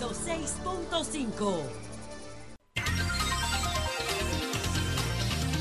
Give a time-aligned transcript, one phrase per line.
[0.00, 1.62] 106.5.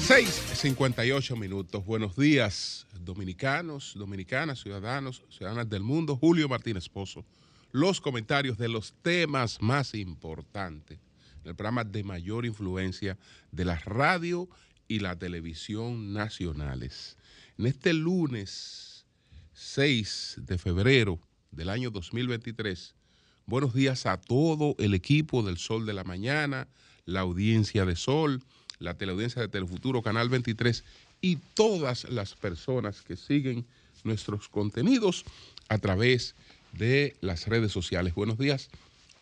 [0.08, 1.86] 6.58 minutos.
[1.86, 6.16] Buenos días, dominicanos, dominicanas, ciudadanos, ciudadanas del mundo.
[6.16, 7.26] Julio Martínez Pozo.
[7.74, 11.00] Los comentarios de los temas más importantes
[11.44, 13.18] el programa de mayor influencia
[13.52, 14.48] de la radio
[14.88, 17.18] y la televisión nacionales.
[17.58, 19.06] En este lunes
[19.54, 21.20] 6 de febrero
[21.52, 22.96] del año 2023,
[23.50, 26.68] buenos días a todo el equipo del Sol de la Mañana,
[27.06, 28.44] la audiencia de Sol,
[28.78, 30.84] la teleaudiencia de Telefuturo, Canal 23
[31.20, 33.66] y todas las personas que siguen
[34.04, 35.26] nuestros contenidos
[35.68, 36.36] a través
[36.74, 38.14] de las redes sociales.
[38.14, 38.70] Buenos días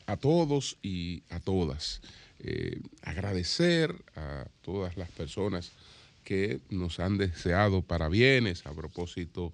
[0.08, 2.02] a todos y a todas.
[2.40, 5.72] Eh, agradecer a todas las personas
[6.26, 9.54] que nos han deseado para bienes a propósito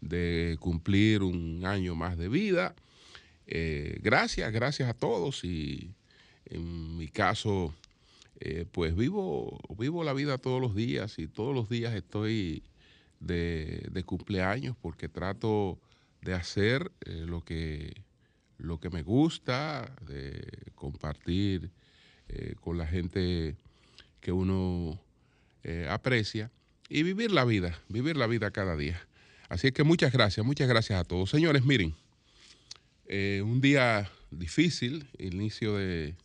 [0.00, 2.76] de cumplir un año más de vida.
[3.54, 5.90] Eh, gracias, gracias a todos y
[6.46, 7.74] en mi caso,
[8.40, 12.62] eh, pues vivo, vivo la vida todos los días y todos los días estoy
[13.20, 15.78] de, de cumpleaños porque trato
[16.22, 17.92] de hacer lo que
[18.62, 21.70] lo que me gusta, de compartir
[22.28, 23.56] eh, con la gente
[24.20, 25.00] que uno
[25.64, 26.50] eh, aprecia
[26.88, 29.00] y vivir la vida, vivir la vida cada día.
[29.48, 31.30] Así que muchas gracias, muchas gracias a todos.
[31.30, 31.94] Señores, miren,
[33.14, 36.16] eh, un día difícil, inicio de,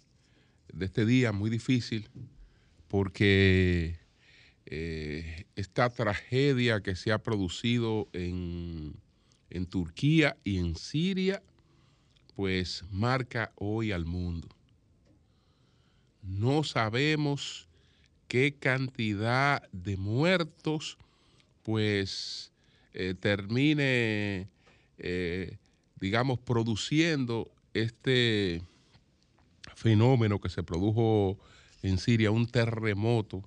[0.80, 2.08] este día muy difícil,
[2.88, 4.00] porque
[5.56, 8.96] esta tragedia que se ha producido en,
[9.50, 11.42] en Turquía y en Siria,
[12.36, 14.48] pues marca hoy al mundo.
[16.22, 17.68] No sabemos
[18.28, 20.98] qué cantidad de muertos
[21.64, 22.54] pues
[22.94, 24.48] eh, termine,
[24.98, 25.58] eh,
[26.00, 28.62] digamos, produciendo este
[29.76, 31.38] fenómeno que se produjo
[31.84, 33.44] en Siria, un terremoto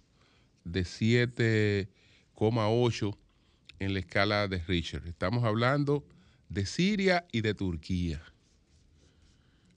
[0.65, 3.17] de 7,8
[3.79, 5.07] en la escala de Richter.
[5.07, 6.05] Estamos hablando
[6.49, 8.23] de Siria y de Turquía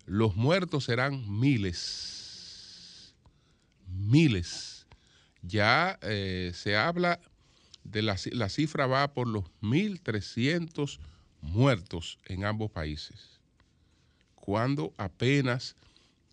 [0.05, 3.15] los muertos serán miles,
[3.87, 4.85] miles.
[5.41, 7.19] Ya eh, se habla
[7.83, 10.99] de la, la, cifra va por los 1.300
[11.43, 13.39] muertos en ambos países,
[14.35, 15.75] cuando apenas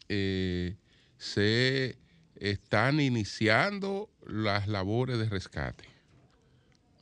[0.09, 0.77] eh,
[1.19, 1.97] se
[2.37, 5.85] están iniciando las labores de rescate.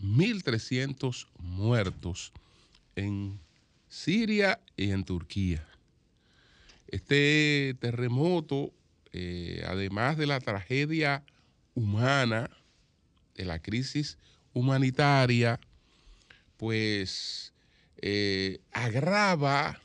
[0.00, 2.32] 1.300 muertos
[2.96, 3.38] en
[3.88, 5.64] Siria y en Turquía.
[6.88, 8.72] Este terremoto,
[9.12, 11.22] eh, además de la tragedia
[11.74, 12.50] humana,
[13.34, 14.18] de la crisis
[14.52, 15.60] humanitaria,
[16.56, 17.52] pues
[18.00, 19.80] eh, agrava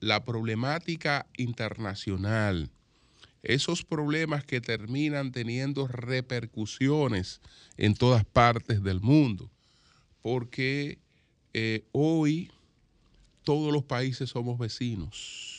[0.00, 2.70] la problemática internacional,
[3.42, 7.40] esos problemas que terminan teniendo repercusiones
[7.76, 9.50] en todas partes del mundo,
[10.22, 10.98] porque
[11.54, 12.50] eh, hoy
[13.44, 15.56] todos los países somos vecinos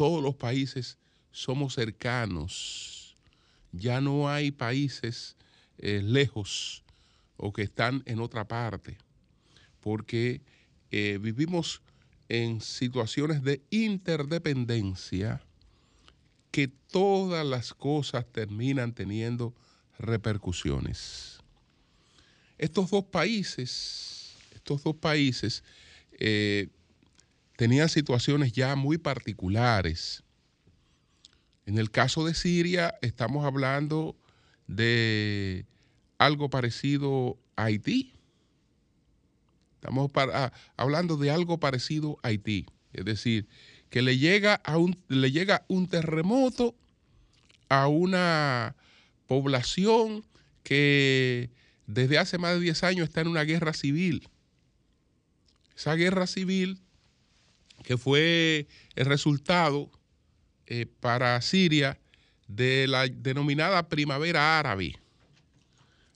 [0.00, 0.96] todos los países
[1.30, 3.14] somos cercanos.
[3.70, 5.36] Ya no hay países
[5.76, 6.82] eh, lejos
[7.36, 8.96] o que están en otra parte,
[9.80, 10.42] porque
[10.90, 11.82] eh, vivimos
[12.28, 15.42] en situaciones de interdependencia
[16.50, 19.54] que todas las cosas terminan teniendo
[19.98, 21.40] repercusiones.
[22.58, 25.62] Estos dos países, estos dos países
[26.12, 26.68] eh,
[27.56, 30.22] tenían situaciones ya muy particulares.
[31.66, 34.16] En el caso de Siria estamos hablando
[34.66, 35.66] de
[36.18, 38.12] algo parecido a Haití.
[39.80, 42.66] Estamos ah, hablando de algo parecido a Haití.
[42.92, 43.48] Es decir,
[43.88, 46.74] que le llega, a un, le llega un terremoto
[47.70, 48.76] a una
[49.26, 50.22] población
[50.62, 51.50] que
[51.86, 54.28] desde hace más de 10 años está en una guerra civil.
[55.74, 56.82] Esa guerra civil
[57.82, 59.90] que fue el resultado
[60.66, 61.98] eh, para Siria
[62.48, 64.98] de la denominada primavera árabe.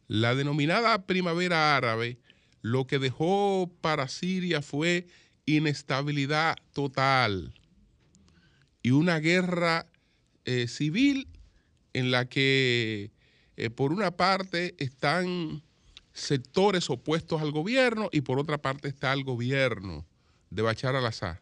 [0.06, 2.18] La denominada primavera árabe
[2.64, 5.06] lo que dejó para Siria fue
[5.44, 7.52] inestabilidad total
[8.82, 9.86] y una guerra
[10.46, 11.28] eh, civil
[11.92, 13.10] en la que
[13.58, 15.62] eh, por una parte están
[16.14, 20.06] sectores opuestos al gobierno y por otra parte está el gobierno
[20.48, 21.36] de Bachar al-Assad.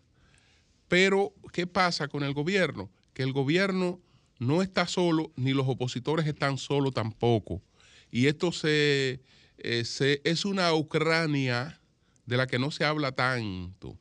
[0.88, 2.90] Pero, ¿qué pasa con el gobierno?
[3.14, 4.00] Que el gobierno
[4.40, 7.62] no está solo, ni los opositores están solos tampoco.
[8.10, 9.20] Y esto se,
[9.62, 11.80] es una Ucrania
[12.26, 13.98] de la que no se habla tanto.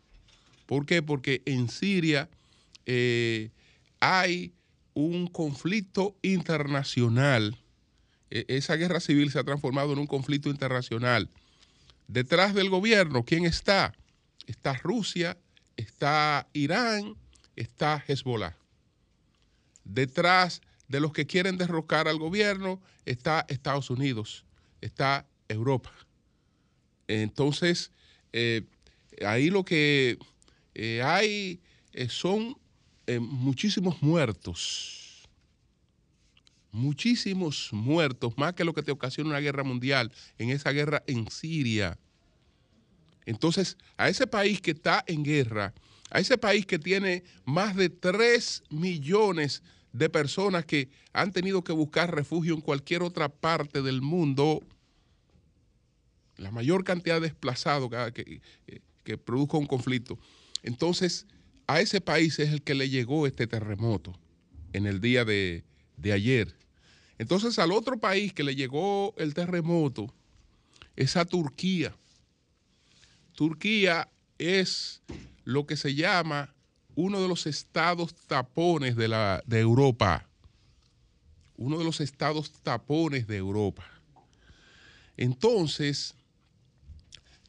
[0.65, 1.01] ¿Por qué?
[1.01, 2.29] Porque en Siria
[2.85, 3.51] eh,
[3.99, 4.53] hay
[4.93, 7.57] un conflicto internacional.
[8.29, 11.29] E, esa guerra civil se ha transformado en un conflicto internacional.
[12.07, 13.93] Detrás del gobierno, ¿quién está?
[14.47, 15.37] Está Rusia,
[15.77, 17.15] está Irán,
[17.55, 18.55] está Hezbollah.
[19.83, 24.45] Detrás de los que quieren derrocar al gobierno está Estados Unidos,
[24.81, 25.91] está Europa.
[27.07, 27.91] Entonces,
[28.33, 28.63] eh,
[29.25, 30.17] ahí lo que
[30.73, 31.59] eh, hay
[31.93, 32.57] eh, son
[33.19, 35.27] muchísimos muertos,
[36.71, 41.29] muchísimos muertos, más que lo que te ocasiona una guerra mundial, en esa guerra en
[41.29, 41.99] Siria.
[43.25, 45.73] Entonces, a ese país que está en guerra,
[46.09, 49.61] a ese país que tiene más de 3 millones
[49.93, 54.61] de personas que han tenido que buscar refugio en cualquier otra parte del mundo,
[56.41, 58.41] la mayor cantidad de desplazados que,
[59.03, 60.17] que, produzca un conflicto.
[60.63, 61.27] Entonces,
[61.67, 64.17] a ese país es el que le llegó este terremoto
[64.73, 65.63] en el día de,
[65.97, 66.55] de ayer.
[67.17, 70.13] Entonces, al otro país que le llegó el terremoto
[70.95, 71.95] es a Turquía.
[73.35, 75.01] Turquía es
[75.43, 76.53] lo que se llama
[76.95, 80.27] uno de los estados tapones de, la, de Europa.
[81.57, 83.85] Uno de los estados tapones de Europa.
[85.17, 86.15] Entonces,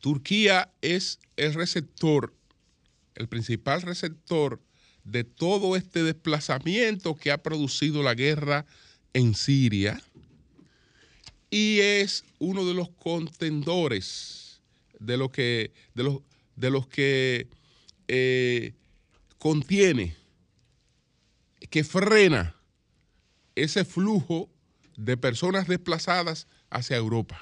[0.02, 2.34] Turquía es el receptor,
[3.14, 4.60] el principal receptor
[5.04, 8.66] de todo este desplazamiento que ha producido la guerra
[9.12, 10.02] en Siria
[11.50, 14.60] y es uno de los contendores
[14.99, 16.19] de, lo que, de, los,
[16.56, 17.46] de los que
[18.08, 18.75] eh,
[19.38, 20.16] contiene,
[21.70, 22.56] que frena
[23.54, 24.50] ese flujo
[24.96, 27.40] de personas desplazadas hacia Europa.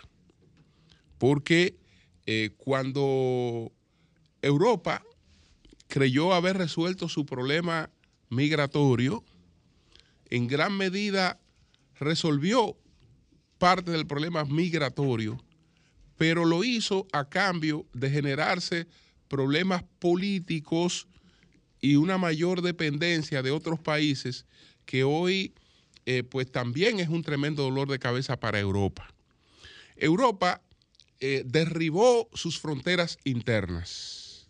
[1.17, 1.80] Porque
[2.33, 3.73] eh, cuando
[4.41, 5.03] Europa
[5.89, 7.91] creyó haber resuelto su problema
[8.29, 9.25] migratorio,
[10.27, 11.41] en gran medida
[11.99, 12.77] resolvió
[13.59, 15.43] parte del problema migratorio,
[16.17, 18.87] pero lo hizo a cambio de generarse
[19.27, 21.09] problemas políticos
[21.81, 24.47] y una mayor dependencia de otros países
[24.87, 25.53] que hoy
[26.07, 29.13] eh, pues también es un tremendo dolor de cabeza para Europa.
[29.97, 30.63] Europa
[31.21, 34.49] eh, derribó sus fronteras internas.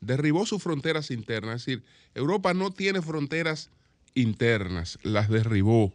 [0.00, 1.60] Derribó sus fronteras internas.
[1.60, 1.84] Es decir,
[2.14, 3.70] Europa no tiene fronteras
[4.14, 5.92] internas, las derribó.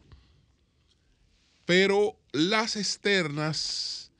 [1.65, 4.12] Pero las externas,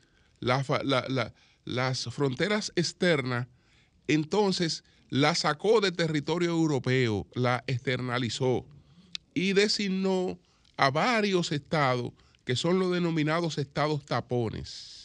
[0.42, 3.48] las fronteras externas,
[4.08, 8.66] entonces las sacó de territorio europeo, la externalizó
[9.34, 10.40] y designó
[10.76, 12.12] a varios estados
[12.44, 15.05] que son los denominados estados tapones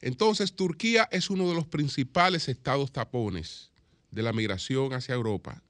[0.00, 3.70] entonces, Turquía es uno de los principales estados tapones
[4.10, 5.62] de la migración hacia Europa,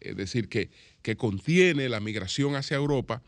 [0.00, 0.70] es decir, que,
[1.16, 3.22] contiene la migración hacia Europa.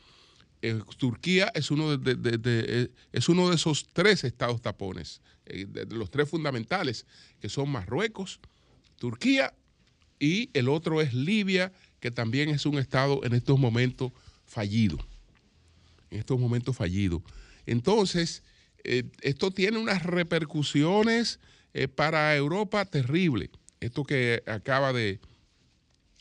[0.60, 5.86] Eh, Turquía es uno de, eh, es uno de esos tres estados tapones, eh, de,
[5.86, 7.06] los tres fundamentales,
[7.40, 8.38] que son Marruecos,
[8.98, 9.54] Turquía
[10.18, 14.12] y el otro es Libia, que también es un estado en estos momentos
[14.44, 14.98] fallido.
[16.10, 17.22] En estos momentos fallido.
[17.64, 18.42] Entonces,
[18.84, 21.40] eh, esto tiene unas repercusiones
[21.74, 23.50] eh, para Europa terribles.
[23.80, 25.20] Esto que acaba de,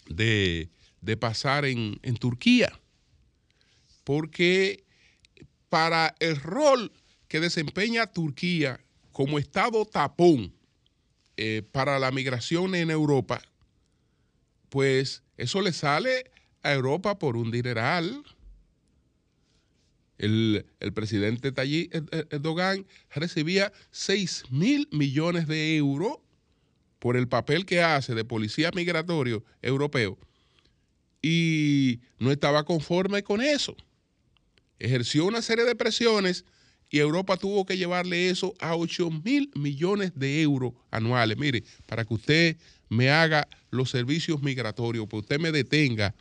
[0.08, 2.80] de, pasar en, Turquía.
[4.04, 4.84] Porque
[5.70, 6.92] para el rol
[7.28, 8.80] que desempeña Turquía
[9.12, 10.54] como Estado tapón
[11.38, 13.42] eh, para la migración en Europa,
[14.70, 16.32] pues eso le sale
[16.64, 18.24] a Europa por un dineral
[20.20, 21.94] el, presidente Tayyip
[22.30, 22.86] Erdogan
[23.16, 26.18] recibía 6 mil millones de euros
[27.00, 30.18] por el papel que hace de policía migratorio europeo
[31.22, 33.76] y no estaba conforme con eso.
[34.78, 36.46] Ejerció una serie de presiones
[36.90, 41.38] y Europa tuvo que llevarle eso a 8 mil millones de euros anuales.
[41.38, 42.58] Mire, para que usted
[42.90, 46.16] me haga los servicios migratorios, para que usted me detenga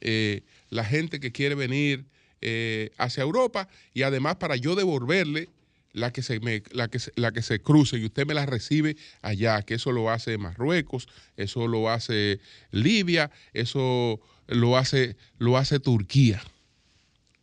[0.00, 2.04] eh, la gente que quiere venir
[2.42, 5.48] eh, hacia Europa y además para yo devolverle
[5.92, 8.96] la que, se me, la, que la que se cruce y usted me la recibe
[9.22, 15.80] allá, que eso lo hace Marruecos, eso lo hace Libia, eso lo hace, lo hace
[15.80, 16.42] Turquía.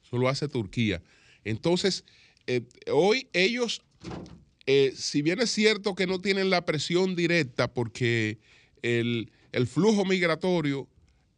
[0.05, 1.01] Eso lo hace Turquía.
[1.43, 2.05] Entonces,
[2.47, 2.61] eh,
[2.91, 3.81] hoy ellos,
[4.65, 8.37] eh, si bien es cierto que no tienen la presión directa porque
[8.81, 10.87] el, el flujo migratorio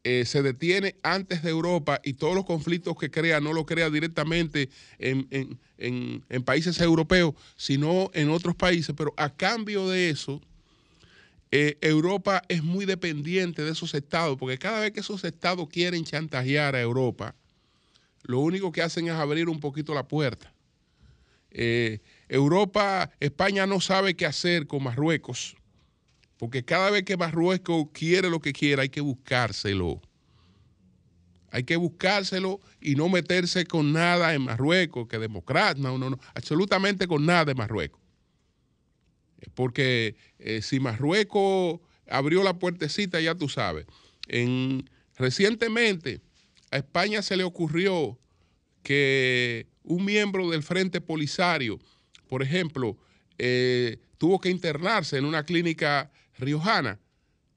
[0.03, 3.89] eh, se detiene antes de Europa y todos los conflictos que crea no lo crea
[3.89, 5.59] directamente en,
[6.45, 8.95] países europeos, sino en otros países.
[8.97, 10.41] Pero a cambio de eso,
[11.51, 16.05] eh, Europa es muy dependiente de esos estados, porque cada vez que esos estados quieren
[16.05, 17.35] chantajear a Europa,
[18.23, 20.53] lo único que hacen es abrir un poquito la puerta.
[21.51, 25.55] Eh, Europa, España no sabe qué hacer con Marruecos,
[26.39, 30.01] porque cada vez que Marruecos quiere lo que quiera, hay que buscárselo.
[31.51, 36.19] Hay que buscárselo y no meterse con nada en Marruecos, que democracia, no, no, no,
[36.33, 37.99] absolutamente con nada de Marruecos.
[39.53, 43.85] Porque eh, si Marruecos abrió la puertecita, ya tú sabes.
[44.29, 46.21] En, recientemente
[46.71, 48.17] a España se le ocurrió
[48.81, 51.79] que un miembro del Frente Polisario,
[52.29, 52.97] por ejemplo,
[53.37, 56.99] eh, tuvo que internarse en una clínica riojana.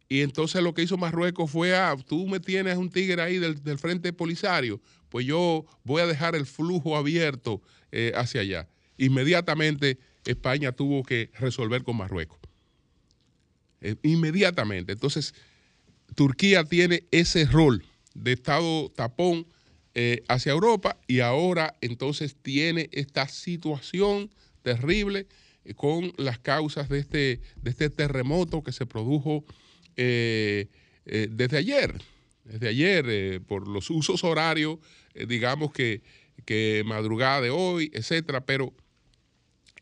[0.08, 3.78] Y entonces lo que hizo Marruecos fue, ah, tú me tienes un tigre ahí del,
[3.78, 7.62] Frente Polisario, pues yo voy a dejar el flujo abierto
[7.92, 8.68] eh, hacia allá.
[8.98, 12.38] Inmediatamente España tuvo que resolver con Marruecos.
[13.80, 14.92] Eh, inmediatamente.
[14.92, 15.34] Entonces,
[16.14, 17.84] Turquía tiene ese rol
[18.14, 19.46] de Estado tapón
[19.94, 24.30] eh, hacia Europa y ahora entonces tiene esta situación
[24.62, 25.26] terrible
[25.76, 29.44] con las causas de este, de este terremoto que se produjo
[29.96, 32.00] desde ayer,
[32.44, 34.78] desde ayer, por los usos horarios,
[35.14, 36.02] digamos que,
[36.44, 38.74] que madrugada de hoy, etcétera, pero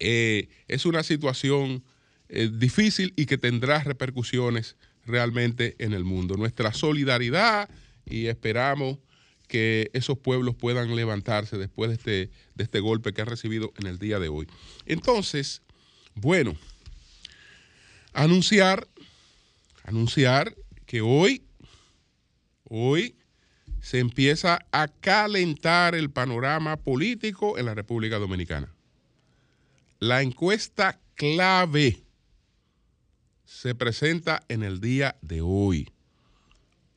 [0.00, 1.84] eh, es una situación
[2.30, 6.36] eh, difícil y que tendrá repercusiones realmente en el mundo.
[6.36, 7.68] Nuestra solidaridad
[8.06, 8.98] y esperamos
[9.46, 13.86] que esos pueblos puedan levantarse después de este, de este golpe que han recibido en
[13.86, 14.46] el día de hoy.
[14.86, 15.62] Entonces,
[16.14, 16.56] bueno,
[18.12, 18.86] anunciar,
[19.84, 20.54] anunciar
[20.86, 21.44] que hoy,
[22.64, 23.16] hoy
[23.80, 28.72] se empieza a calentar el panorama político en la República Dominicana.
[29.98, 32.02] La encuesta clave
[33.44, 35.90] se presenta en el día de hoy.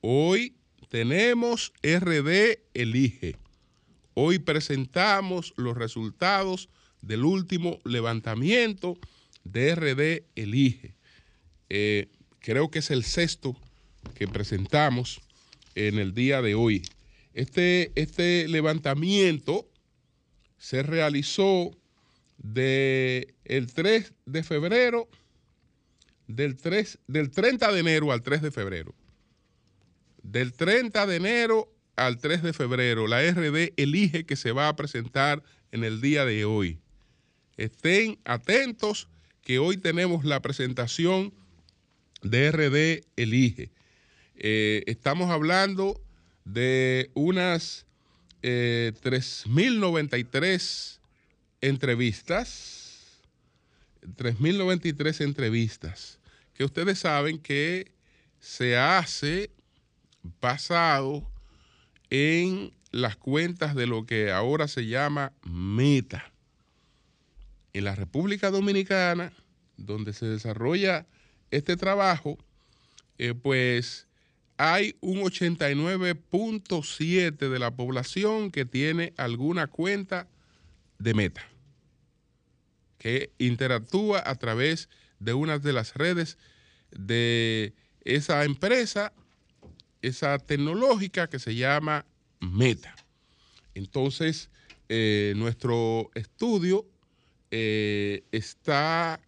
[0.01, 0.55] Hoy
[0.89, 3.37] tenemos RD Elige.
[4.13, 6.69] Hoy presentamos los resultados
[7.03, 8.97] del último levantamiento
[9.43, 10.95] de RD Elige.
[11.69, 12.07] Eh,
[12.39, 13.55] creo que es el sexto
[14.15, 15.21] que presentamos
[15.75, 16.83] en el día de hoy.
[17.33, 19.69] Este, este levantamiento
[20.57, 21.71] se realizó
[22.37, 25.09] del el 3 de febrero,
[26.27, 28.95] del, 3, del 30 de enero al 3 de febrero.
[30.21, 34.75] Del 30 de enero al 3 de febrero, la RD elige que se va a
[34.75, 36.79] presentar en el día de hoy.
[37.57, 39.07] Estén atentos
[39.41, 41.33] que hoy tenemos la presentación
[42.21, 43.71] de RD Elige.
[44.35, 46.01] Eh, estamos hablando
[46.45, 47.85] de unas
[48.41, 50.99] eh, 3.093
[51.61, 53.21] entrevistas,
[54.17, 56.19] 3.093 entrevistas,
[56.53, 57.91] que ustedes saben que
[58.39, 59.51] se hace
[60.41, 61.29] basado
[62.09, 66.32] en las cuentas de lo que ahora se llama Meta.
[67.73, 69.33] En la República Dominicana,
[69.77, 71.07] donde se desarrolla
[71.51, 72.37] este trabajo,
[73.17, 74.07] eh, pues
[74.57, 80.29] hay un 89.7 de la población que tiene alguna cuenta
[80.99, 81.53] de Meta
[83.03, 84.87] que interactúa a través
[85.19, 86.37] de una de las redes
[86.91, 87.73] de
[88.05, 89.11] esa empresa,
[90.01, 92.05] esa tecnológica que se llama
[92.39, 92.95] Meta.
[93.75, 94.49] Entonces,
[94.87, 96.85] eh, nuestro estudio
[97.55, 99.21] eh, está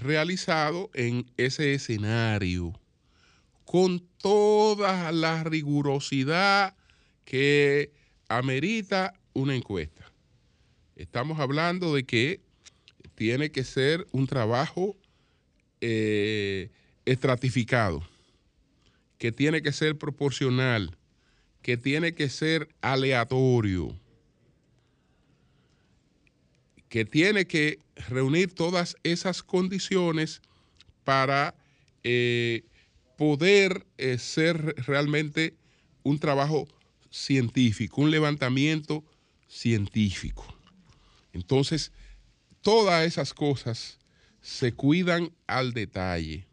[0.00, 2.72] realizado en ese escenario
[3.66, 6.74] con toda la rigurosidad
[7.26, 7.92] que
[8.30, 10.10] amerita una encuesta.
[10.96, 12.40] Estamos hablando de que
[13.14, 14.96] tiene que ser un trabajo
[15.82, 16.70] eh,
[17.04, 18.02] estratificado,
[19.18, 20.96] que tiene que ser proporcional,
[21.60, 23.99] que tiene que ser aleatorio,
[26.90, 27.78] que tiene que
[28.08, 30.42] reunir todas esas condiciones
[31.04, 31.54] para
[32.02, 32.64] eh,
[33.16, 35.54] poder eh, ser realmente
[36.02, 36.66] un trabajo
[37.08, 39.04] científico, un levantamiento
[39.46, 40.44] científico.
[41.32, 41.92] Entonces,
[42.60, 43.98] todas esas cosas
[44.42, 46.44] se cuidan al detalle.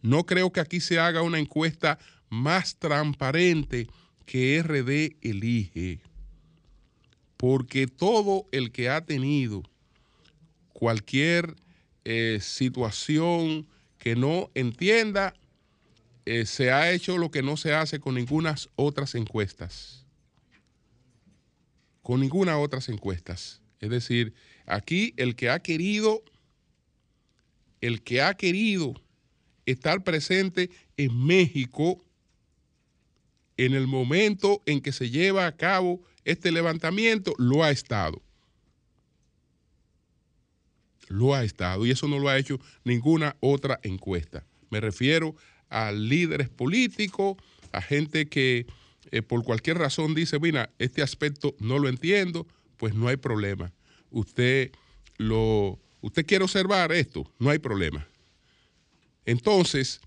[0.00, 1.98] No creo que aquí se haga una encuesta
[2.30, 3.88] más transparente
[4.24, 6.00] que RD elige,
[7.36, 9.62] porque todo el que ha tenido
[10.82, 11.54] cualquier
[12.04, 15.32] eh, situación que no entienda,
[16.26, 20.04] eh, se ha hecho lo que no se hace con ninguna otras encuestas.
[22.02, 23.62] Con ninguna otras encuestas.
[23.78, 24.34] Es decir,
[24.66, 26.24] Aquí el que ha querido,
[27.80, 28.94] el que ha querido
[29.66, 32.04] estar presente en México
[33.56, 38.20] en el momento en que se lleva a cabo este levantamiento, lo ha estado.
[41.12, 44.46] Lo ha estado y eso no lo ha hecho ninguna otra encuesta.
[44.70, 45.36] Me refiero
[45.68, 47.36] a líderes políticos,
[47.70, 48.66] a gente que
[49.10, 52.46] eh, por cualquier razón dice, mira, este aspecto no lo entiendo,
[52.78, 53.74] pues no hay problema.
[54.10, 54.72] Usted
[55.18, 58.08] lo, usted quiere observar esto, no hay problema.
[59.26, 60.00] Entonces,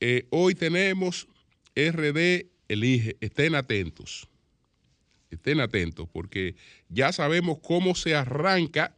[0.00, 1.28] eh, hoy tenemos
[1.76, 4.28] RD Elige, estén atentos,
[5.30, 6.56] estén atentos, porque
[6.88, 8.94] ya sabemos cómo se arranca,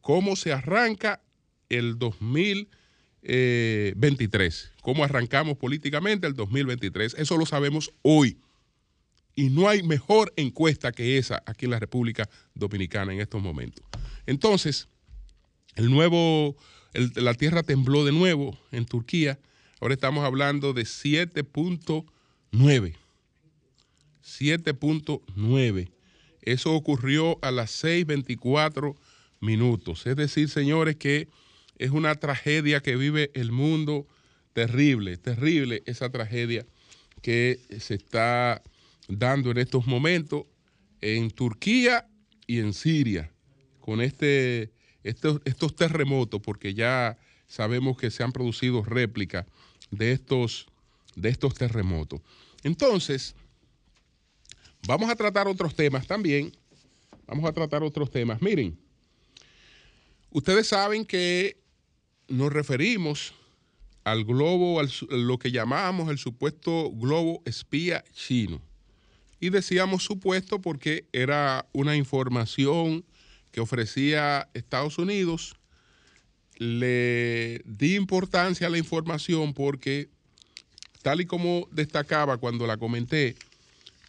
[0.00, 1.20] cómo se arranca
[1.68, 7.14] el 2023, cómo arrancamos políticamente el 2023.
[7.14, 8.38] Eso lo sabemos hoy.
[9.36, 13.84] Y no hay mejor encuesta que esa aquí en la República Dominicana en estos momentos.
[14.26, 14.88] Entonces,
[15.76, 16.56] el nuevo,
[17.14, 19.38] la tierra tembló de nuevo en Turquía.
[19.80, 22.96] Ahora estamos hablando de 7.9.
[24.22, 25.90] 7.9.
[26.42, 28.96] Eso ocurrió a las 6.24
[29.40, 30.06] minutos.
[30.06, 31.28] Es decir, señores, que
[31.76, 34.06] es una tragedia que vive el mundo
[34.52, 36.66] terrible, terrible esa tragedia
[37.22, 38.62] que se está
[39.08, 40.44] dando en estos momentos
[41.00, 42.06] en Turquía
[42.46, 43.32] y en Siria
[43.80, 49.46] con este, estos, estos terremotos, porque ya sabemos que se han producido réplicas
[49.90, 50.66] de estos,
[51.16, 52.20] de estos terremotos.
[52.62, 53.34] Entonces,
[54.86, 56.52] vamos a tratar otros temas también.
[57.26, 58.42] Vamos a tratar otros temas.
[58.42, 58.78] Miren,
[60.30, 61.56] ustedes saben que
[62.28, 63.34] nos referimos
[64.04, 68.60] al globo, a lo que llamamos el supuesto globo espía chino.
[69.40, 73.04] Y decíamos supuesto porque era una información
[73.52, 75.56] que ofrecía Estados Unidos.
[76.56, 80.10] Le di importancia a la información porque
[81.02, 83.36] tal y como destacaba cuando la comenté,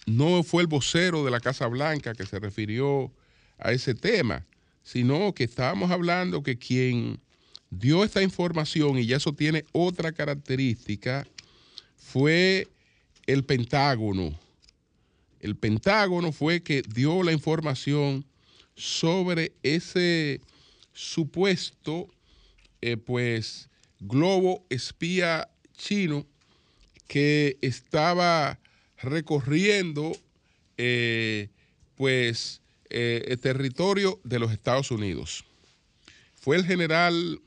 [0.05, 3.11] no fue el vocero de la Casa Blanca que se refirió
[3.57, 4.45] a ese tema,
[4.83, 7.19] sino que estábamos hablando que quien
[7.69, 11.25] dio esta información, y ya eso tiene otra característica,
[11.95, 12.67] fue
[13.25, 14.37] el Pentágono.
[15.39, 18.25] El Pentágono fue que dio la información
[18.75, 20.41] sobre ese
[20.93, 22.07] supuesto,
[22.81, 26.25] eh, pues, globo espía chino
[27.07, 28.59] que estaba
[28.97, 30.11] recorriendo
[30.77, 31.49] eh,
[31.95, 32.60] pues
[32.91, 35.45] eh, territorio de los Estados Unidos.
[36.35, 37.39] Fue el general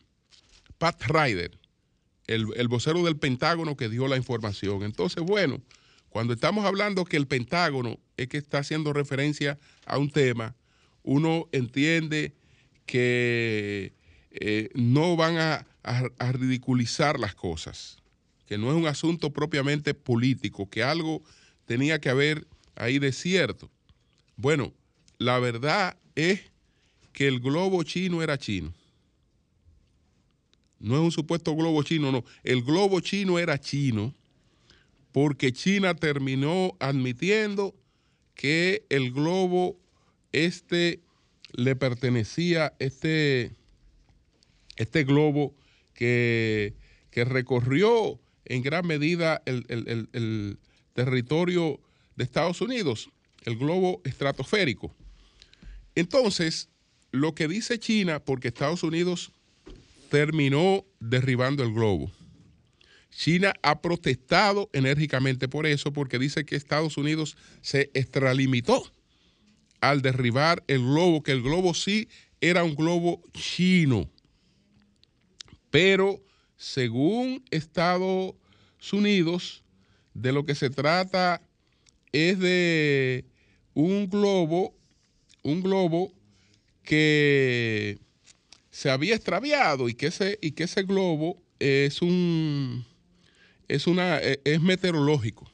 [0.79, 1.59] Pat Ryder,
[2.27, 4.83] el, el, vocero del Pentágono, que dio la información.
[4.83, 5.61] Entonces, bueno,
[6.09, 10.55] cuando estamos hablando que el Pentágono es que está haciendo referencia a un tema,
[11.03, 12.35] uno entiende
[12.87, 13.93] que
[14.31, 17.99] eh, no van a ridiculizar las cosas
[18.47, 21.23] que no es un asunto propiamente político, que algo
[21.67, 23.71] tenía que haber ahí de cierto.
[24.37, 24.73] Bueno,
[25.19, 26.41] la verdad es
[27.13, 28.73] que el globo chino era chino.
[30.79, 32.25] No es un supuesto globo chino, no.
[32.43, 34.15] El globo chino era chino
[35.13, 37.75] porque China terminó admitiendo
[38.35, 39.79] que el globo
[40.33, 41.01] este
[41.53, 43.53] le pertenecía, este,
[44.77, 45.55] este globo
[45.95, 46.75] que,
[47.11, 50.59] que recorrió en gran medida el,
[50.95, 51.81] territorio
[52.17, 53.09] de Estados Unidos,
[53.45, 54.95] el globo estratosférico.
[55.95, 56.69] Entonces,
[57.13, 59.33] lo que dice China, porque Estados Unidos
[60.11, 62.11] terminó derribando el globo.
[63.11, 68.91] China ha protestado enérgicamente por eso, porque dice que Estados Unidos se extralimitó
[69.81, 72.09] al derribar el globo, que el globo sí
[72.41, 74.11] era un globo chino.
[75.71, 76.21] Pero
[76.57, 78.35] según Estados
[78.93, 79.63] Unidos,
[80.15, 81.43] de lo que se trata
[82.13, 83.25] es de
[83.75, 84.75] un globo,
[85.45, 86.13] un globo
[86.83, 87.99] que
[88.71, 92.85] se había extraviado y que ese, y que ese globo es un
[93.69, 95.51] es una e, es meteorológico,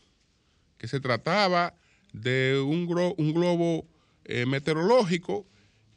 [0.78, 1.74] que se trataba
[2.12, 3.86] de un, un globo
[4.24, 5.46] eh, meteorológico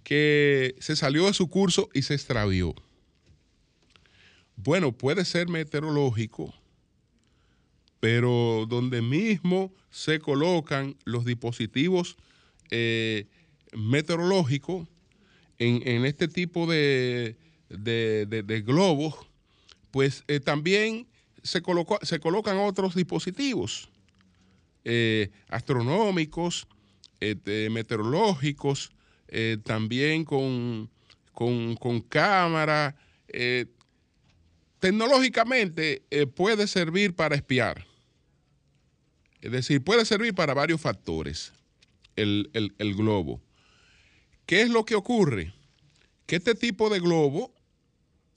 [0.04, 2.76] que se salió de su curso y se extravió.
[4.56, 6.54] Bueno, puede ser meteorológico,
[8.00, 12.18] pero donde mismo se colocan los dispositivos
[12.70, 13.28] eh,
[13.76, 14.88] meteorológicos
[15.60, 17.38] en, este tipo de,
[18.66, 19.16] globos,
[19.92, 21.08] pues eh, también
[21.42, 21.62] se,
[22.02, 23.90] se, colocan otros dispositivos
[24.84, 26.68] eh, astronómicos,
[27.72, 28.92] meteorológicos,
[29.64, 30.90] también con,
[31.32, 32.98] con, con cámara,
[34.84, 37.86] tecnológicamente eh, puede servir para espiar.
[39.40, 41.54] Es decir, puede servir para varios factores
[42.18, 42.50] el,
[42.98, 43.40] globo.
[44.46, 45.54] ¿Qué es lo que ocurre?
[46.26, 47.54] Que este tipo de globo,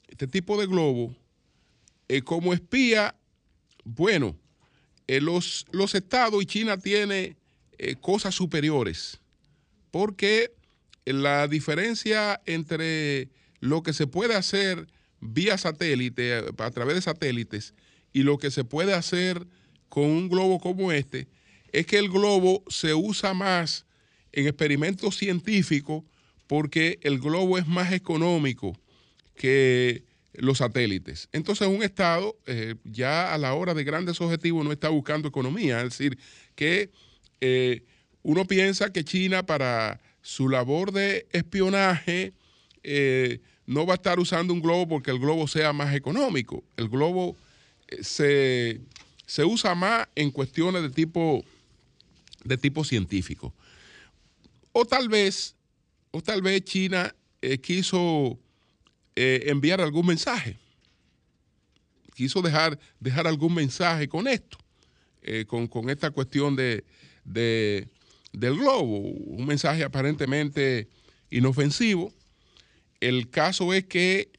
[0.07, 1.15] este tipo de globo,
[2.07, 3.15] eh, como espía,
[3.83, 4.37] bueno,
[5.07, 7.35] eh, los, los, estados y China tiene
[8.01, 9.19] cosas superiores,
[9.91, 10.51] porque
[11.05, 14.87] la diferencia entre lo que se puede hacer
[15.19, 17.73] vía satélite, a través de satélites,
[18.13, 19.47] y lo que se puede hacer
[19.89, 21.27] con un globo como este,
[21.71, 23.85] es que el globo se usa más
[24.37, 26.03] en experimentos científicos
[26.45, 28.79] porque el globo es más económico
[29.35, 31.27] que los satélites.
[31.31, 35.79] Entonces un Estado eh, ya a la hora de grandes objetivos no está buscando economía,
[35.79, 36.19] es decir,
[36.53, 36.91] que
[37.41, 37.81] eh,
[38.21, 42.33] uno piensa que China para su labor de espionaje
[42.83, 46.63] eh, no va a estar usando un globo porque el globo sea más económico.
[46.77, 47.35] El globo
[48.01, 48.81] se,
[49.25, 51.43] se usa más en cuestiones de tipo,
[52.43, 53.51] de tipo científico.
[54.79, 55.55] O tal vez,
[56.11, 57.11] o tal vez China
[57.41, 58.37] eh, quiso
[59.15, 60.55] eh, enviar algún mensaje.
[62.13, 64.59] Quiso dejar, dejar algún mensaje con esto,
[65.23, 66.83] eh, con, esta cuestión de,
[67.23, 67.89] del
[68.55, 68.99] globo.
[68.99, 70.87] Un mensaje aparentemente
[71.31, 72.13] inofensivo.
[72.99, 74.29] El caso es que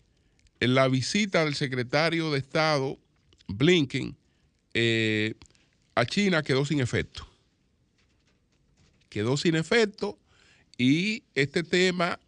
[0.60, 2.96] la visita del secretario de Estado,
[3.48, 4.16] Blinken,
[5.96, 7.26] a China quedó sin efecto.
[9.08, 10.16] Quedó sin efecto
[10.78, 12.18] y este tema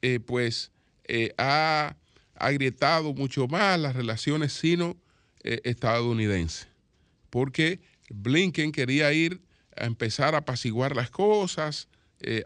[0.00, 0.70] eh, pues
[1.04, 1.96] eh, ha
[2.34, 6.68] agrietado mucho más las relaciones sino-estadounidenses,
[7.28, 9.42] porque Blinken quería ir
[9.76, 11.88] a empezar a apaciguar las cosas,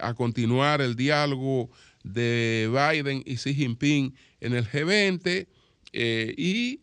[0.01, 1.71] a continuar el diálogo
[2.03, 5.47] de Biden y Xi Jinping en el G20
[5.93, 6.81] y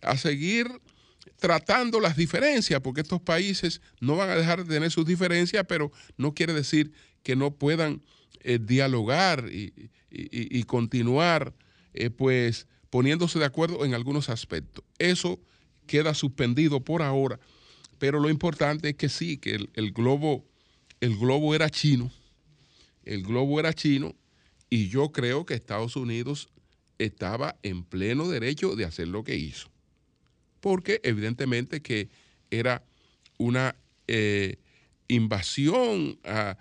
[0.00, 0.68] a seguir
[1.44, 5.92] tratando las diferencias, porque estos países no van a dejar de tener sus diferencias, pero
[6.16, 6.90] no quiere decir
[7.24, 8.02] que no puedan
[8.40, 11.52] eh, dialogar y, continuar,
[11.92, 14.84] eh, pues poniéndose de acuerdo en algunos aspectos.
[15.00, 15.40] Eso
[15.88, 17.40] queda suspendido por ahora,
[17.98, 20.46] pero lo importante es que sí, que el, globo,
[21.00, 22.12] el globo era chino,
[23.02, 24.14] el globo era chino,
[24.70, 26.48] y yo creo que Estados Unidos
[26.98, 29.74] estaba en pleno derecho de hacer lo que hizo
[30.64, 32.08] porque evidentemente que
[32.50, 32.82] era
[33.36, 34.56] una eh,
[35.14, 36.56] invasión a,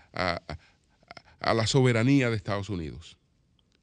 [1.41, 3.17] la soberanía de Estados Unidos.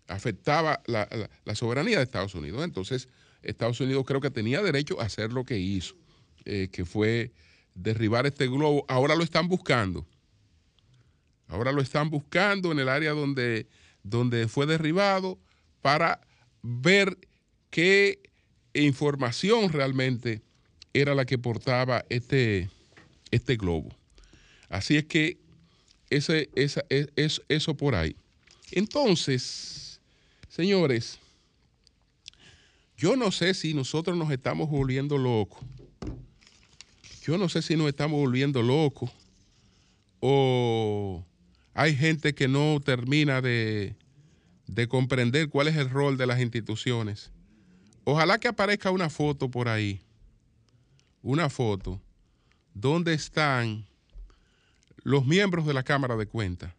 [0.09, 1.09] Afectaba la,
[1.54, 2.64] soberanía de Estados Unidos.
[2.64, 3.09] Entonces,
[3.42, 5.94] Estados Unidos creo que tenía derecho a hacer lo que hizo,
[6.44, 7.33] eh, que fue
[7.74, 8.85] derribar este globo.
[8.88, 10.06] Ahora lo están buscando.
[11.48, 13.66] Ahora lo están buscando en el área donde,
[14.48, 15.38] fue derribado
[15.83, 16.20] para
[16.62, 17.18] ver
[17.70, 18.20] qué
[18.72, 20.42] información realmente
[20.92, 22.70] era la que portaba este,
[23.30, 23.99] este globo.
[24.70, 25.37] Así es que
[26.09, 28.16] ese, esa, es, eso por ahí.
[28.72, 30.00] Entonces,
[30.48, 31.18] señores,
[32.96, 35.62] yo no sé si nosotros nos estamos volviendo locos.
[37.22, 39.11] Yo no sé si nos estamos volviendo locos
[40.20, 41.22] o
[41.74, 43.94] hay gente que no termina de,
[44.66, 47.30] de comprender cuál es el rol de las instituciones
[48.04, 50.00] Ojalá que aparezca una foto por ahí,
[51.22, 52.00] una foto
[52.74, 53.87] donde están
[55.02, 56.74] los miembros de la Cámara de Cuentas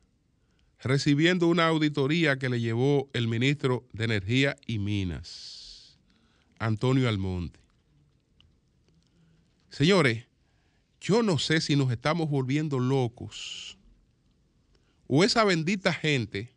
[0.83, 5.97] recibiendo una auditoría que le llevó el ministro de Energía y Minas,
[6.57, 7.59] Antonio Almonte.
[9.69, 10.25] Señores,
[10.99, 13.77] yo no sé si nos estamos volviendo locos
[15.07, 16.53] o esa bendita gente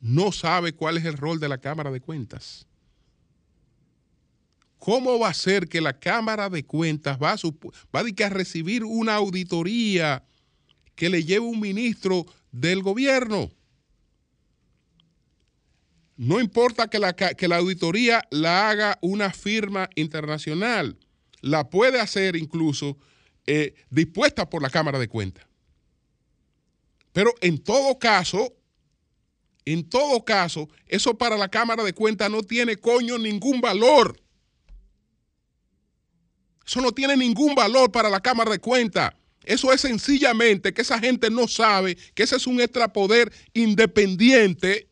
[0.00, 2.66] no sabe cuál es el rol de la Cámara de Cuentas.
[4.78, 7.36] ¿Cómo va a ser que la Cámara de Cuentas va a,
[7.94, 10.24] va a, recibir una auditoría
[10.98, 13.52] que le lleve un ministro del gobierno?
[16.16, 20.98] No importa que la, que la auditoría la haga una firma internacional,
[21.40, 22.98] la puede hacer incluso
[23.46, 25.46] eh, dispuesta por la Cámara de Cuentas.
[27.12, 28.52] Pero en todo caso,
[29.64, 34.20] en todo caso, eso para la Cámara de Cuentas no tiene coño ningún valor.
[36.66, 39.14] Eso no tiene ningún valor para la Cámara de Cuentas.
[39.48, 44.90] Eso es sencillamente que esa gente no sabe que ese es un extrapoder independiente,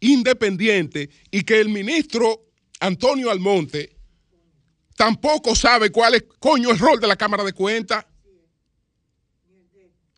[0.00, 2.46] independiente, y que el ministro
[2.80, 3.94] Antonio Almonte
[4.96, 8.06] tampoco sabe cuál es, coño, el rol de la Cámara de Cuentas.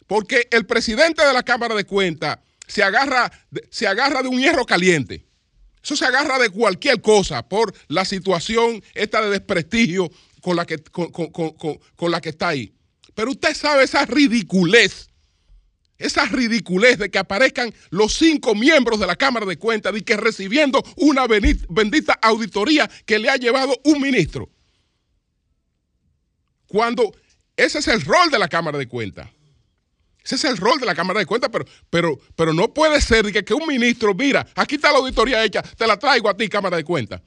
[0.06, 3.33] Porque el presidente de la Cámara de Cuentas se agarra,
[3.68, 5.26] se agarra de un hierro caliente.
[5.83, 10.09] Eso se agarra de cualquier cosa por la situación esta de desprestigio
[10.40, 12.72] con la que, con, la que está ahí.
[13.14, 15.09] Pero usted sabe esa ridiculez,
[15.98, 20.16] esa ridiculez de que aparezcan los cinco miembros de la Cámara de Cuentas y que
[20.16, 24.50] recibiendo una bendita auditoría que le ha llevado un ministro.
[26.66, 27.12] Cuando
[27.57, 29.29] ese es el rol de la Cámara de Cuentas.
[30.24, 33.31] Ese es el rol de la Cámara de Cuentas, pero, pero, pero no puede ser
[33.33, 36.48] que, que un ministro, mira, aquí está la auditoría hecha, te la traigo a ti,
[36.48, 37.20] Cámara de Cuentas.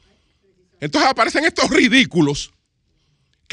[0.80, 2.52] Entonces aparecen estos ridículos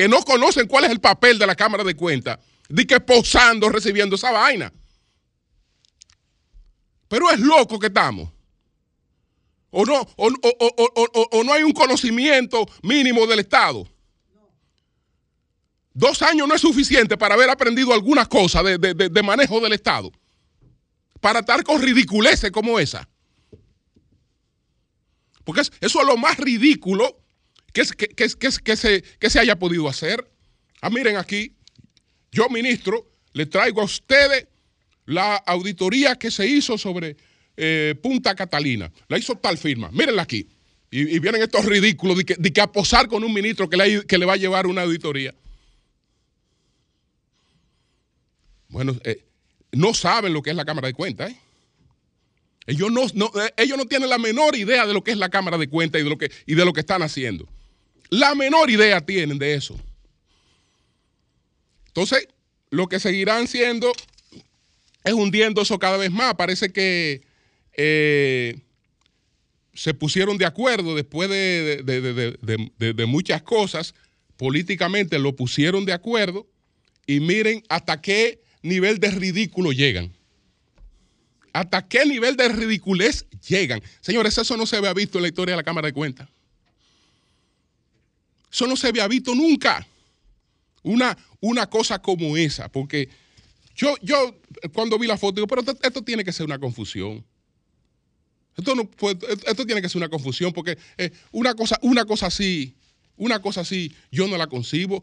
[0.01, 2.39] que no conocen cuál es el papel de la Cámara de Cuentas,
[2.71, 4.73] de que posando, recibiendo esa vaina.
[7.07, 8.31] Pero es loco que estamos.
[9.69, 13.87] O no, o no hay un conocimiento mínimo del Estado.
[15.93, 20.11] Dos años no es suficiente para haber aprendido algunas cosas de, manejo del Estado.
[21.21, 23.07] Para estar con ridiculeces como esa.
[25.45, 27.21] Porque eso es lo más ridículo
[27.73, 30.31] que, que, se, que se haya podido hacer.
[30.81, 31.55] Ah, miren aquí,
[32.33, 34.47] yo ministro, le traigo a ustedes
[35.07, 37.17] la auditoría que se hizo sobre
[37.57, 38.93] eh, Punta Catalina.
[39.09, 39.91] La hizo tal firma.
[39.91, 40.49] Mírenla aquí.
[40.93, 44.05] Y, vienen estos ridículos de que, de que a posar con un ministro que le,
[44.07, 45.33] que le va a llevar una auditoría.
[48.69, 49.25] Bueno, eh,
[49.73, 51.31] no saben lo que es la Cámara de Cuentas.
[51.31, 51.37] ¿eh?
[52.67, 55.59] Ellos, no, eh, ellos no tienen la menor idea de lo que es la Cámara
[55.59, 57.49] de Cuentas y de lo que, y de lo que están haciendo.
[58.11, 59.79] La menor idea tienen de eso.
[61.87, 62.29] Entonces,
[62.71, 63.93] lo que seguirán siendo
[65.05, 66.35] es hundiendo eso cada vez más.
[66.35, 67.23] Parece que
[69.75, 73.95] se pusieron de acuerdo después de, de, muchas cosas,
[74.37, 76.47] políticamente lo pusieron de acuerdo
[77.07, 80.13] y miren hasta qué nivel de ridículo llegan?
[81.53, 83.83] ¿Hasta qué nivel de ridiculez llegan?
[84.01, 86.29] Señores, eso no se había visto en la historia de la Cámara de Cuentas.
[88.51, 89.87] Eso no se había visto nunca.
[90.83, 93.09] Una, una cosa como esa, porque
[93.77, 94.35] yo, yo
[94.73, 97.25] cuando vi la foto digo, pero esto, tiene que ser una confusión.
[98.57, 98.91] Esto, no,
[99.47, 102.75] esto tiene que ser una confusión, porque eh, una, cosa, una cosa así,
[103.17, 105.03] una cosa así, yo no la concibo,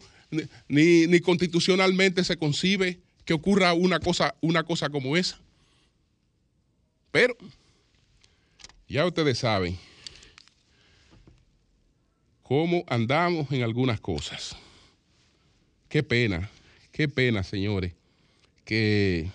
[0.67, 5.39] ni, ni constitucionalmente se concibe que ocurra una cosa, una cosa como esa.
[7.11, 7.35] Pero
[8.87, 9.77] ya ustedes saben
[12.47, 14.55] cómo andamos en algunas cosas.
[15.89, 16.49] Qué pena,
[16.93, 17.93] qué pena, señores,
[18.63, 19.29] que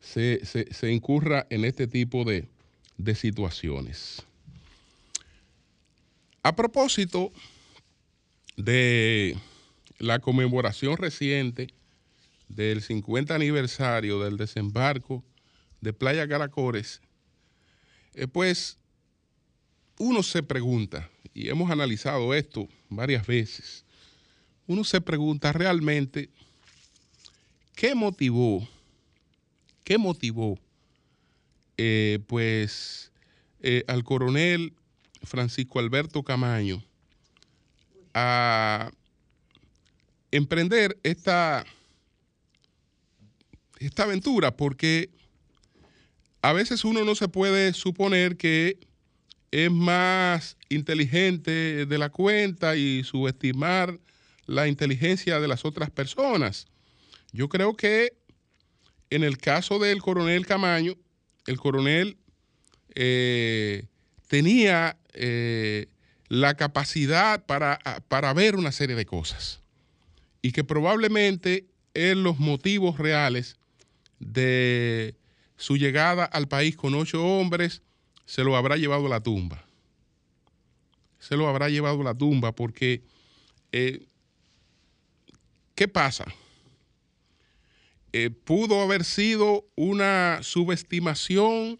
[0.00, 2.46] se, incurra en este tipo de,
[2.98, 4.22] de situaciones.
[6.42, 7.32] A propósito
[8.58, 9.34] de
[9.98, 11.68] la conmemoración reciente
[12.48, 15.24] del 50 aniversario del desembarco
[15.80, 17.00] de Playa Caracores,
[18.12, 18.76] eh, pues
[19.98, 23.84] uno se pregunta, y hemos analizado esto varias veces,
[24.66, 26.30] uno se pregunta realmente
[27.76, 28.68] qué motivó,
[29.84, 30.58] qué motivó,
[31.76, 33.12] eh, pues,
[33.60, 34.72] eh, al coronel
[35.22, 36.82] Francisco Alberto Camaño
[38.14, 38.90] a
[40.32, 41.64] emprender esta
[43.78, 45.08] esta aventura porque
[46.42, 48.76] a veces uno no se puede suponer que
[49.52, 53.98] es más inteligente de la cuenta y subestimar
[54.46, 56.66] la inteligencia de las otras personas.
[57.32, 58.14] Yo creo que
[59.10, 60.94] en el caso del coronel Camaño,
[61.46, 62.18] el coronel
[62.94, 63.86] eh,
[64.28, 65.86] tenía eh,
[66.28, 67.78] la capacidad para,
[68.08, 69.62] para ver una serie de cosas
[70.42, 73.56] y que probablemente en los motivos reales
[74.20, 75.16] de
[75.56, 77.82] su llegada al país con ocho hombres,
[78.24, 79.67] se lo habrá llevado a la tumba.
[81.18, 83.02] Se lo habrá llevado a la tumba porque,
[83.72, 84.06] eh,
[85.74, 86.26] ¿qué pasa?
[88.12, 91.78] Eh, pudo haber sido una subestimación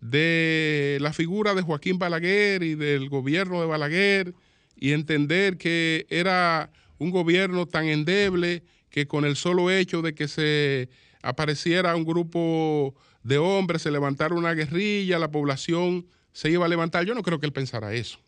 [0.00, 4.34] de la figura de Joaquín Balaguer y del gobierno de Balaguer
[4.76, 10.28] y entender que era un gobierno tan endeble que con el solo hecho de que
[10.28, 10.88] se
[11.22, 17.04] apareciera un grupo de hombres, se levantara una guerrilla, la población se iba a levantar.
[17.04, 18.18] Yo no creo que él pensara eso.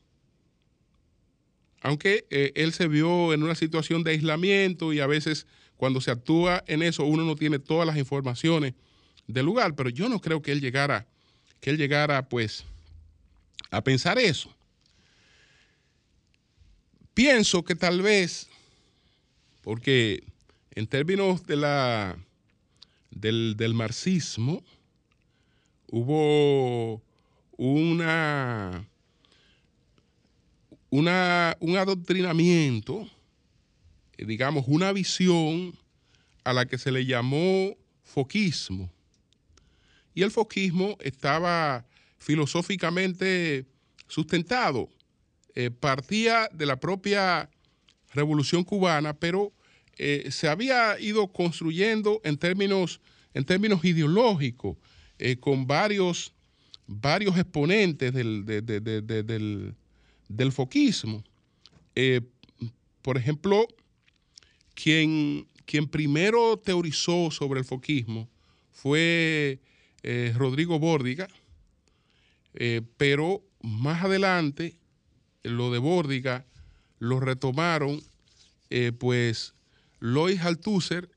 [1.81, 6.11] Aunque eh, él se vio en una situación de aislamiento y a veces cuando se
[6.11, 8.75] actúa en eso uno no tiene todas las informaciones
[9.27, 11.07] del lugar, pero yo no creo que él llegara,
[11.61, 12.65] que él llegara pues
[13.71, 14.55] a pensar eso.
[17.15, 18.49] Pienso que tal vez,
[19.63, 20.23] porque
[20.73, 22.17] en términos de la
[23.11, 24.63] del, marxismo,
[25.89, 27.03] hubo
[27.57, 28.89] una,
[30.91, 33.09] una, un adoctrinamiento,
[34.19, 35.75] eh, digamos, una visión
[36.45, 38.91] a la que se le llamó foquismo.
[40.15, 41.87] Y el foquismo estaba
[42.19, 43.67] filosóficamente
[44.09, 44.89] sustentado,
[45.55, 47.49] eh, partía de la propia
[48.13, 49.53] revolución cubana, pero
[49.97, 53.01] eh, se había ido construyendo en términos,
[53.35, 54.77] en términos ideológicos,
[55.41, 56.33] con varios,
[56.87, 59.75] varios exponentes del, del,
[60.31, 61.25] del foquismo.
[61.95, 62.21] Eh,
[63.03, 63.67] por ejemplo,
[64.75, 68.29] quien, quien, primero teorizó sobre el foquismo
[68.71, 69.59] fue
[70.03, 71.29] eh, Rodrigo Bórdiga,
[72.55, 74.77] eh, pero más adelante
[75.43, 76.47] lo de Bórdiga
[76.99, 78.03] lo retomaron
[79.01, 79.53] pues
[79.99, 81.11] Lois Althusser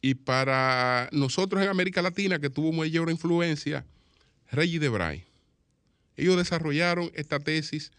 [0.00, 3.84] y para nosotros en América Latina, que tuvo mayor influencia,
[4.52, 5.24] Reggie Debray.
[6.16, 7.90] Ellos desarrollaron esta tesis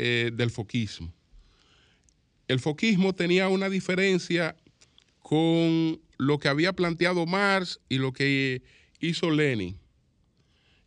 [0.00, 1.12] eh, del foquismo.
[2.46, 4.54] El foquismo tenía una diferencia
[5.18, 8.62] con lo que había planteado Marx y lo que
[9.00, 9.76] hizo Lenin.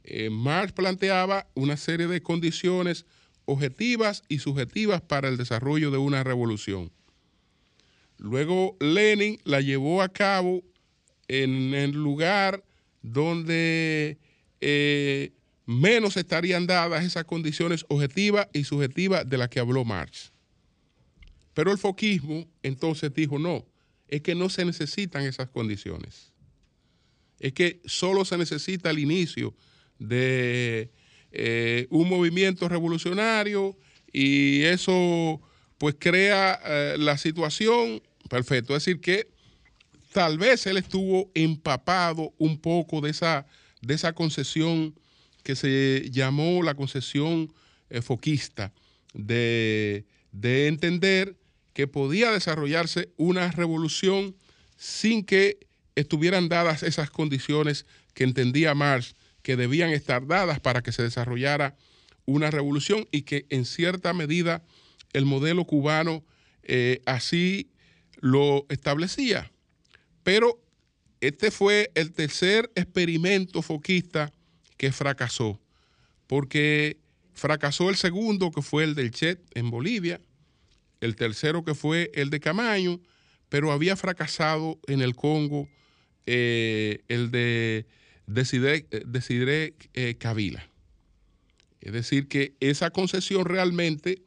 [0.05, 3.05] Eh, Marx planteaba una serie de condiciones
[3.43, 6.89] objetivas y subjetivas para el desarrollo de una revolución.
[8.17, 10.63] Luego Lenin la llevó a cabo
[11.27, 12.63] en el lugar
[13.01, 14.19] donde
[14.61, 15.33] eh,
[15.65, 20.31] menos estarían dadas esas condiciones objetivas y subjetivas de las que habló Marx.
[21.53, 23.65] Pero el foquismo entonces dijo, no,
[24.07, 26.31] es que no se necesitan esas condiciones.
[27.39, 29.55] Es que solo se necesita el inicio
[29.97, 30.91] de
[31.31, 33.77] eh, un movimiento revolucionario
[34.11, 35.41] y eso
[35.77, 38.75] pues crea eh, la situación perfecto.
[38.75, 39.29] Es decir, que
[40.11, 43.47] tal vez él estuvo empapado un poco de esa,
[43.81, 44.93] de esa concesión
[45.43, 47.53] que se llamó la concesión
[47.89, 48.71] eh, foquista,
[49.13, 50.05] de,
[50.41, 51.35] entender
[51.73, 54.35] que podía desarrollarse una revolución
[54.77, 55.59] sin que
[55.95, 61.75] estuvieran dadas esas condiciones que entendía Marx que debían estar dadas para que se desarrollara
[62.25, 64.63] una revolución y que en cierta medida
[65.13, 66.23] el modelo cubano
[66.63, 67.71] eh, así
[68.19, 69.51] lo establecía.
[70.23, 70.61] Pero
[71.19, 74.31] este fue el tercer experimento foquista
[74.81, 75.61] que fracasó,
[76.25, 76.97] porque
[77.35, 80.19] fracasó el segundo, que fue el del Chet en Bolivia,
[81.01, 82.99] el tercero que fue el de Camaño,
[83.47, 85.69] pero había fracasado en el Congo
[86.25, 87.85] eh, el de
[88.25, 90.17] Decidre, Decidre eh,
[91.79, 94.23] Es decir, que esa concesión realmente,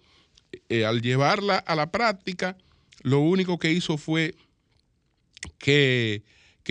[0.69, 2.57] eh, al llevarla a la práctica,
[3.03, 4.37] lo único que hizo fue
[5.59, 6.23] que,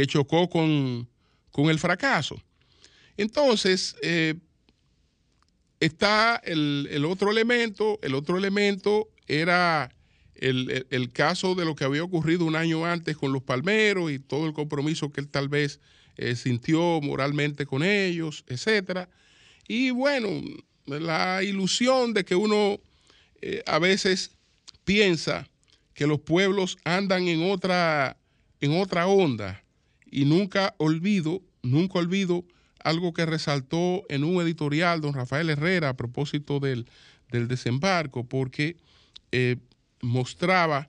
[0.07, 1.09] chocó con,
[1.51, 2.41] con el fracaso.
[3.17, 4.35] Entonces, eh,
[5.79, 9.93] está el, otro elemento, el otro elemento era
[10.35, 14.45] el, caso de lo que había ocurrido un año antes con los palmeros y todo
[14.47, 15.79] el compromiso que él tal vez
[16.17, 19.09] eh, sintió moralmente con ellos, etcétera.
[19.67, 20.29] Y bueno,
[20.85, 22.79] la ilusión de que uno
[23.41, 24.31] eh, a veces
[24.83, 25.47] piensa
[25.93, 28.17] que los pueblos andan en otra,
[28.59, 29.63] en otra onda
[30.09, 32.43] y nunca olvido, nunca olvido
[32.83, 36.85] algo que resaltó en un editorial don Rafael Herrera a propósito del,
[37.31, 38.77] desembarco, porque
[39.31, 39.57] eh,
[40.01, 40.85] mostraba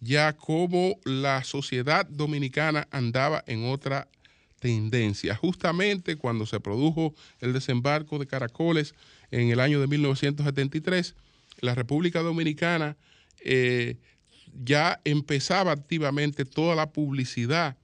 [0.00, 4.06] ya cómo la sociedad dominicana andaba en otra
[4.60, 5.34] tendencia.
[5.34, 8.94] Justamente cuando se produjo el desembarco de Caracoles
[9.30, 11.16] en el año de 1973,
[11.60, 12.96] la República Dominicana
[13.40, 13.96] eh,
[14.54, 17.76] ya empezaba activamente toda la publicidad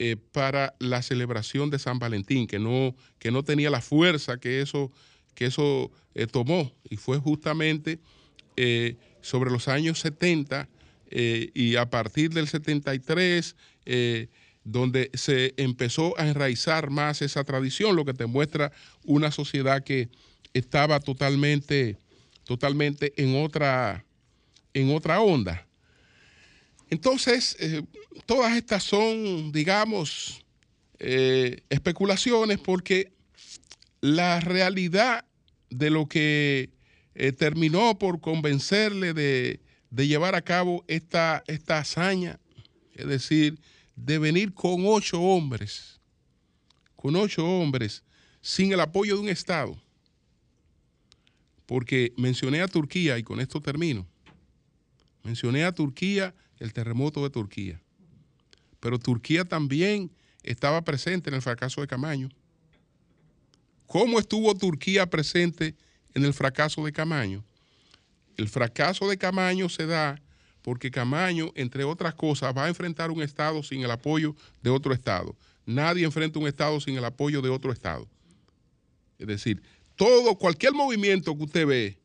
[0.00, 4.60] eh, para la celebración de San Valentín, que no, que no tenía la fuerza que
[4.60, 4.92] eso,
[5.34, 6.72] que eso eh, tomó.
[6.88, 7.98] Y fue justamente
[8.56, 10.68] eh, sobre los años 70
[11.10, 13.56] y a partir del 73,
[14.62, 18.72] donde se empezó a enraizar más esa tradición, lo que te muestra
[19.04, 20.10] una sociedad que
[20.52, 21.96] estaba totalmente,
[22.44, 24.04] totalmente en otra,
[24.74, 25.67] en otra onda.
[26.90, 27.82] Entonces, eh,
[28.26, 30.44] todas estas son, digamos,
[30.98, 33.12] eh, especulaciones porque
[34.00, 35.24] la realidad
[35.70, 36.70] de lo que
[37.14, 39.60] eh, terminó por convencerle de,
[39.90, 42.38] llevar a cabo esta, esta hazaña,
[42.94, 43.58] es decir,
[43.96, 46.00] de venir con ocho hombres,
[46.96, 48.04] con ocho hombres,
[48.40, 49.76] sin el apoyo de un Estado,
[51.66, 54.06] porque mencioné a Turquía y con esto termino,
[55.22, 57.80] mencioné a Turquía el terremoto de Turquía.
[58.80, 60.10] Pero Turquía también
[60.42, 62.28] estaba presente en el fracaso de Camaño.
[63.86, 65.74] ¿Cómo estuvo Turquía presente
[66.14, 67.44] en el fracaso de Camaño?
[68.36, 70.20] El fracaso de Camaño se da
[70.62, 74.92] porque Camaño, entre otras cosas, va a enfrentar un Estado sin el apoyo de otro
[74.92, 75.34] Estado.
[75.64, 78.06] Nadie enfrenta un Estado sin el apoyo de otro Estado.
[79.18, 79.62] Es decir,
[79.96, 81.98] todo, cualquier movimiento que usted ve,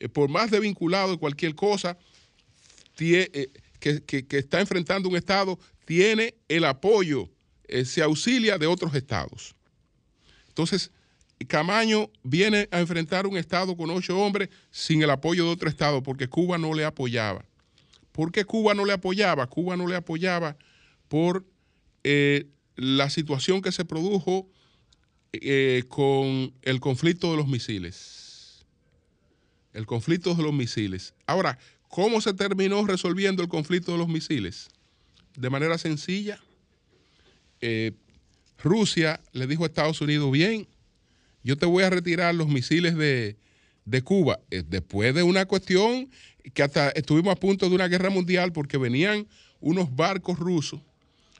[0.00, 1.96] eh, por más de vinculado de cualquier cosa,
[2.98, 7.28] eh, que, está enfrentando un Estado, tiene el apoyo,
[7.64, 9.54] eh, se auxilia de otros Estados.
[10.48, 10.90] Entonces,
[11.46, 16.02] Camaño viene a enfrentar un Estado con ocho hombres sin el apoyo de otro Estado,
[16.02, 17.44] porque Cuba no le apoyaba.
[18.12, 19.46] ¿Por qué Cuba no le apoyaba?
[19.46, 20.56] Cuba no le apoyaba
[21.06, 21.46] por
[22.02, 24.48] eh, la situación que se produjo
[25.32, 28.66] eh, con el conflicto de los misiles.
[29.72, 31.14] El conflicto de los misiles.
[31.26, 31.58] Ahora,
[31.88, 34.68] ¿cómo se terminó resolviendo el conflicto de los misiles?
[35.36, 36.40] De manera sencilla.
[37.60, 37.92] Eh,
[38.62, 40.66] Rusia le dijo a Estados Unidos, bien,
[41.42, 43.36] yo te voy a retirar los misiles de,
[43.84, 46.10] de Cuba, después de una cuestión
[46.54, 49.26] que hasta estuvimos a punto de una guerra mundial porque venían
[49.60, 50.80] unos barcos rusos.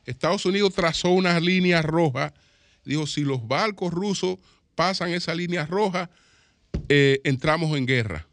[0.06, 2.32] Estados Unidos trazó una línea roja.
[2.84, 4.38] Dijo, si los barcos rusos
[4.74, 6.08] pasan esa línea roja,
[6.88, 8.27] eh, entramos en guerra.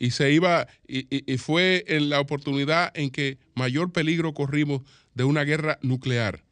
[0.00, 4.82] Y se iba, y, fue en la oportunidad en que mayor peligro corrimos
[5.14, 6.42] de una guerra nuclear.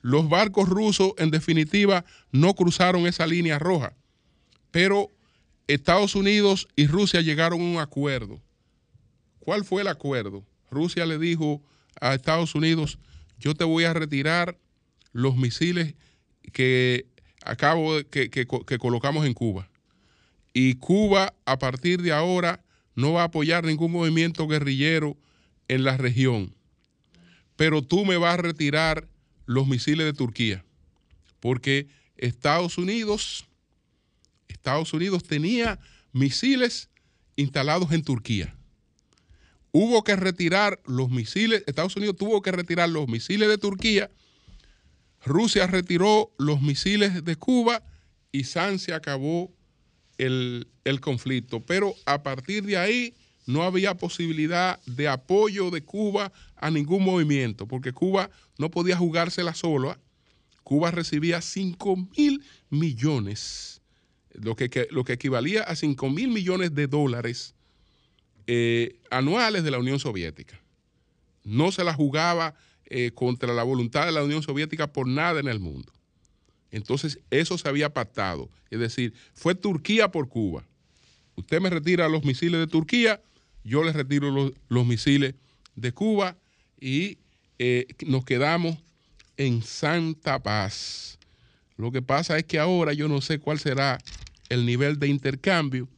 [0.00, 3.94] Los barcos rusos, en definitiva, no cruzaron esa línea roja,
[4.72, 5.12] pero
[5.68, 8.40] Estados Unidos y Rusia llegaron a un acuerdo
[9.48, 10.44] ¿Cuál fue el acuerdo?
[10.70, 11.62] Rusia le dijo
[12.02, 12.98] a Estados Unidos,
[13.38, 14.58] yo te voy a retirar
[15.12, 15.94] los misiles
[16.52, 17.06] que
[17.42, 19.70] acabo que, que, colocamos en Cuba.
[20.52, 22.62] Y Cuba a partir de ahora
[22.98, 25.16] no va a apoyar ningún movimiento guerrillero
[25.68, 26.54] en la región.
[27.56, 29.08] Pero tú me vas a retirar
[29.46, 30.64] los misiles de Turquía.
[31.40, 33.46] Porque Estados Unidos,
[34.48, 35.78] Estados Unidos tenía
[36.12, 36.90] misiles
[37.36, 38.54] instalados en Turquía
[39.70, 44.10] hubo que retirar los misiles, Estados Unidos tuvo que retirar los misiles de Turquía,
[45.24, 47.82] Rusia retiró los misiles de Cuba
[48.32, 49.52] y San se acabó
[50.18, 51.60] el, conflicto.
[51.60, 53.14] Pero a partir de ahí
[53.46, 59.54] no había posibilidad de apoyo de Cuba a ningún movimiento, porque Cuba no podía jugársela
[59.54, 59.98] sola.
[60.64, 63.80] Cuba recibía 5 mil millones,
[64.34, 67.54] lo que, lo que equivalía a 5 mil millones de dólares
[68.46, 70.60] eh, anuales de la Unión Soviética.
[71.44, 72.54] No se la jugaba
[72.86, 75.92] eh, contra la voluntad de la Unión Soviética por nada en el mundo.
[76.70, 78.48] Entonces, eso se había pactado.
[78.70, 80.64] Es decir, fue Turquía por Cuba.
[81.36, 83.22] Usted me retira los misiles de Turquía,
[83.64, 85.34] yo le retiro los, misiles
[85.76, 86.36] de Cuba
[86.80, 87.18] y
[87.58, 88.78] eh, nos quedamos
[89.36, 91.18] en santa paz.
[91.76, 93.98] Lo que pasa es que ahora yo no sé cuál será
[94.48, 95.88] el nivel de intercambio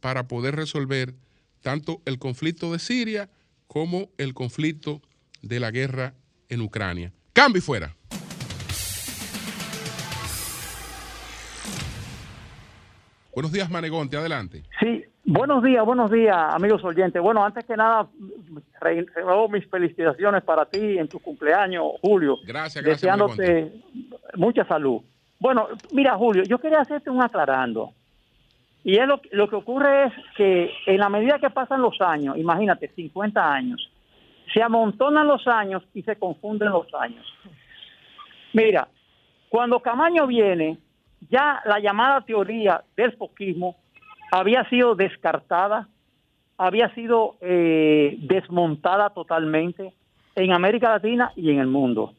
[0.00, 1.14] para poder resolver
[1.60, 3.28] tanto el conflicto de Siria
[3.66, 5.02] como el conflicto
[5.42, 6.14] de la guerra
[6.48, 7.12] en Ucrania.
[7.34, 7.94] Cambio fuera.
[13.38, 14.64] Buenos días, Manegonte, adelante.
[14.80, 17.22] Sí, buenos días, buenos días, amigos oyentes.
[17.22, 18.08] Bueno, antes que nada,
[18.80, 22.34] reitero mis felicitaciones para ti en tu cumpleaños, Julio.
[22.44, 23.00] Gracias, gracias.
[23.00, 23.80] Deseándote
[24.34, 25.02] mucha salud.
[25.38, 27.92] Bueno, mira, Julio, yo quería hacerte un aclarando.
[28.82, 32.36] Y es lo, lo que ocurre es que en la medida que pasan los años,
[32.36, 33.88] imagínate, 50 años,
[34.52, 37.24] se amontonan los años y se confunden los años.
[38.52, 38.88] Mira,
[39.48, 40.78] cuando Camaño viene,
[41.28, 43.76] ya la llamada teoría del foquismo
[44.30, 45.88] había sido descartada,
[46.56, 49.92] había sido eh, desmontada totalmente
[50.34, 52.14] en América Latina y en el mundo.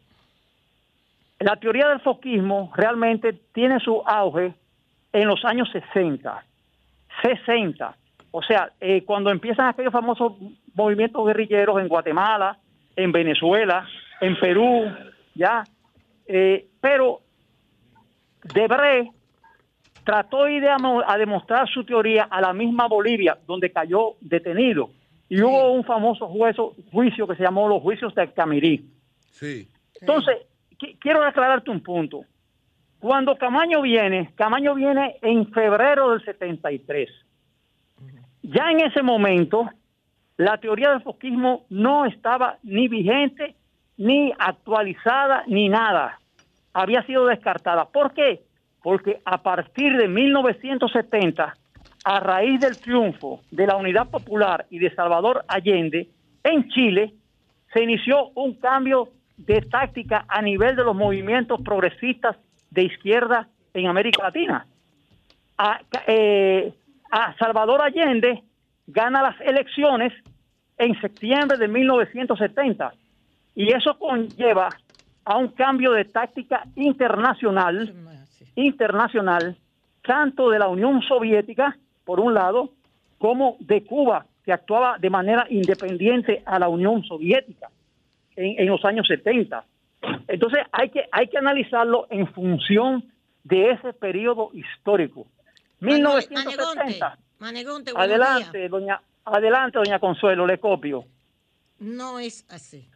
[1.40, 4.54] La teoría del foquismo realmente tiene su auge
[5.14, 6.44] en los años 60,
[7.22, 7.96] 60.
[8.32, 10.34] O sea, eh, cuando empiezan aquellos famosos
[10.74, 12.58] movimientos guerrilleros en Guatemala,
[12.96, 13.88] en Venezuela,
[14.22, 14.92] en Perú,
[15.34, 15.64] ya.
[16.28, 17.22] Eh, pero
[18.44, 19.12] Debré
[20.04, 24.90] trató de ir a, demostrar su teoría a la misma Bolivia, donde cayó detenido.
[25.28, 28.90] Y hubo un famoso juicio que se llamó los juicios de Camirí.
[29.32, 29.70] Sí.
[30.02, 30.38] Entonces,
[31.00, 32.24] quiero aclararte un punto.
[33.00, 37.10] Cuando Camaño viene, Camaño viene en febrero del 73.
[38.42, 39.70] Ya en ese momento,
[40.38, 43.56] la teoría del foquismo no estaba ni vigente,
[43.98, 46.19] ni actualizada, ni nada.
[46.80, 47.86] Había sido descartada.
[47.86, 48.42] ¿Por qué?
[48.82, 51.54] Porque a partir de 1970,
[52.06, 56.08] a raíz del triunfo de la Unidad Popular y de Salvador Allende
[56.44, 57.14] en Chile,
[57.74, 62.38] se inició un cambio de táctica a nivel de los movimientos progresistas
[62.72, 64.66] de izquierda en América Latina.
[65.58, 66.74] a, eh,
[67.12, 68.42] a Salvador Allende
[68.88, 70.14] gana las elecciones
[70.78, 72.94] en septiembre de 1970
[73.56, 74.70] y eso conlleva
[75.30, 77.94] a un cambio de táctica internacional,
[78.56, 79.56] internacional,
[80.02, 82.72] tanto de la Unión Soviética, por un lado,
[83.20, 87.70] como de Cuba, que actuaba de manera independiente a la Unión Soviética
[88.36, 89.64] en, los años 70.
[90.28, 93.04] Entonces hay que, hay que analizarlo en función
[93.44, 95.28] de ese periodo histórico.
[95.80, 97.20] 1970.
[97.38, 101.06] Manegonte, adelante, doña, adelante, doña Consuelo, le copio.
[101.78, 102.90] No es así.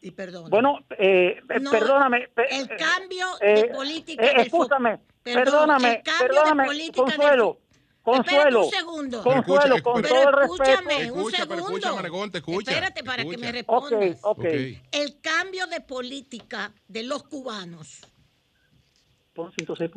[0.00, 0.48] Y perdón.
[0.48, 2.28] Bueno, eh, eh perdóname.
[2.50, 4.24] el cambio de eh, política.
[4.24, 7.60] Eh, escúchame, perdóname, perdóname, Consuelo.
[8.02, 9.22] Consuelo, un segundo.
[9.22, 10.62] Consuelo, con todo el respeto.
[10.64, 12.38] Escúchame, un segundo.
[12.38, 12.70] escucha.
[12.70, 14.18] Espérate para que me respondas.
[14.22, 18.00] Okay, El cambio de política de los cubanos.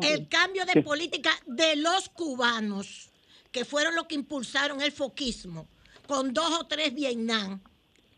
[0.01, 3.09] El cambio de política de los cubanos,
[3.51, 5.67] que fueron los que impulsaron el foquismo,
[6.05, 7.61] con dos o tres Vietnam,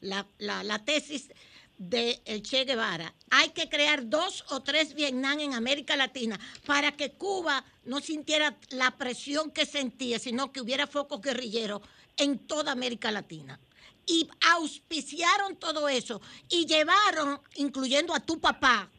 [0.02, 1.30] la, la, la tesis
[1.78, 3.14] de el Che Guevara.
[3.30, 8.58] Hay que crear dos o tres Vietnam en América Latina para que Cuba no sintiera
[8.70, 11.82] la presión que sentía, sino que hubiera focos guerrilleros
[12.18, 13.60] en toda América Latina.
[14.06, 18.92] Y auspiciaron todo eso y llevaron, incluyendo a tu papá,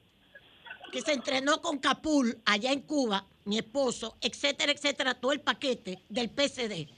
[0.91, 6.03] que se entrenó con Capul allá en Cuba, mi esposo, etcétera, etcétera, todo el paquete
[6.09, 6.89] del PCD.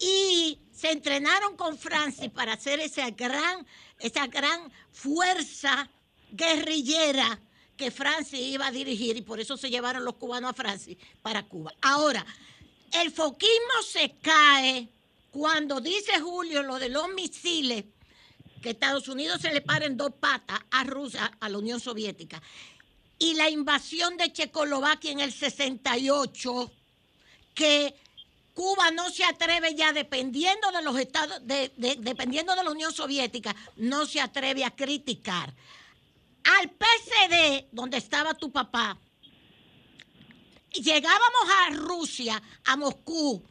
[0.00, 3.66] Y se entrenaron con Francis para hacer esa gran,
[3.98, 5.88] esa gran fuerza
[6.32, 7.38] guerrillera
[7.76, 11.42] que Francis iba a dirigir y por eso se llevaron los cubanos a Francis para
[11.44, 11.72] Cuba.
[11.82, 12.24] Ahora,
[12.92, 14.88] el foquismo se cae
[15.30, 17.84] cuando dice Julio lo de los misiles,
[18.62, 22.42] que Estados Unidos se le paren dos patas a Rusia, a la Unión Soviética,
[23.18, 26.70] y la invasión de Checoslovaquia en el 68,
[27.54, 27.94] que
[28.60, 34.04] Cuba no se atreve ya, dependiendo de los estados, dependiendo de la Unión Soviética, no
[34.04, 35.54] se atreve a criticar.
[36.44, 38.98] Al PCD, donde estaba tu papá,
[40.74, 43.42] llegábamos a Rusia, a Moscú,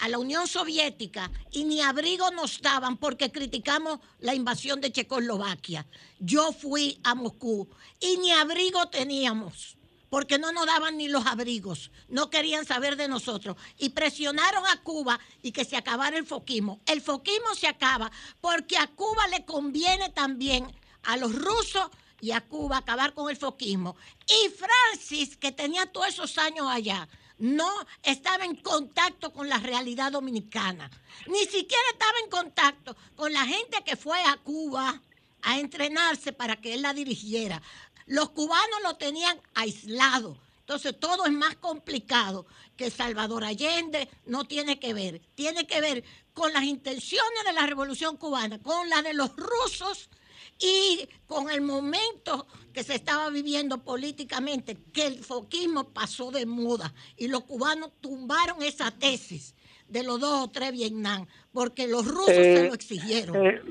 [0.00, 5.86] a la Unión Soviética, y ni abrigo nos daban porque criticamos la invasión de Checoslovaquia.
[6.18, 7.68] Yo fui a Moscú
[8.00, 9.75] y ni abrigo teníamos
[10.16, 14.82] porque no nos daban ni los abrigos, no querían saber de nosotros y presionaron a
[14.82, 16.80] Cuba y que se acabara el foquismo.
[16.86, 18.10] El foquismo se acaba
[18.40, 21.90] porque a Cuba le conviene también a los rusos
[22.22, 23.94] y a Cuba acabar con el foquismo.
[24.26, 27.06] Y Francis, que tenía todos esos años allá,
[27.36, 27.70] no
[28.02, 30.90] estaba en contacto con la realidad dominicana.
[31.26, 34.98] Ni siquiera estaba en contacto con la gente que fue a Cuba
[35.42, 37.62] a entrenarse para que él la dirigiera.
[38.06, 40.38] Los cubanos lo tenían aislado.
[40.60, 42.46] Entonces todo es más complicado
[42.76, 45.20] que Salvador Allende no tiene que ver.
[45.34, 50.10] Tiene que ver con las intenciones de la revolución cubana, con las de los rusos
[50.58, 56.92] y con el momento que se estaba viviendo políticamente, que el foquismo pasó de moda
[57.16, 59.54] y los cubanos tumbaron esa tesis
[59.88, 63.46] de los dos o tres Vietnam, porque los rusos se lo eh, exigieron.
[63.46, 63.62] Eh,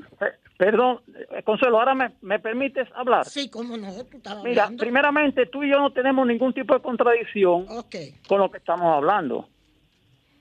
[0.56, 3.26] Perdón, eh, Consuelo, ahora me, me, permites hablar.
[3.26, 3.88] Sí, cómo no,
[4.42, 7.66] Mira, primeramente tú y yo no tenemos ningún tipo de contradicción
[8.26, 9.48] con lo que estamos hablando.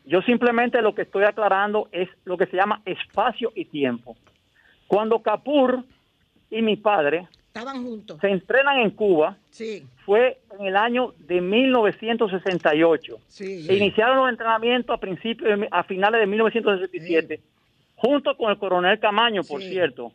[0.05, 4.15] Yo simplemente lo que estoy aclarando es lo que se llama espacio y tiempo.
[4.87, 5.83] Cuando Capur
[6.49, 9.83] y mi padre estaban juntos, se entrenan en Cuba, sí.
[10.05, 13.17] fue en el año de 1968.
[13.27, 13.67] Sí.
[13.69, 17.41] iniciaron los entrenamientos a principios, a finales de 1967
[17.95, 20.11] junto con el coronel Camaño, por cierto.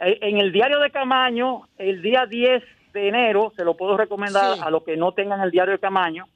[0.00, 2.62] Eh, en el diario de Camaño, el día 10
[2.92, 6.26] de enero, se lo puedo recomendar a los que no tengan el diario de Camaño,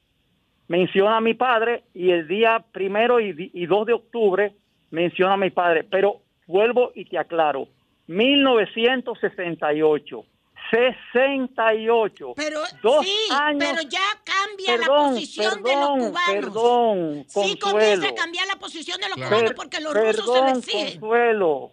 [0.67, 4.53] menciona a mi padre y el día primero y, y 2 de octubre
[4.89, 5.83] menciona a mi padre.
[5.83, 7.67] Pero vuelvo y te aclaro,
[8.07, 10.23] 1968.
[10.71, 12.33] 68.
[12.35, 12.65] Pero
[13.03, 13.17] sí,
[13.59, 16.21] pero ya cambia la posición de los cubanos.
[16.27, 20.47] Perdón, Sí comienza a cambiar la posición de los cubanos porque los rusos se lo
[20.47, 20.99] exigen.
[20.99, 21.71] Consuelo.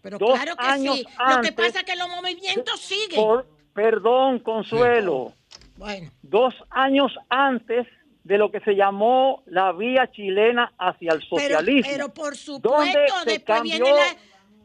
[0.00, 1.04] Pero claro que sí.
[1.28, 3.44] lo que pasa es que los movimientos siguen.
[3.72, 5.32] perdón, Consuelo.
[5.76, 6.10] Bueno.
[6.22, 7.86] Dos años antes
[8.24, 11.82] de lo que se llamó la vía chilena hacia el socialismo.
[11.90, 14.16] Pero, pero por supuesto, después viene la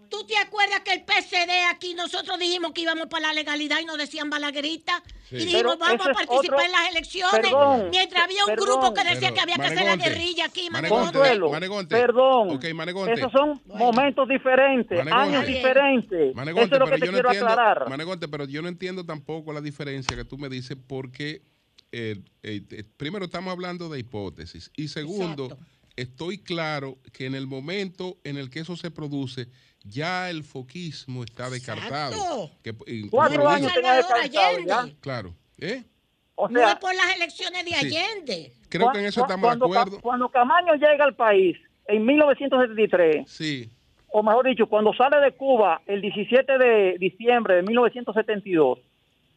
[0.09, 3.85] ¿Tú te acuerdas que el PCD aquí nosotros dijimos que íbamos para la legalidad y
[3.85, 5.03] nos decían balaguerita?
[5.31, 7.51] Y dijimos, vamos a participar en las elecciones.
[7.91, 11.95] mientras había un grupo que decía que había que hacer la guerrilla aquí, Manegonte.
[11.95, 12.59] Perdón.
[13.09, 16.33] Esos son momentos diferentes, años diferentes.
[16.35, 17.89] Eso es lo que te quiero aclarar.
[17.89, 21.41] Manegonte, pero yo no entiendo tampoco la diferencia que tú me dices porque
[21.91, 25.65] eh, eh, eh, primero estamos hablando de hipótesis y segundo, Exacto.
[25.95, 29.47] estoy claro que en el momento en el que eso se produce,
[29.87, 32.51] ya el foquismo está descartado.
[32.63, 32.73] Que,
[33.09, 34.65] Cuatro años tenía Allende.
[34.67, 34.85] ya.
[35.01, 35.33] Claro.
[35.57, 35.83] ¿eh?
[36.35, 37.75] O no sea, es por las elecciones de Sí.
[37.97, 38.53] Allende.
[38.69, 40.01] Creo que en eso estamos de cuando, Ca- acuerdo.
[40.01, 41.57] Cuando Camaño llega al país
[41.87, 43.69] en 1973, Sí,
[44.09, 48.79] o mejor dicho, cuando sale de Cuba el 17 de diciembre de 1972,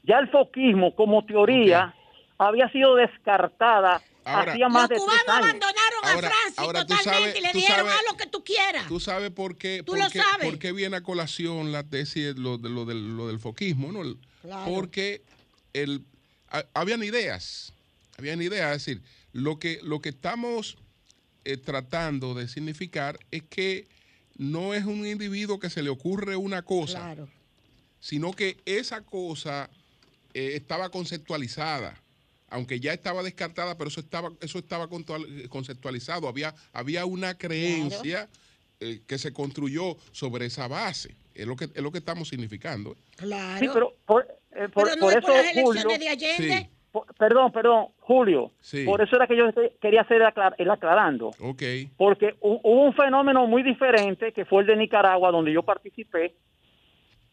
[0.03, 1.95] ya el foquismo como teoría
[2.39, 5.39] había sido descartada Ahora- hacía más Los de tres cubanos años.
[5.47, 8.27] abandonaron Ahora- a Francia ahora tú totalmente sabes- y le dijeron, sabes- haz lo que
[8.27, 8.87] tú quieras.
[8.89, 10.49] Tú sabes por qué, Tú por lo qué- sabes.
[10.49, 14.03] por qué viene a colación la tesis, lo, de, lo, del, lo del foquismo, ¿no?
[14.43, 14.71] Claro.
[14.73, 15.23] Porque
[15.73, 16.05] el,
[16.49, 17.73] ha- habían ideas,
[18.19, 20.77] habían ideas, es decir, lo que, lo que estamos
[21.45, 23.87] eh, tratando de significar es que
[24.37, 27.29] no es un individuo que se le ocurre una cosa, Claro.
[28.01, 29.71] sino que esa cosa
[30.35, 32.01] eh, estaba conceptualizada,
[32.51, 34.89] aunque ya estaba descartada, pero eso estaba, eso estaba
[35.49, 36.29] conceptualizado.
[36.29, 38.29] Había, había una creencia
[38.81, 41.15] eh, que se construyó sobre esa base.
[41.35, 42.97] Es lo que, es lo que estamos significando.
[43.17, 43.59] Claro.
[43.61, 46.09] Sí, pero por, eh, por- Pero no por es eso, por las elecciones Julio, de
[46.09, 46.59] Allende.
[46.59, 46.69] Sí.
[46.93, 48.85] por- perdón, perdón, Julio, Sí.
[48.85, 49.45] por eso era que yo
[49.81, 51.29] quería hacer aclar- el aclarando.
[51.39, 51.63] Ok.
[51.97, 56.35] porque hu- hubo un fenómeno muy diferente que fue el de Nicaragua, donde yo participé,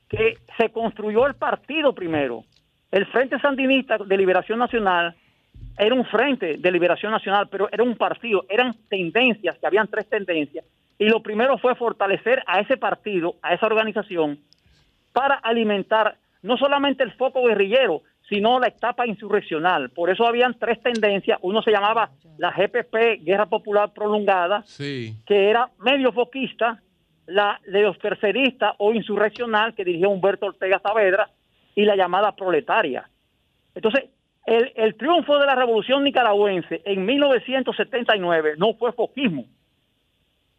[0.10, 2.46] que se construyó el partido primero.
[2.92, 5.16] El Frente Sandinista de Liberación Nacional
[5.78, 10.10] era un frente de liberación nacional, pero era un partido, eran tendencias, que habían tres
[10.10, 10.66] tendencias,
[10.98, 14.40] y lo primero fue fortalecer a ese partido, a esa organización,
[15.14, 19.90] para alimentar no solamente el foco guerrillero, sino la etapa insurreccional.
[19.92, 21.40] Por eso habían tres tendencias.
[21.42, 25.14] Uno se llamaba la GPP, Guerra Popular Prolongada, Sí.
[25.26, 26.82] que era medio foquista,
[27.28, 31.30] la de los terceristas o insurreccional, que dirigió Humberto Ortega Saavedra,
[31.78, 33.08] y la llamada proletaria.
[33.76, 34.06] Entonces,
[34.48, 39.46] el, el triunfo de la revolución nicaragüense en 1979 no fue foquismo,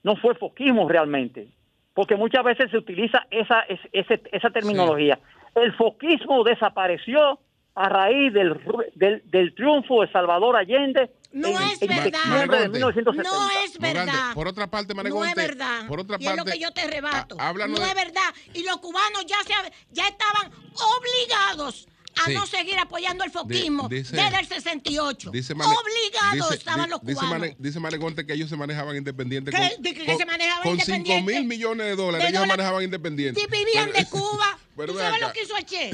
[0.05, 1.49] no fue foquismo realmente,
[1.93, 5.19] porque muchas veces se utiliza esa, es- ese- esa terminología.
[5.57, 7.41] El foquismo desapareció
[7.79, 8.55] a raíz del,
[8.95, 12.05] del, del triunfo de Salvador Allende No en, es en verdad.
[12.24, 12.68] de Manegonte.
[12.70, 13.22] 1970.
[13.31, 14.35] No es Morante, verdad.
[14.35, 15.87] por otra parte, no Manegonte, es verdad.
[15.87, 17.37] por otra y es lo parte, que yo te rebato.
[17.39, 18.35] háblanos no de- es verdad.
[18.55, 19.55] Y los cubanos ya, se,
[19.93, 20.51] ya estaban
[20.99, 21.87] obligados
[22.20, 22.35] a Sí.
[22.35, 25.31] no seguir apoyando el foquismo dice- desde el 68.
[25.31, 27.39] Dice Mane- obligados dice- estaban los dice cubanos.
[27.39, 29.55] Mane- dice Manegonte que ellos se manejaban independientes.
[29.55, 29.74] ¿Qué?
[29.74, 31.24] Con, ¿De que con- se manejaban con independientes?
[31.26, 32.24] 5 mil millones de dólares.
[32.24, 32.57] De ellos dólares.
[32.57, 33.41] manejaban independientes.
[33.45, 35.26] Si vivían Pero- de Cuba, Pero ¿tú sabes acá.
[35.29, 35.91] lo que hizo el Che?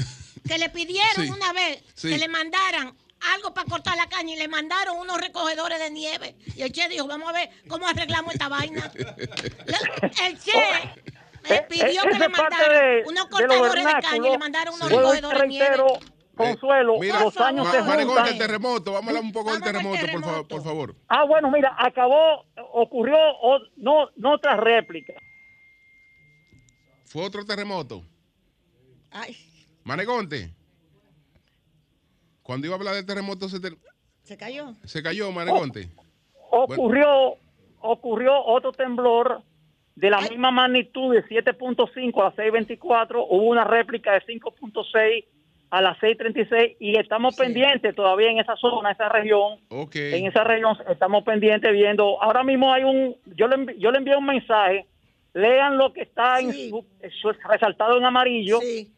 [0.47, 1.29] Que le pidieron Sí.
[1.29, 2.09] una vez Sí.
[2.09, 2.95] que le mandaran
[3.33, 6.35] algo para cortar la caña y le mandaron unos recogedores de nieve.
[6.55, 8.91] Y el Che dijo, vamos a ver cómo arreglamos esta vaina.
[8.93, 9.05] Le-
[10.27, 10.51] el Che
[11.49, 14.73] le Eh, pidió eh, que le mandaran de- unos cortadores de caña y le mandaron
[14.75, 14.95] unos Sí.
[14.95, 15.83] Recogedores de nieve.
[16.35, 18.37] Consuelo, Mira, los años se Manegonte, el juntan.
[18.37, 18.91] terremoto.
[18.91, 20.47] Vamos a hablar un poco del Vamos al terremoto, por, favor, terremoto.
[20.49, 20.95] por favor.
[21.07, 22.43] Ah, bueno, mira, acabó,
[22.73, 25.13] ocurrió o- no, no otra réplica.
[27.05, 28.03] Fue otro terremoto.
[29.11, 29.37] Ay,
[29.85, 30.49] Manegonte.
[32.43, 33.77] Cuando iba a hablar del terremoto se, ter-
[34.23, 34.73] se cayó.
[34.83, 35.87] se cayó Manegonte.
[36.51, 37.35] Ocurrió,
[37.81, 39.41] ocurrió otro temblor
[39.95, 40.29] de la Ay.
[40.31, 45.25] misma magnitud de 7.5 a las 6.24, hubo una réplica de 5.6
[45.69, 47.41] a las 6.36 y estamos Sí.
[47.43, 52.71] pendientes todavía en esa zona, esa región, en esa región estamos pendientes viendo, ahora mismo
[52.73, 54.85] hay un, yo le, yo le envié un mensaje,
[55.33, 56.69] lean lo que está en Sí.
[57.21, 58.91] su- resaltado en amarillo, Sí.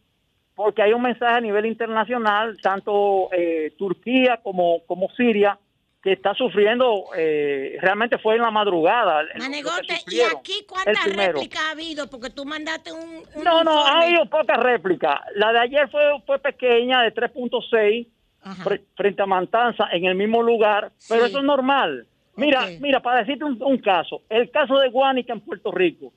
[0.58, 5.56] Porque hay un mensaje a nivel internacional, tanto eh, Turquía como, como Siria,
[6.02, 9.24] que está sufriendo, eh, realmente fue en la madrugada.
[9.38, 12.10] Manegote, ¿y aquí cuántas réplicas ha habido?
[12.10, 15.20] Porque tú mandaste un, un No, no, ha habido pocas réplicas.
[15.36, 18.08] La de ayer fue, fue pequeña, de 3.6,
[18.42, 18.64] Ajá.
[18.64, 22.08] fre- frente a Mantanza, en el mismo lugar, pero eso es normal.
[22.36, 26.14] Mira, mira, para decirte un, un caso, el caso de Guánica en Puerto Rico,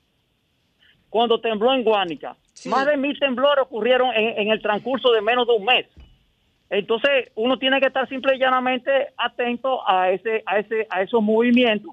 [1.09, 2.69] cuando tembló en Guánica, Sí.
[2.69, 5.85] más de mil temblores ocurrieron en, en el transcurso de menos de un mes.
[6.69, 11.21] Entonces, uno tiene que estar simple y llanamente atento a ese, a ese, a esos
[11.21, 11.91] movimientos,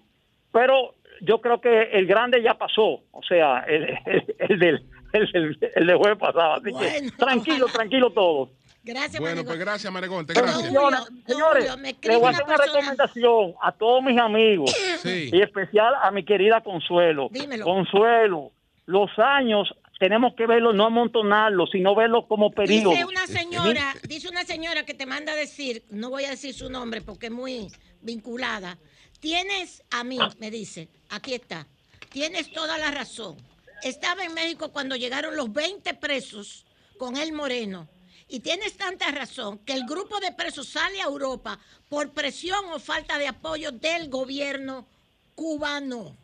[0.52, 5.32] pero yo creo que el grande ya pasó, o sea, el, el, el del el,
[5.32, 8.50] del- el de jueves pasado, así Bueno, que tranquilo, tranquilo todos.
[8.84, 9.46] Gracias, Bueno, Manegote.
[9.48, 10.32] pues gracias, Manegonte.
[10.34, 10.68] Pero Gracias.
[10.70, 14.70] Julio, Señores, le voy a hacer una persona- recomendación a todos mis amigos
[15.02, 15.30] Sí.
[15.32, 17.28] y especial a mi querida Consuelo.
[17.32, 17.64] Dímelo.
[17.64, 18.50] Consuelo,
[18.86, 22.92] los años tenemos que verlos, no amontonarlos, sino verlos como periodos.
[22.92, 26.54] Dice una señora, dice una señora que te manda a decir, no voy a decir
[26.54, 27.68] su nombre porque es muy
[28.00, 28.78] vinculada.
[29.20, 31.66] Tienes a mí, me dice, aquí está.
[32.10, 33.36] Tienes toda la razón.
[33.82, 36.64] Estaba en México cuando llegaron los 20 presos
[36.96, 37.88] con el Moreno
[38.28, 42.78] Y tienes tanta razón que el grupo de presos sale a Europa por presión o
[42.78, 44.86] falta de apoyo del gobierno
[45.34, 46.16] cubano.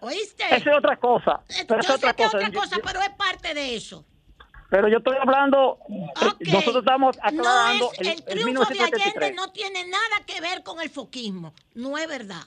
[0.00, 0.44] ¿Oíste?
[0.44, 1.40] Esa es otra cosa.
[1.48, 2.36] Eh, Pero Yo esa es sé otra que cosa.
[2.38, 4.04] otra cosa, pero es parte de eso.
[4.70, 6.40] Pero yo estoy hablando, Ok.
[6.46, 9.34] nosotros estamos No aclarando es, el, el, triunfo de Allende 1973.
[9.34, 11.52] no tiene nada que ver con el foquismo.
[11.74, 12.42] No es verdad.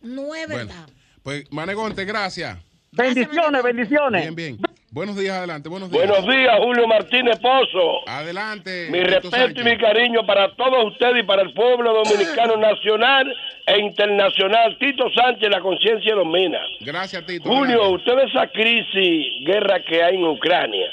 [0.00, 0.88] No es Bueno, verdad.
[1.22, 2.58] pues Manegonte, gracias.
[2.92, 4.22] Bendiciones, bendiciones.
[4.22, 4.58] Bien, bien.
[4.92, 5.68] Buenos días, adelante.
[5.68, 6.04] Buenos días.
[6.08, 8.08] Buenos días, Julio Martínez Pozo.
[8.08, 8.88] Adelante.
[8.90, 13.32] Mi respeto y mi cariño para todos ustedes y para el pueblo dominicano nacional
[13.66, 14.76] e internacional.
[14.80, 16.58] Tito Sánchez, la conciencia domina.
[16.80, 17.48] Gracias, Tito.
[17.48, 17.94] Julio, adelante.
[17.96, 20.86] usted ve esa crisis, guerra que hay en Ucrania.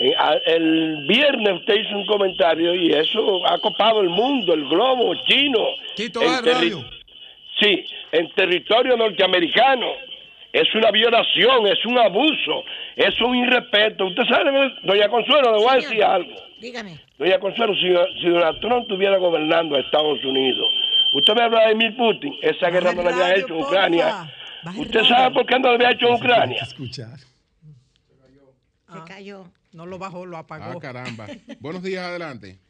[0.00, 0.12] Eh,
[0.46, 5.60] El viernes usted hizo un comentario y eso ha copado el mundo, el globo chino.
[5.96, 6.84] Tito, terri- radio.
[7.58, 9.86] Sí, en territorio norteamericano.
[10.54, 12.62] Es una violación, es un abuso,
[12.94, 14.06] es un irrespeto.
[14.06, 14.52] Usted sabe,
[14.84, 16.30] doña Consuelo, le voy a decir algo.
[16.60, 17.00] Dígame.
[17.18, 17.92] Doña Consuelo, si,
[18.22, 20.68] si Donald Trump estuviera gobernando a Estados Unidos,
[21.12, 23.58] usted me habla de Vladimir Putin, esa guerra no la había hecho.
[23.58, 24.32] Ucrania.
[24.76, 25.08] ¿Usted radio.
[25.08, 26.62] sabe por qué no la había hecho en Ucrania?
[26.62, 27.18] Escuchar.
[27.18, 29.46] Se cayó.
[29.72, 30.78] No lo bajó, lo apagó.
[30.78, 31.26] Ah, caramba.
[31.58, 32.60] Buenos días, adelante.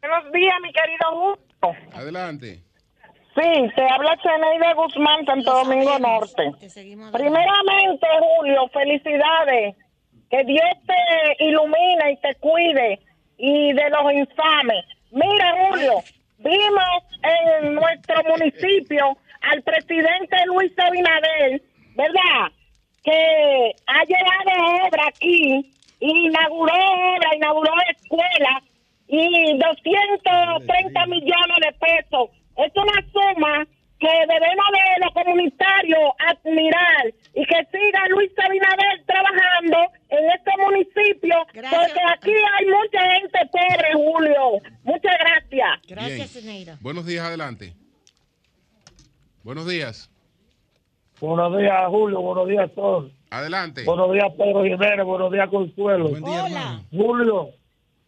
[0.00, 1.76] Buenos días, mi querido Julio.
[1.92, 2.62] Adelante.
[3.36, 5.98] Sí, te habla Cheneide Guzmán, Santo Domingo.
[5.98, 6.52] Norte.
[7.12, 9.76] Primeramente, Julio, felicidades.
[10.30, 12.98] Que Dios te ilumine y te cuide
[13.36, 14.84] y de los infames.
[15.12, 16.02] Mira, Julio,
[16.38, 21.62] vimos en nuestro municipio al presidente Luis Abinader,
[21.94, 22.50] ¿verdad?
[23.04, 28.62] Que ha llevado obra aquí, inauguró obra, inauguró escuelas
[29.08, 32.30] y 230 millones de pesos.
[32.56, 33.66] Es una suma
[33.98, 39.78] que debemos de los comunitarios admirar y que siga Luis Abinader trabajando
[40.10, 41.80] en este municipio Gracias.
[41.80, 44.72] porque aquí hay mucha gente pobre, Julio.
[44.84, 45.68] Muchas gracias.
[45.88, 46.30] Gracias.
[46.32, 46.76] Zeneida.
[46.82, 47.74] Buenos días, adelante.
[49.42, 50.10] Buenos días.
[51.20, 52.20] Buenos días, Julio.
[52.20, 53.12] Buenos días, Sol.
[53.30, 53.84] Adelante.
[53.84, 55.04] Buenos días, Pedro Jiménez.
[55.06, 56.08] Buenos días, Consuelo.
[56.10, 56.46] Buen día, Hola.
[56.58, 56.84] hermano.
[56.90, 57.48] Julio,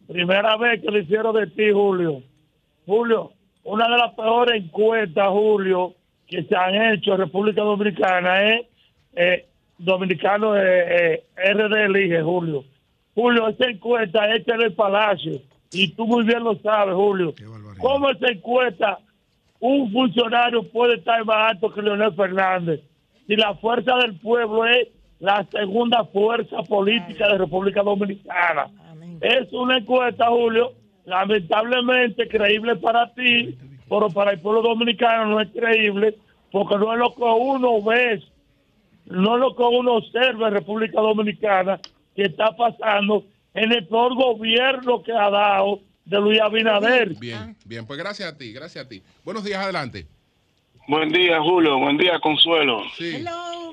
[0.07, 2.21] primera vez que lo hicieron de ti, Julio.
[2.85, 3.31] Julio,
[3.69, 5.93] una de las peores encuestas, Julio,
[6.27, 8.65] que se han hecho en República Dominicana es
[9.13, 9.45] eh,
[9.77, 12.63] Dominicano eh, eh, RD Elige, Julio.
[13.13, 15.39] Julio, esa encuesta es hecha en el Palacio
[15.71, 17.33] y tú muy bien lo sabes, Julio.
[17.77, 18.99] ¿Cómo esa encuesta
[19.59, 22.81] un funcionario puede estar más alto que Leonel Fernández?
[23.27, 24.87] Si la fuerza del pueblo es
[25.19, 28.67] la segunda fuerza política de República Dominicana.
[28.89, 29.19] Amén.
[29.21, 30.73] Es una encuesta, Julio,
[31.09, 33.57] lamentablemente creíble para ti,
[33.89, 36.15] pero para el pueblo dominicano no es creíble,
[36.51, 38.23] porque no es lo que uno ve,
[39.05, 41.79] no es lo que uno observa en República Dominicana
[42.15, 47.15] que está pasando en el peor gobierno que ha dado de Luis Abinader.
[47.19, 47.85] Bien, bien.
[47.85, 49.01] Pues gracias a ti, gracias a ti.
[49.23, 50.05] Buenos días, adelante.
[50.87, 51.77] Buen día, Julio.
[51.79, 52.81] Buen día, Consuelo.
[52.97, 53.17] Sí.
[53.17, 53.71] Hello.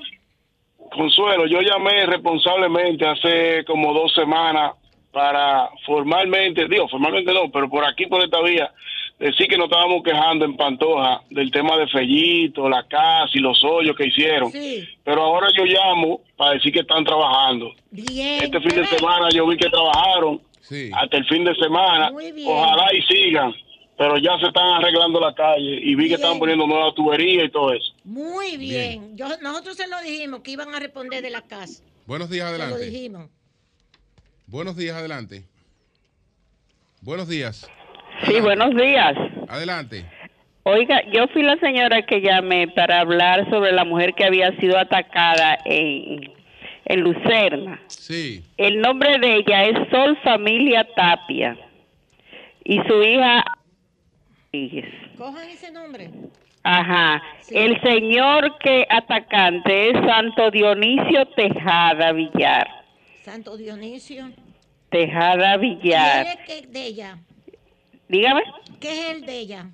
[0.91, 4.73] Consuelo, yo llamé responsablemente hace como dos semanas
[5.17, 8.71] para formalmente, digo, formalmente no, pero por aquí, por esta vía,
[9.17, 13.63] decir que nos estábamos quejando en Pantoja del tema de Fellito, la casa y los
[13.63, 14.51] hoyos que hicieron.
[14.51, 14.87] Sí.
[15.03, 17.71] Pero ahora yo llamo para decir que están trabajando.
[17.89, 18.43] Bien.
[18.43, 20.91] Este fin de semana yo vi que trabajaron Sí.
[20.93, 22.11] hasta el fin de semana.
[22.11, 22.47] Muy bien.
[22.47, 23.55] Ojalá y sigan,
[23.97, 26.09] pero ya se están arreglando la calle y vi Bien.
[26.09, 27.91] que están poniendo nuevas tuberías y todo eso.
[28.03, 29.17] Muy bien.
[29.17, 31.81] Yo, nosotros se lo dijimos que iban a responder de la casa.
[32.05, 32.85] Buenos días, Se lo adelante.
[32.91, 33.29] dijimos.
[34.47, 35.43] Buenos días, adelante.
[37.01, 37.69] Buenos días.
[38.25, 39.13] Sí, buenos días.
[39.49, 40.05] Adelante.
[40.63, 44.77] Oiga, yo fui la señora que llamé para hablar sobre la mujer que había sido
[44.77, 46.31] atacada en,
[46.85, 47.81] en Lucerna.
[47.87, 48.41] Sí.
[48.55, 51.57] El nombre de ella es Sol Familia Tapia
[52.63, 53.43] y su hija.
[55.17, 56.09] Cojan ese nombre.
[56.63, 57.21] Ajá.
[57.49, 62.86] El señor que atacante es Santo Dionisio Tejada Villar.
[63.27, 64.31] Santo Dionisio.
[64.89, 66.27] Tejada ¿Quién Villar.
[66.27, 67.17] es que de ella?
[68.07, 68.41] Dígame.
[68.79, 69.65] ¿Qué es el de ella?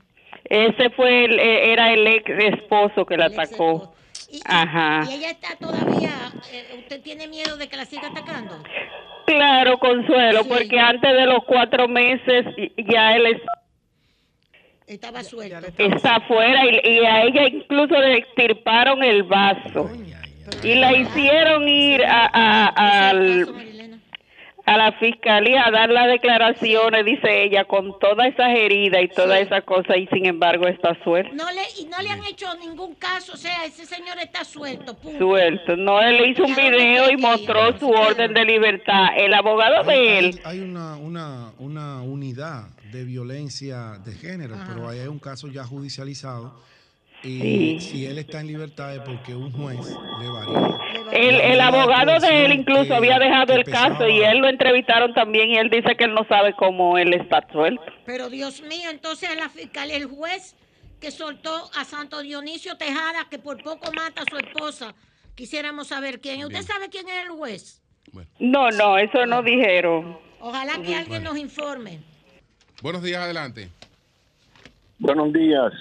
[0.45, 3.93] Ese fue el, eh, era el ex esposo que la El atacó.
[4.32, 5.01] Y, Ajá.
[5.08, 6.10] y ella está todavía.
[6.51, 8.58] eh, ¿Usted tiene miedo de que la siga atacando?
[9.28, 10.49] Claro, Consuelo, Sí.
[10.49, 12.45] porque antes de los cuatro meses
[12.89, 13.41] ya él es-
[14.88, 15.68] Estaba suelto.
[15.78, 19.91] está afuera y, y a ella incluso le extirparon el vaso
[20.64, 23.48] y la hicieron ir a, a- al,
[24.66, 29.39] a la fiscalía a dar las declaraciones, dice ella, con todas esas heridas y todas
[29.39, 29.46] Sí.
[29.46, 31.34] esas cosas, y sin embargo está suelto.
[31.36, 34.94] No le, y no le han hecho ningún caso, o sea, ese señor está suelto.
[34.96, 35.18] punto.
[35.20, 35.76] Suelto.
[35.76, 39.08] No, él le hizo un video y mostró su orden de libertad.
[39.18, 45.00] El abogado de él, hay una, una, una unidad de violencia de género, pero ahí
[45.00, 46.54] hay un caso ya judicializado.
[47.24, 47.80] Y Sí.
[47.80, 49.80] si él está en libertad es porque un juez
[50.20, 50.78] le varía.
[51.14, 55.14] el, el abogado de él incluso que- había dejado el caso y él lo entrevistaron
[55.14, 57.82] también y él dice que él no sabe cómo él está suelto.
[58.06, 60.56] Pero Dios mío, entonces la fiscalía, el juez
[61.00, 64.94] que soltó a Santo Dionisio Tejada, que por poco mata a su esposa,
[65.36, 66.40] quisiéramos saber quién.
[66.40, 66.46] es.
[66.48, 66.68] ¿Usted Bien.
[66.68, 67.82] sabe quién es el juez?
[68.40, 70.18] No, no, eso no dijeron.
[70.42, 72.00] Ojalá que alguien nos informe.
[72.82, 73.70] Buenos días, adelante.
[75.00, 75.72] Buenos días.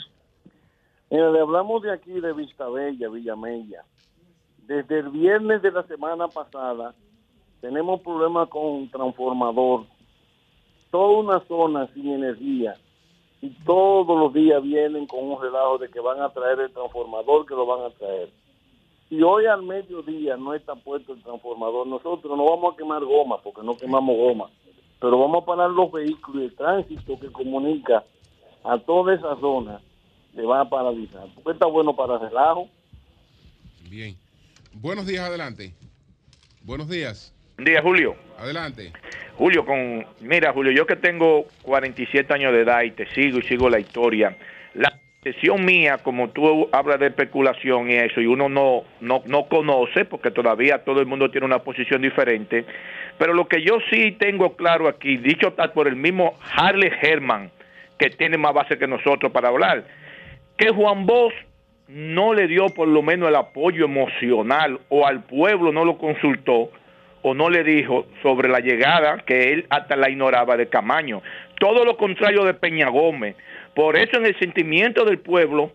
[1.12, 3.84] Mira, le hablamos de aquí de Vistabella, Villamella.
[4.66, 6.94] Desde el viernes de la semana pasada
[7.60, 9.84] tenemos problemas con transformador.
[10.90, 12.76] Toda una zona sin energía.
[13.42, 17.44] Y todos los días vienen con un relajo de que van a traer el transformador,
[17.44, 18.30] que lo van a traer.
[19.10, 23.36] Si hoy al mediodía no está puesto el transformador, nosotros no vamos a quemar goma,
[23.42, 24.48] porque no quemamos goma,
[24.98, 28.02] pero vamos a parar los vehículos y el tránsito que comunica
[28.64, 29.82] a toda esa zona
[30.34, 31.26] se va a paralizar.
[31.34, 32.68] Porque está bueno para relajo.
[33.88, 34.16] Bien.
[34.72, 35.74] Buenos días, adelante.
[36.62, 37.34] Buenos días.
[37.56, 38.16] Buen día, Julio.
[38.38, 38.92] Adelante.
[39.36, 43.42] Julio, con mira, Julio, yo que tengo 47 años de edad y te sigo y
[43.42, 44.36] sigo la historia.
[44.74, 49.48] La sesión mía, como tú hablas de especulación y eso, y uno no, no, no
[49.48, 52.64] conoce, porque todavía todo el mundo tiene una posición diferente,
[53.18, 57.50] pero lo que yo sí tengo claro aquí, dicho está por el mismo Harley Herman,
[57.98, 59.84] que tiene más base que nosotros para hablar,
[60.56, 61.34] que Juan Bosch
[61.88, 66.70] no le dio por lo menos el apoyo emocional o al pueblo no lo consultó
[67.22, 71.22] o no le dijo sobre la llegada que él hasta la ignoraba de Camaño.
[71.58, 73.36] Todo lo contrario de Peña Gómez.
[73.74, 75.70] Por eso en el sentimiento del pueblo,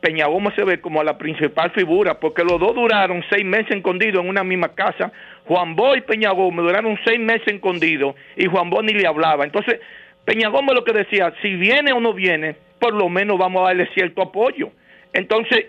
[0.00, 4.22] Peña Gómez se ve como la principal figura, porque los dos duraron seis meses escondidos
[4.22, 5.10] en una misma casa.
[5.46, 9.44] Juan Bosch y Peña Gómez duraron seis meses escondidos y Juan Bosch ni le hablaba.
[9.44, 9.80] Entonces,
[10.24, 13.64] Peña Gómez lo que decía, si viene o no viene, por lo menos vamos a
[13.68, 14.72] darle cierto apoyo.
[15.12, 15.66] Entonces,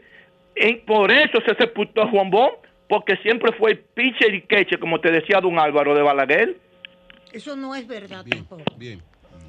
[0.56, 2.54] en- por eso se sepultó a Juan Bosch,
[2.88, 6.58] porque siempre fue el pitcher y queche, como te decía don Álvaro de Balaguer.
[7.32, 8.64] Eso no es verdad Bien, tampoco.
[8.78, 9.02] bien.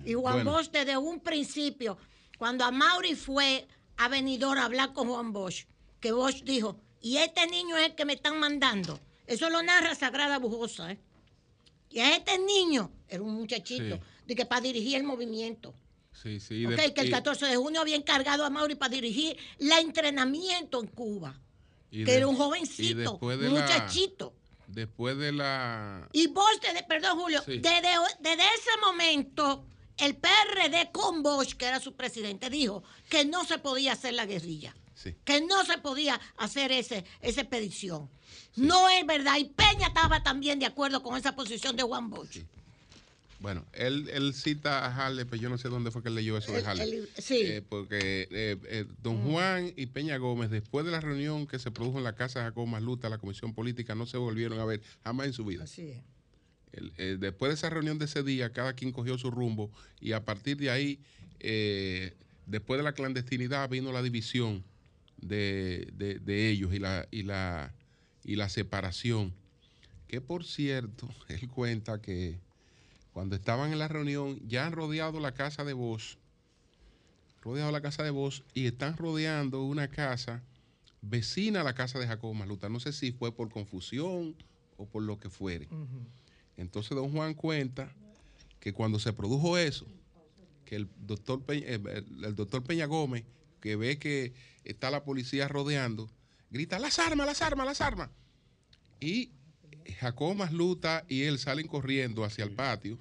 [0.05, 0.53] Y Juan Bueno.
[0.53, 1.97] Bosch desde un principio,
[2.39, 3.65] cuando a Mauri fue
[3.97, 5.65] a Benidorm a hablar con Juan Bosch,
[6.01, 8.99] que Bosch dijo, y este niño es el que me están mandando.
[9.27, 10.99] Eso lo narra Sagrada Bujosa, ¿eh?
[11.91, 14.01] Y a este niño, era un muchachito, Sí.
[14.27, 15.75] de que para dirigir el movimiento.
[16.13, 16.67] Sí, sí.
[16.67, 19.73] Ok, de- que el y- 14 de junio había encargado a Mauri para dirigir el
[19.73, 21.39] entrenamiento en Cuba.
[21.91, 24.35] y que de- era un y jovencito, después de un la- muchachito.
[24.67, 26.09] Después de la...
[26.13, 27.59] Y desde, perdón Julio, Sí.
[27.59, 27.89] desde,
[28.21, 29.67] desde ese momento,
[29.99, 34.25] el PRD con Bosch, que era su presidente, dijo que no se podía hacer la
[34.25, 35.15] guerrilla, Sí.
[35.25, 38.09] que no se podía hacer ese, esa expedición.
[38.57, 39.37] No es verdad.
[39.37, 42.39] Y Peña estaba también de acuerdo con esa posición de Juan Bosch.
[43.43, 46.39] Bueno, él, él cita a Harley, pero yo no sé dónde fue que él leyó
[46.39, 47.03] eso de Harley.
[47.19, 47.41] sí.
[47.43, 51.73] Eh, porque eh, eh, don Juan y Peña Gómez, después de la reunión que se
[51.73, 54.81] produjo en la casa de Jacobo Masluta, la comisión política, no se volvieron a ver
[55.03, 55.65] jamás en su vida.
[55.65, 56.03] Así es.
[56.97, 59.71] El- después de esa reunión de ese día, cada quien cogió su rumbo
[60.01, 61.01] y a partir de ahí,
[61.41, 62.15] eh,
[62.47, 64.65] después de la clandestinidad, vino la división
[65.21, 67.75] de, de- de ellos y la, y, la,
[68.25, 69.35] y la separación.
[70.09, 72.39] Que por cierto, él cuenta que
[73.13, 76.19] cuando estaban en la reunión ya han rodeado la casa de Vos,
[77.43, 80.43] rodeado la casa de Vos y están rodeando una casa
[81.03, 82.69] vecina a la casa de Jacobo Maluta.
[82.69, 84.35] No sé si fue por confusión
[84.77, 85.69] o por lo que fuere.
[86.57, 87.93] Entonces don Juan cuenta
[88.61, 89.87] que cuando se produjo eso,
[90.65, 93.25] que el doctor Peña, eh, el doctor Peña Gómez,
[93.61, 94.33] que ve que
[94.65, 96.09] está la policía rodeando,
[96.51, 98.11] grita, las armas, las armas, las armas.
[99.01, 99.33] Y
[99.99, 102.99] Jacobo Masluta y él salen corriendo hacia el patio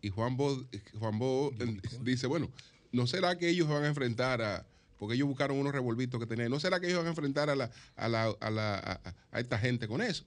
[0.00, 0.64] y Juan Bo,
[0.98, 2.50] Juan Bo eh, dice, bueno,
[2.92, 4.66] ¿no será que ellos van a enfrentar a,
[4.96, 7.56] porque ellos buscaron unos revolvitos que tenían, ¿no será que ellos van a enfrentar a,
[7.56, 10.24] la, a, la, a, la, a, a esta gente con eso?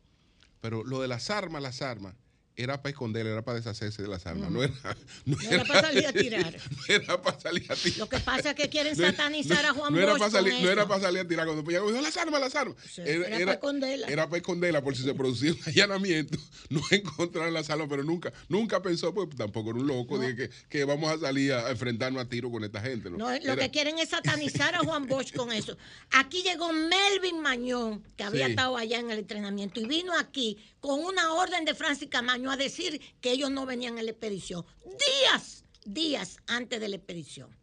[0.59, 2.15] Pero lo de las armas, las armas,
[2.55, 4.73] era para esconder, era para deshacerse de las armas, no era,
[5.25, 6.55] no No era para salir a tirar.
[6.55, 7.97] no era para salir a tirar.
[7.99, 10.69] Lo que pasa es que quieren satanizar a Juan no era Bosch para salir, no
[10.69, 12.75] era para salir a tirar cuando dijo, las armas, las armas.
[12.97, 14.07] era para esconderla.
[14.07, 16.37] Era para esconderla por si se producía un allanamiento,
[16.69, 20.83] no encontraron las armas, pero nunca, nunca pensó, pues tampoco era un loco, que, que
[20.83, 23.09] vamos a salir a enfrentarnos a tiro con esta gente.
[23.09, 23.17] ¿no?
[23.43, 25.77] Lo que quieren es satanizar a Juan Bosch con eso.
[26.11, 28.51] Aquí llegó Melvin Mañón, que había Sí.
[28.51, 32.57] estado allá en el entrenamiento, y vino aquí con una orden de Francis Camaño A
[32.57, 34.65] decir que ellos no venían en la expedición.
[34.85, 37.55] Días, días antes de la expedición.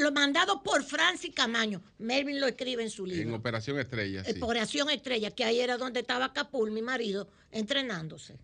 [0.00, 1.80] Lo mandado por Francis Camaño.
[1.98, 3.36] Melvin lo escribe en su En libro.
[3.36, 4.40] Operación Estrella, sí.
[4.40, 8.36] Operación Estrella, que ahí era donde estaba Capul, mi marido, entrenándose.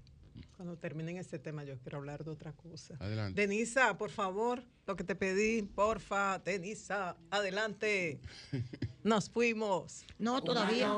[0.57, 2.95] Cuando terminen este tema, yo quiero hablar de otra cosa.
[3.01, 3.41] Adelante.
[3.41, 8.20] Denisa, por favor, lo que te pedí, porfa, Denisa, adelante.
[9.03, 10.05] Nos fuimos.
[10.18, 10.93] No, todavía.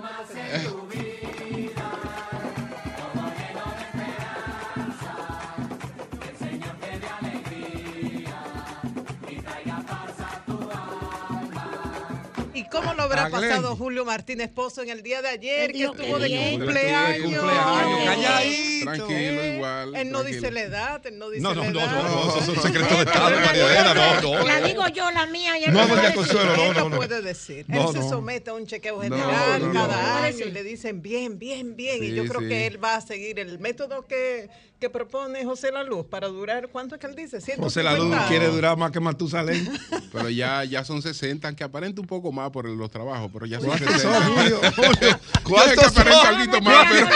[12.72, 16.56] Cómo lo habrá pasado Julio Martínez Pozo en el día de ayer, que estuvo de
[16.58, 17.44] cumpleaños?
[17.44, 18.82] calladito.
[18.82, 19.94] Tranquilo, igual.
[19.96, 22.02] Él no dice la edad, él no dice No, no, la no, edad.
[22.02, 24.44] no, no, eso es un secreto de Estado, no María no, no.
[24.44, 25.58] La digo yo, la mía.
[25.58, 26.56] Y él No, no doña puede Consuelo, decir.
[26.58, 26.96] no, Él no, no no.
[26.96, 27.64] puede decir.
[27.68, 28.08] No, él se no.
[28.08, 29.72] somete a un chequeo No, general no, no.
[29.74, 32.02] cada No, año y le dicen bien, bien, bien.
[32.02, 34.48] y yo creo que él va a seguir el método que,
[34.82, 37.38] que propone José La Luz para durar, ¿cuánto es que él dice?
[37.56, 39.70] José La Luz 150 quiere durar más que Matusalén.
[40.12, 43.60] Pero ya, ya son 60, aunque aparenta un poco más por los trabajos, pero ya
[43.60, 44.12] son ¿Cuántos 60.
[44.12, 44.60] son, Julio?
[44.74, 47.06] Julio, sé que ¿Cuántos aparenta algo más, pero...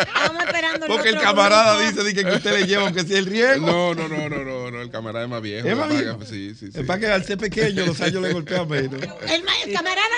[0.00, 1.90] Estamos esperando el Porque el camarada grupo.
[1.90, 3.66] dice di que, usted le lleva aunque sea el riesgo.
[3.66, 5.68] No, no, no, no, no, no, el camarada es más viejo.
[5.68, 6.18] ¿Es más viejo?
[6.24, 6.78] Sí, sí, sí.
[6.80, 9.02] Es para que al ser pequeño los años le golpean menos.
[9.02, 10.14] El, el camarada,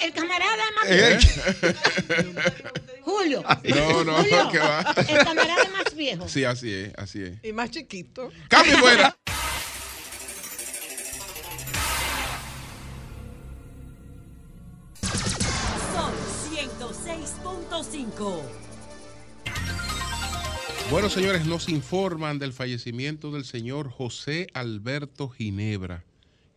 [0.00, 1.18] el camarada más ¿Eh?
[3.02, 3.42] Julio.
[3.64, 4.94] No, no, Julio, que va.
[5.08, 6.28] El camarada más viejo.
[6.28, 7.32] Sí, así es, así es.
[7.42, 8.30] Y más chiquito.
[8.48, 9.16] ¡Cambio fuera!
[15.94, 16.12] Sol
[16.52, 18.42] 106.5.
[20.90, 26.04] Bueno, señores, nos informan del fallecimiento del señor José Alberto Ginebra.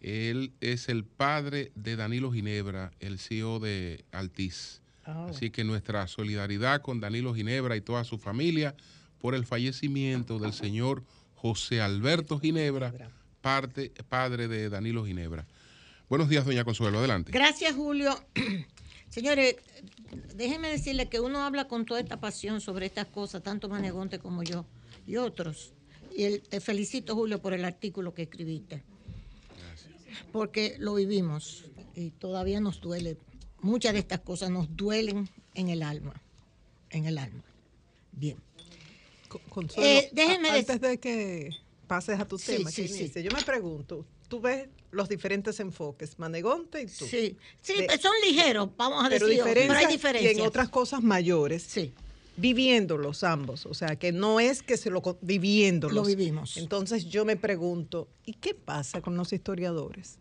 [0.01, 4.81] Él es el padre de Danilo Ginebra, el CEO de Altiz.
[5.03, 8.75] Así que nuestra solidaridad con Danilo Ginebra y toda su familia
[9.19, 11.03] por el fallecimiento del señor
[11.35, 12.93] José Alberto Ginebra,
[13.41, 15.47] parte, padre de Danilo Ginebra.
[16.07, 17.31] Buenos días, doña Consuelo, adelante.
[17.31, 18.15] Gracias, Julio.
[19.09, 19.55] Señores,
[20.35, 24.43] déjenme decirle que uno habla con toda esta pasión sobre estas cosas, tanto Manegonte como
[24.43, 24.65] yo
[25.07, 25.73] y otros.
[26.15, 28.83] Y el- te felicito, Julio, por el artículo que escribiste.
[30.31, 33.17] Porque lo vivimos y todavía nos duele.
[33.61, 36.21] Muchas de estas cosas nos duelen en el alma.
[36.89, 37.43] En el alma.
[38.11, 38.37] Bien.
[39.49, 41.51] Consuelo, Eh, déjeme antes de que
[41.87, 43.23] pases a tu Sí, tema, sí, que sí.
[43.23, 47.05] yo me pregunto, tú ves los diferentes enfoques, Manegonte y tú.
[47.05, 50.33] Sí, sí, De- pues son ligeros, vamos a decir, pero hay diferencias.
[50.35, 51.93] Y en otras cosas mayores, Sí.
[52.37, 53.65] Viviéndolos ambos.
[53.65, 55.01] O sea, que no es que se lo...
[55.21, 55.95] viviéndolos.
[55.95, 56.57] Lo vivimos.
[56.57, 60.17] Entonces yo me pregunto, ¿y qué pasa con los historiadores?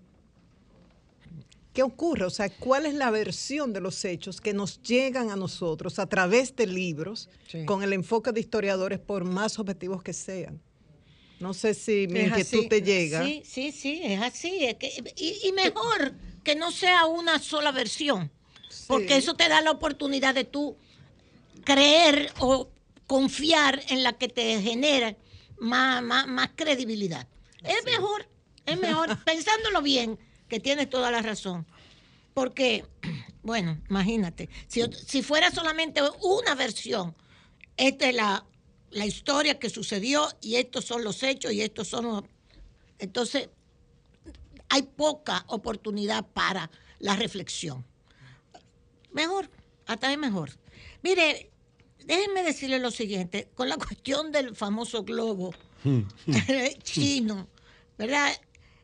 [1.73, 2.25] ¿Qué ocurre?
[2.25, 6.07] O sea, ¿cuál es la versión de los hechos que nos llegan a nosotros a
[6.07, 7.65] través de libros Sí.
[7.65, 10.61] con el enfoque de historiadores, por más objetivos que sean?
[11.39, 13.25] No sé si mi Es inquietud te llega.
[13.25, 14.65] Sí, sí, sí, es así.
[14.65, 18.31] es que- y, y mejor que no sea una sola versión,
[18.89, 20.77] porque eso te da la oportunidad de tú
[21.65, 22.71] creer o
[23.07, 25.17] confiar en la que te genera
[25.59, 27.27] más, más, más credibilidad.
[27.63, 28.29] Es mejor,
[28.67, 31.67] es mejor, pensándolo bien, que tienes toda la razón.
[32.35, 32.85] Porque,
[33.43, 37.15] bueno, imagínate, si, si fuera solamente una versión,
[37.77, 38.45] esta es la,
[38.91, 42.25] la historia que sucedió y estos son los hechos y estos son los...
[42.99, 43.49] Entonces,
[44.69, 47.85] hay poca oportunidad para la reflexión.
[49.13, 49.51] Mejor,
[49.87, 50.51] hasta es mejor.
[51.03, 51.51] Mire,
[52.05, 55.55] déjenme decirle lo siguiente, con la cuestión del famoso globo
[56.83, 57.49] chino,
[57.99, 58.33] ¿verdad?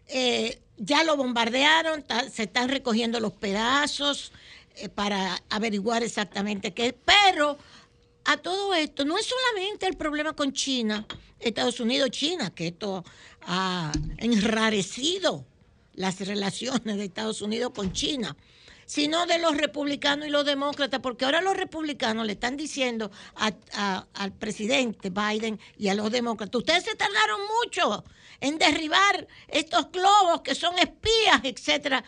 [0.08, 4.32] Eh, ya lo bombardearon, se están recogiendo los pedazos
[4.76, 7.58] eh, para averiguar exactamente qué es, pero
[8.24, 11.06] a todo esto no es solamente el problema con China,
[11.40, 13.04] Estados Unidos, China, que esto
[13.42, 15.44] ha enrarecido
[15.94, 18.36] las relaciones de Estados Unidos con China,
[18.86, 24.06] sino de los republicanos y los demócratas, porque ahora los republicanos le están diciendo a-
[24.14, 28.04] al presidente Biden y a los demócratas, ustedes se tardaron mucho
[28.40, 32.04] en derribar estos globos que son espías, etcétera.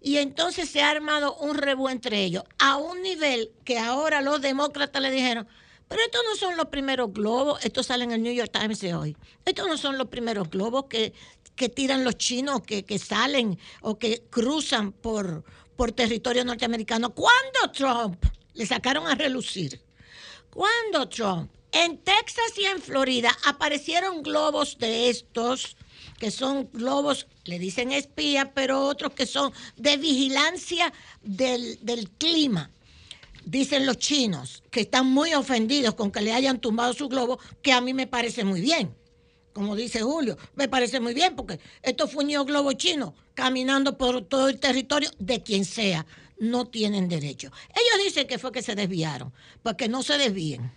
[0.00, 4.40] Y entonces se ha armado un rebú entre ellos, a un nivel que ahora los
[4.42, 5.48] demócratas le dijeron,
[5.88, 8.94] pero estos no son los primeros globos, estos salen en el New York Times de
[8.94, 11.12] hoy, estos no son los primeros globos que,
[11.56, 15.44] que tiran los chinos, que, que salen o que cruzan por,
[15.76, 17.14] por territorio norteamericano.
[17.14, 19.80] ¿Cuándo Trump le sacaron a relucir?
[20.50, 21.50] ¿Cuándo Trump?
[21.72, 25.76] En Texas y en Florida aparecieron globos de estos,
[26.20, 32.70] que son globos, le dicen espía, pero otros que son de vigilancia del, del clima.
[33.44, 37.72] dicen los chinos, que están muy ofendidos con que le hayan tumbado su globo, que
[37.72, 38.94] a mí me parece muy bien.
[39.54, 44.48] Como dice Julio, me parece muy bien porque estos fuñidos globos chinos caminando por todo
[44.48, 46.04] el territorio de quien sea,
[46.40, 47.52] no tienen derecho.
[47.70, 49.32] Ellos dicen que fue que se desviaron,
[49.62, 50.72] pues que no se desvíen.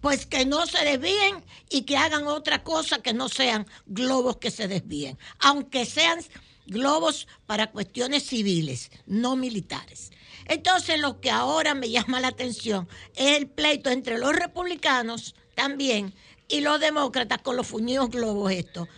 [0.00, 4.52] Pues que no se desvíen y que hagan otra cosa que no sean globos que
[4.52, 6.20] se desvíen, aunque sean
[6.66, 10.12] globos para cuestiones civiles, no militares.
[10.46, 12.86] Entonces lo que ahora me llama la atención
[13.16, 16.14] es el pleito entre los republicanos también
[16.48, 18.88] y los demócratas con los fuñidos globos estos,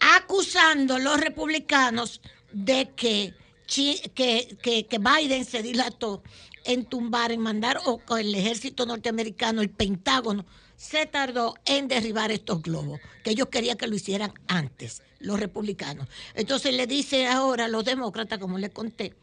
[0.00, 2.20] acusando a los republicanos
[2.52, 3.34] de que,
[3.66, 6.22] que, que, que Biden se dilató
[6.64, 10.44] en tumbar, en mandar, o con el ejército norteamericano, el Pentágono,
[10.76, 16.08] se tardó en derribar estos globos, que ellos querían que lo hicieran antes, los republicanos.
[16.34, 19.14] Entonces le dice ahora a los demócratas, como les conté,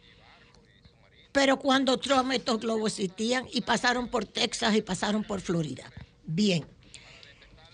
[1.31, 5.91] pero cuando Trump estos globos existían y pasaron por Texas y pasaron por Florida.
[6.25, 6.65] Bien.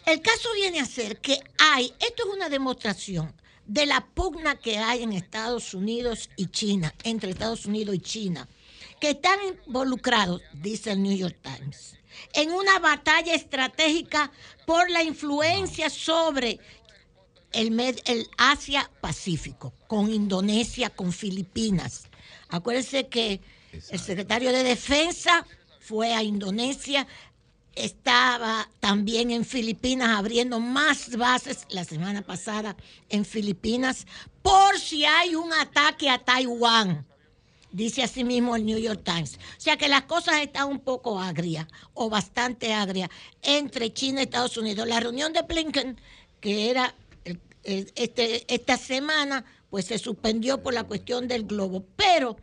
[0.08, 3.36] El caso viene a ser que hay, esto es una demostración
[3.66, 8.48] de la pugna que hay en Estados Unidos y China, entre Estados Unidos y China,
[9.02, 11.98] que están involucrados, dice el New York Times,
[12.32, 14.32] en una batalla estratégica
[14.66, 16.58] por la influencia sobre
[17.52, 22.04] el, el Asia-Pacífico, con Indonesia, con Filipinas.
[22.48, 23.42] Acuérdense que
[23.74, 25.46] el secretario de Defensa
[25.88, 27.08] fue a Indonesia,
[27.78, 32.76] estaba también en Filipinas abriendo más bases la semana pasada
[33.10, 34.06] en Filipinas
[34.42, 37.06] por si hay un ataque a Taiwán.
[37.72, 39.36] Dice así mismo el New York Times.
[39.36, 43.10] O sea que las cosas están un poco agrias o bastante agrias
[43.42, 44.88] entre China y Estados Unidos.
[44.88, 46.00] La reunión de Blinken,
[46.40, 46.96] que era
[47.64, 51.86] este, esta semana, pues se suspendió por la cuestión del globo.
[51.96, 52.38] Pero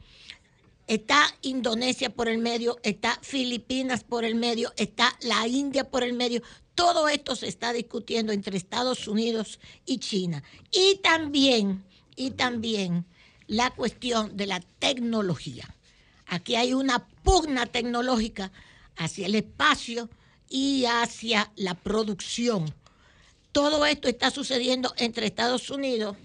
[0.86, 6.12] está Indonesia por el medio, está Filipinas por el medio, está la India por el
[6.12, 6.42] medio.
[6.74, 10.42] Todo esto se está discutiendo entre Estados Unidos y China.
[10.72, 11.84] Y también,
[12.16, 13.06] y también
[13.46, 15.74] la cuestión de la tecnología.
[16.26, 18.50] Aquí hay una pugna tecnológica
[18.96, 20.08] hacia el espacio
[20.48, 22.74] y hacia la producción.
[23.52, 26.16] Todo esto está sucediendo entre Estados Unidos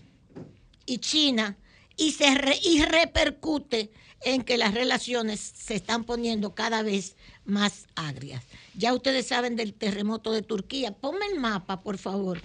[0.85, 1.57] y China
[1.95, 2.25] y, se
[2.63, 3.91] y repercute
[4.21, 7.15] en que las relaciones se están poniendo cada vez
[7.45, 8.43] más agrias.
[8.75, 10.91] Ya ustedes saben del terremoto de Turquía.
[10.91, 12.41] Ponme el mapa, por favor.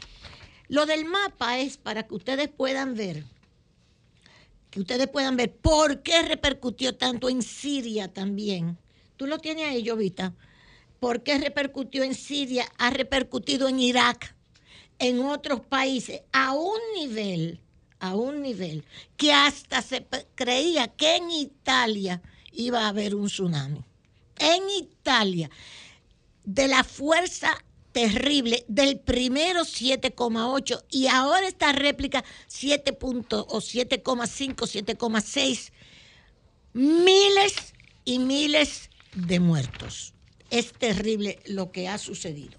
[0.68, 3.24] Lo del mapa es para que ustedes puedan ver,
[4.70, 8.78] que ustedes puedan ver por qué repercutió tanto en Siria también.
[9.16, 10.34] Tú lo tienes ahí, Jovita.
[11.00, 12.66] ¿Por qué repercutió en Siria?
[12.78, 14.34] Ha repercutido en Irak,
[14.98, 17.60] en otros países, a un nivel
[18.04, 18.84] a un nivel
[19.16, 22.20] que hasta se creía que en Italia
[22.52, 23.82] iba a haber un tsunami.
[24.38, 25.48] En Italia,
[26.44, 27.56] de la fuerza
[27.92, 32.98] terrible del primero 7,8 y ahora esta réplica 7.
[33.00, 35.72] o 7,5, 7,6
[36.74, 37.54] miles
[38.04, 40.12] y miles de muertos.
[40.50, 42.58] Es terrible lo que ha sucedido.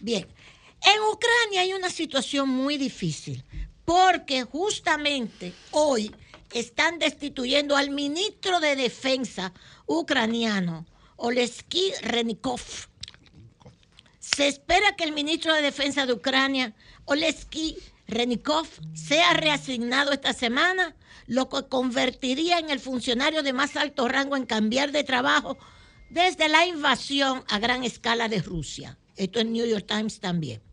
[0.00, 0.26] Bien,
[0.80, 3.44] en Ucrania hay una situación muy difícil
[3.86, 6.14] porque justamente hoy
[6.52, 9.52] están destituyendo al ministro de Defensa
[9.86, 10.84] ucraniano,
[11.16, 12.60] Oleski Renikov.
[14.18, 16.74] Se espera que el ministro de Defensa de Ucrania,
[17.06, 17.78] Oleski
[18.08, 24.36] Renikov, sea reasignado esta semana, lo que convertiría en el funcionario de más alto rango
[24.36, 25.56] en cambiar de trabajo
[26.10, 28.98] desde la invasión a gran escala de Rusia.
[29.16, 30.65] Esto en New York Times también.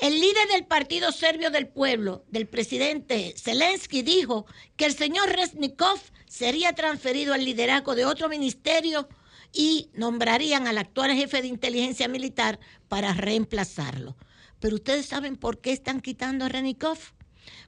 [0.00, 4.46] El líder del Partido Serbio del Pueblo, del presidente Zelensky, dijo
[4.78, 9.10] que el señor Resnikov sería transferido al liderazgo de otro ministerio
[9.52, 12.58] y nombrarían al actual jefe de inteligencia militar
[12.88, 14.16] para reemplazarlo.
[14.58, 16.98] Pero ustedes saben por qué están quitando a Renikov.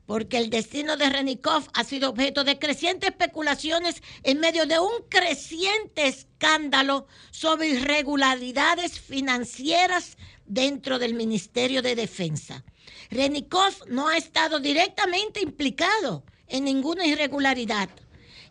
[0.06, 4.92] Porque el destino de Renikov ha sido objeto de crecientes especulaciones en medio de un
[5.08, 10.16] creciente escándalo sobre irregularidades financieras
[10.52, 12.62] dentro del Ministerio de Defensa.
[13.10, 17.88] Renikov no ha estado directamente implicado en ninguna irregularidad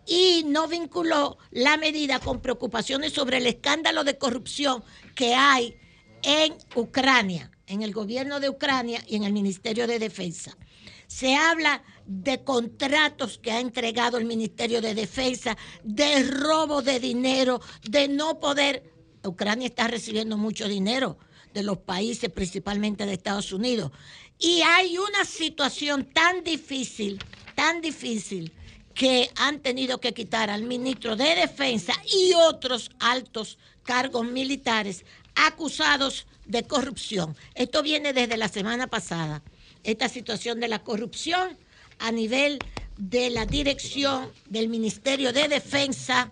[0.08, 4.84] y no vinculó la medida con preocupaciones sobre el escándalo de corrupción
[5.14, 5.78] que hay
[6.24, 10.58] en Ucrania, en el gobierno de Ucrania y en el Ministerio de Defensa.
[11.06, 17.62] Se habla de contratos que ha entregado el Ministerio de Defensa, de robo de dinero,
[17.84, 18.92] de no poder.
[19.24, 21.20] Ucrania está recibiendo mucho dinero
[21.54, 23.92] de los países, principalmente de Estados Unidos.
[24.40, 27.20] Y hay una situación tan difícil,
[27.56, 28.52] tan difícil,
[28.94, 35.06] que han tenido que quitar al ministro de Defensa y otros altos cargos militares
[35.36, 37.36] acusados de corrupción.
[37.56, 39.42] Esto viene desde la semana pasada,
[39.84, 41.58] esta situación de la corrupción
[42.00, 42.60] a nivel
[42.98, 46.32] de la dirección del Ministerio de Defensa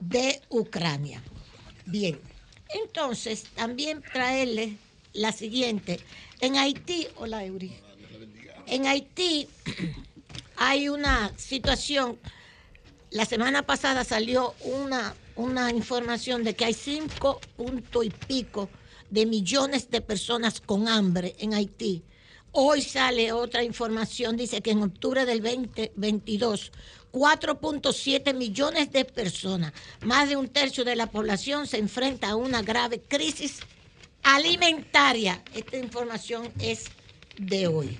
[0.00, 1.22] de Ucrania.
[1.84, 2.18] Bien,
[2.74, 4.76] entonces también traerle
[5.12, 6.00] la siguiente.
[6.40, 7.72] En Haití, hola Eury,
[8.66, 9.48] en Haití
[10.56, 12.18] hay una situación,
[13.10, 18.68] la semana pasada salió una, una información de que hay cinco punto y pico
[19.10, 22.02] de millones de personas con hambre en Haití.
[22.52, 26.72] Hoy sale otra información, dice que en octubre del 2022,
[27.12, 32.62] 4.7 millones de personas, más de un tercio de la población, se enfrenta a una
[32.62, 33.60] grave crisis
[34.22, 35.42] alimentaria.
[35.54, 36.86] Esta información es
[37.36, 37.98] de hoy.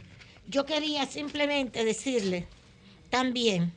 [0.49, 2.47] Yo quería simplemente decirle
[3.11, 3.73] también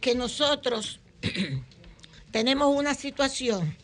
[0.00, 1.00] que nosotros
[2.30, 3.76] tenemos una situación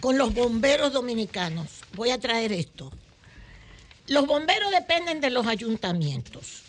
[0.00, 1.80] con los bomberos dominicanos.
[1.94, 2.92] Voy a traer esto.
[4.06, 6.65] Los bomberos dependen de los ayuntamientos.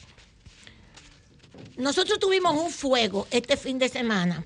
[1.77, 4.43] Nosotros tuvimos un fuego este fin de semana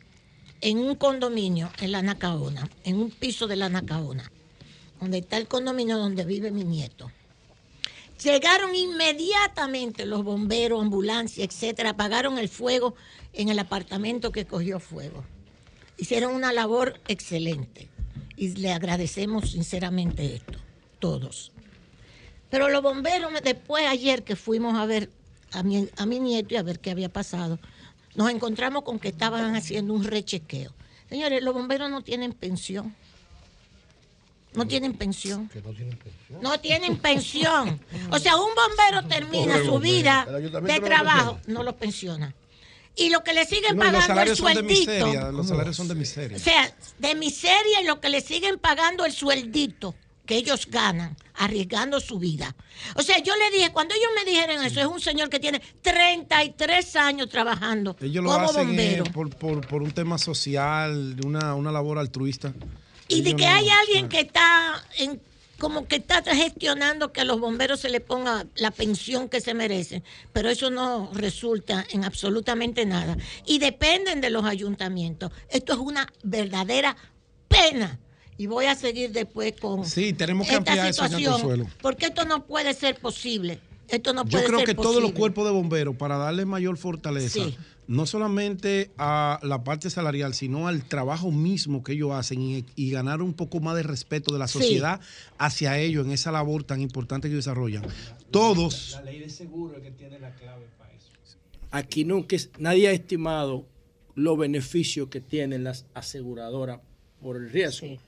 [0.59, 4.29] en un condominio en la Nacaona, en un piso de la Nacaona,
[4.99, 7.09] donde está el condominio donde vive mi nieto.
[8.21, 12.95] Llegaron inmediatamente los bomberos, ambulancia, etcétera, apagaron el fuego
[13.31, 15.23] en el apartamento que cogió fuego.
[15.97, 17.87] Hicieron una labor excelente
[18.35, 20.59] y le agradecemos sinceramente esto,
[20.99, 21.53] todos.
[22.49, 25.09] Pero los bomberos, después ayer que fuimos a ver
[25.51, 27.59] a mi, a mi nieto y a ver qué había pasado,
[28.15, 30.71] nos encontramos con que estaban haciendo un rechequeo.
[31.09, 32.95] Señores, los bomberos no tienen pensión.
[34.53, 35.49] No tienen pensión.
[36.41, 37.79] no tienen pensión.
[38.09, 42.33] O sea, un bombero termina su vida de trabajo, no lo pensiona.
[42.93, 44.67] Y lo que le siguen No, pagando el sueldito.
[44.91, 45.31] miseria.
[45.31, 46.35] Los salarios son de miseria.
[46.35, 49.95] O sea, de miseria y lo que le siguen pagando el sueldito
[50.31, 52.55] que ellos ganan, arriesgando su vida.
[52.95, 55.61] O sea, yo le dije, cuando ellos me dijeron eso, es un señor que tiene
[55.81, 59.03] 33 años trabajando Ellos lo como hacen eh, bombero.
[59.11, 62.53] por, por, por un tema social, una, una labor altruista.
[63.09, 65.21] Y de que no- hay alguien que está en
[65.59, 69.53] como que está gestionando que a los bomberos se les ponga la pensión que se
[69.53, 70.03] merecen,
[70.33, 73.15] pero eso no resulta en absolutamente nada.
[73.45, 75.31] Y dependen de los ayuntamientos.
[75.49, 76.95] Esto es una verdadera
[77.47, 77.99] pena.
[78.41, 81.67] Y voy a seguir después con Sí, tenemos que esta ampliar eso, situación, Consuelo.
[81.79, 83.59] porque esto no puede ser posible.
[83.87, 84.93] Esto no Yo puede creo ser que posible.
[84.95, 87.55] todos los cuerpos de bomberos, para darle mayor fortaleza, Sí.
[87.85, 92.89] no solamente a la parte salarial, sino al trabajo mismo que ellos hacen y, y
[92.89, 94.53] ganar un poco más de respeto de la Sí.
[94.57, 94.99] sociedad
[95.37, 97.83] hacia ellos en esa labor tan importante que desarrollan.
[98.31, 101.09] Todos, La ley de seguro es que tiene la clave para eso.
[101.69, 103.67] Aquí nunca es- nadie ha estimado
[104.15, 106.79] los beneficios que tienen las aseguradoras
[107.21, 107.85] por el riesgo.
[107.87, 107.99] Sí.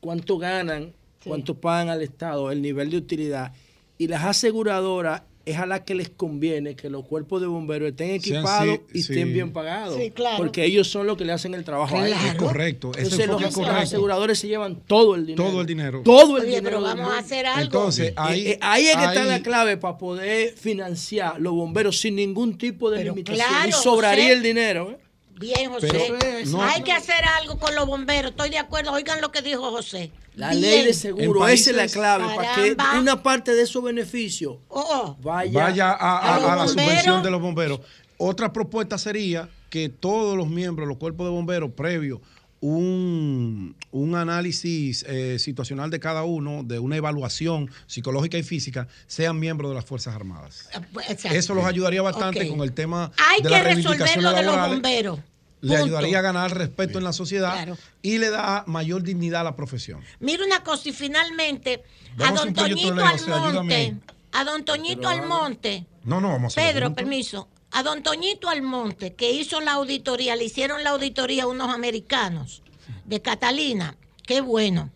[0.00, 0.92] Cuánto ganan,
[1.22, 1.28] Sí.
[1.30, 3.52] cuánto pagan al Estado, el nivel de utilidad.
[3.98, 8.10] Y las aseguradoras es a las que les conviene que los cuerpos de bomberos estén
[8.10, 9.12] equipados sí, y sí.
[9.14, 9.96] estén bien pagados.
[9.96, 10.36] Sí, claro.
[10.36, 12.18] Porque ellos son los que le hacen el trabajo a ellos.
[12.26, 13.72] Es correcto, Entonces, los, es correcto.
[13.72, 15.48] los aseguradores se llevan todo el dinero.
[15.50, 16.02] todo el dinero.
[16.04, 16.64] Todo el Oye, dinero.
[16.64, 17.62] pero vamos a hacer algo.
[17.62, 21.98] Entonces, ahí, Eh, eh, ahí es que está la clave para poder financiar los bomberos
[21.98, 23.46] sin ningún tipo de limitación.
[23.48, 24.90] claro, y sobraría el dinero.
[24.92, 24.98] ¿eh?
[25.38, 25.88] Bien, José.
[26.20, 28.32] Pero no- Hay que hacer algo con los bomberos.
[28.32, 28.92] Estoy de acuerdo.
[28.92, 30.10] Oigan lo que dijo José.
[30.34, 30.60] La Bien.
[30.62, 34.86] ley de seguro, esa es la clave para que una parte de esos beneficios Oh,
[34.88, 35.16] oh.
[35.20, 36.70] vaya, vaya a, a- a los a la bomberos.
[36.72, 37.80] subvención de los bomberos.
[38.18, 42.20] Otra propuesta sería que todos los miembros de los cuerpos de bomberos, previo
[42.60, 49.38] un, un análisis eh, situacional de cada uno, de una evaluación psicológica y física, sean
[49.38, 50.68] miembros de las Fuerzas Armadas.
[51.08, 51.36] Exacto.
[51.36, 54.42] Eso los ayudaría bastante con el tema Hay de que las resolver reivindicaciones lo de
[54.42, 55.18] los bomberos.
[55.60, 57.76] Le ayudaría a ganar respeto en la sociedad Claro.
[58.00, 60.00] y le da mayor dignidad a la profesión.
[60.20, 61.82] Mira una cosa y finalmente
[62.16, 63.96] a Vamos a don Toñito Almonte,
[64.32, 69.30] a don Toñito Almonte, No, no, vamos a Pedro, permiso, a don Toñito Almonte que
[69.30, 72.62] hizo la auditoría, le hicieron la auditoría a unos americanos
[73.04, 73.96] de Catalina,
[74.26, 74.90] qué bueno.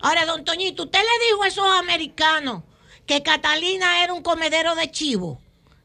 [0.00, 2.62] Ahora, don Toñito, usted le dijo a esos americanos
[3.06, 5.40] que Catalina era un comedero de chivo,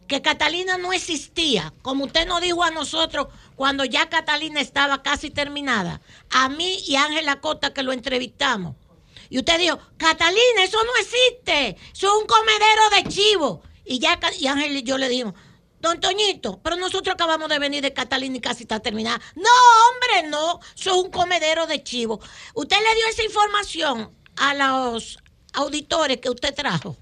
[0.08, 5.30] que Catalina no existía, como usted nos dijo a nosotros cuando ya Catalina estaba casi
[5.30, 6.02] terminada,
[6.32, 8.76] a mí y Ángela Cota que lo entrevistamos.
[9.30, 13.62] Y usted dijo, Catalina, eso no existe, eso es un comedero de chivo.
[13.86, 15.36] Y ya y Ángel y yo le dijimos,
[15.80, 19.20] Don Toñito, pero nosotros acabamos de venir de Catalina y casi está terminada.
[19.36, 19.50] No,
[19.90, 22.20] hombre, no, eso es un comedero de chivo.
[22.54, 25.20] Usted le dio esa información a los
[25.54, 26.98] auditores que usted trajo.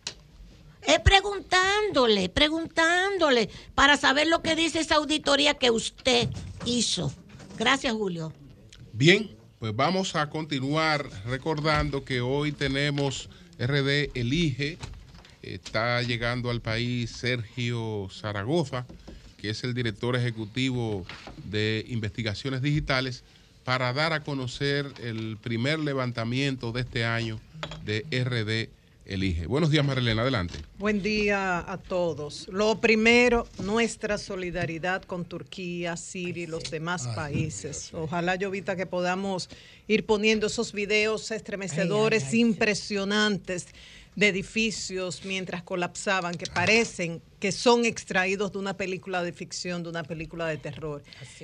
[0.84, 6.30] Es preguntándole, preguntándole, para saber lo que dice esa auditoría que usted
[6.66, 7.12] hizo.
[7.58, 8.32] Gracias, Julio.
[8.94, 13.30] Bien, pues vamos a continuar recordando que hoy tenemos
[13.60, 14.78] RD Elige.
[15.42, 18.86] Está llegando al país Sergio Zaragoza,
[19.38, 21.06] que es el director ejecutivo
[21.46, 23.24] de investigaciones digitales,
[23.64, 27.40] para dar a conocer el primer levantamiento de este año
[27.86, 28.70] de RD
[29.08, 29.48] Elige.
[29.48, 30.60] Buenos días, Marilena, adelante.
[30.78, 32.48] Buen día a todos.
[32.50, 37.94] Lo primero, nuestra solidaridad con Turquía, Siria y los demás países.
[37.94, 39.50] Ojalá, Llovita, que podamos
[39.88, 43.68] ir poniendo esos videos estremecedores, impresionantes
[44.18, 49.89] de edificios mientras colapsaban, que parecen que son extraídos de una película de ficción, de
[49.89, 51.03] una película de terror.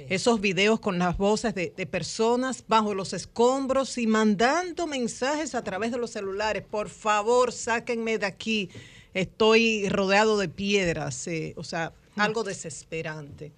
[0.09, 5.63] Esos videos con las voces de, de personas bajo los escombros y mandando mensajes a
[5.63, 6.63] través de los celulares.
[6.63, 8.69] Por favor, sáquenme de aquí.
[9.13, 11.27] Estoy rodeado de piedras.
[11.27, 13.51] eh, o sea, algo desesperante.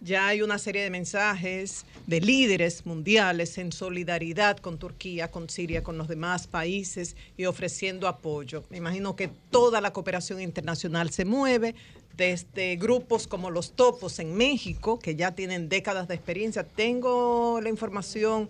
[0.00, 5.82] Ya hay una serie de mensajes de líderes mundiales en solidaridad con Turquía, con Siria,
[5.82, 8.62] con los demás países y ofreciendo apoyo.
[8.70, 11.74] Me imagino que toda la cooperación internacional se mueve
[12.16, 16.62] desde grupos como los Topos en México, que ya tienen décadas de experiencia.
[16.62, 18.48] Tengo la información,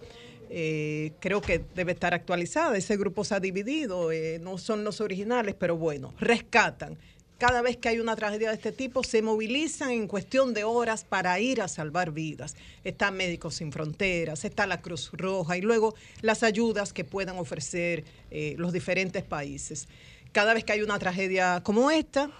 [0.50, 2.76] eh, creo que debe estar actualizada.
[2.76, 6.98] Ese grupo se ha dividido, eh, no son los originales, pero bueno, rescatan
[7.38, 11.04] cada vez que hay una tragedia de este tipo, se movilizan en cuestión de horas
[11.04, 12.56] para ir a salvar vidas.
[12.82, 18.04] Está Médicos Sin Fronteras, está la Cruz Roja y luego las ayudas que puedan ofrecer
[18.32, 19.88] eh, los diferentes países.
[20.32, 22.30] Cada vez que hay una tragedia como esta,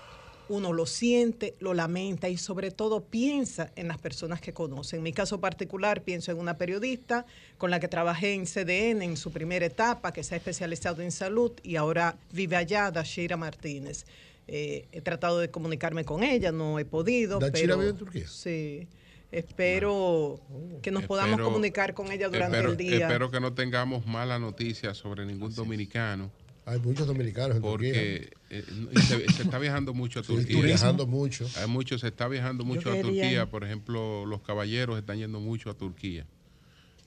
[0.49, 4.97] uno lo siente, lo lamenta y sobre todo piensa en las personas que conoce.
[4.97, 7.25] En mi caso particular, pienso en una periodista
[7.57, 11.12] con la que trabajé en CDN en su primera etapa, que se ha especializado en
[11.12, 14.05] salud y ahora vive allá, Dashira Martínez.
[14.49, 17.39] Eh, he tratado de comunicarme con ella, no he podido.
[17.39, 18.27] ¿Dashira pero, vive en Turquía?
[18.29, 18.89] Sí.
[19.31, 20.41] Espero
[20.83, 23.07] que nos podamos Espero- comunicar con ella durante espero, el día.
[23.07, 26.31] Espero que no tengamos mala noticia sobre ningún dominicano.
[26.65, 28.65] Hay muchos dominicanos en porque eh,
[29.07, 30.62] se, se está viajando mucho a Turquía.
[30.62, 31.47] viajando mucho.
[31.57, 33.51] Hay mucho, se está viajando mucho a quería- Turquía.
[33.51, 36.27] Por ejemplo, los caballeros están yendo mucho a Turquía.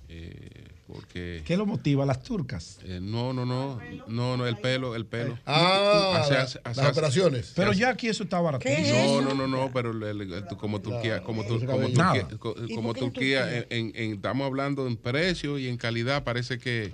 [0.10, 2.06] Eh, porque ¿Qué lo motiva?
[2.06, 2.80] Las turcas.
[2.84, 5.38] eh, no, no, no, no, no, el pelo, el pelo.
[5.46, 7.54] Ah, Hace- la- hace- las hace- operaciones.
[7.56, 9.22] Pero ya aquí eso está baratísimo.
[9.22, 11.58] no, no, no, no, pero el- el- el- como Turquía, como, como.
[11.60, 16.24] Turquía, co- ¿Y como Turquía, en, en- en- estamos hablando en precio y en calidad,
[16.24, 16.92] parece que,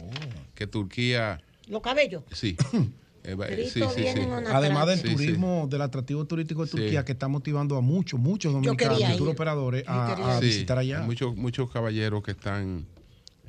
[0.55, 2.23] que Turquía, Los cabellos.
[2.31, 2.55] sí.
[3.29, 4.05] Eh, sí, sí,
[4.53, 5.13] Además del Sí, sí.
[5.15, 6.77] turismo, del atractivo turístico de Sí.
[6.77, 9.21] Turquía, que está motivando a muchos, muchos dominicanos, ir.
[9.21, 11.01] operadores a, a Sí, visitar allá.
[11.01, 12.85] Muchos, muchos caballeros que están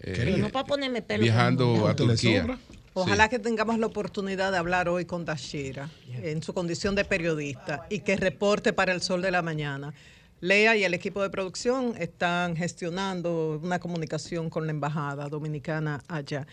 [0.02, 1.22] eh, Pero no para ponerme pelo.
[1.22, 1.94] viajando a.
[1.96, 2.58] Turquía.
[2.94, 5.88] Ojalá que tengamos la oportunidad de hablar hoy con Dashira
[6.22, 9.94] en su condición de periodista y que reporte para el sol de la mañana.
[10.40, 16.46] Lea y el equipo de producción están gestionando una comunicación con la embajada dominicana allá.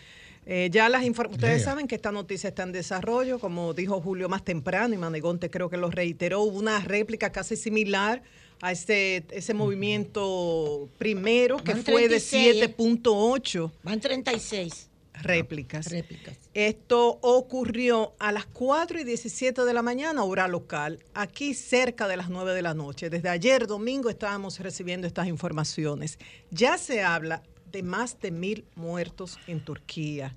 [0.44, 1.58] Eh, ya las ustedes Lea.
[1.58, 5.68] saben que esta noticia está en desarrollo, como dijo Julio más temprano y Manegonte creo
[5.68, 8.22] que lo reiteró, hubo una réplica casi similar
[8.60, 12.76] a ese, ese movimiento primero que Van fue de 36, ¿eh?
[12.76, 14.90] 7.8 Van 36
[15.22, 15.90] réplicas.
[15.90, 16.36] réplicas.
[16.54, 22.16] Esto ocurrió a las 4 y 17 de la mañana, hora local, aquí cerca de
[22.16, 23.10] las 9 de la noche.
[23.10, 26.18] Desde ayer domingo estábamos recibiendo estas informaciones.
[26.50, 30.34] Ya se habla de más de mil muertos en Turquía.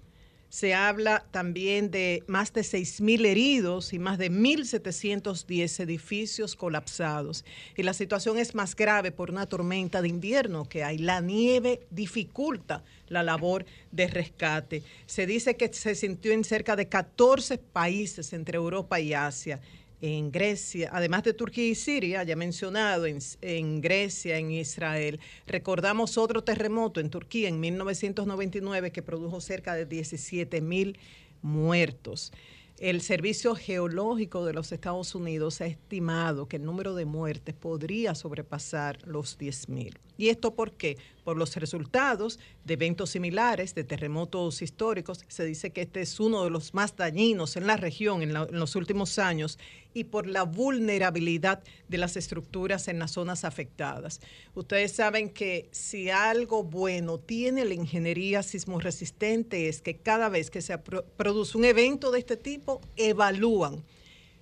[0.49, 7.45] Se habla también de más de 6.000 heridos y más de 1.710 edificios colapsados.
[7.77, 10.97] Y la situación es más grave por una tormenta de invierno que hay.
[10.97, 14.83] La nieve dificulta la labor de rescate.
[15.05, 19.59] Se dice que se sintió en cerca de 14 países entre Europa y Asia.
[20.01, 25.19] En Grecia, además de Turquía y Siria, ya mencionado, en, Grecia, en Israel.
[25.45, 30.97] Recordamos otro terremoto en Turquía en 1999 que produjo cerca de 17 mil
[31.41, 32.31] muertos.
[32.79, 38.15] El Servicio Geológico de los Estados Unidos ha estimado que el número de muertes podría
[38.15, 39.97] sobrepasar los 10.000.
[40.17, 40.97] ¿Y esto por qué?
[41.29, 45.23] Por los resultados de eventos similares, de terremotos históricos.
[45.27, 48.75] Se dice que este es uno de los más dañinos en la región en, los
[48.75, 49.59] últimos años
[49.93, 54.21] y por la vulnerabilidad de las estructuras en las zonas afectadas.
[54.55, 60.63] Ustedes saben que si algo bueno tiene la ingeniería sismoresistente es que cada vez que
[60.63, 63.83] se produce un evento de este tipo, evalúan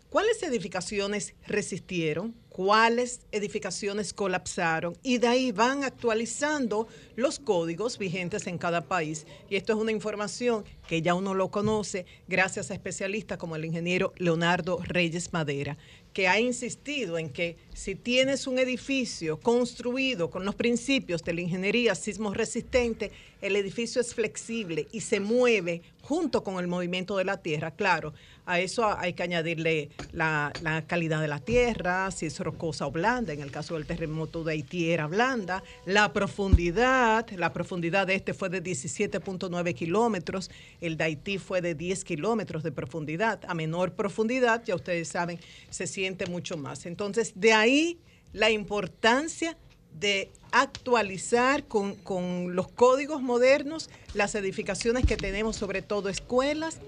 [0.10, 8.58] cuáles edificaciones resistieron, cuáles edificaciones colapsaron y de ahí van actualizando los códigos vigentes en
[8.58, 9.28] cada país.
[9.48, 13.66] Y esto es una información que ya uno lo conoce gracias a especialistas como el
[13.66, 15.78] ingeniero Leonardo Reyes Madera,
[16.14, 21.42] que ha insistido en que si tienes un edificio construido con los principios de la
[21.42, 23.12] ingeniería sismo resistente,
[23.42, 27.72] el edificio es flexible y se mueve junto con el movimiento de la tierra.
[27.72, 28.14] Claro,
[28.46, 30.54] a eso hay que añadirle la,
[30.88, 33.34] calidad de la tierra, si es rocosa o blanda.
[33.34, 35.64] En el caso del terremoto de Haití era blanda.
[35.86, 40.50] La profundidad, la profundidad de este fue de 17.9 kilómetros,
[40.80, 43.42] el de Haití fue de 10 kilómetros de profundidad.
[43.48, 45.40] A menor profundidad, ya ustedes saben,
[45.70, 46.86] se siente mucho más.
[46.86, 48.00] Entonces, de ahí
[48.32, 49.58] la importancia
[50.00, 56.80] de actualizar con, con los códigos modernos las edificaciones que tenemos, sobre todo escuelas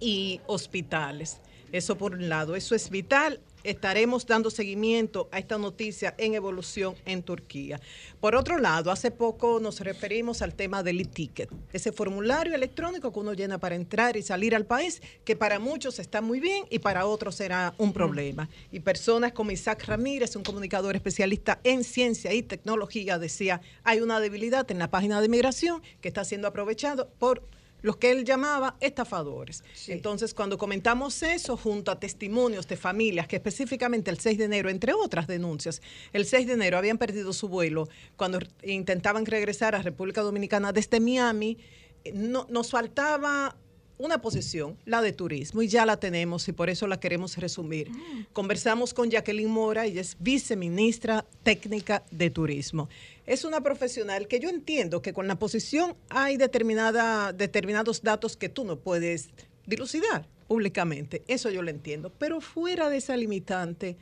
[0.00, 1.38] y hospitales.
[1.72, 3.40] Eso por un lado, eso es vital.
[3.64, 7.80] Estaremos dando seguimiento a esta noticia en evolución en Turquía.
[8.20, 13.18] Por otro lado, hace poco nos referimos al tema del e-ticket, ese formulario electrónico que
[13.18, 16.78] uno llena para entrar y salir al país, que para muchos está muy bien y
[16.78, 18.50] para otros será un problema.
[18.70, 24.20] Y personas como Isaac Ramírez, un comunicador especialista en ciencia y tecnología, decía, hay una
[24.20, 27.42] debilidad en la página de migración que está siendo aprovechado por
[27.84, 29.62] los que él llamaba estafadores.
[29.88, 34.70] Entonces, cuando comentamos eso, junto a testimonios de familias que específicamente el 6 de enero,
[34.70, 35.82] entre otras denuncias,
[36.14, 40.98] el 6 de enero habían perdido su vuelo cuando intentaban regresar a República Dominicana desde
[40.98, 41.58] Miami,
[42.04, 43.54] eh, no, nos faltaba
[43.98, 47.90] una posición, la de turismo, y ya la tenemos y por eso la queremos resumir.
[48.32, 52.88] Conversamos con Jacqueline Mora, ella es viceministra técnica de turismo.
[53.26, 58.48] Es una profesional que yo entiendo que con la posición hay determinada, determinados datos que
[58.48, 59.28] tú no puedes
[59.66, 63.96] dilucidar públicamente, eso yo lo entiendo, pero fuera de esa limitante,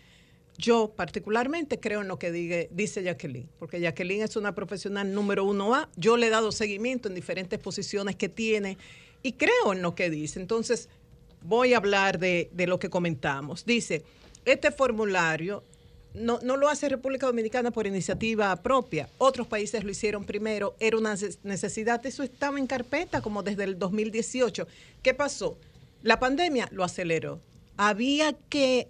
[0.59, 5.74] yo particularmente creo en lo que dice Jacqueline, porque Jacqueline es una profesional número uno
[5.74, 5.89] A.
[5.97, 8.77] Yo le he dado seguimiento en diferentes posiciones que tiene
[9.22, 10.40] y creo en lo que dice.
[10.40, 10.88] Entonces,
[11.42, 13.64] voy a hablar de, lo que comentamos.
[13.64, 14.02] Dice,
[14.44, 15.62] este formulario
[16.14, 19.08] no, no lo hace República Dominicana por iniciativa propia.
[19.18, 22.04] Otros países lo hicieron primero, era una neces- necesidad.
[22.04, 24.66] Eso estaba en carpeta como desde el 2018.
[25.02, 25.58] ¿Qué pasó?
[26.02, 27.40] La pandemia lo aceleró.
[27.76, 28.88] Había que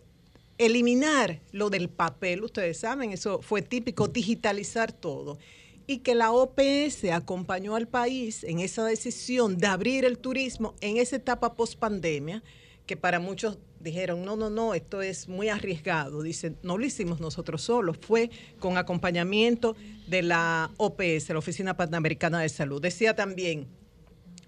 [0.59, 5.39] eliminar lo del papel, ustedes saben, eso fue típico, digitalizar todo.
[5.87, 10.97] Y que la OPS acompañó al país en esa decisión de abrir el turismo en
[10.97, 12.43] esa etapa post pandemia,
[12.87, 16.23] que para muchos dijeron, no, no, no, esto es muy arriesgado.
[16.23, 19.77] Dicen, no lo hicimos nosotros solos, fue con acompañamiento
[20.07, 22.81] de la OPS, la Oficina Panamericana de Salud.
[22.81, 23.67] Decía también,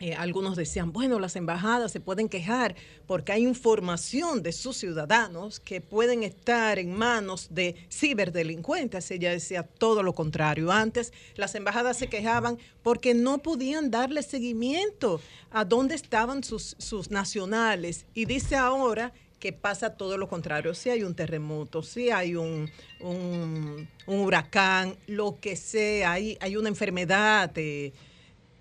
[0.01, 2.75] eh, algunos decían, bueno, las embajadas se pueden quejar
[3.07, 9.11] porque hay información de sus ciudadanos que pueden estar en manos de ciberdelincuentes.
[9.12, 10.73] Ella decía todo lo contrario.
[10.73, 16.77] Antes las embajadas se quejaban porque no podían darle seguimiento a dónde estaban sus,
[17.11, 18.07] nacionales.
[18.15, 20.75] Y dice ahora que pasa todo lo contrario.
[20.75, 22.69] Si hay un terremoto, si hay un,
[23.01, 27.53] un- huracán, lo que sea, hay, hay una enfermedad.
[27.57, 27.93] eh,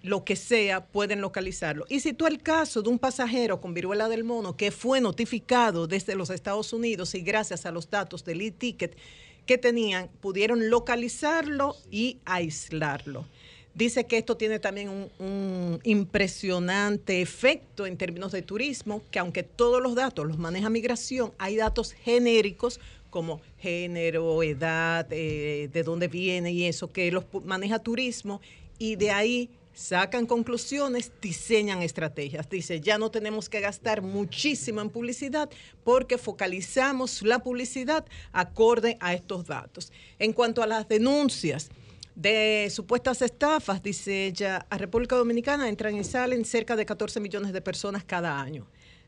[0.04, 1.86] lo que sea, pueden localizarlo.
[1.90, 6.16] Y citó el caso de un pasajero con viruela del mono que fue notificado desde
[6.16, 8.96] los Estados Unidos y gracias a los datos del e-ticket
[9.46, 13.26] que tenían, pudieron localizarlo y aislarlo.
[13.74, 19.82] Dice que esto tiene también un, impresionante efecto en términos de turismo, que aunque todos
[19.82, 26.52] los datos los maneja migración, hay datos genéricos como género, edad, eh, de dónde viene
[26.52, 28.42] y eso, que los maneja turismo
[28.78, 32.50] y de ahí sacan conclusiones, diseñan estrategias.
[32.50, 35.50] Dice, ya no tenemos que gastar muchísimo en publicidad
[35.84, 39.92] porque focalizamos la publicidad acorde a estos datos.
[40.20, 41.70] En cuanto a las denuncias,
[42.16, 47.54] de supuestas estafas, dice ella, a República Dominicana entran y salen cerca de 14 millones
[47.54, 48.68] de personas cada año.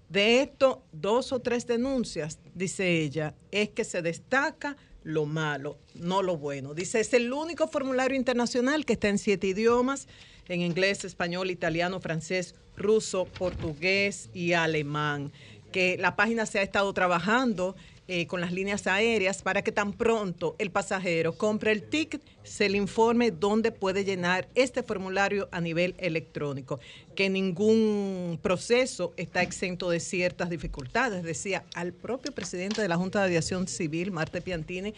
[0.10, 6.24] De esto, dos o tres denuncias, dice ella, es que se destaca lo malo, no
[6.24, 6.74] lo bueno.
[6.74, 10.08] Dice, es el único formulario internacional que está en siete idiomas,
[10.50, 15.32] en inglés, español, italiano, francés, ruso, portugués y alemán.
[15.72, 17.76] Que la página se ha estado trabajando
[18.08, 22.70] eh, con las líneas aéreas para que tan pronto el pasajero compre el ticket, se
[22.70, 26.80] le informe dónde puede llenar este formulario a nivel electrónico,
[27.16, 31.24] que ningún proceso está exento de ciertas dificultades.
[31.24, 34.94] Decía al propio presidente de la Junta de Aviación Civil, Marte Piantini,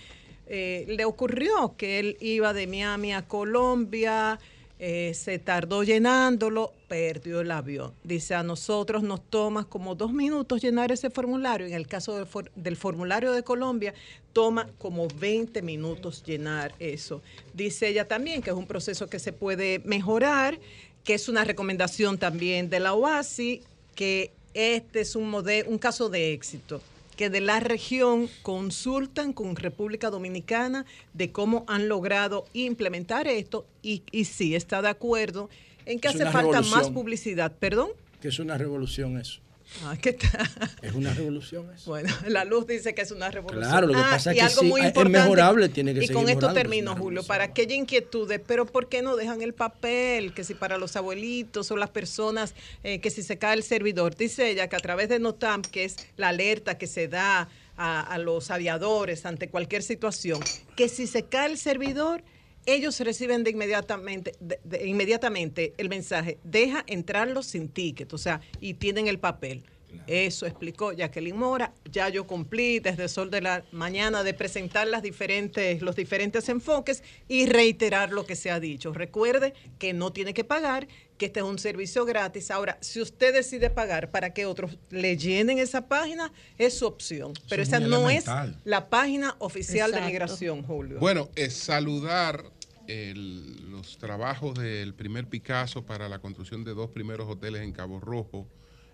[0.48, 4.40] eh, le ocurrió que él iba de Miami a Colombia,
[4.80, 7.94] eh, se tardó llenándolo, perdió el avión.
[8.04, 11.66] Dice, a nosotros nos toma como dos minutos llenar ese formulario.
[11.66, 13.94] En el caso del, for- del formulario de Colombia,
[14.34, 17.22] toma como 20 minutos llenar eso.
[17.54, 20.60] Dice ella también que es un proceso que se puede mejorar,
[21.04, 23.64] que es una recomendación también de la OASI,
[23.96, 26.82] que este es un, mode- un caso de éxito
[27.18, 34.04] que de la región consultan con República Dominicana de cómo han logrado implementar esto y,
[34.12, 35.50] y sí está de acuerdo
[35.86, 37.52] en que Es hace falta más publicidad.
[37.60, 37.90] ¿Perdón?
[38.22, 39.42] Que es una revolución eso.
[39.84, 40.48] Ah, ¿qué tal?
[40.82, 41.90] Es una revolución eso.
[41.92, 43.70] Bueno, la luz dice que es una revolución.
[43.70, 46.06] Claro, lo que Ah, pasa es que algo sí, muy es importante, mejorable, tiene que
[46.06, 49.54] Y con esto es termino, Julio, para aquella inquietudes, pero ¿por qué no dejan el
[49.54, 50.34] papel?
[50.34, 54.16] Que si para los abuelitos o las personas, eh, que si se cae el servidor.
[54.16, 58.02] Dice ella que a través de NOTAM, que es la alerta que se da a,
[58.02, 60.40] a los aviadores ante cualquier situación,
[60.76, 62.24] que si se cae el servidor,
[62.68, 68.42] ellos reciben de inmediatamente, de- de inmediatamente el mensaje, deja entrarlos sin ticket, o sea,
[68.62, 69.64] y tienen el papel.
[70.06, 71.74] Eso explicó Jacqueline Mora.
[71.90, 76.50] Ya yo cumplí desde el sol de la mañana de presentar las diferentes, los diferentes
[76.50, 78.92] enfoques y reiterar lo que se ha dicho.
[78.94, 80.88] Recuerde que no tiene que pagar,
[81.18, 82.52] que este es un servicio gratis.
[82.52, 87.34] Ahora, si usted decide pagar para que otros le llenen esa página, es su opción.
[87.50, 88.50] Pero es esa no elemental.
[88.60, 90.06] es la página oficial Exacto.
[90.06, 91.00] de migración, Julio.
[91.00, 92.44] Bueno, es saludar
[92.88, 98.00] el- los trabajos del primer Picasso para la construcción de dos primeros hoteles en Cabo
[98.00, 98.48] Rojo,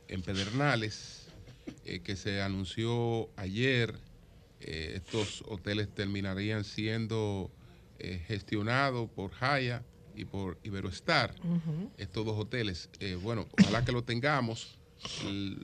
[0.08, 1.28] en Pedernales,
[1.86, 3.96] eh, que se anunció ayer.
[4.62, 7.52] Eh, estos hoteles terminarían siendo
[8.00, 9.84] eh, gestionados por Haya
[10.16, 11.36] y por Iberoestar
[11.98, 12.90] estos dos hoteles.
[13.00, 14.78] Eh, bueno, ojalá que lo tengamos.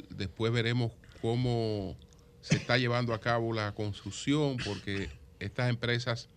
[0.09, 0.91] Después veremos
[1.21, 1.97] cómo
[2.41, 6.29] se está llevando a cabo la construcción, porque estas empresas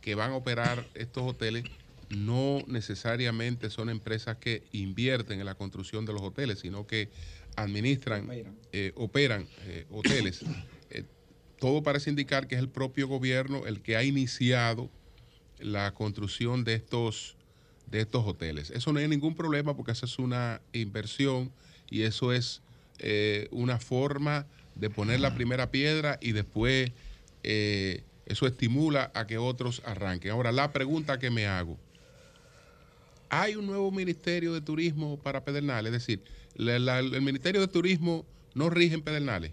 [0.00, 1.64] que van a operar estos hoteles
[2.10, 7.10] no necesariamente son empresas que invierten en la construcción de los hoteles, sino que
[7.56, 8.28] administran,
[8.72, 10.42] eh, operan eh, hoteles.
[10.90, 11.04] Eh,
[11.58, 14.88] todo parece indicar que es el propio gobierno el que ha iniciado
[15.58, 17.36] la construcción de estos,
[17.90, 18.70] de estos hoteles.
[18.70, 21.52] Eso no hay ningún problema porque esa es una inversión
[21.90, 22.62] y eso es
[22.98, 26.92] eh, una forma de poner la primera piedra y después
[27.42, 30.30] eh, eso estimula a que otros arranquen.
[30.32, 31.78] Ahora, la pregunta que me hago,
[33.30, 35.92] ¿hay un nuevo Ministerio de Turismo para Pedernales?
[35.92, 36.22] Es decir,
[36.54, 38.24] la- la- el Ministerio de Turismo
[38.54, 39.52] no rige en Pedernales.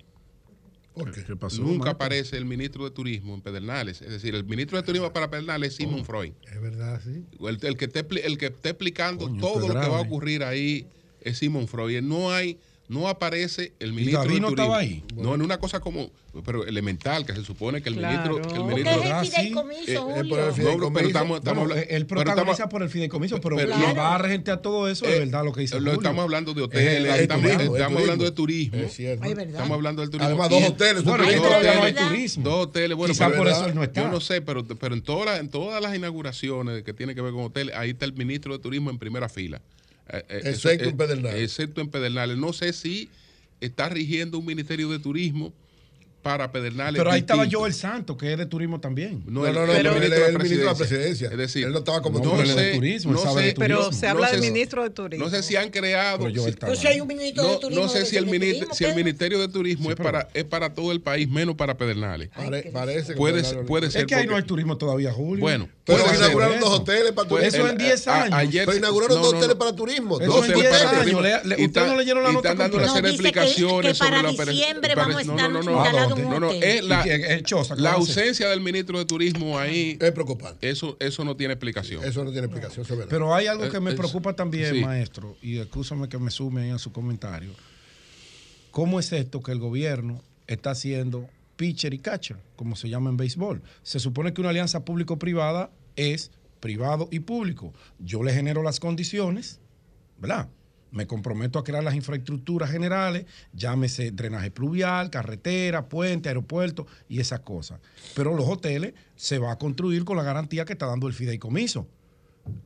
[1.27, 1.61] ¿Qué pasó?
[1.61, 4.01] Nunca aparece el ministro de Turismo en Pedernales.
[4.01, 6.31] Es decir, el ministro de Turismo para Pedernales es Simon Freud.
[6.49, 7.25] Es verdad, sí.
[7.45, 10.03] El, el que, esté, el que esté explicando Coño, todo lo que va a grave.
[10.07, 10.87] ocurrir ahí
[11.19, 12.01] es Simon Freud.
[12.01, 14.63] No hay, no aparece el ministro David de no Turismo.
[14.63, 15.03] estaba ahí?
[15.15, 16.11] No, en una cosa como,
[16.45, 18.33] pero elemental, que se supone que el Claro.
[18.35, 19.31] ministro, que el ministro es el Ah, sí.
[19.31, 20.15] fideicomiso, Eh, Julio.
[20.21, 20.77] eh, por el fideicomiso.
[20.89, 23.73] No, pero estamos, estamos Bueno, hablando- él pero protagoniza estamos- por el fideicomiso, pero pero-
[23.75, 23.95] Claro.
[23.95, 25.93] va a regentear todo eso es verdad lo que dice Lo Julio.
[25.93, 27.99] estamos hablando de Es hoteles, el- el estamos, turismo, el estamos turismo.
[27.99, 28.77] hablando de turismo.
[28.77, 29.25] Es cierto.
[29.25, 30.27] Estamos hablando del turismo.
[30.27, 31.35] Además, dos hoteles, Bueno, dos
[31.75, 32.43] no hay turismo.
[32.43, 34.01] Dos hoteles, bueno, Quizá pero- por eso él no está.
[34.03, 37.21] Yo no sé, pero, pero en, todas las, en todas las inauguraciones que tienen que
[37.21, 39.61] ver con hoteles, ahí está el ministro de Turismo en primera fila.
[40.09, 41.41] Eh, eh, eso- Excepto en Pedernales.
[41.41, 42.37] Excepto en Pedernales.
[42.37, 43.09] No sé si
[43.61, 45.53] está rigiendo un ministerio de turismo
[46.25, 46.97] para Pedernales.
[46.97, 47.59] Pero ahí estaba distinto.
[47.59, 49.21] Joel Santos, que es de turismo también.
[49.27, 51.29] No, no, no, él es de el ministro de la presidencia.
[51.29, 53.75] Es decir, Él no estaba como no es de sé, turismo, no de sé, Pero
[53.77, 53.99] turismo.
[53.99, 55.23] se habla no del sé- ministro de Turismo.
[55.25, 56.17] No sé si han creado.
[56.25, 57.83] Pero Joel si- estaba hay un ministro de no, turismo.
[57.83, 58.95] no sé si el, ministro, turismo, si el.
[58.95, 62.29] Ministerio de Turismo es, para, es para todo el país, menos para Pedernales.
[62.29, 64.01] Pare- parece que Puede, puede ser.
[64.01, 65.41] Es que ahí no hay turismo todavía, Julio.
[65.41, 66.65] Bueno, Pero inauguraron eso.
[66.65, 67.71] dos hoteles para Pues Eso turismo.
[67.71, 68.33] en 10 a- años.
[68.33, 70.19] ayer- Pero inauguraron dos hoteles para turismo.
[70.19, 71.01] Eso Dos hoteles 10 para años.
[71.03, 71.19] turismo.
[71.21, 73.23] Y usted están- no leyeron la y nota están dando una serie de No, dice
[73.31, 74.55] que- explicaciones para sobre la operación.
[74.55, 75.51] diciembre vamos a No, estar
[76.23, 79.05] no, no, no, es la, Y que el Choza, ¿qué la ausencia del ministro de
[79.05, 80.69] Turismo ahí, Es preocupante.
[80.69, 82.03] eso, eso no tiene explicación.
[82.03, 83.09] Eso no tiene explicación, eso es verdad.
[83.11, 84.81] Pero hay algo que me Es- preocupa también, sí.
[84.81, 87.51] maestro, y escúchame que me sume ahí a su comentario.
[88.71, 93.17] ¿Cómo es esto que el gobierno está haciendo pitcher y catcher, como se llama en
[93.17, 93.61] béisbol?
[93.83, 97.73] Se supone que una alianza público-privada es privado y público.
[97.99, 99.59] Yo le genero las condiciones,
[100.19, 100.49] ¿verdad?
[100.95, 107.41] Me comprometo a crear las infraestructuras generales, llámese drenaje pluvial, carretera, puente, aeropuerto y esas
[107.41, 107.81] cosas.
[108.15, 111.85] Pero los hoteles se va a construir con la garantía que está dando el fideicomiso.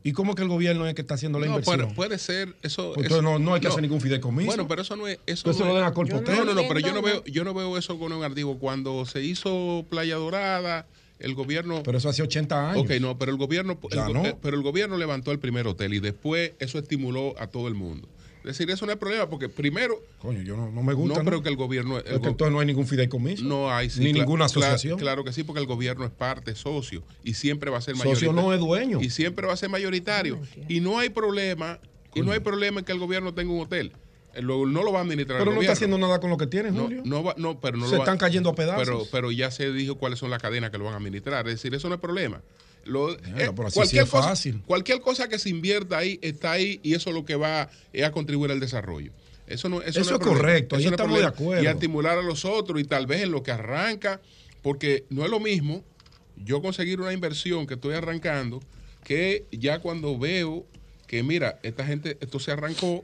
[0.04, 1.78] ¿Y cómo que el gobierno es el que está haciendo la No, inversión?
[1.80, 2.92] puede, puede ser eso.
[2.94, 4.46] Pues eso- entonces no, no hay que hacer ningún fideicomiso.
[4.46, 5.18] Bueno, pero eso no es.
[5.26, 7.44] Eso Entonces no lo es- a Corpo no, no, no, pero yo no veo, yo
[7.44, 8.60] no veo eso con un artigo.
[8.60, 10.86] Cuando se hizo Playa Dorada,
[11.18, 11.82] el gobierno.
[11.84, 12.84] Pero eso hace 80 años.
[12.84, 14.26] Ok, no, pero el gobierno, el no.
[14.26, 17.74] eh, pero el gobierno levantó el primer hotel y después eso estimuló a todo el
[17.74, 18.08] mundo.
[18.40, 20.02] Es decir, eso no es problema porque primero...
[20.20, 21.20] Coño, yo no, no me gusta.
[21.20, 21.98] No, pero que el gobierno...
[21.98, 23.44] el Es que go- entonces no hay ningún fideicomiso.
[23.44, 24.98] no hay, sí, Ni ninguna asociación.
[24.98, 28.12] Claro que sí, porque el gobierno es parte, socio, y siempre va a ser Socio
[28.12, 28.42] mayoritario.
[28.42, 29.02] no es dueño.
[29.02, 30.40] Y siempre va a ser mayoritario.
[30.70, 31.80] Y no hay problema,
[32.16, 33.92] y no hay problema en que el gobierno tenga un hotel.
[34.34, 36.38] Eh, lo- no lo va a administrar Pero el no está haciendo nada con lo
[36.38, 37.02] que tiene, No, Julio.
[37.04, 38.84] no, va- no, pero no Se lo va- están cayendo a pedazos.
[38.86, 41.48] Pero, pero ya se dijo cuáles son las cadenas que lo van a administrar.
[41.48, 42.42] Es decir, eso no es problema.
[42.86, 43.18] Lo- eh,
[43.56, 46.94] pero así cualquier, sí es cosa, cualquier cosa que se invierta ahí está ahí y
[46.94, 49.12] eso es lo que va es a contribuir al desarrollo.
[49.48, 50.38] Eso no, eso Eso no es problema.
[50.42, 51.64] correcto, ahí no estamos de acuerdo.
[51.64, 54.22] Y a estimular a los otros y tal vez en lo que arranca,
[54.62, 55.84] porque no es lo mismo
[56.38, 58.60] yo conseguir una inversión que estoy arrancando
[59.04, 60.66] que ya cuando veo
[61.08, 63.04] que mira, esta gente, esto se arrancó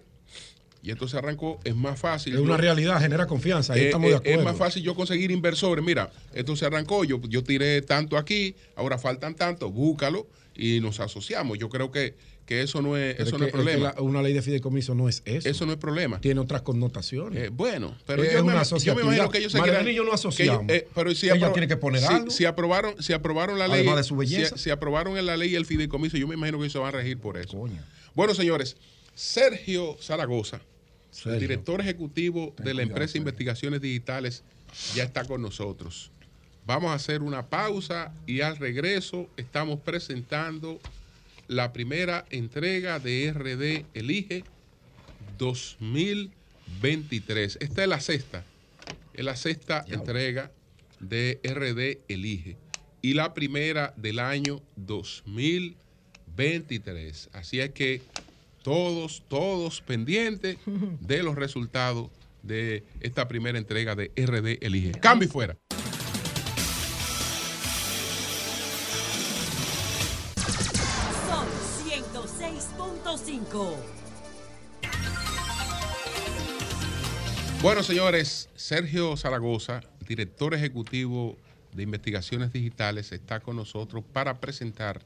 [0.85, 2.35] y esto se arrancó, es más fácil.
[2.35, 3.73] Es una Yo- realidad, genera confianza.
[3.73, 4.39] Ahí eh, estamos eh, de acuerdo.
[4.39, 5.83] Es más fácil yo conseguir inversores.
[5.83, 10.99] Mira, esto se arrancó, yo, yo tiré tanto aquí, ahora faltan tanto, búscalo y nos
[10.99, 11.57] asociamos.
[11.57, 12.13] Yo creo que,
[12.45, 13.89] que eso no es, Pero eso es no es problema.
[13.89, 15.49] es la- una ley de fideicomiso no es eso.
[15.49, 16.21] Eso no es problema.
[16.21, 17.45] Tiene otras connotaciones.
[17.45, 19.95] Eh, bueno, pero Es yo, me, una yo me imagino que ellos se quieran- y
[19.95, 20.65] yo no asociamos.
[20.71, 22.29] eh, pero si Ella tiene que poner si- algo.
[22.29, 24.55] Si aprobaron, si aprobaron la ley, Además de su belleza.
[24.55, 26.89] Si, si aprobaron en la ley el fideicomiso, yo me imagino que ellos se van
[26.93, 27.57] a regir por eso.
[28.13, 28.77] Bueno, señores,
[29.15, 30.61] Sergio Zaragoza,
[31.25, 34.43] el director ejecutivo de la empresa Investigaciones Digitales,
[34.93, 36.11] ya está con nosotros.
[36.65, 40.81] Vamos a hacer una pausa y al regreso estamos presentando
[41.47, 44.43] la primera entrega de RD Elige
[45.37, 47.59] 2023.
[47.61, 48.43] Esta es la sexta,
[49.13, 50.51] es la sexta entrega
[50.99, 52.57] de RD Elige
[53.01, 57.29] y la primera del año 2023.
[57.33, 58.01] Así es que
[58.65, 62.09] todos, todos pendientes de los resultados
[62.41, 64.93] de esta primera entrega de RD Elige.
[64.93, 65.55] Cambio y fuera.
[71.29, 71.47] Sol
[71.85, 73.75] 106.5.
[77.61, 81.37] Bueno, señores, Sergio Zaragoza, director ejecutivo
[81.71, 85.05] de investigaciones digitales, está con nosotros para presentar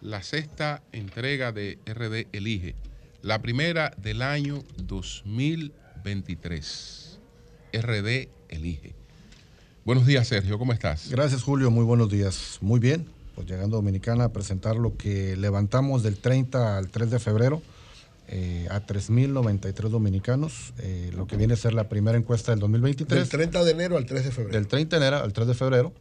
[0.00, 2.74] la sexta entrega de RD Elige,
[3.22, 7.18] la primera del año 2023.
[7.72, 8.94] RD Elige.
[9.84, 11.10] Buenos días, Sergio, ¿cómo estás?
[11.10, 11.70] Gracias, Julio.
[11.70, 12.58] Muy buenos días.
[12.60, 13.06] Muy bien.
[13.34, 17.60] Pues llegando a Dominicana a presentar lo que levantamos del 30 al 3 de febrero
[18.28, 23.20] eh, a 3.093 dominicanos, eh, lo que viene a ser la primera encuesta del 2023.
[23.20, 24.58] Del 30 de enero al 3 de febrero.
[24.58, 25.92] Del 30 de enero al 3 de febrero,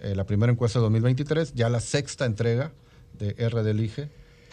[0.00, 2.72] eh, la primera encuesta del 2023, ya la sexta entrega
[3.18, 4.08] de RD Elige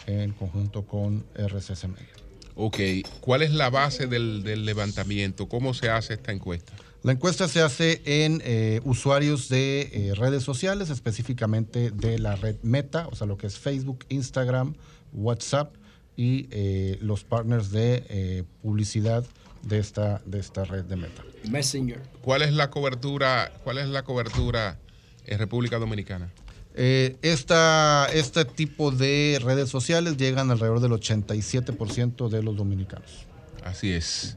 [0.06, 2.08] en conjunto con RCC Media.
[2.54, 2.78] Ok,
[3.20, 5.48] ¿cuál es la base del, del levantamiento?
[5.48, 6.72] ¿Cómo se hace esta encuesta?
[7.02, 12.56] La encuesta se hace en eh, usuarios de eh, redes sociales, específicamente de la red
[12.62, 14.74] Meta, o sea, lo que es Facebook, Instagram,
[15.12, 15.74] WhatsApp
[16.16, 19.24] y eh, los partners de eh, publicidad
[19.62, 21.24] de esta, de esta red de Meta.
[21.50, 22.00] Messenger.
[22.20, 24.78] ¿Cuál es la cobertura, cuál es la cobertura
[25.24, 26.30] en República Dominicana?
[26.74, 33.26] Eh, esta, este tipo de redes sociales llegan alrededor del 87% de los dominicanos.
[33.62, 34.36] Así es.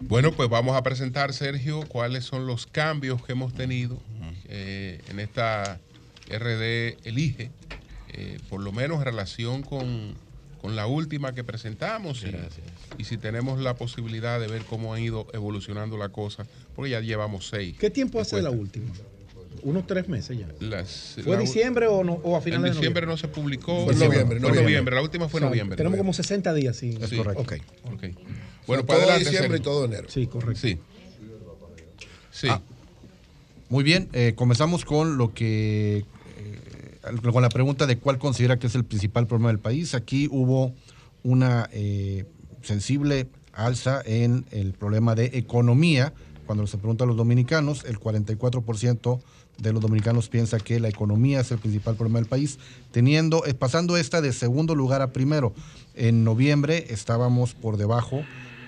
[0.00, 3.98] Bueno, pues vamos a presentar, Sergio, cuáles son los cambios que hemos tenido
[4.48, 5.80] eh, en esta
[6.28, 7.50] RD Elige,
[8.12, 10.14] eh, por lo menos en relación con,
[10.60, 12.34] con la última que presentamos y,
[12.98, 17.00] y si tenemos la posibilidad de ver cómo ha ido evolucionando la cosa, porque ya
[17.00, 17.76] llevamos seis.
[17.78, 18.92] ¿Qué tiempo hace de la última?
[19.62, 20.48] Unos tres meses ya.
[20.60, 23.06] Las- ¿Fue la- diciembre o, no, o a finales En de diciembre noviembre?
[23.06, 23.84] no se publicó.
[23.84, 24.94] Fue en noviembre, Fue noviembre.
[24.94, 25.76] La última fue en O sea, noviembre.
[25.76, 26.98] Tenemos como 60 días, sí.
[27.08, 27.18] Sí.
[27.18, 27.36] Ok.
[27.36, 27.44] Ok.
[27.44, 30.08] O Bueno, sea, para todo diciembre y todo enero.
[30.08, 30.60] Sí, correcto.
[30.60, 30.78] Sí.
[32.32, 32.48] Sí.
[32.50, 32.60] Ah,
[33.68, 36.04] muy bien, eh, comenzamos con lo que
[36.38, 39.94] eh, con la pregunta de cuál considera que es el principal problema del país.
[39.94, 40.74] Aquí hubo
[41.22, 42.24] una eh,
[42.62, 46.12] sensible alza en el problema de economía.
[46.46, 49.20] Cuando se pregunta a los dominicanos, el 44%
[49.58, 52.58] de los dominicanos piensa que la economía es el principal problema del país,
[52.90, 55.54] teniendo, eh, pasando esta de segundo lugar a primero.
[55.94, 58.22] En noviembre estábamos por debajo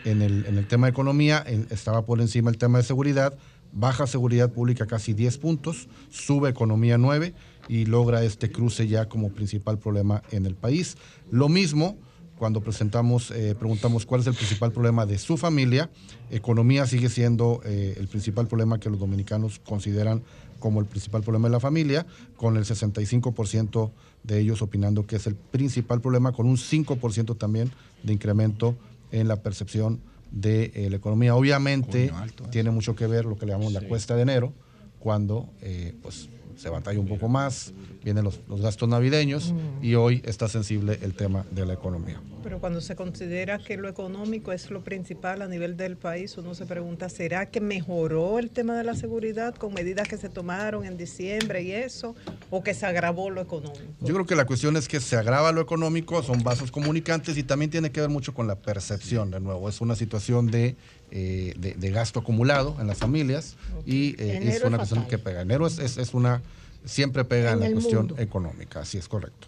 [0.05, 3.37] en el, en el tema de economía, estaba por encima el tema de seguridad,
[3.73, 7.35] baja seguridad pública casi 10 puntos, sube economía 9
[7.69, 10.97] y logra este cruce ya como principal problema en el país.
[11.31, 11.99] Lo mismo
[12.39, 15.91] cuando presentamos, eh, preguntamos cuál es el principal problema de su familia,
[16.31, 20.23] economía sigue siendo eh, el principal problema que los dominicanos consideran
[20.59, 22.07] como el principal problema de la familia,
[22.37, 23.91] con el 65%
[24.25, 27.71] de ellos opinando que es el principal problema, con un 5% también
[28.03, 28.77] de incremento
[29.11, 31.35] en la percepción de eh, la economía.
[31.35, 32.13] Obviamente
[32.51, 34.53] tiene mucho que ver lo que le llamamos la cuesta de enero,
[34.99, 36.29] cuando eh, pues,
[36.59, 37.73] se batalla un poco más,
[38.05, 42.21] vienen los, los gastos navideños y hoy está sensible el tema de la economía.
[42.43, 46.55] Pero cuando se considera que lo económico es lo principal a nivel del país, uno
[46.55, 50.85] se pregunta, ¿será que mejoró el tema de la seguridad con medidas que se tomaron
[50.85, 52.15] en diciembre y eso?
[52.51, 53.83] ¿O que se agravó lo económico?
[54.01, 57.43] Yo creo que la cuestión es que se agrava lo económico, son vasos comunicantes y
[57.43, 59.69] también tiene que ver mucho con la percepción, de nuevo.
[59.69, 60.77] Es una situación de,
[61.11, 63.57] eh, de, de gasto acumulado en las familias
[63.87, 65.11] y eh, es es una cuestión fatal.
[65.11, 65.41] que pega.
[65.43, 66.43] Enero es, es, es una,
[66.85, 68.23] siempre pega en, En la cuestión mundo.
[68.23, 69.47] económica, así es correcto.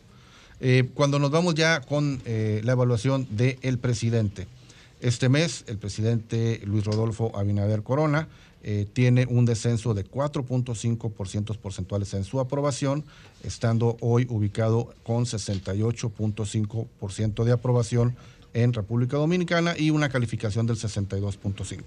[0.61, 4.47] Eh, cuando nos vamos ya con la evaluación del presidente.
[5.01, 8.29] Este mes, el presidente Luis Rodolfo Abinader Corona
[8.93, 13.05] tiene un descenso de 4.5% porcentuales en su aprobación,
[13.43, 18.15] estando hoy ubicado con 68.5% de aprobación
[18.55, 21.85] en República Dominicana y una calificación del 62.5%.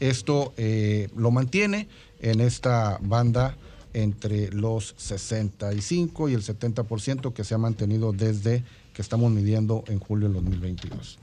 [0.00, 1.88] Esto eh, lo mantiene
[2.20, 3.56] en esta banda
[3.94, 8.64] entre los 65 y el 70% que se ha mantenido desde
[8.94, 11.18] que estamos midiendo en julio del 2022.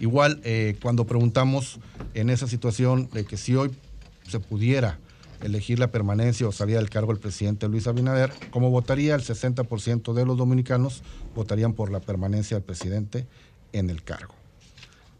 [0.00, 1.80] Igual, eh, cuando preguntamos
[2.14, 3.70] en esa situación de que si hoy
[4.28, 4.98] se pudiera
[5.42, 9.14] elegir la permanencia o salida del cargo del presidente Luis Abinader, ¿cómo votaría?
[9.14, 11.02] El 60% de los dominicanos
[11.34, 13.26] votarían por la permanencia del presidente
[13.72, 14.34] en el cargo.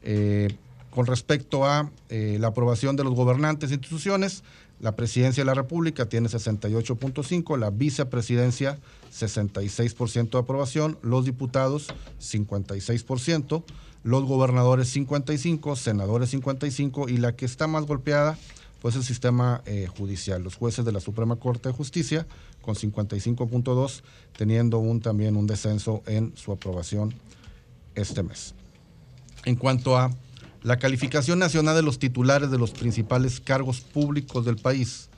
[0.03, 0.57] Eh,
[0.91, 4.43] con respecto a eh, la aprobación de los gobernantes e instituciones,
[4.81, 8.79] la presidencia de la República tiene 68.5, la vicepresidencia
[9.13, 11.89] 66% de aprobación, los diputados
[12.21, 13.65] 56%,
[14.05, 18.39] los gobernadores 55, senadores 55 y la que está más golpeada
[18.81, 22.27] pues el sistema eh, judicial, los jueces de la Suprema Corte de Justicia
[22.63, 24.03] con 55.2
[24.37, 27.15] teniendo un, también un descenso en su aprobación
[27.95, 28.55] este mes.
[29.45, 30.11] En cuanto a
[30.63, 35.09] la calificación nacional de los titulares de los principales cargos públicos del país,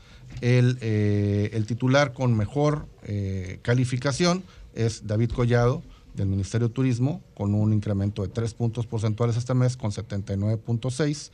[0.41, 4.43] el, eh, el titular con mejor eh, calificación
[4.75, 5.83] es David Collado
[6.15, 11.31] del Ministerio de Turismo con un incremento de 3 puntos porcentuales este mes con 79.6.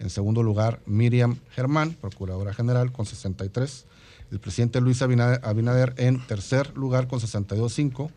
[0.00, 3.84] En segundo lugar, Miriam Germán, Procuradora General, con 63.
[4.32, 8.10] El presidente Luis Abinader, en tercer lugar con 62.5.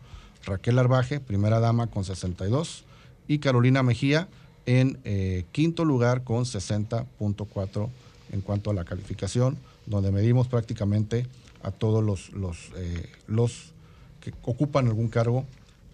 [0.46, 2.84] Raquel Arbaje, primera dama, con 62.
[3.28, 4.28] Y Carolina Mejía
[4.64, 7.88] en eh, quinto lugar con 60.4
[8.32, 11.26] en cuanto a la calificación, donde medimos prácticamente
[11.62, 13.72] a todos los, los, eh, los
[14.20, 15.44] que ocupan algún cargo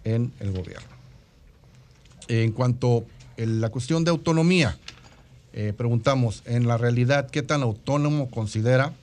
[0.05, 0.87] en el gobierno.
[2.29, 3.03] En cuanto
[3.37, 4.77] a la cuestión de autonomía,
[5.53, 8.93] eh, preguntamos, en la realidad, ¿qué tan autónomo considera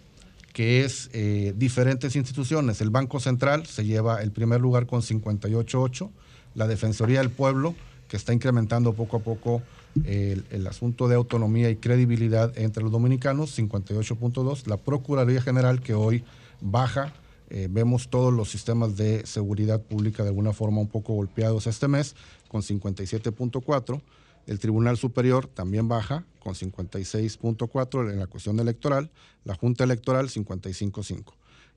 [0.53, 2.81] que es eh, diferentes instituciones?
[2.81, 6.11] El Banco Central se lleva el primer lugar con 58.8,
[6.55, 7.75] la Defensoría del Pueblo,
[8.09, 9.63] que está incrementando poco a poco
[10.05, 15.95] el, el asunto de autonomía y credibilidad entre los dominicanos, 58.2, la Procuraduría General, que
[15.95, 16.25] hoy
[16.61, 17.13] baja
[17.51, 21.89] eh, vemos todos los sistemas de seguridad pública de alguna forma un poco golpeados este
[21.89, 22.15] mes,
[22.49, 24.01] con 57.4.
[24.49, 29.11] El Tribunal Superior también baja, con 56.4 en la cuestión electoral.
[29.45, 31.35] La Junta Electoral, 55.5.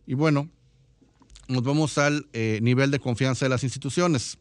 [0.07, 0.49] Y bueno,
[1.49, 4.37] nos vamos al eh, nivel de confianza de las instituciones.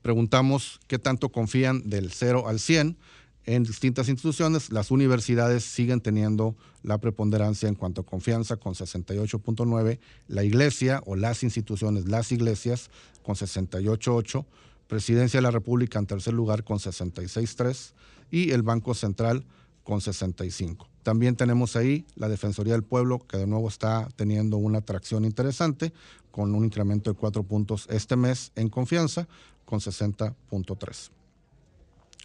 [0.00, 2.96] Preguntamos qué tanto confían del 0 al 100
[3.44, 4.72] en distintas instituciones.
[4.72, 11.16] Las universidades siguen teniendo la preponderancia en cuanto a confianza con 68.9, la iglesia o
[11.16, 12.88] las instituciones, las iglesias
[13.22, 14.46] con 68.8,
[14.88, 17.92] Presidencia de la República en tercer lugar con 66.3
[18.30, 19.44] y el Banco Central
[19.84, 20.88] con 65.
[21.02, 25.92] También tenemos ahí la Defensoría del Pueblo, que de nuevo está teniendo una atracción interesante,
[26.30, 29.28] con un incremento de cuatro puntos este mes en confianza,
[29.64, 31.10] con 60.3.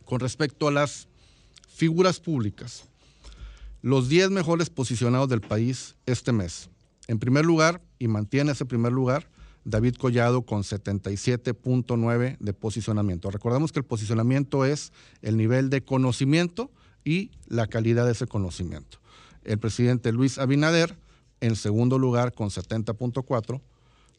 [0.06, 1.08] Con respecto a las
[1.68, 2.86] figuras públicas,
[3.82, 6.70] los 10 mejores posicionados del país este mes.
[7.08, 9.28] En primer lugar, y mantiene ese primer lugar,
[9.66, 13.32] David Collado con 77.9 de posicionamiento.
[13.32, 14.92] Recordemos que el posicionamiento es
[15.22, 16.72] el nivel de conocimiento
[17.04, 19.00] y la calidad de ese conocimiento.
[19.44, 20.98] El presidente Luis Abinader
[21.44, 23.62] en segundo lugar con 70.4.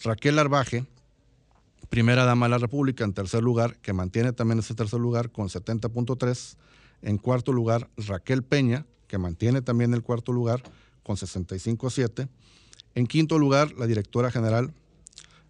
[0.03, 0.85] Raquel Arbaje,
[1.89, 5.49] primera dama de la República en tercer lugar, que mantiene también ese tercer lugar con
[5.49, 6.57] 70.3.
[7.01, 10.63] En cuarto lugar, Raquel Peña, que mantiene también el cuarto lugar
[11.03, 12.29] con 65.7.
[12.95, 14.75] En quinto lugar, la directora general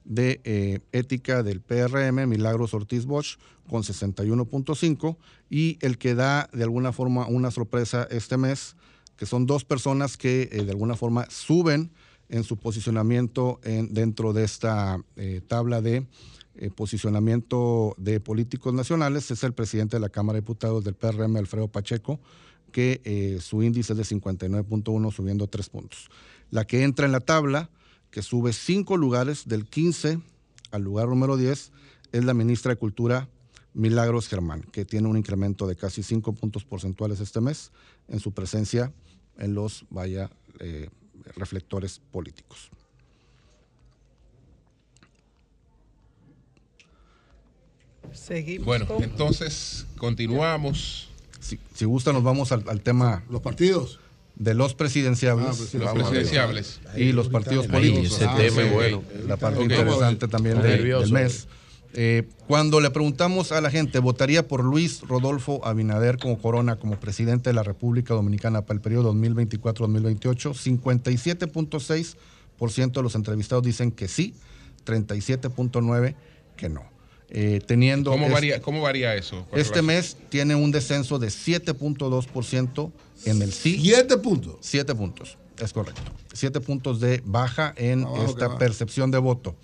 [0.04, 5.16] de eh, ética del PRM, Milagros Ortiz Bosch, con 61.5.
[5.50, 8.76] Y el que da de alguna forma una sorpresa este mes,
[9.16, 11.90] que son dos personas que eh, de alguna forma suben
[12.28, 16.06] en su posicionamiento en, dentro de esta eh, tabla de
[16.76, 21.66] posicionamiento de políticos nacionales, es el presidente de la Cámara de Diputados del PRM, Alfredo
[21.66, 22.20] Pacheco,
[22.70, 26.08] que su índice es de 59.1, subiendo tres puntos.
[26.50, 27.70] La que entra en la tabla,
[28.14, 30.20] que sube cinco lugares del 15
[30.70, 31.72] al lugar número 10,
[32.12, 33.28] es la ministra de Cultura,
[33.74, 37.72] Milagros Germán, que tiene un incremento de casi 5 puntos porcentuales este mes
[38.06, 38.92] en su presencia
[39.36, 40.30] en los, vaya,
[40.60, 40.90] eh,
[41.34, 42.70] reflectores políticos.
[48.12, 48.64] Seguimos.
[48.66, 51.08] Bueno, con- entonces continuamos.
[51.40, 53.24] Si, si gusta, nos vamos al, al tema.
[53.28, 53.98] ¿Los partidos?
[54.36, 55.74] De los presidenciables.
[55.74, 55.78] Ah.
[55.78, 56.80] Los presidenciables.
[56.96, 58.20] Y los partidos Ahí, políticos.
[58.20, 59.02] ese tema es bueno.
[59.28, 61.02] La parte interesante también Estoy de- nervioso.
[61.04, 61.46] del mes.
[61.96, 66.98] Eh, cuando le preguntamos a la gente, ¿votaría por Luis Rodolfo Abinader como corona, como
[66.98, 70.54] presidente de la República Dominicana para el periodo 2024-2028?
[70.54, 74.34] 57.6% de los entrevistados dicen que sí,
[74.84, 76.14] 37.9%
[76.56, 76.82] que no.
[77.30, 79.46] Eh, teniendo ¿Cómo, varía, ¿Cómo varía eso?
[79.52, 82.92] este relación- mes tiene un descenso de 7.2%
[83.24, 83.78] en el sí.
[83.80, 84.56] ¿Siete puntos?
[84.60, 86.02] Siete puntos, es correcto.
[86.32, 89.56] Siete puntos de baja en Abajo esta percepción de voto.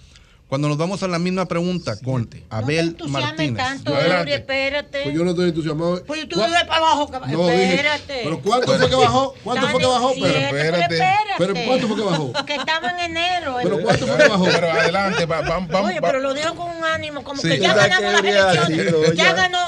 [0.51, 3.57] Cuando nos vamos a la misma pregunta con Abel entusiasmes Martínez.
[3.57, 4.23] tanto, Adelante.
[4.25, 5.03] Uri, espérate.
[5.05, 6.03] Pues yo no estoy entusiasmado.
[6.05, 7.09] Pues tú ¿Cuá- vives para abajo.
[7.09, 8.21] que- No, dije, espérate.
[8.25, 9.35] pero ¿cuánto fue que bajó?
[9.45, 10.11] ¿Cuánto fue que bajó?
[10.13, 10.83] Pero pero espérate.
[10.95, 11.35] espérate.
[11.39, 12.33] Pero ¿cuánto fue que bajó?
[12.47, 13.57] Que estamos en enero.
[13.63, 13.83] Pero eh.
[13.85, 14.45] ¿cuánto fue que bajó?
[14.45, 17.49] Pero adelante, va- va- va- Oye, pero lo digo con un ánimo, como Sí.
[17.49, 18.25] que ya ¿Verdad ganamos las
[18.67, 19.15] elecciones.
[19.17, 19.59] Ya ganó.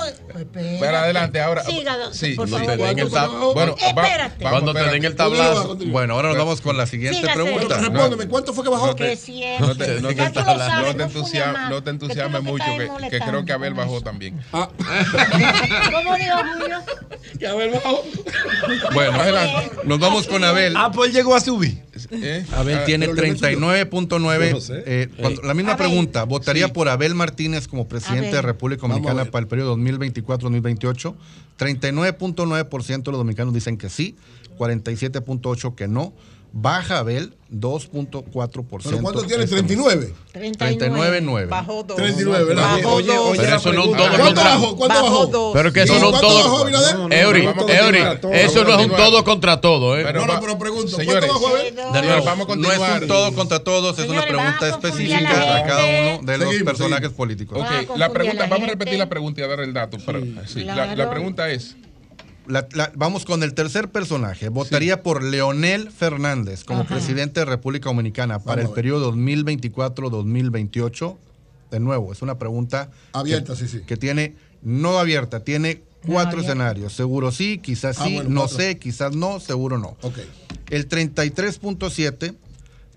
[0.53, 1.63] Pero adelante, ahora.
[1.65, 2.55] Siga, sí, por sí.
[2.55, 2.71] favor.
[2.73, 4.45] El Bueno, Espérate.
[4.45, 5.77] vamos, Cuando te den el tablazo.
[5.87, 7.67] Bueno, ahora nos vamos con la siguiente pregunta.
[7.69, 8.87] Pero Respóndeme, ¿cuánto fue que bajó?
[8.89, 9.67] No te, Que siempre.
[9.67, 10.33] no te, no te- Ya
[10.81, 12.65] no te entusiasmes, no que mucho,
[13.11, 14.05] que, creo que Abel bajó eso.
[14.05, 14.41] también.
[14.51, 16.79] ¿Cómo dijo Julio?
[17.39, 18.03] Que Abel bajó.
[18.95, 19.19] Bueno.
[19.85, 20.75] Nos vamos con Abel.
[20.77, 21.83] Ah, pues llegó a subir.
[22.11, 22.45] ¿Eh?
[22.53, 23.59] Abel Ah, tiene pero Leonel subió.
[23.61, 24.49] 39.9.
[24.49, 24.83] Yo no sé.
[24.87, 25.09] eh,
[25.43, 25.87] la misma Abel.
[25.89, 28.35] pregunta, ¿votaría por Abel Martínez como presidente Abel.
[28.37, 31.15] de República Dominicana para el periodo 2024-2028?
[31.59, 34.17] 39.9% de los dominicanos dicen que sí,
[34.59, 36.13] 47.8% que no.
[36.55, 38.81] Baja Abel, 2.4%.
[38.85, 39.45] ¿Pero cuánto tiene?
[39.45, 39.71] este mes.
[39.71, 40.13] ¿39?
[40.35, 41.49] 39.9.
[41.49, 41.97] Bajó dos.
[41.97, 42.63] 39, ¿verdad?
[42.77, 44.45] Bajó Oye, oye, Pero eso no es un todo ¿Cuánto contra.
[44.45, 44.77] bajó?
[44.77, 45.27] ¿Cuánto Bajó bajó?
[45.27, 45.53] dos.
[45.55, 46.71] Pero que eso ¿Y no es un cuánto bajó todo.
[46.71, 47.99] No, no, Eury, Eury,
[48.35, 50.03] eso no es un todo contra todo, ¿eh?
[50.05, 51.75] Pero No, no, pero pregunto, señores, ¿cuánto bajó Abel?
[51.75, 52.97] De Señores, nuevo, vamos a no continuar.
[52.97, 57.11] es un todo contra todos, es una pregunta específica a cada uno de los personajes
[57.11, 57.59] políticos.
[57.61, 59.97] Ok, la pregunta, vamos a repetir la pregunta y a dar el dato.
[60.97, 61.77] la- pregunta es:
[62.47, 64.49] La- la- vamos con el tercer personaje.
[64.49, 71.17] Votaría por Leonel Fernández como presidente de República Dominicana para el periodo 2024-2028.
[71.71, 73.81] De nuevo, es una pregunta Abierta, que, sí, sí.
[73.87, 76.93] que tiene no abierta, tiene cuatro escenarios.
[76.93, 78.59] Seguro sí, quizás Ah, sí, bueno, no cuatro.
[78.59, 79.97] sé, quizás no, seguro no.
[80.03, 80.19] Ok.
[80.71, 82.35] El 33.7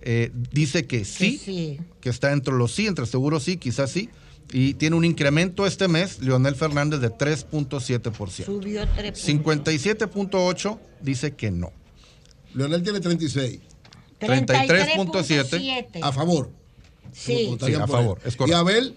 [0.02, 1.80] eh, dice que sí, sí.
[2.02, 4.10] que está entre los sí, entre seguro sí, quizás sí.
[4.52, 8.46] Y tiene un incremento este mes, Leonel Fernández, de 3.7%.
[8.46, 9.74] Subió tres puntos.
[9.74, 11.72] 57.8 dice que no.
[12.54, 13.60] Leonel tiene 36.
[14.20, 16.52] 33.7 A favor.
[17.12, 17.58] Sí.
[17.64, 18.48] Sí, a favor, es correcto.
[18.48, 18.96] Y Abel,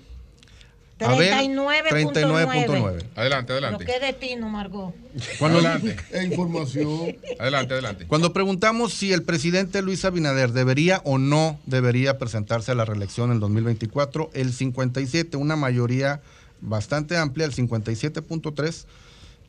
[0.98, 1.82] 39.9.
[1.90, 3.04] 39.9.
[3.14, 3.84] adelante, Lo adelante.
[3.84, 4.94] que es de ti, no, Margot.
[5.38, 7.16] Cuando, Adelante, e información.
[7.38, 8.06] adelante, adelante.
[8.06, 13.30] cuando preguntamos si el presidente Luis Abinader debería o no debería presentarse a la reelección
[13.30, 16.20] en 2024, el 57, una mayoría
[16.60, 18.84] bastante amplia, el 57.3,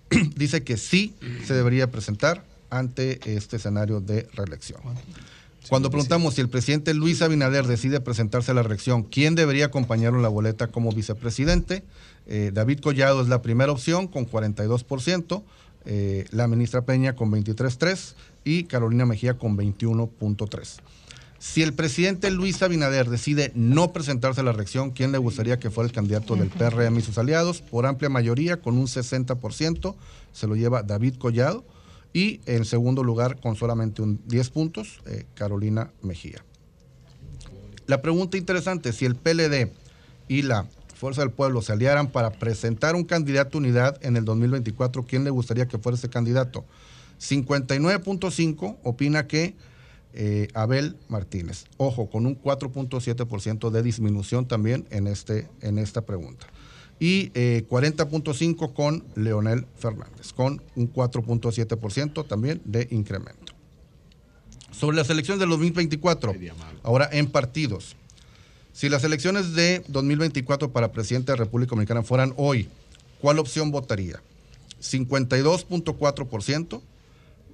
[0.35, 1.15] dice que sí
[1.45, 4.81] se debería presentar ante este escenario de reelección.
[5.67, 10.17] Cuando preguntamos si el presidente Luis Abinader decide presentarse a la reelección, ¿quién debería acompañarlo
[10.17, 11.83] en la boleta como vicepresidente?
[12.27, 15.43] Eh, David Collado es la primera opción con 42%,
[15.85, 18.13] eh, la ministra Peña con 23.3%
[18.45, 20.79] y Carolina Mejía con 21.3%.
[21.39, 25.69] Si el presidente Luis Abinader decide no presentarse a la reelección, ¿quién le gustaría que
[25.69, 27.61] fuera el candidato del PRM y sus aliados?
[27.61, 29.95] Por amplia mayoría, con un 60%,
[30.33, 31.63] se lo lleva David Collado.
[32.13, 36.43] Y en segundo lugar, con solamente un 10 puntos, eh, Carolina Mejía.
[37.85, 39.71] La pregunta interesante, si el PLD
[40.27, 45.05] y la Fuerza del Pueblo se aliaran para presentar un candidato unidad en el 2024,
[45.05, 46.65] ¿quién le gustaría que fuera ese candidato?
[47.19, 49.55] 59.5 opina que
[50.13, 51.65] eh, Abel Martínez.
[51.77, 56.47] Ojo, con un 4.7% de disminución también en, este, en esta pregunta.
[56.99, 63.53] Y eh, 40.5 con Leonel Fernández, con un 4.7% también de incremento.
[64.71, 66.33] Sobre las elecciones del 2024,
[66.83, 67.95] ahora en partidos.
[68.73, 72.69] Si las elecciones de 2024 para presidente de la República Dominicana fueran hoy,
[73.19, 74.21] ¿cuál opción votaría?
[74.81, 76.81] 52.4%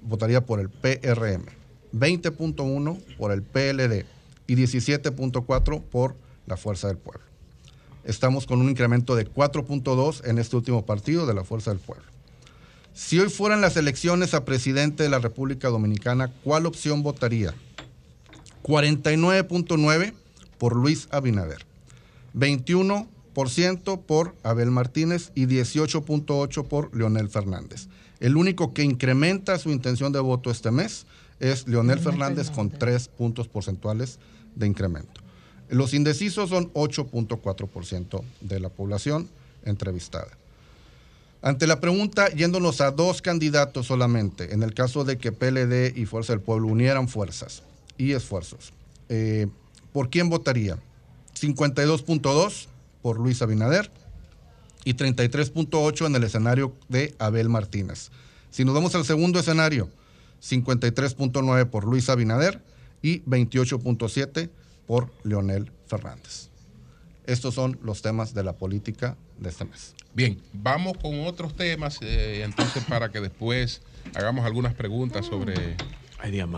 [0.04, 1.46] votaría por el PRM,
[1.94, 4.06] 20.1% por el PLD
[4.48, 6.16] y 17.4% por
[6.46, 7.25] la Fuerza del Pueblo.
[8.06, 12.06] Estamos con un incremento de 4.2 en este último partido de la Fuerza del Pueblo.
[12.94, 17.54] Si hoy fueran las elecciones a presidente de la República Dominicana, ¿cuál opción votaría?
[18.64, 20.14] 49.9
[20.58, 21.66] por Luis Abinader,
[22.34, 27.90] 21 20% por Abel Martínez y 18.8% por Leonel Fernández.
[28.20, 31.06] El único que incrementa su intención de voto este mes
[31.40, 34.20] es Leonel Fernández con 3 puntos porcentuales
[34.56, 35.25] de incremento.
[35.70, 39.30] Los indecisos son 8.4% de la población
[39.64, 40.30] entrevistada.
[41.42, 46.06] Ante la pregunta, yéndonos a dos candidatos solamente, en el caso de que PLD y
[46.06, 47.62] Fuerza del Pueblo unieran fuerzas
[47.98, 48.74] y esfuerzos,
[49.10, 49.48] eh,
[49.94, 50.80] ¿por quién votaría?
[51.40, 52.68] 52.2
[53.02, 53.92] por Luis Abinader
[54.84, 58.10] y 33.8 en el escenario de Abel Martínez.
[58.50, 59.90] Si nos vamos al segundo escenario,
[60.42, 62.62] 53.9 por Luis Abinader
[63.02, 64.50] y 28.7
[64.88, 66.50] por Leonel Fernández.
[67.26, 69.96] Estos son los temas de la política de este mes.
[70.14, 73.82] Bien, vamos con otros temas, eh, entonces para que después
[74.14, 75.76] hagamos algunas preguntas sobre,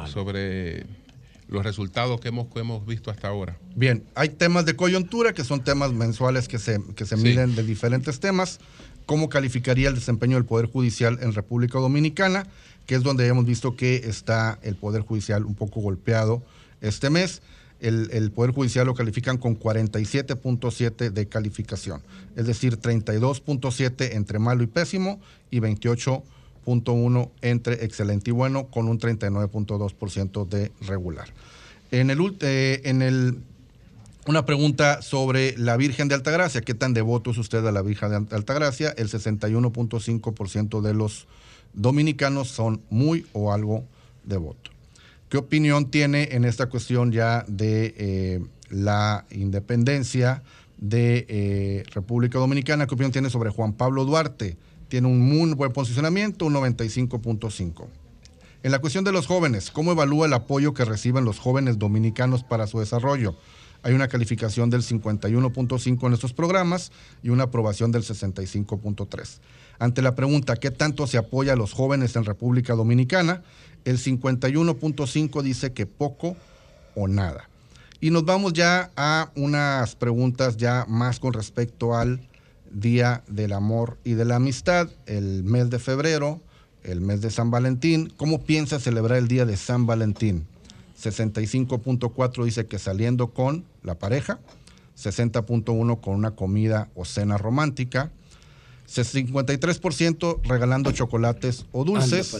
[0.07, 0.85] sobre
[1.47, 3.57] los resultados que hemos, que hemos visto hasta ahora.
[3.75, 7.23] Bien, hay temas de coyuntura que son temas mensuales que se, que se Sí.
[7.23, 8.59] miden de diferentes temas.
[9.05, 12.45] ¿Cómo calificaría el desempeño del Poder Judicial en República Dominicana?
[12.85, 16.43] Que es donde hemos visto que está el Poder Judicial un poco golpeado
[16.81, 17.41] este mes.
[17.79, 22.01] El, el Poder Judicial lo califican con 47.7 de calificación,
[22.35, 25.19] es decir, 32.7 entre malo y pésimo
[25.51, 31.27] y 28.1 entre excelente y bueno, con un 39.2% de regular.
[31.91, 33.37] En el, eh, en el
[34.27, 36.59] una pregunta sobre la Virgen de Altagracia.
[36.59, 38.93] ¿Qué tan devoto es usted a la Virgen de Altagracia?
[38.97, 41.27] El 61.5% de los
[41.73, 43.85] dominicanos son muy o algo
[44.25, 44.76] devoto.
[45.29, 50.41] ¿Qué opinión tiene en esta cuestión ya de eh, la independencia
[50.77, 52.87] de eh, República Dominicana?
[52.87, 54.55] ¿Qué opinión tiene sobre Juan Pablo Duarte?
[54.87, 57.87] Tiene un muy buen posicionamiento, un 95.5.
[58.63, 62.43] En la cuestión de los jóvenes, ¿cómo evalúa el apoyo que reciben los jóvenes dominicanos
[62.43, 63.35] para su desarrollo?
[63.83, 66.91] Hay una calificación del 51.5 en estos programas
[67.21, 69.39] y una aprobación del 65.3.
[69.79, 73.43] Ante la pregunta, ¿qué tanto se apoya a los jóvenes en República Dominicana?
[73.87, 76.35] El 51.5 dice que poco
[76.93, 77.47] o nada.
[78.01, 82.19] Y nos vamos ya a unas preguntas ya más con respecto al
[82.69, 86.41] Día del Amor y de la Amistad, el mes de febrero,
[86.83, 88.11] el mes de San Valentín.
[88.17, 90.45] ¿Cómo piensa celebrar el Día de San Valentín?
[91.01, 94.41] 65.4 dice que saliendo con la pareja,
[94.97, 98.11] 60.1 con una comida o cena romántica,
[98.87, 102.33] 53% regalando chocolates o dulces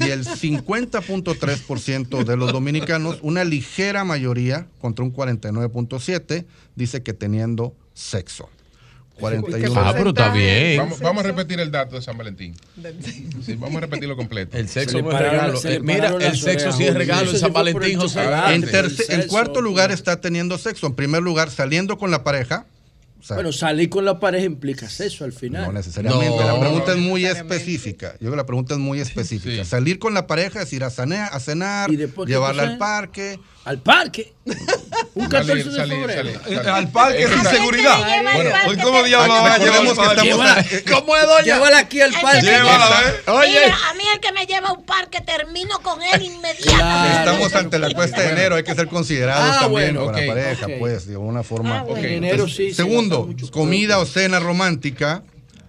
[0.00, 6.44] y el 50.3% de los dominicanos, una ligera mayoría contra un 49.7
[6.74, 8.48] dice que teniendo sexo.
[9.18, 9.72] 41.
[9.80, 10.76] Ah, pero está bien.
[10.76, 12.54] Vamos, vamos a repetir el dato de San Valentín.
[13.42, 14.54] Sí, vamos a repetirlo completo.
[14.54, 15.58] El sexo no es regalo.
[15.64, 18.20] Eh, mira, el sexo sí es regalo en San Valentín, José.
[18.50, 20.86] En, terce- en cuarto lugar está teniendo sexo.
[20.86, 22.66] En primer lugar, saliendo con la pareja.
[23.26, 25.66] Sea, Bueno, salir con la pareja implica sexo al final.
[25.66, 26.44] no necesariamente.
[26.44, 28.12] la pregunta es muy específica.
[28.12, 29.64] Yo creo que la pregunta es muy específica.
[29.64, 33.40] Salir con la pareja es ir a, a cenar, qué llevarla al parque.
[33.66, 34.32] ¿Al parque?
[35.14, 36.14] Un 14 Salir, de febrero.
[36.40, 36.68] salir, salir.
[36.70, 37.98] Al parque Eh, sin seguridad.
[38.32, 41.42] Bueno, Hoy, ¿cómo diablos va eh, ¿Cómo es, doña?
[41.42, 42.42] Llévala aquí al parque.
[42.42, 43.14] me Llévala, lleva- ¿eh?
[43.26, 43.64] Mira, Oye.
[43.64, 47.18] a mí el que me lleva a un parque termino con él inmediatamente.
[47.18, 50.20] Estamos ante la cuesta de enero, hay que ser considerados Ah, también bueno, con ok,
[50.20, 50.72] la pareja, ok.
[50.78, 51.78] pues, de alguna forma.
[51.80, 52.06] Ah, bueno.
[52.06, 52.68] En enero sí.
[52.68, 55.24] se Segundo, comida o cena romántica,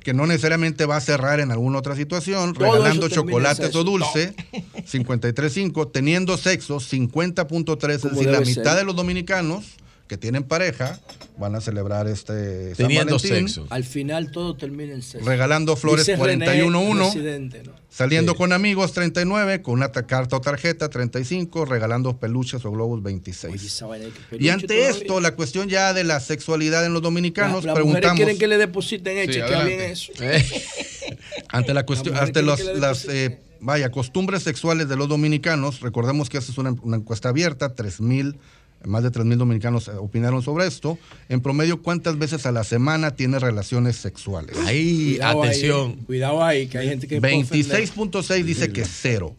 [0.08, 4.34] que no necesariamente va a cerrar en alguna otra situación, Todo regalando chocolates o dulce,
[4.54, 8.76] 53.5, teniendo sexo, 50.3, es decir, la mitad ser.
[8.76, 9.66] de los dominicanos
[10.08, 11.00] que tienen pareja
[11.38, 13.68] van a celebrar este San Teniendo Valentín, sexo.
[13.70, 15.28] Al final todo termina en sexo.
[15.28, 16.98] regalando flores Dice René, 41.1.
[17.12, 17.74] presidente, ¿no?
[17.90, 18.38] Saliendo Sí.
[18.38, 23.54] con amigos 39, con una ta- carta o tarjeta 35, regalando peluches o globos 26.
[23.54, 24.90] Oye, esa vaina de que y ante todavía.
[24.90, 28.48] esto, la cuestión ya de la sexualidad en los dominicanos, La- mujeres preguntamos quieren que
[28.48, 29.76] le depositen Sí, que adelante.
[29.78, 30.14] bien eso.
[31.50, 36.30] ante la cuestión, La ante los- las eh, vaya costumbres sexuales de los dominicanos, recordemos
[36.30, 38.38] que esta es una, una encuesta abierta, 3000
[38.86, 40.98] más de 3.000 dominicanos eh, opinaron sobre esto.
[41.30, 44.56] En promedio, ¿cuántas veces a la semana tiene relaciones sexuales?
[44.66, 45.96] Ahí, Cuidado ahí, atención.
[46.06, 47.22] cuidado ahí, que hay gente que.
[47.22, 49.36] 26.6 dice que cero.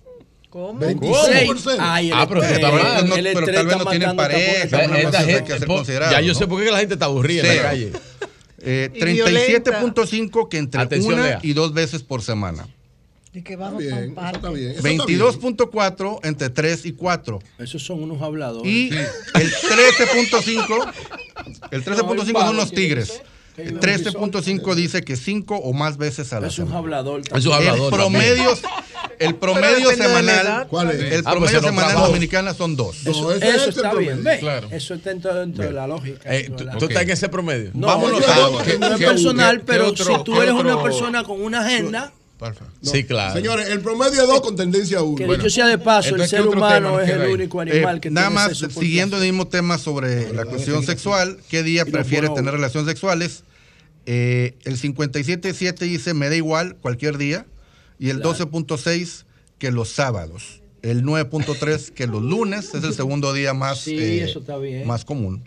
[0.50, 0.80] ¿Cómo?
[0.80, 1.76] 25%.
[1.78, 3.06] Ay, el Ah, pero está mal.
[3.22, 6.32] Pero, tal vez no tienen pareja, Esta más que hay gente, que po- ya yo
[6.32, 6.38] ¿no?
[6.38, 7.62] sé por qué la gente está aburrida en Cero.
[7.62, 7.92] la calle.
[8.60, 11.38] Eh, Y 37.5 que entre Atención, una Lea.
[11.42, 12.66] y dos veces por semana.
[13.44, 13.96] Que vamos está
[14.50, 14.74] bien.
[14.82, 14.98] bien.
[14.98, 17.38] 22.4 entre 3 y 4.
[17.58, 18.70] Esos son unos habladores.
[18.72, 20.92] Y el 13.5,
[21.70, 23.22] el 13.5 son los tigres.
[23.56, 26.78] El 13.5 dice que 5 o más veces a la es un semana.
[26.78, 27.20] hablador.
[27.34, 27.52] Es un
[29.18, 30.68] El promedio, El de semanal, edad.
[30.68, 31.00] ¿Cuál es?
[31.00, 32.06] el Ah, pues promedio semanal trabajo.
[32.06, 33.02] dominicana son dos.
[33.04, 34.16] No, Eso, ese eso está promedio.
[34.16, 34.38] bien.
[34.38, 34.68] Claro.
[34.70, 36.36] Eso está dentro, dentro de la lógica.
[36.36, 37.70] Eh, tú, de la- tú estás en ese promedio.
[37.74, 40.54] No, Vámonos yo- a- no es ¿qué- personal, qué- pero qué otro- si tú eres
[40.54, 42.66] una persona con una agenda, Porfa.
[42.82, 43.34] Sí, claro.
[43.34, 45.16] Señores, el promedio es dos con tendencia a uno.
[45.16, 47.32] que Bueno, dicho sea de paso, el entonces, ¿qué ser humano es el ahí?
[47.32, 51.38] único Eh, animal que nada tiene más, siguiendo el mismo tema sobre la cuestión sexual,
[51.48, 52.38] ¿qué día los prefiere bonobos.
[52.38, 53.42] tener relaciones sexuales?
[54.06, 57.44] Eh, el 57.7 dice me da igual cualquier día
[57.98, 59.24] y el 12.6
[59.58, 60.62] que los sábados.
[60.82, 64.86] El 9.3 que los lunes es el segundo día más, Sí, eh, eso está bien.
[64.86, 65.42] más común.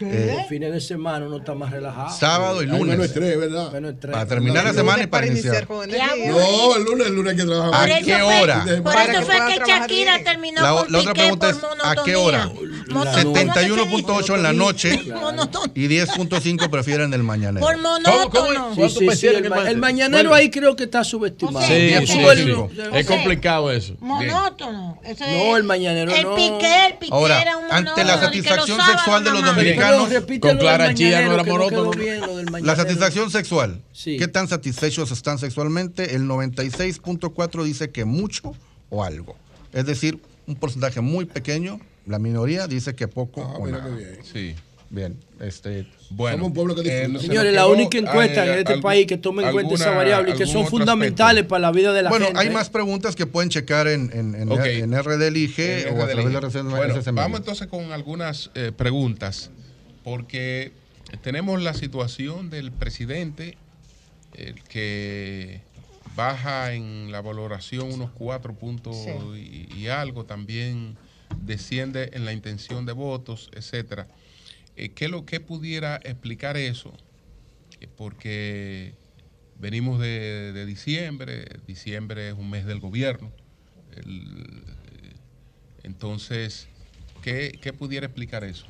[0.00, 2.10] Los fines de semana uno está más relajado.
[2.16, 3.06] Sábado y Hay menos lunes.
[3.06, 3.72] estrés, ¿verdad?
[3.72, 4.12] Menos estrés.
[4.12, 5.66] Para terminar la semana y para iniciar.
[5.66, 6.30] con Qué energía.
[6.30, 6.40] aburrido.
[6.68, 7.90] No, el lunes, el lunes que trabajar.
[7.92, 8.64] ¿A qué hora?
[8.82, 12.16] Por eso fue que Shakira terminó La, con la otra pregunta por es, ¿a qué
[12.16, 12.46] hora?
[12.46, 12.56] Mono-
[12.92, 13.72] ¿cómo que se dice?
[13.74, 14.94] 71.8 en la noche
[15.74, 17.64] y 10.5 prefieren el mañanero.
[17.66, 18.30] Por monótono.
[18.30, 18.46] ¿Cómo-
[18.76, 20.34] Sí, ¿Cuánto sí, me sí, hicieron el, el- el mañanero Bueno.
[20.34, 21.66] ahí creo que está subestimado.
[21.66, 23.94] Sí, el- Es complicado eso.
[24.00, 25.00] Monótono.
[25.20, 26.34] No, el mañanero el no.
[26.34, 29.44] Piqué, el Piqué Ahora, era un ante la monótono, que los satisfacción sexual de los
[29.44, 31.90] dominicanos, Repite con Clara Chía no era que no
[32.60, 33.82] La satisfacción sexual.
[33.92, 34.16] Sí.
[34.18, 36.14] ¿Qué tan satisfechos están sexualmente?
[36.14, 38.54] El 96.4 dice que mucho
[38.90, 39.36] o algo.
[39.72, 43.96] Es decir, un porcentaje muy pequeño, la minoría dice que poco Ah, o mira nada.
[43.96, 44.18] qué bien.
[44.32, 44.54] Sí.
[44.88, 48.74] Bien, este Bueno, Somos un pueblo que nos Señores, la única encuesta eh, en este
[48.74, 51.72] algún- país que tome en cuenta esa alguna- variable y que son fundamentales para la
[51.72, 52.40] vida de la bueno, gente.
[52.40, 54.60] hay más preguntas que pueden checar en, en, en, Ok.
[54.64, 55.58] en RDLIG
[55.88, 59.50] En o a través de redes Bueno, vamos entonces con algunas eh, preguntas,
[60.06, 60.70] porque
[61.22, 63.56] tenemos la situación del presidente,
[64.34, 65.62] el que
[66.14, 68.96] baja en la valoración unos cuatro puntos
[69.36, 70.96] y, y algo, también
[71.42, 74.06] desciende en la intención de votos, etcétera.
[74.76, 76.92] Eh, ¿qué, lo, ¿Qué pudiera explicar eso?
[77.80, 78.92] Eh, porque
[79.58, 83.32] venimos de, de diciembre, diciembre es un mes del gobierno.
[83.96, 84.62] El-
[85.82, 86.68] entonces,
[87.22, 88.66] ¿qué, qué pudiera explicar eso?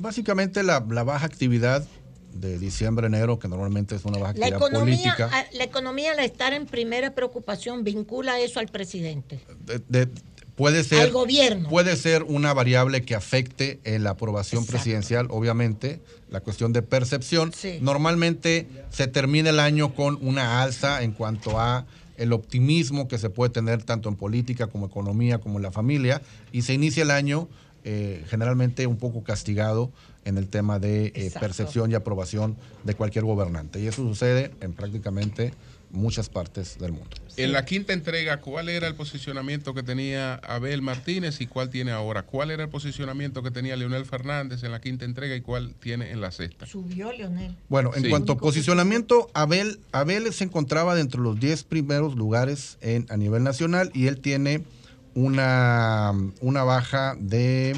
[0.00, 1.86] Básicamente la, la baja actividad
[2.34, 5.30] de diciembre, enero, que normalmente es una baja La actividad economía, política.
[5.32, 9.40] a- la economía, al estar en primera preocupación, vincula eso al presidente.
[9.64, 10.08] de- de-
[10.54, 11.68] puede ser Al gobierno.
[11.68, 16.00] puede ser una variable que afecte en la aprobación presidencial obviamente
[16.30, 17.78] la cuestión de percepción Sí.
[17.82, 21.84] normalmente se termina el año con una alza en cuanto a
[22.16, 26.22] el optimismo que se puede tener tanto en política como economía como en la familia
[26.52, 27.48] y se inicia el año
[27.88, 29.92] eh, generalmente un poco castigado
[30.24, 34.72] en el tema de eh, percepción y aprobación de cualquier gobernante y eso sucede en
[34.72, 35.54] prácticamente
[35.92, 37.10] muchas partes del mundo.
[37.36, 41.92] En la quinta entrega, ¿cuál era el posicionamiento que tenía Abel Martínez y cuál tiene
[41.92, 42.22] ahora?
[42.24, 46.10] ¿Cuál era el posicionamiento que tenía Leonel Fernández en la quinta entrega y cuál tiene
[46.10, 46.66] en la sexta?
[46.66, 47.54] Subió Leonel.
[47.68, 48.08] Bueno, en Sí.
[48.10, 53.16] cuanto a posicionamiento, Abel, Abel se encontraba dentro de los 10 primeros lugares en, a
[53.16, 54.64] nivel nacional y él tiene
[55.16, 57.74] una, una baja de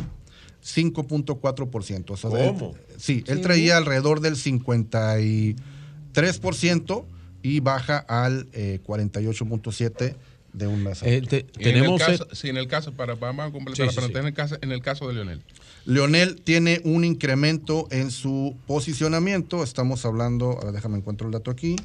[0.62, 2.10] 5.4%.
[2.10, 2.74] O sea, ¿Cómo?
[2.76, 7.04] él- sí, él traía alrededor del 53%
[7.42, 10.14] y baja al eh, 48.7%
[10.52, 11.02] de un mes.
[11.02, 13.86] Eh, te- Y en el tenemos caso, sí, en el caso, para, vamos a completar,
[13.86, 14.14] Sí, sí, pero sí.
[14.18, 15.42] en el caso, en el caso de Leonel.
[15.84, 19.62] Leonel tiene un incremento en su posicionamiento.
[19.62, 21.76] Estamos hablando, a ver, déjame encuentro el dato aquí,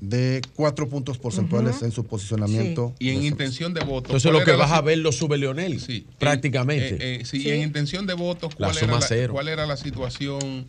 [0.00, 2.94] de cuatro puntos porcentuales en su posicionamiento.
[2.98, 4.10] Y en intención de votos.
[4.10, 5.80] Entonces ¿cuál lo que la vas a ver lo sube Leonel.
[5.80, 6.06] Sí.
[6.18, 6.94] Prácticamente.
[6.94, 7.48] Eh, eh, sí, Sí.
[7.48, 9.32] y en intención de votos, La ¿cuál, suma era la, cero.
[9.32, 10.66] cuál era la situación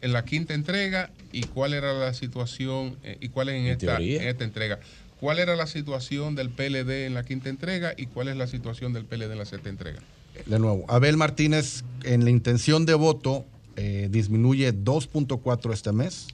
[0.00, 3.72] en la quinta entrega y cuál era la situación eh, y cuál es en, En
[3.72, 4.80] esta, en esta entrega?
[5.20, 8.92] ¿Cuál era la situación del PLD en la quinta entrega y cuál es la situación
[8.92, 10.00] del PLD en la sexta entrega?
[10.46, 13.44] De nuevo, Abel Martínez en la intención de voto
[13.76, 16.26] eh, disminuye 2.4 este mes.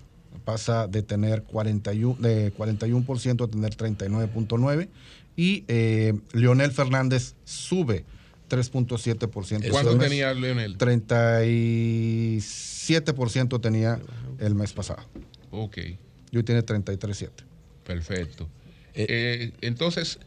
[0.48, 4.88] Pasa de tener 41, de 41% a tener 39.9.
[5.36, 8.06] Y eh, Leonel Fernández sube
[8.48, 9.56] 3.7%.
[9.56, 10.08] este ¿Cuánto mes.
[10.08, 10.78] tenía Leonel?
[10.78, 14.00] 37% tenía
[14.38, 15.02] el mes pasado.
[15.50, 15.76] Ok,
[16.30, 17.28] Y hoy tiene 33.7.
[17.84, 18.48] perfecto.
[18.94, 20.18] Eh, entonces,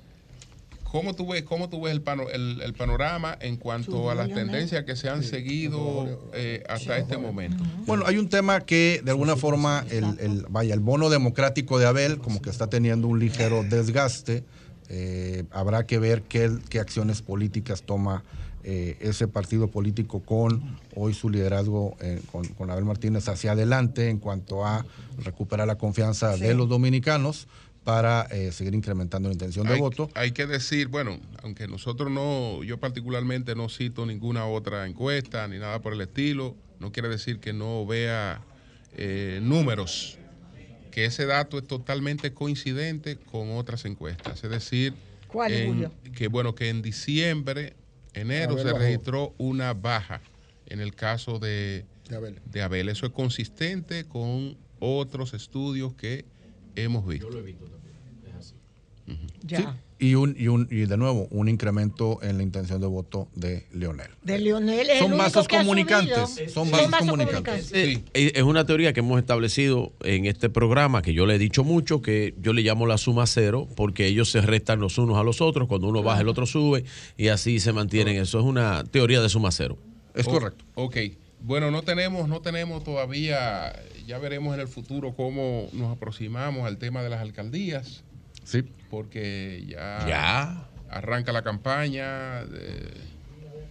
[0.91, 4.27] ¿cómo tú ves, cómo tú ves el, pano- el- el panorama en cuanto a las
[4.34, 7.63] tendencias que se han seguido eh, hasta este momento?
[7.85, 11.85] Bueno, hay un tema que de alguna forma, el, el- vaya, el bono democrático de
[11.85, 14.43] Abel como que está teniendo un ligero desgaste.
[14.89, 18.23] Eh, habrá que ver qué, qué acciones políticas toma
[18.63, 24.09] eh, ese partido político con hoy su liderazgo eh, con, con Abel Martínez hacia adelante
[24.09, 24.85] en cuanto a
[25.23, 27.47] recuperar la confianza de los dominicanos
[27.84, 30.10] para eh, seguir incrementando la intención de hay, voto.
[30.14, 35.58] hay que decir, bueno, aunque nosotros no, yo particularmente no cito ninguna otra encuesta ni
[35.58, 38.41] nada por el estilo, no quiere decir que no vea
[38.94, 40.18] eh, números,
[40.91, 44.44] que ese dato es totalmente coincidente con otras encuestas.
[44.44, 44.94] Es decir,
[45.28, 45.91] ¿Cuál, en- Julio?
[46.16, 47.74] Que bueno, que en diciembre,
[48.14, 48.78] enero, Abel se bajó.
[48.86, 50.22] registró una baja
[50.68, 52.40] en el caso de, De Abel.
[52.45, 52.90] de Abel.
[52.90, 56.26] Eso es consistente con otros estudios que
[56.76, 57.30] hemos visto.
[59.48, 59.65] Sí,
[59.99, 63.68] y, un, y, un, y de nuevo, un incremento en la intención de voto de
[63.73, 64.07] Leonel.
[64.23, 67.72] De Lionel es Son vasos comunicantes, son vasos comunicantes.
[67.73, 71.39] Eh, eh, Es una teoría que hemos establecido en este programa, que yo le he
[71.39, 75.18] dicho mucho, que yo le llamo la suma cero, porque ellos se restan los unos
[75.18, 76.84] a los otros, cuando uno baja el otro sube,
[77.18, 78.18] y así se mantienen.
[78.18, 79.77] Eso es una teoría de suma cero.
[80.15, 80.64] Es correcto.
[80.76, 80.98] Ok.
[81.43, 83.73] Bueno, no tenemos, no tenemos todavía,
[84.06, 88.03] ya veremos en el futuro cómo nos aproximamos al tema de las alcaldías.
[88.44, 88.64] Sí.
[88.90, 90.68] Porque ya, Ya.
[90.90, 93.11] arranca la campaña de-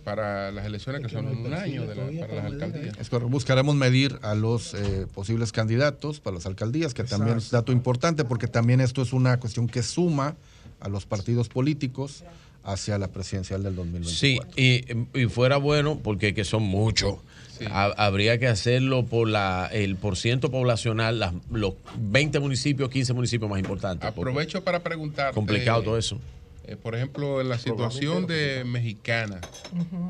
[0.04, 2.96] para las elecciones que son en un año de la- para las alcaldías.
[2.98, 3.28] Es correcto.
[3.28, 8.24] Buscaremos medir a los eh, posibles candidatos para las alcaldías, que también es dato importante,
[8.24, 10.36] porque también esto es una cuestión que suma
[10.80, 12.24] a los partidos políticos
[12.64, 14.50] hacia la presidencial del 2024.
[14.54, 17.16] Sí, y, y fuera bueno, porque que son muchos.
[17.70, 23.50] Ha- Habría que hacerlo por la el porciento poblacional, las- los 20 municipios, 15 municipios
[23.50, 24.08] más importantes.
[24.08, 25.34] Aprovecho para preguntar.
[25.34, 26.18] Complicado todo eso.
[26.64, 29.40] Eh, por ejemplo, en la situación de Mexicana,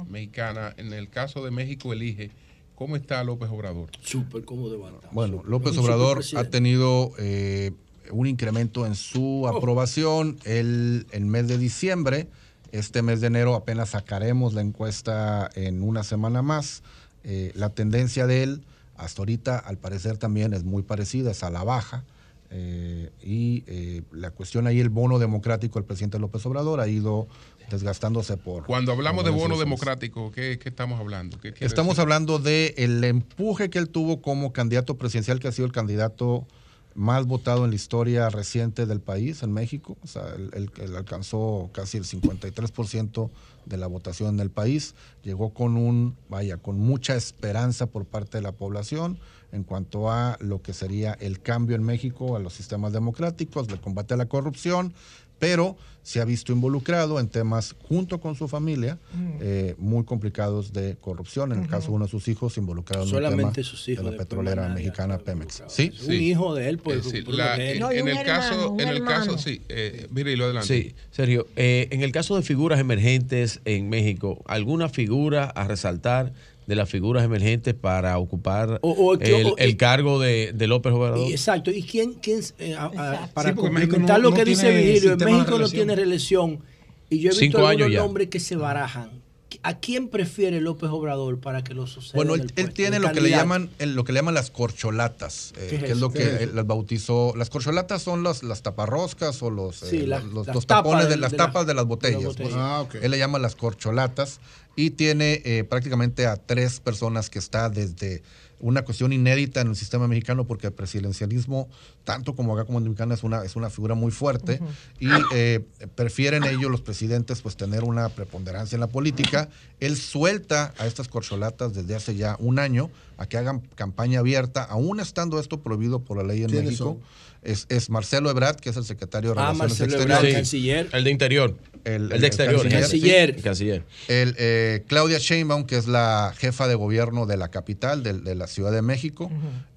[0.08, 2.30] Mexicana, en el caso de México elige,
[2.74, 3.88] ¿cómo está López Obrador?
[4.02, 4.78] Súper cómodo de.
[5.12, 7.72] Bueno, López Obrador ha tenido eh,
[8.10, 12.28] un incremento en su aprobación el, el mes de diciembre.
[12.72, 16.82] Este mes de enero apenas sacaremos la encuesta en una semana más.
[17.24, 18.64] Eh, la tendencia de él
[18.96, 22.04] hasta ahorita, al parecer, también es muy parecida, es a la baja.
[22.50, 27.28] Eh, y eh, la cuestión ahí, el bono democrático del presidente López Obrador ha ido
[27.70, 28.66] desgastándose por...
[28.66, 31.38] Cuando hablamos de bono democrático, ¿qué, qué estamos hablando?
[31.38, 32.02] ¿Qué Estamos decir?
[32.02, 36.46] hablando de el empuje que él tuvo como candidato presidencial, que ha sido el candidato
[36.94, 39.96] más votado en la historia reciente del país, en México.
[40.02, 43.30] O sea, él, él- alcanzó casi el 53%
[43.66, 44.94] de la votación en el país.
[45.22, 49.18] Llegó con un, vaya, con mucha esperanza por parte de la población
[49.52, 53.80] en cuanto a lo que sería el cambio en México, a los sistemas democráticos, el
[53.80, 54.92] combate a la corrupción,
[55.38, 59.28] pero se ha visto involucrado en temas junto con su familia Mm.
[59.40, 61.52] eh, muy complicados de corrupción.
[61.52, 64.04] En el caso de uno de sus hijos involucrado en el Solamente tema sus hijos,
[64.04, 65.62] de la petrolera mexicana Pemex.
[65.68, 65.92] ¿Sí?
[66.06, 68.88] Un hijo de él, pues, Es decir, por la- en, No, el hermano, caso, en
[68.88, 70.66] el caso, sí, eh, mire, y lo adelante.
[70.68, 76.32] Sí, Sergio, eh, en el caso de figuras emergentes en México, ¿alguna figura a resaltar
[76.66, 80.66] de las figuras emergentes para ocupar O- o que- el, o- el cargo de, de
[80.66, 81.18] López Obrador?
[81.28, 81.70] Y- Exacto.
[81.70, 85.12] ¿Y quién, quién eh, a- a- para Sí, complementar no- lo no que dice Virgilio,
[85.12, 86.60] en México no tiene reelección.
[87.08, 89.20] Y yo he visto Cinco algunos nombres que se barajan.
[89.64, 92.12] ¿A quién prefiere López Obrador para que lo suceda?
[92.14, 95.52] Bueno, en él, tiene lo que le llaman el- lo que le llaman las corcholatas,
[95.58, 97.34] eh, ¿Qué es que es lo ¿Qué que es las bautizó.
[97.36, 101.16] Las corcholatas son las, las taparroscas o los, eh, la- los, los tapones de, de-
[101.16, 102.22] las de la- tapas de las de botellas.
[102.22, 102.48] las pues.
[102.50, 102.56] botellas.
[102.62, 102.94] Ah, ok.
[103.02, 104.38] Él le llama las corcholatas
[104.76, 108.22] y tiene eh, prácticamente a tres personas que está desde
[108.60, 111.68] una cuestión inédita en el sistema mexicano porque el presidencialismo,
[112.04, 114.60] tanto como acá como en Dominicana, es una, es una figura muy fuerte
[114.98, 115.64] y eh,
[115.94, 119.48] prefieren ellos, los presidentes, pues tener una preponderancia en la política.
[119.80, 124.62] Él suelta a estas corcholatas desde hace ya un año a que hagan campaña abierta,
[124.62, 126.98] aún estando esto prohibido por la ley en ¿Quiénes México.
[127.00, 127.29] son?
[127.42, 130.18] Es, es Marcelo Ebrard, que es el secretario de Ah, Relaciones Marcelo Exteriores.
[130.24, 130.88] Ebrard, canciller.
[130.92, 131.56] El de interior.
[131.84, 132.68] El, El de exterior.
[132.68, 133.30] canciller.
[133.36, 133.84] El canciller.
[134.08, 138.34] El, eh, Claudia Sheinbaum, que es la jefa de gobierno de la capital, de, de
[138.34, 139.30] la Ciudad de México.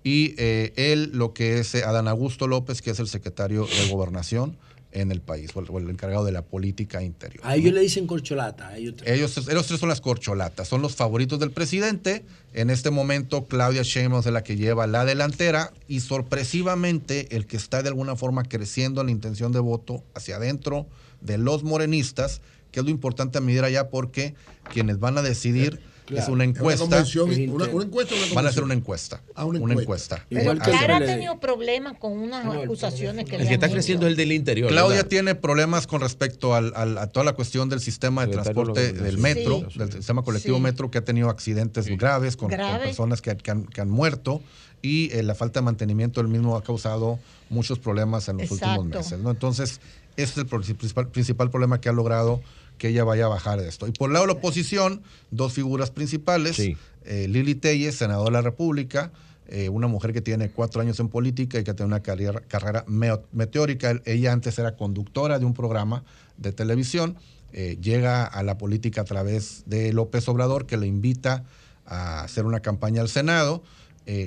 [0.04, 3.90] Y eh, él, lo que es eh, Adán Augusto López, que es el secretario de
[3.90, 4.58] Gobernación
[4.94, 7.44] en el país, o el, o el encargado de la política interior.
[7.46, 8.70] A ellos le dicen corcholata.
[8.70, 9.12] A ellos tres.
[9.12, 12.24] Ellos, ellos tres son las corcholatas, son los favoritos del presidente.
[12.54, 17.58] En este momento, Claudia Sheinbaum es la que lleva la delantera y sorpresivamente el que
[17.58, 20.88] está de alguna forma creciendo en la intención de voto hacia adentro
[21.22, 22.42] de los morenistas,
[22.72, 24.36] que es lo importante a medir allá porque
[24.72, 26.22] quienes van a decidir Claro.
[26.24, 26.84] es una Es una encuesta.
[26.86, 29.22] convención, una- una encuesta una Van a hacer una encuesta.
[29.36, 30.16] Ah, una una encuesta.
[30.18, 30.26] encuesta.
[30.30, 34.12] Pero Clara ha tenido problemas con unas acusaciones que El le que está creciendo es
[34.12, 34.70] el del interior.
[34.70, 35.10] Claudia ¿verdad?
[35.10, 39.18] tiene problemas con respecto al- al- a toda la cuestión del sistema de transporte del
[39.18, 39.80] metro, Sí.
[39.80, 40.64] del sistema colectivo Sí.
[40.64, 44.42] metro, que ha tenido accidentes graves con, personas que, que han, que han muerto
[44.82, 47.18] y eh, la falta de mantenimiento del mismo ha causado
[47.50, 48.82] muchos problemas en los Exacto.
[48.82, 49.20] últimos meses.
[49.20, 49.32] ¿no?
[49.32, 49.80] Entonces,
[50.18, 52.42] ese es el principal, principal problema que ha logrado
[52.84, 53.88] que ella vaya a bajar de esto.
[53.88, 56.58] Y por el lado de la oposición, dos figuras principales,
[57.06, 59.14] eh, Lili Telles, senadora de la República,
[59.48, 62.84] eh, una mujer que tiene cuatro años en política y que tiene una carrera, carrera
[63.32, 64.02] meteórica.
[64.04, 66.04] Ella antes era conductora de un programa
[66.36, 67.16] de televisión,
[67.54, 71.46] eh, llega a la política a través de López Obrador, que le invita
[71.86, 73.64] a hacer una campaña al Senado.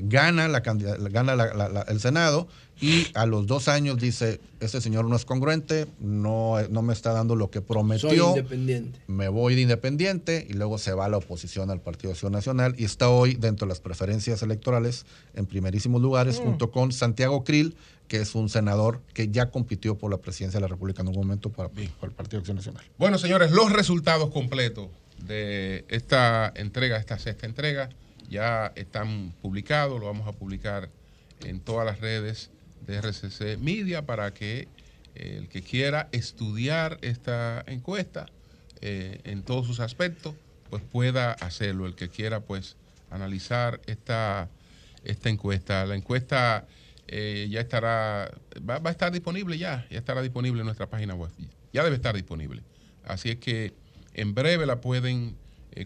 [0.05, 2.49] gana, la, gana la- la- la- el Senado
[2.81, 7.13] y a los dos años dice, este señor no es congruente, no, no me está
[7.13, 8.09] dando lo que prometió.
[8.11, 8.99] Soy independiente.
[9.07, 12.75] me voy de independiente y luego se va a la oposición al Partido Acción Nacional
[12.77, 16.45] y está hoy dentro de las preferencias electorales en primerísimos lugares Mm.
[16.45, 17.77] junto con Santiago Krill,
[18.09, 21.15] que es un senador que ya compitió por la presidencia de la República en un
[21.15, 22.85] momento para, para el Partido Acción Nacional.
[22.99, 24.89] Bueno, señores, los resultados completos
[25.25, 27.89] de esta entrega, esta sexta entrega,
[28.29, 29.99] ya están publicados.
[29.99, 30.91] Lo vamos a publicar
[31.45, 32.51] en todas las redes
[32.87, 34.69] de RCC Media para que
[35.15, 38.27] eh, el que quiera estudiar esta encuesta
[38.81, 40.35] eh, en todos sus aspectos,
[40.71, 41.87] pues pueda hacerlo.
[41.87, 42.77] El que quiera, pues,
[43.11, 44.51] analizar esta,
[45.05, 45.87] esta encuesta.
[45.87, 46.67] La encuesta
[47.09, 48.31] eh, ya estará,
[48.69, 51.31] va, va a estar disponible ya, ya estará disponible en nuestra página web.
[51.73, 52.63] Ya debe estar disponible.
[53.05, 53.73] Así es que
[54.15, 55.37] en breve la pueden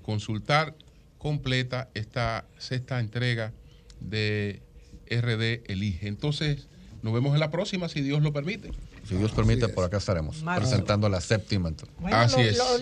[0.02, 0.76] consultar
[1.18, 3.52] completa esta sexta entrega
[4.00, 4.62] de
[5.10, 6.08] RD Elige.
[6.08, 6.68] Entonces,
[7.02, 8.70] nos vemos en la próxima, si Dios lo permite.
[9.08, 11.70] Si Dios permite, por acá estaremos presentando la séptima.
[11.98, 12.58] Bueno, Así los, es.
[12.58, 12.80] los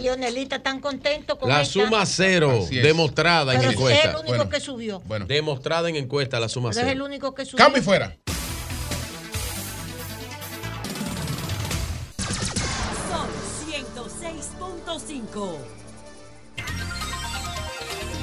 [0.56, 2.82] están contentos con La esta- suma cero, Así es.
[2.84, 4.10] demostrada en Pero es encuesta.
[4.10, 5.00] el único que subió.
[5.06, 7.04] Bueno, Demostrada en encuesta la suma Pero es el cero.
[7.04, 7.64] único que subió.
[7.64, 8.16] cambio y fuera.
[13.10, 13.28] Sol
[13.68, 15.77] 106.5.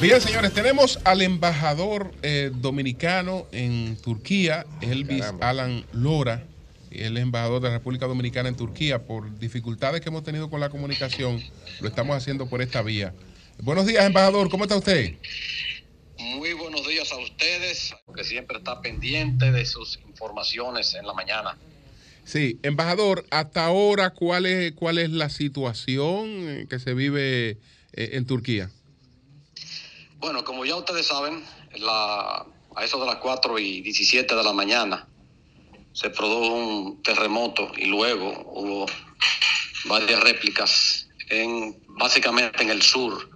[0.02, 6.44] Bien, señores, tenemos al embajador eh, dominicano en Turquía, Elvis Alan Lora,
[6.92, 9.04] el embajador de la República Dominicana en Turquía.
[9.04, 11.42] Por dificultades que hemos tenido con la comunicación,
[11.80, 13.14] lo estamos haciendo por esta vía.
[13.60, 15.14] Buenos días, embajador, ¿cómo está usted?
[16.20, 21.58] Muy buenos días a ustedes, que siempre está pendiente de sus informaciones en la mañana.
[22.26, 27.52] Sí, embajador, hasta ahora, ¿cuál es, cuál es la situación eh, que se vive
[27.94, 28.70] eh, en Turquía?
[30.20, 31.44] Bueno, como ya ustedes saben,
[31.76, 35.08] la- a eso de las 4 y 17 de la mañana
[35.94, 38.86] se produjo un terremoto y luego hubo
[39.86, 43.30] varias réplicas en básicamente en el sur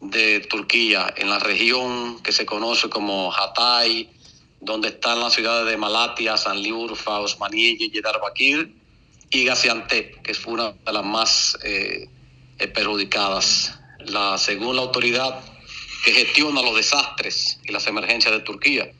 [0.00, 4.08] de Turquía, en la región que se conoce como Hatay,
[4.60, 8.74] donde están las ciudades de Malatia, Sanliurfa, Osmaniye, Diyarbakir
[9.30, 12.08] y Gaziantep, que fue una de las más eh,
[12.58, 13.74] eh, perjudicadas.
[14.00, 15.40] La, según la autoridad
[16.04, 18.90] que gestiona los desastres y las emergencias de Turquía,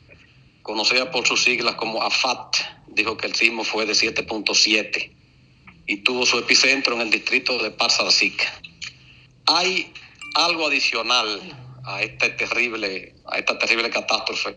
[0.62, 2.56] conocida por sus siglas como AFAT,
[2.88, 5.10] dijo que el sismo fue de 7.7
[5.86, 8.46] y tuvo su epicentro en el distrito de Parsarsik.
[9.46, 9.92] Hay
[10.34, 11.40] algo adicional
[11.84, 14.56] a este terrible, a esta terrible catástrofe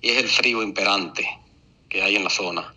[0.00, 1.28] y es el frío imperante
[1.88, 2.74] que hay en la zona.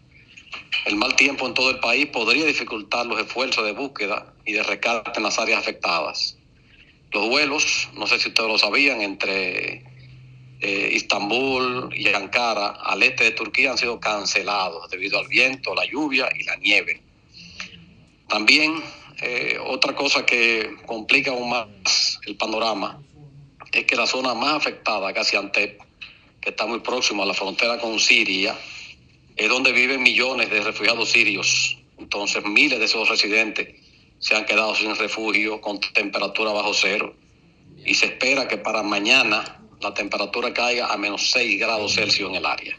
[0.86, 4.62] El mal tiempo en todo el país podría dificultar los esfuerzos de búsqueda y de
[4.62, 6.38] rescate en las áreas afectadas.
[7.16, 9.86] Los vuelos, no sé si ustedes lo sabían, entre
[10.60, 15.86] eh, Istambul y Ankara al este de Turquía han sido cancelados debido al viento, la
[15.86, 17.02] lluvia y la nieve.
[18.28, 18.84] También
[19.22, 23.02] eh, otra cosa que complica aún más el panorama
[23.72, 25.80] es que la zona más afectada, Gaziantep,
[26.42, 28.60] que está muy próximo a la frontera con Siria,
[29.38, 31.78] es donde viven millones de refugiados sirios.
[31.98, 33.85] Entonces miles de esos residentes
[34.20, 37.16] se han quedado sin refugio con temperatura bajo cero
[37.86, 42.36] y se espera que para mañana la temperatura caiga a menos 6 grados Celsius en
[42.36, 42.76] el área,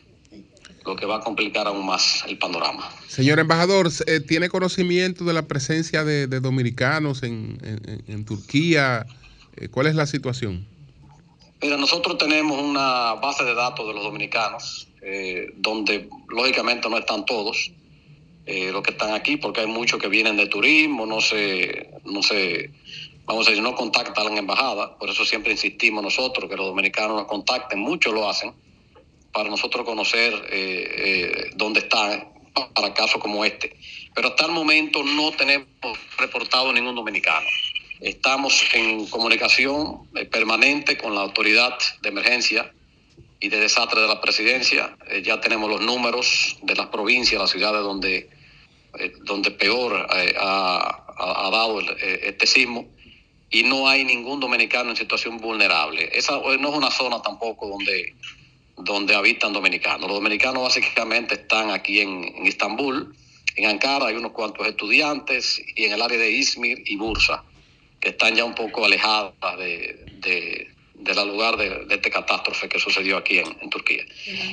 [0.85, 2.91] lo que va a complicar aún más el panorama.
[3.07, 9.07] Señor embajador, eh, ¿tiene conocimiento de la presencia de, de dominicanos en, en- en Turquía?
[9.57, 10.67] Eh, ¿Cuál es la situación?
[11.63, 17.25] Mira, nosotros tenemos una base de datos de los dominicanos, eh, donde lógicamente no están
[17.25, 17.71] todos
[18.47, 22.23] eh, los que están aquí, porque hay muchos que vienen de turismo, no se, no
[22.23, 22.71] se,
[23.25, 26.67] vamos a decir, no contactan a la embajada, por eso siempre insistimos nosotros que los
[26.67, 28.53] dominicanos nos contacten, muchos lo hacen,
[29.37, 32.27] para nosotros conocer eh, eh, dónde están
[32.75, 33.77] para casos como este.
[34.15, 35.69] Pero hasta el momento no tenemos
[36.17, 37.47] reportado ningún dominicano.
[38.01, 42.73] Estamos en comunicación eh, permanente con la autoridad de emergencia
[43.39, 44.97] y de desastre de la presidencia.
[45.23, 48.31] Ya tenemos los números de las provincias, las ciudades donde,
[48.99, 52.89] eh, donde peor eh, ha, ha- dado el- eh, este sismo
[53.51, 56.11] y no hay ningún dominicano en situación vulnerable.
[56.13, 58.15] Esa no es una zona tampoco donde,
[58.77, 60.03] donde habitan dominicanos.
[60.09, 63.15] Los dominicanos básicamente están aquí en, en Estambul,
[63.55, 67.43] en Ankara hay unos cuantos estudiantes y en el área de Izmir y Bursa,
[68.01, 72.79] que están ya un poco alejadas de, de, del lugar de, de este catástrofe que
[72.79, 74.05] sucedió aquí en, en Turquía.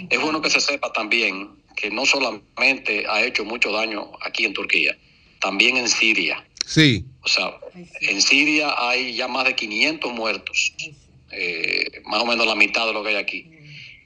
[0.10, 4.54] Es bueno que se sepa también que no solamente ha hecho mucho daño aquí en
[4.54, 4.98] Turquía,
[5.40, 6.46] también en Siria.
[6.66, 7.06] Sí.
[7.22, 7.58] O sea,
[8.02, 10.74] en Siria hay ya más de 500 muertos,
[11.32, 13.50] eh, más o menos la mitad de lo que hay aquí.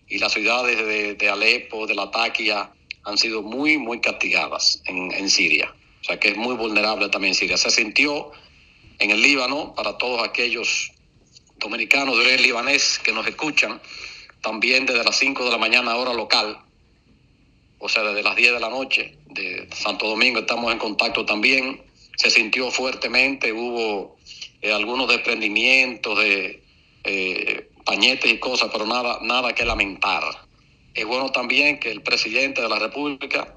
[0.10, 2.72] y las ciudades de, de Alepo, de Latakia,
[3.04, 5.74] han sido muy, muy castigadas en, en Siria.
[6.02, 7.58] O sea que es muy vulnerable también Siria.
[7.58, 8.32] Se sintió
[9.00, 10.92] en el Líbano, para todos aquellos
[11.58, 13.82] dominicanos de origen libanés que nos escuchan,
[14.42, 16.60] también desde las 5 de la mañana hora local,
[17.80, 21.82] o sea, desde las 10 de la noche de Santo Domingo estamos en contacto también.
[22.16, 24.18] Se sintió fuertemente, hubo
[24.62, 26.64] eh, algunos desprendimientos de
[27.04, 30.24] eh, pañetes y cosas, pero nada, nada que lamentar.
[30.94, 33.56] Es bueno también que el presidente de la República,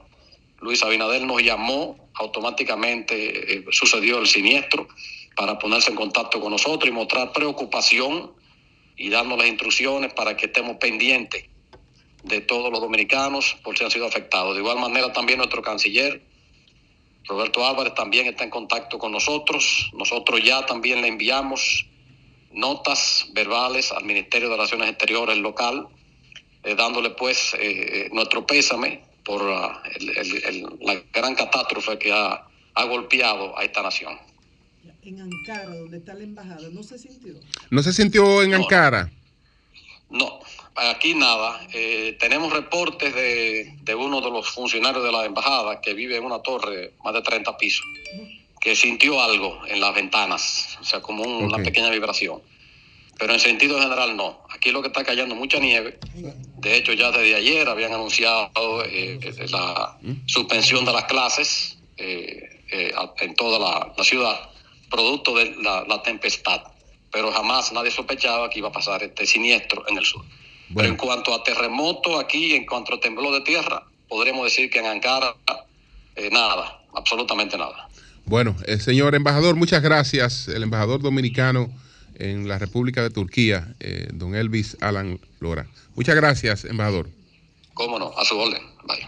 [0.60, 4.86] Luis Abinader, nos llamó, automáticamente eh, sucedió el siniestro,
[5.34, 8.32] para ponerse en contacto con nosotros y mostrar preocupación
[8.96, 11.49] y darnos las instrucciones para que estemos pendientes
[12.24, 14.54] de todos los dominicanos por si han sido afectados.
[14.54, 16.22] De igual manera también nuestro canciller,
[17.26, 19.90] Roberto Álvarez, también está en contacto con nosotros.
[19.94, 21.86] Nosotros ya también le enviamos
[22.52, 25.86] notas verbales al Ministerio de Relaciones Exteriores local,
[26.64, 32.10] eh, dándole pues eh, nuestro pésame por uh, el- el- el- la gran catástrofe que
[32.12, 32.44] ha,
[32.74, 34.18] ha golpeado a esta nación.
[35.02, 37.34] En Ankara, donde está la embajada, ¿no se sintió?
[37.70, 39.10] ¿No se sintió en Ankara?
[40.10, 40.40] No,
[40.88, 41.60] aquí nada.
[41.72, 46.24] Eh, tenemos reportes de, de uno de los funcionarios de la embajada que vive en
[46.24, 47.84] una torre más de 30 pisos,
[48.60, 52.40] que sintió algo en las ventanas, o sea, como un- una pequeña vibración.
[53.18, 54.40] Pero en sentido general no.
[54.50, 55.98] Aquí lo que está cayendo mucha nieve.
[56.56, 58.50] De hecho, ya desde ayer habían anunciado
[58.86, 59.18] eh,
[59.50, 59.96] la
[60.26, 62.62] suspensión de las clases eh,
[63.20, 64.50] en toda la, la ciudad,
[64.88, 66.62] producto de la, la tempestad.
[67.12, 70.24] Pero jamás nadie sospechaba que iba a pasar este siniestro en el sur.
[70.74, 74.78] Pero en cuanto a terremoto aquí, en cuanto a temblor de tierra, podremos decir que
[74.78, 75.34] en Ankara
[76.16, 77.88] eh, nada, absolutamente nada.
[78.24, 80.48] Bueno, el señor embajador, muchas gracias.
[80.48, 81.68] El embajador dominicano
[82.14, 85.66] en la República de Turquía, eh, don Elvis Alan Lora.
[85.96, 87.08] Muchas gracias, embajador.
[87.74, 88.12] ¿Cómo no?
[88.16, 88.62] A su orden.
[88.86, 89.06] Bye.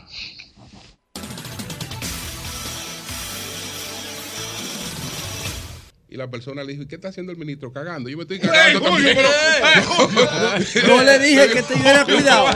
[6.13, 7.73] Y la persona le dijo, ¿y qué está haciendo el ministro?
[7.73, 8.11] Cagando.
[8.11, 9.17] Yo me estoy cagando Julio, también.
[9.17, 12.47] pero- No le dije que tuviera cuidado.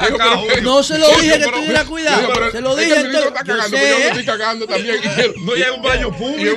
[0.63, 2.51] No se lo dije que tuviera cuidado.
[2.53, 4.97] Se lo dije el ministro está cagando, pero yo me estoy cagando también.
[5.47, 6.57] No, hay un baño público.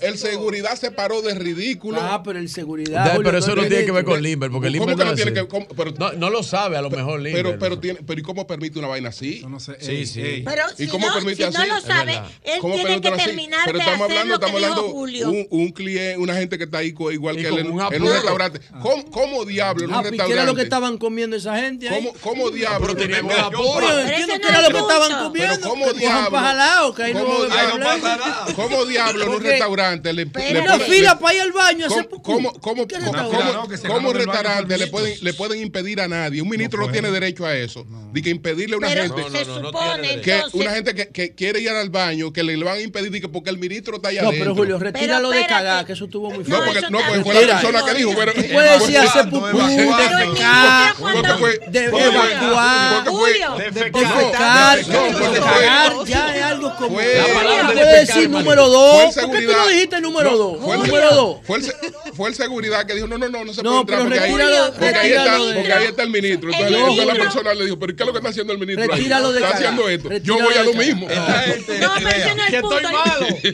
[0.00, 1.98] el, seguridad se paró de ridículo.
[2.00, 3.16] Ah, pero el seguridad.
[3.22, 5.30] Pero eso no tiene que ver con ¿Cómo Limber, porque que Limber no no, tiene
[5.32, 5.40] hace.
[5.42, 7.42] que- cómo- pero- no, no lo sabe a lo mejor Limber.
[7.44, 9.44] Pero, pero, tiene, pero ¿y cómo permite una vaina así?
[9.80, 10.42] Sí, sí.
[10.44, 11.56] Pero ¿Y si cómo no, permite si así?
[11.58, 13.24] no lo sabe, él ¿Cómo tiene que permite así?
[13.26, 15.30] terminar Pero de estamos hacer hablando, lo que dijo Julio.
[15.30, 17.74] un, un cliente, una gente que está ahí igual Y que él en, un en
[17.74, 18.12] un apuro.
[18.12, 18.60] restaurante.
[18.80, 20.32] ¿Cómo, cómo diablo en un Ah, ¿y ¿Qué restaurante?
[20.34, 21.88] era lo que estaban comiendo esa gente?
[21.88, 21.96] ahí?
[22.04, 22.94] ¿Cómo, cómo diablo?
[22.96, 23.88] Pero apuro.
[23.90, 25.54] era lo que estaban comiendo.
[25.56, 26.30] Pero ¿cómo diablo?
[26.30, 28.00] paja al lado, que ahí no ¿Cómo va a haber diablo?
[28.00, 28.46] problema.
[28.56, 31.86] ¿Cómo diablo en un restaurante le, una fila para ir al baño
[32.22, 34.12] ¿Cómo, cómo, ¿Qué restaurante?
[34.12, 36.42] restaurante le pueden, le pueden impedir a nadie?
[36.42, 37.86] Un ministro no, tiene derecho a eso.
[38.12, 41.90] De que impedirle a una gente se supone que una gente que, quiere ir al
[41.90, 44.73] baño, que le, van a impedir porque el ministro está allá No, adentro.
[44.78, 46.66] Julio, retíralo de cagar, que eso estuvo muy No, fuerte.
[46.66, 48.12] porque, no, porque fue la persona que dijo.
[48.16, 51.38] Pero, Tú puedes decir hacer pupú, de porque
[51.90, 53.54] fue- evacuar, Julio.
[53.58, 56.98] defecar, No, porque fue- cagar, ya es algo como.
[56.98, 59.14] Defecar, decir número dos.
[59.14, 60.58] ¿Por qué tú no dijiste número No, dos?
[60.64, 61.36] Fue el, Número dos.
[62.14, 64.32] fue, el, seguridad que dijo, no, no, no, no se No, puede entrar porque, ahí,
[64.34, 66.50] retíralo- porque, ahí está, de- está el ministro.
[66.52, 68.86] Entonces, la persona le dijo, pero ¿qué es lo que está haciendo el ministro?
[68.86, 69.62] Retíralo de Está cagar.
[69.62, 70.08] haciendo esto.
[70.22, 70.86] Yo voy a de lo cagar.
[70.86, 71.08] mismo.
[71.84, 72.78] No, pero ese no es el punto.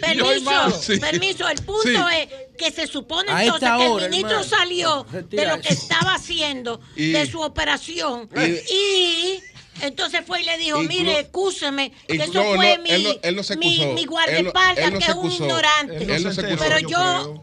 [0.00, 1.00] Permiso, Sí.
[1.10, 1.48] Permiso.
[1.48, 1.96] El punto Sí.
[2.16, 2.28] es
[2.58, 4.56] que se supone A entonces que hora, el ministro hermano.
[4.56, 5.82] salió Retira de lo que eso.
[5.82, 8.28] estaba haciendo, Y- de su operación.
[8.36, 9.40] y- Y,
[9.82, 13.14] entonces fue y le dijo, mire, excúseme, que eso no, fue no, mi, él no-
[13.22, 15.96] él no se mi, mi Él guardaespaldas, él que es un ignorante.
[15.96, 16.98] Él no se excusó, Pero yo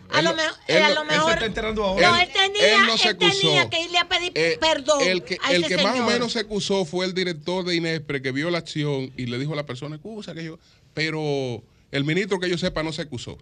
[0.09, 1.33] a lo, Él mejor, él a no- lo él se mejor...
[1.33, 2.09] está enterando ahora.
[2.11, 3.69] No, Él- él tenía, él no se él tenía excusó.
[3.71, 6.13] que irle a pedir Eh, perdón El que, a el ese que más o señor.
[6.13, 9.53] menos se acusó fue el director de Inespre que vio la acción y le dijo
[9.53, 10.59] a la persona, excusa que yo.
[10.93, 13.37] Pero el ministro que yo sepa no se acusó.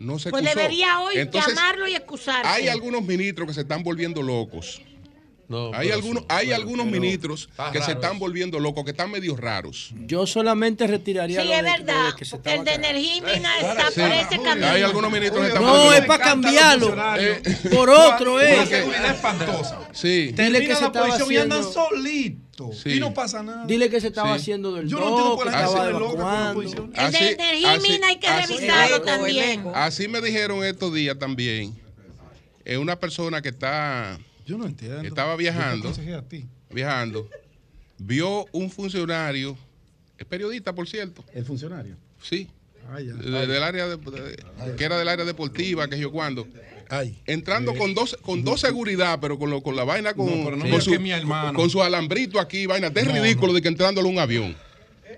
[0.00, 2.48] No se Pues debería hoy Entonces, llamarlo y excusarse.
[2.48, 4.80] hay algunos ministros que se están volviendo locos.
[5.48, 8.20] No, hay algunos, sí, hay bueno, algunos pero ministros que se están eso.
[8.20, 9.92] volviendo locos, que están medio raros.
[10.06, 12.14] Yo solamente retiraría Sí, lo es de- lo de verdad.
[12.14, 14.00] que se porque el de energía y mina está Sí.
[14.00, 14.66] por ese camino.
[14.66, 16.94] Hay algunos ministros que están No, es para cambiarlo.
[17.18, 17.40] Eh,
[17.74, 18.68] Por otro, Una es.
[18.68, 19.80] seguridad espantosa.
[19.92, 20.32] Sí.
[20.32, 21.88] Dile que se la posición y andan haciendo.
[21.88, 22.80] solitos.
[22.82, 22.90] Sí.
[22.94, 23.64] Y no pasa nada.
[23.64, 24.42] Dile que se estaba Sí.
[24.42, 26.54] haciendo del Yo no por que estaba la evacuando.
[26.60, 26.92] posición.
[26.94, 29.64] El de energía y mina hay que así- revisarlo también.
[29.74, 31.74] Así me dijeron estos días también.
[32.66, 34.18] Es una persona que está
[34.48, 35.02] Yo no entiendo.
[35.02, 36.46] estaba viajando, a ti.
[36.70, 37.28] viajando,
[37.98, 39.58] vio un funcionario,
[40.16, 41.96] es periodista por cierto, El funcionario.
[42.22, 42.48] sí,
[42.90, 43.12] Ah, ya.
[43.12, 46.48] de- del área de- de- que era del área deportiva, que yo cuando,
[47.26, 50.56] entrando con dos con dos seguridad, pero con, lo, con la vaina con, No, pero
[50.56, 51.52] no con, su, que mi hermano.
[51.52, 52.86] con su alambrito aquí, vaina.
[52.94, 54.56] Es No, ridículo de que entrándole un avión.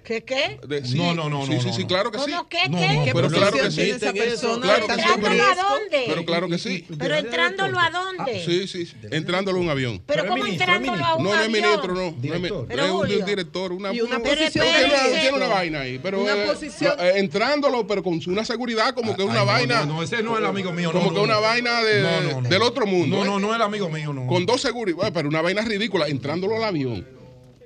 [0.04, 0.58] ¿Qué qué?
[0.66, 1.88] De- sí, No, no, no, Sí, no, sí, no, sí, no.
[1.88, 2.30] claro que sí.
[2.30, 2.88] ¿Cómo qué, No, qué?
[2.94, 3.76] no, ¿Qué pero claro que sí.
[3.76, 4.62] tiene esa persona?
[4.62, 6.04] Claro que sí, ¿Entrándolo pero- a dónde?
[6.06, 6.86] Pero claro que sí.
[6.98, 8.44] ¿Pero entrándolo a dónde?
[8.44, 10.02] Sí, sí, sí, entrándole a un avión.
[10.06, 11.52] ¿Pero cómo entrándolo a un No, no es avión?
[11.62, 12.00] ministro, no.
[12.10, 13.24] no es Pero, es un Julio.
[13.26, 16.54] director, una, Y una posición tiene, una, de- tiene una vaina ahí, pero Una eh,
[16.80, 19.84] eh, entrándolo, pero con una seguridad como que Ay, una vaina.
[19.84, 23.16] no, no, ese no es el amigo mío, Como que una vaina del otro mundo.
[23.16, 23.26] No, ¿eh?
[23.26, 24.26] no, no es el amigo mío, no.
[24.26, 27.06] Con dos seguridad, pero una vaina ridícula, entrándolo al avión.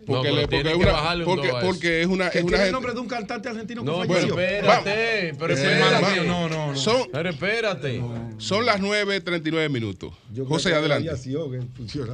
[0.07, 2.59] No, Porque, pero le- porque es una, porque, porque es una, es una tiene el
[2.59, 4.39] gente- nombre de un cantante argentino que No, pero falleció.
[4.41, 5.85] espérate, pero espérate.
[5.97, 6.77] hermano mío, no, no, no.
[6.77, 8.03] Son, Pero espérate.
[8.39, 10.13] son las 9.39 minutos.
[10.47, 11.11] José, adelante.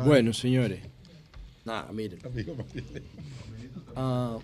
[0.04, 0.80] Bueno, señores.
[1.64, 2.20] Nada, miren.
[3.96, 4.38] Ah,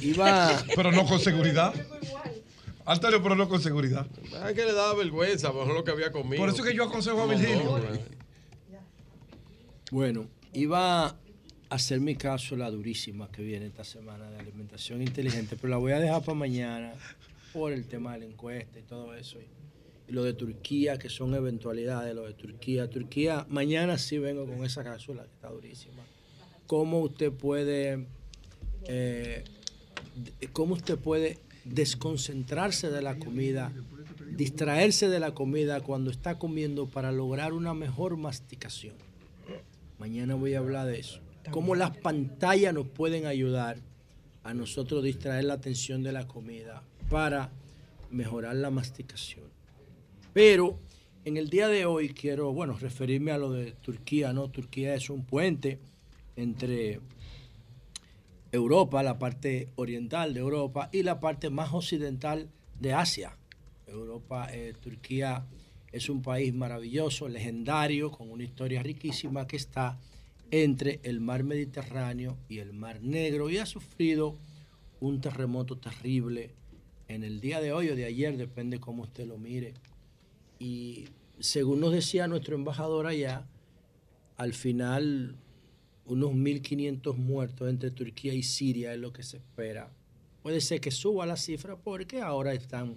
[0.00, 0.62] iba.
[0.74, 1.74] Pero no con seguridad.
[2.84, 4.06] Alterio, pero no con seguridad.
[4.48, 6.40] Es que le daba vergüenza, mejor lo que había conmigo.
[6.40, 7.64] Por eso es que yo aconsejo a No, Virgilio.
[7.64, 7.80] no,
[9.90, 11.16] Bueno, iba
[11.68, 15.76] a hacer mi caso la durísima que viene esta semana de alimentación inteligente, pero la
[15.76, 16.92] voy a dejar para mañana
[17.52, 19.38] por el tema de la encuesta y todo eso.
[19.40, 19.46] Y,
[20.12, 22.88] lo de Turquía, que son eventualidades, lo de Turquía.
[22.88, 26.04] Turquía, mañana sí vengo con esa cápsula que está durísima.
[26.68, 28.06] ¿Cómo usted puede,
[28.84, 29.42] eh,
[30.52, 33.72] cómo usted puede desconcentrarse de la comida,
[34.36, 38.94] distraerse de la comida cuando está comiendo para lograr una mejor masticación?
[39.98, 41.25] Mañana voy a hablar de eso.
[41.50, 43.78] Cómo las pantallas nos pueden ayudar
[44.42, 47.50] a nosotros distraer la atención de la comida para
[48.10, 49.44] mejorar la masticación.
[50.32, 50.78] Pero
[51.24, 54.48] en el día de hoy quiero, bueno, referirme a lo de Turquía, ¿no?
[54.48, 55.80] Turquía es un puente
[56.36, 57.00] entre
[58.52, 62.48] Europa, la parte oriental de Europa, y la parte más occidental
[62.78, 63.36] de Asia.
[63.86, 65.44] Europa, eh, Turquía
[65.90, 69.98] es un país maravilloso, legendario, con una historia riquísima que está
[70.50, 74.36] entre el mar Mediterráneo y el mar Negro y ha sufrido
[75.00, 76.54] un terremoto terrible
[77.08, 79.74] en el día de hoy o de ayer, depende cómo usted lo mire.
[80.58, 81.04] Y
[81.38, 83.46] según nos decía nuestro embajador allá,
[84.36, 85.36] al final
[86.06, 89.90] unos 1.500 muertos entre Turquía y Siria es lo que se espera.
[90.42, 92.96] Puede ser que suba la cifra porque ahora están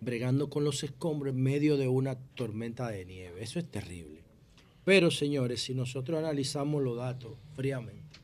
[0.00, 3.42] bregando con los escombros en medio de una tormenta de nieve.
[3.42, 4.15] Eso es terrible.
[4.86, 8.20] Pero señores, si nosotros analizamos los datos fríamente,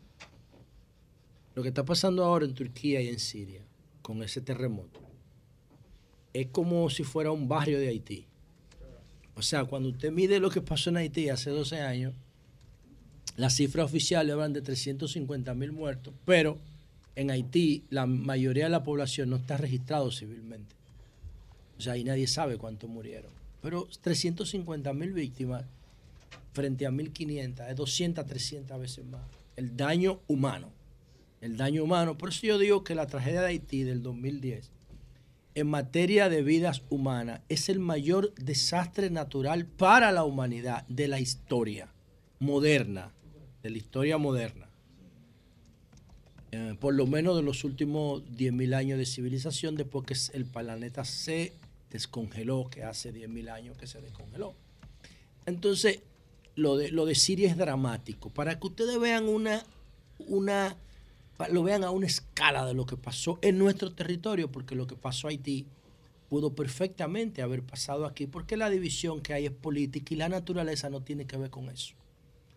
[1.56, 3.62] lo que está pasando ahora en Turquía y en Siria
[4.00, 5.00] con ese terremoto
[6.32, 8.26] es como si fuera un barrio de Haití.
[9.34, 12.14] O sea, cuando usted mide lo que pasó en Haití hace 12 años,
[13.36, 16.58] las cifras oficiales hablan de 350 mil muertos, pero
[17.16, 20.76] en Haití la mayoría de la población no está registrado civilmente.
[21.76, 23.32] O sea, ahí nadie sabe cuántos murieron.
[23.60, 25.64] Pero 350 mil víctimas
[26.52, 29.22] frente a 1.500 es 200, 300 veces más.
[29.56, 30.70] El daño humano.
[31.40, 32.16] El daño humano.
[32.16, 34.70] Por eso yo digo que la tragedia de Haití del 2010,
[35.54, 41.20] en materia de vidas humanas, es el mayor desastre natural para la humanidad de la
[41.20, 41.92] historia
[42.38, 43.12] moderna,
[43.62, 44.68] de la historia moderna.
[46.52, 51.04] Eh, por lo menos de los últimos 10.000 años de civilización, después que el planeta
[51.04, 51.54] se
[51.90, 54.54] descongeló, que hace 10.000 años que se descongeló.
[55.46, 56.00] Entonces,
[56.54, 58.30] lo de, lo de Siria es dramático.
[58.30, 59.64] Para que ustedes vean una,
[60.18, 60.76] una,
[61.50, 64.96] lo vean a una escala de lo que pasó en nuestro territorio, porque lo que
[64.96, 65.66] pasó a Haití
[66.28, 70.88] pudo perfectamente haber pasado aquí, porque la división que hay es política y la naturaleza
[70.88, 71.94] no tiene que ver con eso.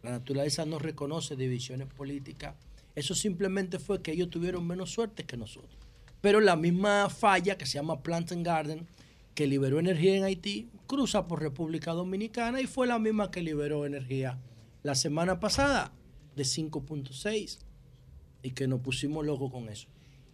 [0.01, 2.55] La naturaleza no reconoce divisiones políticas.
[2.95, 5.75] Eso simplemente fue que ellos tuvieron menos suerte que nosotros.
[6.21, 8.87] Pero la misma falla que se llama Plant and Garden,
[9.35, 13.85] que liberó energía en Haití, cruza por República Dominicana y fue la misma que liberó
[13.85, 14.39] energía
[14.81, 15.91] la semana pasada
[16.35, 17.59] de 5.6
[18.43, 19.87] y que nos pusimos locos con eso.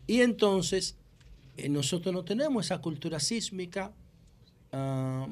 [0.06, 0.98] Y entonces,
[1.58, 3.92] eh, nosotros no tenemos esa cultura sísmica.
[4.72, 5.28] ah,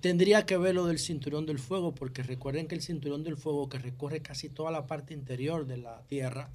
[0.00, 3.70] tendría que ver lo del cinturón del fuego, porque recuerden que el cinturón del fuego
[3.70, 6.50] que recorre casi toda la parte interior de la Tierra,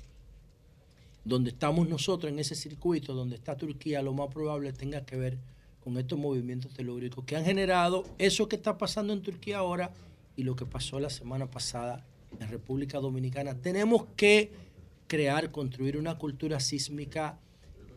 [1.26, 5.40] donde estamos nosotros en ese circuito, donde está Turquía, lo más probable tenga que ver
[5.90, 9.92] con estos movimientos telúricos que han generado eso que está pasando en Turquía ahora
[10.36, 12.06] y lo que pasó la semana pasada
[12.40, 13.56] en República Dominicana.
[13.56, 14.52] Tenemos que
[15.08, 17.40] crear, construir una cultura sísmica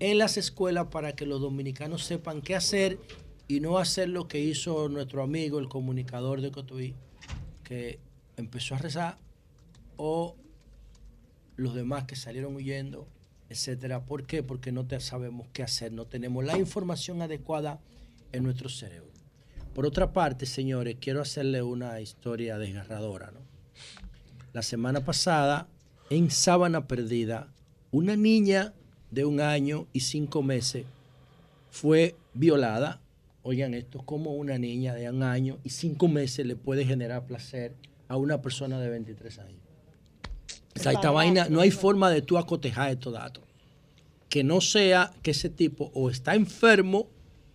[0.01, 2.99] en las escuelas para que los dominicanos sepan qué hacer
[3.47, 6.95] y no hacer lo que hizo nuestro amigo, el comunicador de Cotuí,
[7.63, 7.99] que
[8.39, 9.19] empezó a rezar,
[9.99, 10.35] o
[11.57, 13.07] los demás que salieron huyendo,
[13.53, 14.05] etcétera.
[14.05, 14.43] ¿Por qué?
[14.43, 17.81] Porque no te sabemos qué hacer, no tenemos la información adecuada
[18.33, 19.11] en nuestro cerebro.
[19.75, 23.33] Por otra parte, señores, quiero hacerle una historia desgarradora.
[24.53, 25.69] La semana pasada,
[26.11, 27.49] en Sábana Perdida,
[27.91, 28.75] una niña
[29.11, 30.85] de un año y cinco meses
[31.71, 33.01] fue violada.
[33.43, 37.75] Oigan esto, como una niña de un año y cinco meses le puede generar placer
[38.09, 39.72] a una persona de 23 años.
[40.75, 43.45] O sea, esta vaina, no hay forma de tú acotejar estos datos.
[44.29, 47.09] Que no sea que ese tipo o está enfermo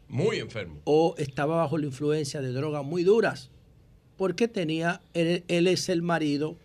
[0.07, 0.79] Muy enfermo.
[0.83, 3.49] o estaba bajo la influencia de drogas muy duras.
[4.17, 6.55] Porque tenía, él, él es el marido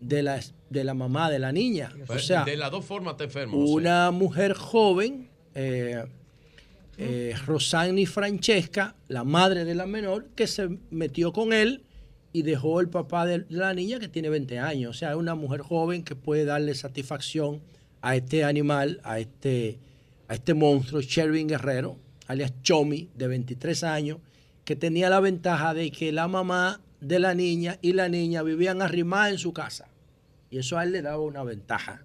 [0.00, 0.40] de la,
[0.70, 1.92] de la mamá de la niña.
[2.02, 3.58] O Pues, sea, de las dos formas está enfermo.
[3.58, 6.04] Una mujer joven, eh,
[6.98, 11.82] eh, Rosani Francesca, la madre de la menor, que se metió con él
[12.32, 14.90] y dejó el papá de la niña que tiene 20 años.
[14.90, 17.60] O sea, es una mujer joven que puede darle satisfacción
[18.00, 19.78] a este animal, a este,
[20.28, 21.96] a este monstruo, Sherwin Guerrero,
[22.26, 24.18] alias Chomi, de 23 años,
[24.64, 28.82] que tenía la ventaja de que la mamá de la niña y la niña vivían
[28.82, 29.88] arrimadas en su casa.
[30.50, 32.04] Y eso a él le daba una ventaja.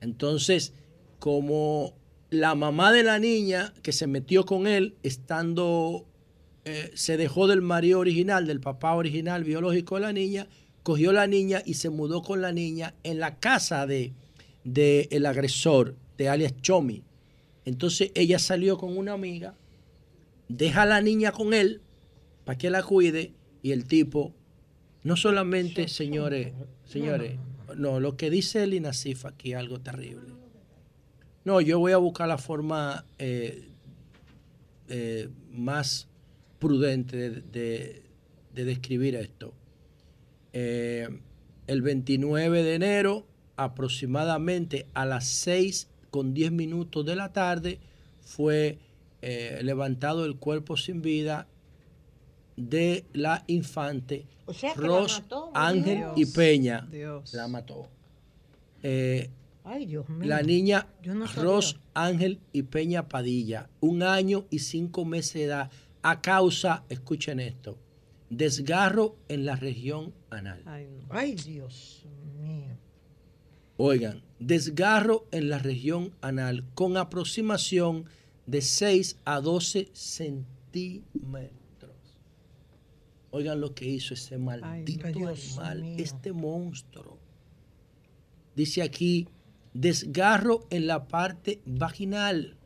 [0.00, 0.72] Entonces,
[1.18, 1.94] como
[2.30, 6.06] la mamá de la niña que se metió con él, estando,
[6.68, 10.48] eh, se dejó del marido original, del papá original biológico de la niña,
[10.82, 14.12] cogió la niña y se mudó con la niña en la casa de,
[14.64, 17.04] de el agresor, de alias Chomi.
[17.64, 19.54] Entonces ella salió con una amiga,
[20.48, 21.80] deja a la niña con él
[22.44, 23.32] para que la cuide
[23.62, 24.34] y el tipo,
[25.04, 26.52] no solamente, señores,
[26.84, 27.38] señores,
[27.78, 30.34] no, lo que dice el INASIF aquí es algo terrible.
[31.44, 33.68] No, yo voy a buscar la forma eh,
[34.88, 36.08] eh, más
[36.58, 38.02] prudente de, de-
[38.54, 39.52] de describir esto.
[40.52, 41.08] Eh,
[41.66, 43.26] el 29 de enero,
[43.56, 47.78] aproximadamente a las 6 con 10 minutos de la tarde,
[48.20, 48.78] fue
[49.22, 51.46] eh, levantado el cuerpo sin vida
[52.56, 56.12] de la infante O sea que la Ros mató, Ángel Dios.
[56.16, 56.88] y Peña.
[56.90, 57.32] Dios.
[57.34, 57.88] La mató.
[58.82, 59.30] Eh,
[59.64, 60.28] Ay, Dios mío.
[60.28, 61.26] la niña no.
[61.26, 65.70] Ros Ángel y Peña Padilla, un año y cinco meses de edad,
[66.02, 67.78] a causa, escuchen esto,
[68.30, 70.62] desgarro en la región anal.
[71.10, 72.04] Ay, Dios
[72.40, 72.76] mío.
[73.76, 78.06] Oigan, desgarro en la región anal con aproximación
[78.46, 81.08] de 6 a 12 centímetros.
[83.30, 85.96] Oigan lo que hizo ese maldito Dios animal, mío.
[85.98, 87.18] este monstruo.
[88.56, 89.28] Dice aquí,
[89.74, 92.56] desgarro en la parte vaginal.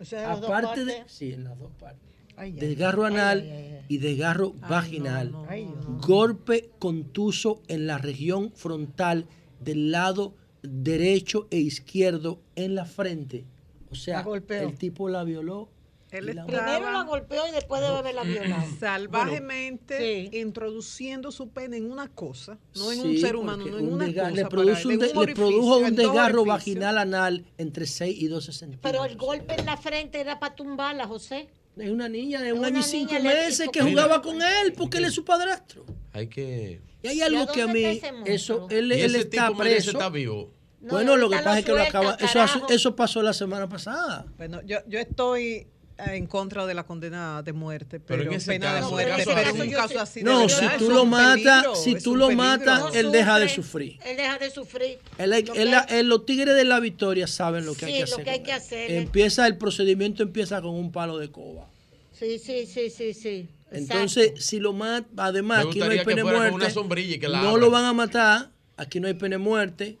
[0.00, 0.92] O sea, las dos Aparte de...
[0.94, 1.12] partes.
[1.12, 2.11] Sí, en las dos partes.
[2.36, 3.84] Ay, Desgarro ay, anal ay, ay, ay.
[3.88, 5.32] y desgarro Ay, vaginal.
[5.32, 5.98] no, no, Ay, no.
[6.06, 9.26] Golpe contuso en la región frontal
[9.60, 13.44] del lado derecho e izquierdo en la frente.
[13.90, 15.68] O sea, el tipo la violó.
[16.10, 18.64] Él estaba Primero la golpeó y después debe haberla violado.
[18.80, 23.94] salvajemente introduciendo su pene en una cosa, no en un ser humano, no en un
[23.94, 24.30] una cosa.
[24.30, 28.52] le, produce un de- un le produjo un desgarro vaginal anal entre 6 y 12
[28.52, 28.92] centímetros.
[28.92, 31.48] Pero el golpe en la frente era para tumbarla, José.
[31.76, 34.98] Es una niña de un Una año y cinco meses que jugaba con él porque
[34.98, 35.84] él es su padrastro.
[36.12, 36.80] Hay que.
[37.02, 39.90] Y hay algo que a mí, eso, él, Y él está preso.
[39.92, 40.52] estar vivo.
[40.80, 44.26] bueno, lo que pasa es que lo acaba, eso, eso pasó la semana pasada.
[44.36, 45.66] Bueno, yo, yo estoy
[46.06, 49.40] en contra de la condena de muerte, Pero pero, en ese pena de muerte, pero
[49.40, 52.30] en un caso sí- así de No, verdad, si tú lo matas, si tú lo
[52.30, 53.98] matas, No él deja de sufrir.
[54.04, 54.98] Él deja de sufrir.
[55.18, 55.44] Él- Lo él-
[55.86, 58.24] que- él- los tigres de la victoria saben lo que hay Sí, que lo hacer.
[58.24, 58.90] que hay que hacer.
[58.92, 61.66] Empieza el procedimiento, empieza con un palo de coba.
[62.12, 63.48] Sí, sí, sí, sí, sí.
[63.70, 66.54] Entonces, si lo mata, además aquí no hay pena de muerte.
[66.54, 69.38] una sombrilla y que la no lo van a matar, aquí no hay pena de
[69.42, 69.98] muerte.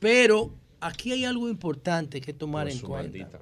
[0.00, 3.02] Pero aquí hay algo importante que tomar Por en cuenta.
[3.18, 3.40] maldita.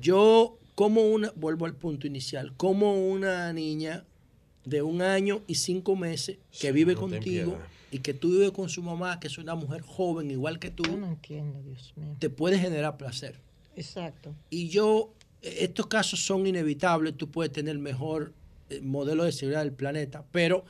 [0.00, 4.04] Yo, como una, vuelvo al punto inicial, como una niña
[4.64, 7.58] de un año y cinco meses que vive no contigo
[7.90, 10.82] y que tú vives con su mamá, que es una mujer joven igual que tú,
[10.96, 12.16] No entiendo, Dios mío.
[12.18, 13.38] te puede generar placer.
[13.76, 14.34] Exacto.
[14.50, 15.12] Y yo,
[15.42, 18.32] eh, estos casos son inevitables, tú puedes tener el mejor
[18.70, 20.64] eh, modelo de seguridad del planeta, pero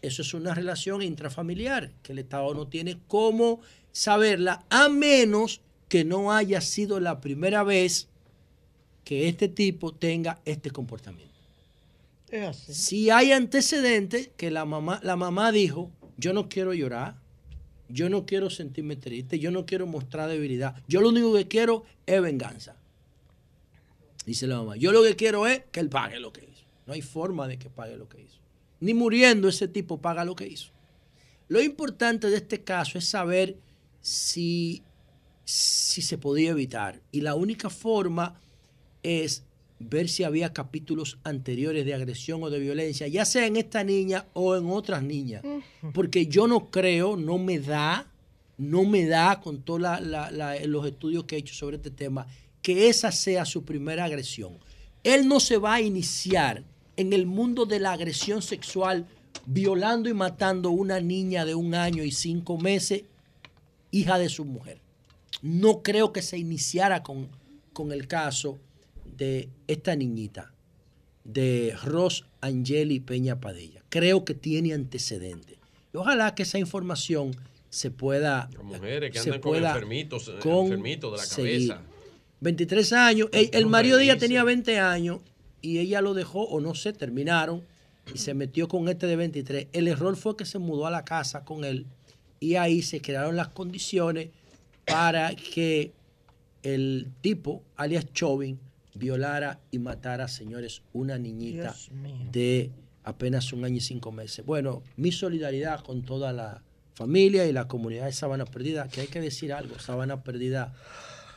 [0.00, 3.60] eso es una relación intrafamiliar que el Estado no tiene cómo
[3.92, 8.08] saberla, a menos que no haya sido la primera vez
[9.04, 11.34] que este tipo tenga este comportamiento.
[12.30, 12.74] Es así.
[12.74, 17.16] Si hay antecedentes que la mamá, la mamá dijo, yo no quiero llorar,
[17.88, 21.84] yo no quiero sentirme triste, yo no quiero mostrar debilidad, yo lo único que quiero
[22.06, 22.76] es venganza.
[24.26, 26.64] Dice la mamá, yo lo que quiero es que él pague lo que hizo.
[26.86, 28.38] No hay forma de que pague lo que hizo.
[28.80, 30.70] Ni muriendo ese tipo paga lo que hizo.
[31.48, 33.56] Lo importante de este caso es saber
[34.00, 34.82] si,
[35.44, 37.00] si se podía evitar.
[37.10, 38.40] Y la única forma
[39.02, 39.44] es
[39.80, 44.26] ver si había capítulos anteriores de agresión o de violencia, ya sea en esta niña
[44.34, 45.42] o en otras niñas.
[45.94, 48.06] Porque yo no creo, no me da,
[48.58, 50.00] no me da con todos
[50.66, 52.26] los estudios que he hecho sobre este tema,
[52.60, 54.58] que esa sea su primera agresión.
[55.02, 56.62] Él no se va a iniciar
[56.96, 59.06] en el mundo de la agresión sexual
[59.46, 63.04] violando y matando a una niña de un año y cinco meses,
[63.90, 64.78] hija de su mujer.
[65.40, 67.28] No creo que se iniciara con,
[67.72, 68.58] con el caso
[69.20, 70.54] de esta niñita,
[71.24, 73.84] de Ros Angeli Peña Padilla.
[73.90, 75.58] Creo que tiene antecedentes.
[75.92, 77.36] Y ojalá que esa información
[77.68, 78.48] se pueda.
[78.54, 80.72] Las mujeres que se andan con pueda enfermitos, eh, conseguir.
[80.72, 81.68] enfermitos de la seguir.
[81.68, 81.86] cabeza.
[82.40, 83.28] 23 años.
[83.32, 85.20] El, el marido de ella tenía 20 años
[85.60, 87.62] y ella lo dejó, o no sé, terminaron
[88.14, 89.66] y se metió con este de 23.
[89.72, 91.84] El error fue que se mudó a la casa con él
[92.40, 94.30] y ahí se crearon las condiciones
[94.86, 95.92] para que
[96.62, 98.58] el tipo, alias Chauvin,
[98.94, 101.74] violara y matara, señores, una niñita
[102.32, 102.70] de
[103.04, 104.44] apenas un año y cinco meses.
[104.44, 106.62] Bueno, mi solidaridad con toda la
[106.94, 110.74] familia y la comunidad de Sabana Perdida, que hay que decir algo, Sabana Perdida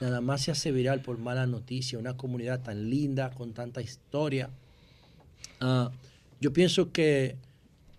[0.02, 4.50] nada más se hace viral por mala noticia, una comunidad tan linda, con tanta historia.
[5.62, 5.92] Ah,
[6.42, 7.38] yo pienso que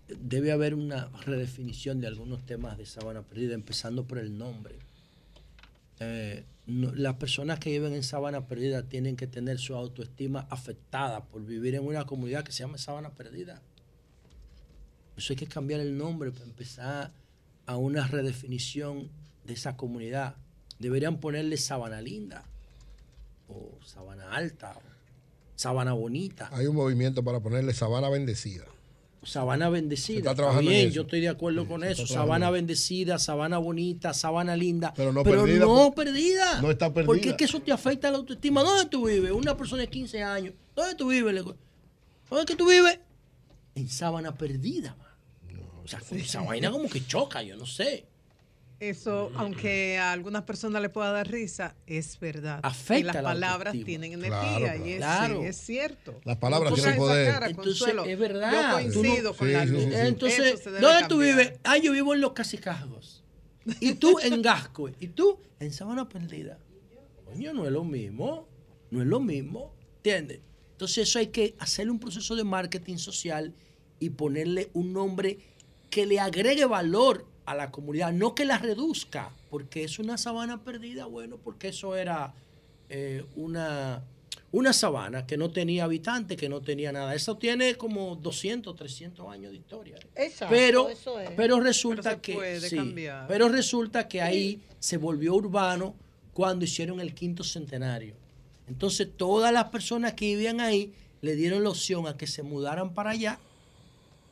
[0.08, 4.76] debe haber una redefinición de algunos temas de Sabana Perdida, empezando por el nombre.
[6.00, 11.25] Eh, no- las personas que viven en Sabana Perdida tienen que tener su autoestima afectada
[11.25, 13.60] por vivir en una comunidad que se llama Sabana Perdida.
[15.17, 17.12] Eso hay que cambiar el nombre para empezar
[17.67, 19.10] a una redefinición
[19.44, 20.36] de esa comunidad.
[20.78, 22.44] Deberían ponerle Sabana Linda,
[23.49, 24.83] o Sabana Alta, o
[25.57, 26.49] Sabana Bonita.
[26.52, 28.65] Hay un movimiento para ponerle sabana bendecida.
[29.25, 30.31] Sabana bendecida.
[30.33, 32.07] Está bien, yo estoy de acuerdo con eso.
[32.07, 34.93] Sabana bendecida, sabana bonita, sabana linda.
[34.97, 36.61] Pero no pero perdida, no por- perdida.
[36.61, 37.07] no está perdida.
[37.07, 38.62] Porque es que eso te afecta a la autoestima.
[38.62, 39.33] ¿Dónde tú vives?
[39.33, 40.55] Una persona de 15 años.
[40.77, 41.44] ¿Dónde tú vives?
[42.31, 42.99] ¿Dónde que tú vives?
[43.75, 44.97] En sabana perdida.
[44.99, 45.09] man.
[45.85, 48.07] O sea, esa vaina como que choca, yo no sé.
[48.91, 52.61] Eso, aunque a algunas personas le pueda dar risa, es verdad.
[52.63, 53.87] Afecta y las la palabras autoestima.
[53.87, 55.41] tienen energía Claro, y es, claro.
[55.41, 56.21] sí, es cierto.
[56.25, 57.33] Las palabras No tienen poder.
[57.33, 58.05] cara, Entonces, Consuelo.
[58.05, 58.53] es verdad.
[58.53, 59.83] Yo no- coincido con Sí, la sí, luz.
[59.85, 59.97] sí, sí.
[59.97, 61.53] Entonces, ¿dónde tú vives?
[61.65, 63.23] Ah, yo vivo en los Casicajos.
[63.81, 64.91] Y tú en Gasco.
[65.01, 66.59] Y tú en Sabana Perdida.
[67.25, 68.47] Coño, no es lo mismo.
[68.91, 69.75] No es lo mismo.
[69.97, 70.41] ¿Entiendes?
[70.73, 73.55] Entonces, eso hay que hacerle un proceso de marketing social
[73.99, 75.39] y ponerle un nombre
[75.89, 80.62] que le agregue valor a la comunidad, no que la reduzca, porque es una sabana
[80.62, 82.32] perdida, bueno, porque eso era
[82.89, 84.02] eh, una,
[84.52, 87.14] una sabana que no tenía habitantes, que no tenía nada.
[87.14, 89.98] Eso tiene como 200, 300 años de historia.
[90.14, 91.31] Exacto, Pero, eso es.
[91.36, 95.94] pero resulta Pero se que puede sí, pero resulta que ahí se volvió urbano
[96.32, 98.14] cuando hicieron el quinto centenario.
[98.66, 102.94] Entonces todas las personas que vivían ahí le dieron la opción a que se mudaran
[102.94, 103.39] para allá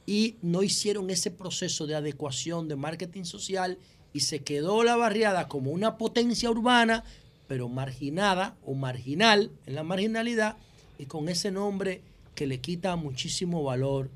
[0.07, 3.79] y no hicieron ese proceso de adecuación de marketing social
[4.13, 7.05] y se quedó la barriada como una potencia urbana,
[7.49, 10.57] pero marginada o marginal en la marginalidad
[10.99, 12.03] y con ese nombre
[12.35, 14.11] que le quita muchísimo valor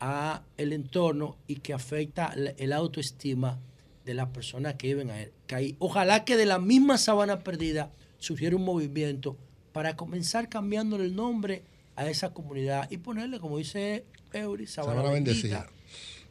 [0.00, 3.58] a el entorno y que afecta el autoestima
[4.04, 5.76] de las personas que viven ahí.
[5.78, 9.36] Ojalá que de la misma sabana perdida surgiera un movimiento
[9.72, 11.62] para comenzar cambiándole el nombre
[12.00, 15.34] a esa comunidad y ponerle, como dice Eury, sabana, Sabana bendita.
[15.34, 15.70] bendecida.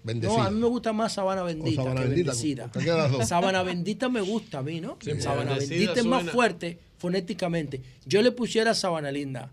[0.04, 0.38] Bendecida.
[0.40, 3.26] No, a mí me gusta más sabana bendita sabana que bendita, bendecida.
[3.26, 4.98] Sabana bendita me gusta a mí, ¿no?
[5.00, 7.84] Sí, sabana bendita es más fuerte fonéticamente.
[8.08, 9.52] Yo le pusiera sabana linda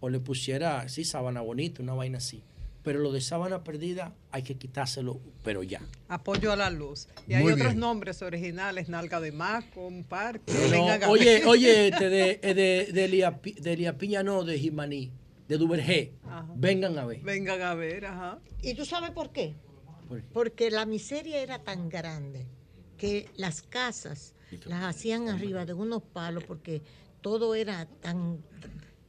[0.00, 2.42] o le pusiera, sí, sabana bonita, una vaina así.
[2.82, 5.80] Pero lo de sábana perdida hay que quitárselo, pero ya.
[6.08, 7.08] Apoyo a la luz.
[7.28, 7.80] Y hay Muy otros bien.
[7.80, 10.52] nombres originales, Nalga de Maco, un parque.
[10.70, 15.12] No, oye, oye, este de, eh, de, de, Elia de Elia Piña, no, de Jimaní,
[15.46, 16.12] de Duvergé.
[16.24, 16.46] Ajá.
[16.56, 17.20] Vengan a ver.
[17.20, 18.40] Vengan a ver, ajá.
[18.62, 19.54] ¿Y tú sabes por qué?
[20.08, 20.26] ¿Por qué?
[20.32, 22.46] Porque la miseria era tan grande
[22.98, 24.34] que las casas
[24.66, 26.82] las hacían arriba de unos palos porque
[27.20, 28.42] todo era tan,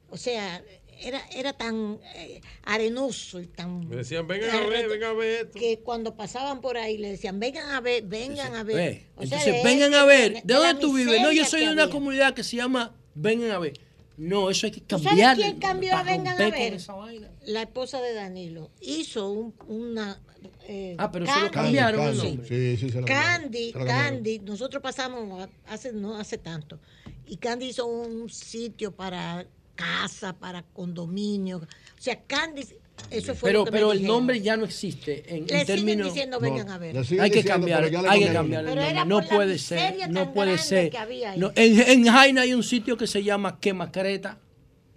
[0.10, 0.64] o sea,
[1.03, 3.88] era, era tan eh, arenoso y tan...
[3.88, 5.59] Me decían, vengan a ver, vengan a ver esto.
[5.59, 8.75] Que cuando pasaban por ahí le decían, vengan a ver, vengan a ver.
[8.75, 11.22] Ve, O sea, Entonces, de vengan ese- a ver, ¿de dónde tú vives?
[11.22, 11.93] No, yo soy de una había.
[11.93, 13.73] comunidad que se llama Vengan a ver.
[14.15, 15.35] No, eso hay que ¿Tú cambiar.
[15.35, 16.73] sabes quién cambió a Vengan a ver?
[16.75, 17.30] esa vaina.
[17.45, 20.22] La esposa de Danilo hizo un- una...
[20.67, 21.53] eh, Ah, pero se lo Candy.
[21.53, 22.48] cambiaron el Candy, nombre.
[22.48, 23.41] Sí, sí, se lo cambiaron.
[23.41, 24.14] Candy, Se lo cambiaron.
[24.15, 26.80] Candy, nosotros pasamos hace no hace tanto
[27.25, 29.45] y Candy hizo un sitio para
[29.76, 31.68] casa, para condominio, o
[32.02, 32.64] sea, Candy,
[33.10, 34.18] eso fue Pero, lo que me pero el dijeron.
[34.18, 36.08] nombre ya no existe en, en Le siguen términos.
[36.14, 36.95] diciendo, vengan a ver.
[37.19, 39.06] Hay que cambiar, hay que cambiar el nombre.
[39.06, 40.90] No puede ser, no puede ser.
[40.92, 41.40] que había ahí.
[41.40, 44.40] No, en, en Jaina hay un sitio que se llama Quema Creta.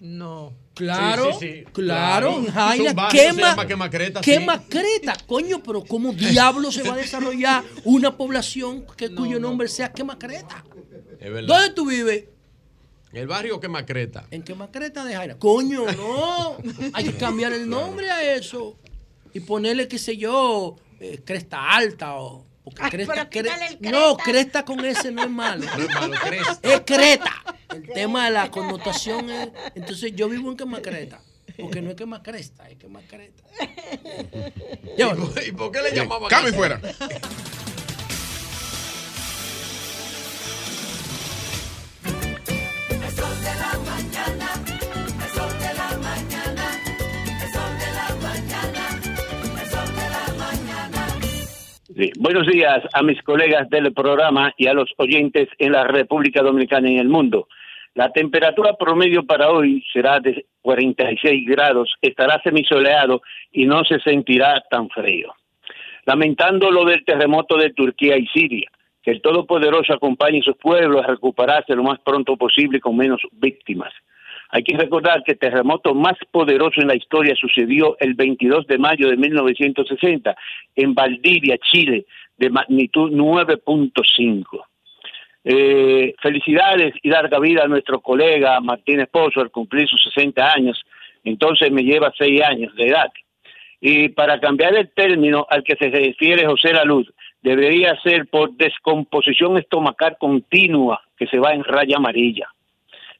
[0.00, 0.52] No.
[0.74, 1.64] Claro, Sí, sí, sí.
[1.72, 4.30] claro, en Jaina quema, llama Quemacreta, sí.
[4.30, 9.90] Quemacreta, coño, pero ¿cómo diablo se va a desarrollar una población que, cuyo nombre sea
[9.90, 10.66] Quemacreta?
[11.18, 11.48] Es verdad.
[11.48, 12.24] ¿Dónde tú vives?
[13.12, 14.26] El barrio que macreta.
[14.30, 15.38] En Quemacreta de Jaina.
[15.38, 16.56] Coño, no.
[16.92, 18.76] Hay que cambiar el nombre a eso
[19.32, 22.44] y ponerle, qué sé yo, eh, Cresta Alta o.
[22.64, 24.64] porque Ay, cresta, cre- No, Cresta.
[24.64, 25.64] con ese no es malo.
[25.64, 26.58] No es malo, cresta.
[26.62, 27.32] Es creta.
[27.70, 29.48] El tema de la connotación es.
[29.74, 31.22] Entonces yo vivo en Quemacreta.
[31.58, 33.42] Porque no es Quemacresta, es Quemacreta.
[34.96, 35.30] Llévalo.
[35.46, 36.52] ¿Y por qué le llamaban y así?
[36.52, 36.80] fuera.
[52.18, 56.90] Buenos días a mis colegas del programa y a los oyentes en la República Dominicana
[56.90, 57.48] y en el mundo.
[57.94, 63.22] La temperatura promedio para hoy será de 46 grados, estará semisoleado
[63.52, 65.32] y no se sentirá tan frío.
[66.04, 68.68] Lamentando lo del terremoto de Turquía y Siria,
[69.06, 73.92] el Todopoderoso acompañe a sus pueblos a recuperarse lo más pronto posible con menos víctimas.
[74.50, 78.78] Hay que recordar que el terremoto más poderoso en la historia sucedió el 22 de
[78.78, 80.36] mayo de 1960
[80.74, 84.64] en Valdivia, Chile, de magnitud 9.5.
[85.44, 90.82] Eh, felicidades y larga vida a nuestro colega Martín Esposo al cumplir sus 60 años.
[91.22, 93.12] Entonces me lleva 6 años de edad.
[93.80, 97.08] Y para cambiar el término al que se refiere José Laluz,
[97.46, 102.48] debería ser por descomposición estomacal continua que se va en raya amarilla.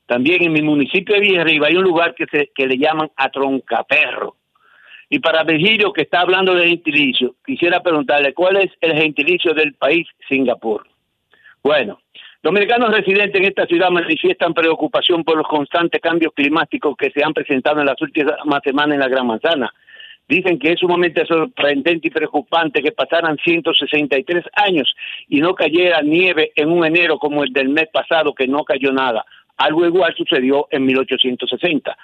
[0.07, 4.35] También en mi municipio de Villarriba hay un lugar que, se, le llaman Atroncaperro.
[5.09, 9.75] Y para Virgilio, que está hablando de gentilicio, quisiera preguntarle cuál es el gentilicio del
[9.75, 10.85] país Singapur.
[11.63, 12.01] Bueno,
[12.43, 17.33] dominicanos residentes en esta ciudad manifiestan preocupación por los constantes cambios climáticos que se han
[17.33, 19.73] presentado en las últimas semanas en la Gran Manzana.
[20.29, 24.93] Dicen que es sumamente sorprendente y preocupante que pasaran 163 años
[25.29, 28.93] y no cayera nieve en un enero como el del mes pasado, que no cayó
[28.93, 29.25] nada.
[29.57, 31.97] Algo igual sucedió en 1860.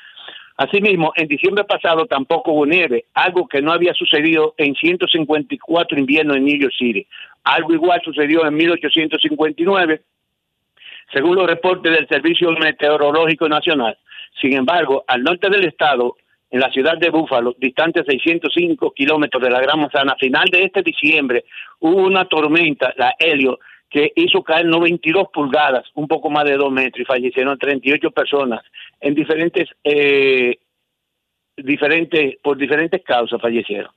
[0.57, 6.37] Asimismo, en diciembre pasado tampoco hubo nieve, algo que no había sucedido en 154 inviernos
[6.37, 7.07] en New York City.
[7.43, 10.03] Algo igual sucedió en 1859,
[11.13, 13.99] según los reportes del Servicio Meteorológico Nacional.
[14.41, 16.17] Sin embargo, al norte del estado,
[16.53, 20.65] en la ciudad de Búfalo, distante 605 kilómetros de la Gran Manzana, a final de
[20.65, 21.45] este diciembre,
[21.81, 23.59] hubo una tormenta, la Helio,
[23.89, 28.63] que hizo caer 92 pulgadas, un poco más de dos metros, y fallecieron 38 personas
[29.01, 30.59] en diferentes, eh,
[31.57, 33.91] diferentes, por diferentes causas fallecieron.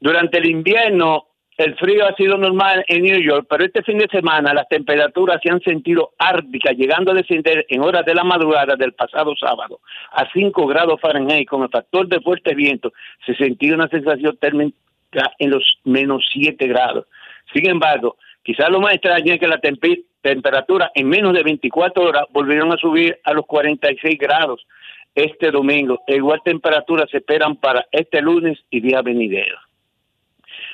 [0.00, 1.26] Durante el invierno,
[1.58, 5.38] el frío ha sido normal en New York, pero este fin de semana las temperaturas
[5.42, 9.80] se han sentido árdicas, llegando a descender en horas de la madrugada del pasado sábado
[10.12, 11.48] a 5 grados Fahrenheit.
[11.48, 12.92] Con el factor de fuerte viento,
[13.26, 14.74] se sentía una sensación térmica
[15.38, 17.06] en los menos 7 grados.
[17.52, 22.02] Sin embargo, quizás lo más extraño es que la tempi- temperatura en menos de 24
[22.02, 24.66] horas volvieron a subir a los 46 grados
[25.14, 26.00] este domingo.
[26.06, 29.58] E igual temperatura se esperan para este lunes y día venidero.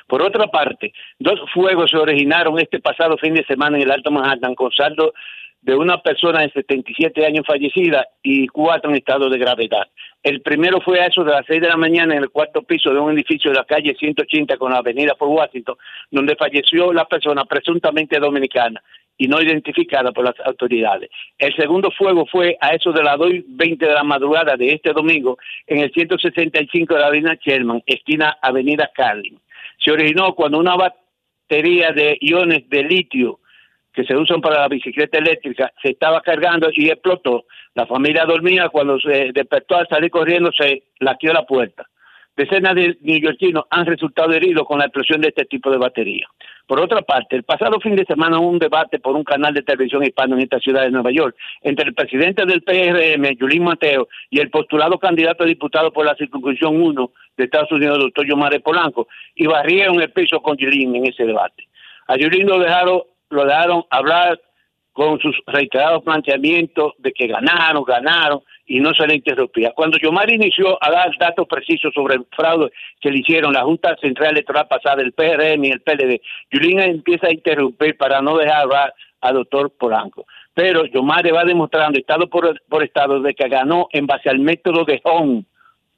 [0.09, 4.11] Por otra parte, dos fuegos se originaron este pasado fin de semana en el Alto
[4.11, 5.13] Manhattan con saldo
[5.61, 9.87] de una persona de 77 años fallecida y cuatro en estado de gravedad.
[10.23, 12.91] El primero fue a eso de las 6 de la mañana en el cuarto piso
[12.91, 15.77] de un edificio de la calle 180 con la avenida por Washington,
[16.11, 18.83] donde falleció la persona presuntamente dominicana
[19.19, 21.11] y no identificada por las autoridades.
[21.37, 25.37] El segundo fuego fue a eso de las 2.20 de la madrugada de este domingo
[25.67, 29.39] en el 165 de la avenida Sherman, esquina avenida Carlin.
[29.79, 33.41] Se originó cuando una batería de iones de litio
[33.93, 37.47] que se usan para la bicicleta eléctrica se estaba cargando y explotó.
[37.75, 41.87] La familia dormía, cuando se despertó al salir corriendo se laqueó la puerta.
[42.39, 46.29] Decenas de neoyorquinos han resultado heridos con la explosión de este tipo de batería.
[46.69, 49.65] Por otra parte, el pasado fin de semana hubo un debate por un canal de
[49.65, 54.07] televisión hispano en esta ciudad de Nueva York entre el presidente del PRM, Yulín Mateo,
[54.31, 58.61] y el postulado candidato a diputado por la circunscripción 1 de Estados Unidos, doctor Yomare
[58.61, 61.67] Polanco, y barrieron el piso con Yulín en ese debate.
[62.07, 64.41] A Yulín lo dejaron, lo dejaron hablar
[64.93, 69.73] con sus reiterados planteamientos de que ganaron, ganaron, y no se le interrumpía.
[69.75, 73.97] Cuando Yomar inició a dar datos precisos sobre el fraude que le hicieron la Junta
[74.01, 76.21] Central Electoral pasada, el PRM y el PLD,
[76.53, 80.27] Yulín empieza a interrumpir para no dejar hablar al doctor Polanco.
[80.53, 84.85] Pero Yomar va demostrando, estado por, por estado, de que ganó en base al método
[84.85, 85.43] de Hong,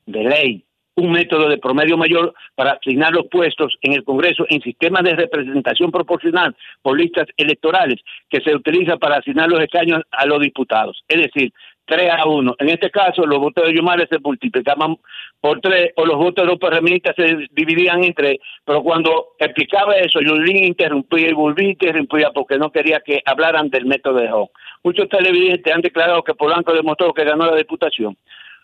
[0.07, 0.65] de ley,
[0.97, 5.15] un método de promedio mayor para asignar los puestos en el Congreso en sistemas de
[5.15, 11.03] representación proporcional por listas electorales que se utiliza para asignar los escaños a los diputados.
[11.09, 11.53] Es decir,
[11.91, 12.55] 3 a 1.
[12.61, 14.97] En este caso, los votos de Yomar se multiplicaban
[15.41, 18.39] por 3 o los votos de los PRMistas se dividían en 3.
[18.65, 23.71] Pero cuando explicaba eso, Yulín interrumpía y volvía a interrumpía porque no quería que hablaran
[23.71, 24.49] del método de Hong.
[24.85, 28.17] Muchos televidentes han declarado que Polanco demostró que ganó la diputación.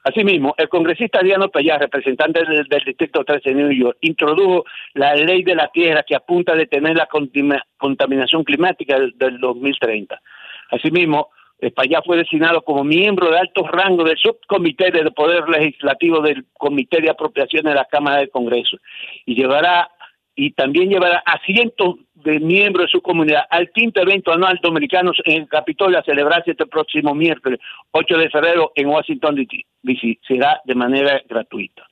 [0.05, 4.65] Asimismo, el congresista Diano Payá, representante del, Distrito 13 de New York, introdujo
[4.95, 7.09] la ley de la tierra que apunta a detener la
[7.77, 10.23] contaminación climática del, del 2030.
[10.71, 16.21] Asimismo, eh, Payá fue designado como miembro de alto rango del subcomité del Poder Legislativo
[16.21, 18.77] del Comité de Apropiaciones de la Cámara del Congreso
[19.25, 19.91] y llevará
[20.39, 25.17] y también llevará a cientos de miembros de su comunidad al quinto evento anual dominicanos
[25.25, 27.59] en el Capitolio a celebrarse este próximo miércoles
[27.93, 29.35] 8 de febrero en Washington
[29.83, 30.19] DC.
[30.29, 31.87] Será de manera gratuita.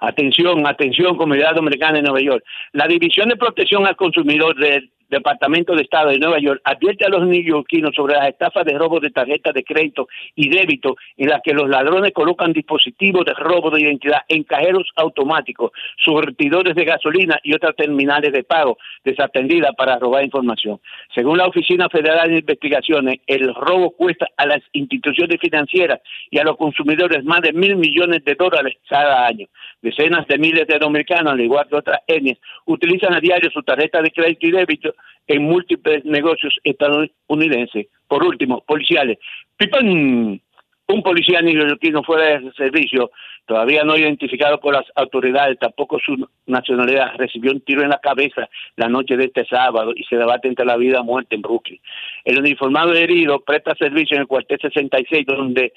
[0.00, 2.44] Atención, atención, comunidad dominicana de Nueva York.
[2.72, 7.08] La División de Protección al Consumidor del Departamento de Estado de Nueva York advierte a
[7.08, 11.40] los neoyorquinos sobre las estafas de robo de tarjetas de crédito y débito en las
[11.42, 15.72] que los ladrones colocan dispositivos de robo de identidad en cajeros automáticos,
[16.04, 20.80] surtidores de gasolina y otras terminales de pago desatendidas para robar información.
[21.14, 26.00] Según la Oficina Federal de Investigaciones, el robo cuesta a las instituciones financieras
[26.30, 29.46] y a los consumidores más de mil millones de dólares cada año.
[29.82, 34.00] Decenas de miles de dominicanos, al igual que otras etnias, utilizan a diario su tarjeta
[34.00, 34.93] de crédito y débito
[35.26, 37.86] en múltiples negocios estadounidenses.
[38.08, 39.18] Por último, policiales.
[39.56, 40.40] ¡Pipán!
[40.86, 43.10] Un policía neoyorquino fuera de servicio,
[43.46, 48.50] todavía no identificado por las autoridades, tampoco su nacionalidad, recibió un tiro en la cabeza
[48.76, 51.80] la noche de este sábado y se debate entre la vida y muerte en Brooklyn.
[52.26, 55.72] El uniformado herido presta servicio en el cuartel 66, donde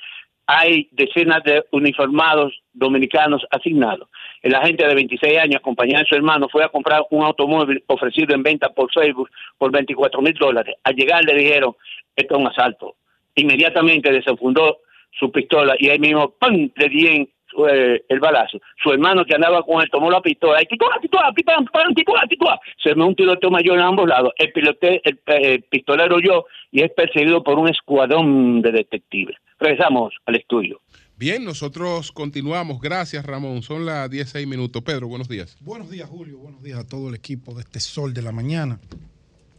[0.47, 4.09] hay decenas de uniformados dominicanos asignados.
[4.41, 8.33] El agente de 26 años, acompañado de su hermano, fue a comprar un automóvil ofrecido
[8.33, 10.75] en venta por Facebook por 24 mil dólares.
[10.83, 11.75] Al llegar le dijeron,
[12.15, 12.95] esto es un asalto.
[13.35, 14.79] Inmediatamente desenfundó
[15.11, 16.71] su pistola y ahí mismo ¡pam!
[16.75, 17.29] le dieron
[17.69, 18.59] eh, el balazo.
[18.83, 22.21] Su hermano que andaba con él tomó la pistola y titúa, titúa, pipam, pam, titúa,
[22.29, 22.59] titúa.
[22.83, 24.33] Se me un tiroteo mayor en ambos lados.
[24.37, 29.37] El pilote, el, eh, pistolero yo y es perseguido por un escuadrón de detectives.
[29.59, 30.81] Regresamos al estudio.
[31.15, 32.79] Bien, nosotros continuamos.
[32.79, 33.63] Gracias, Ramón.
[33.63, 34.83] Son las 16 minutos.
[34.83, 35.57] Pedro, buenos días.
[35.61, 36.37] Buenos días, Julio.
[36.37, 38.79] Buenos días a todo el equipo de este Sol de la Mañana.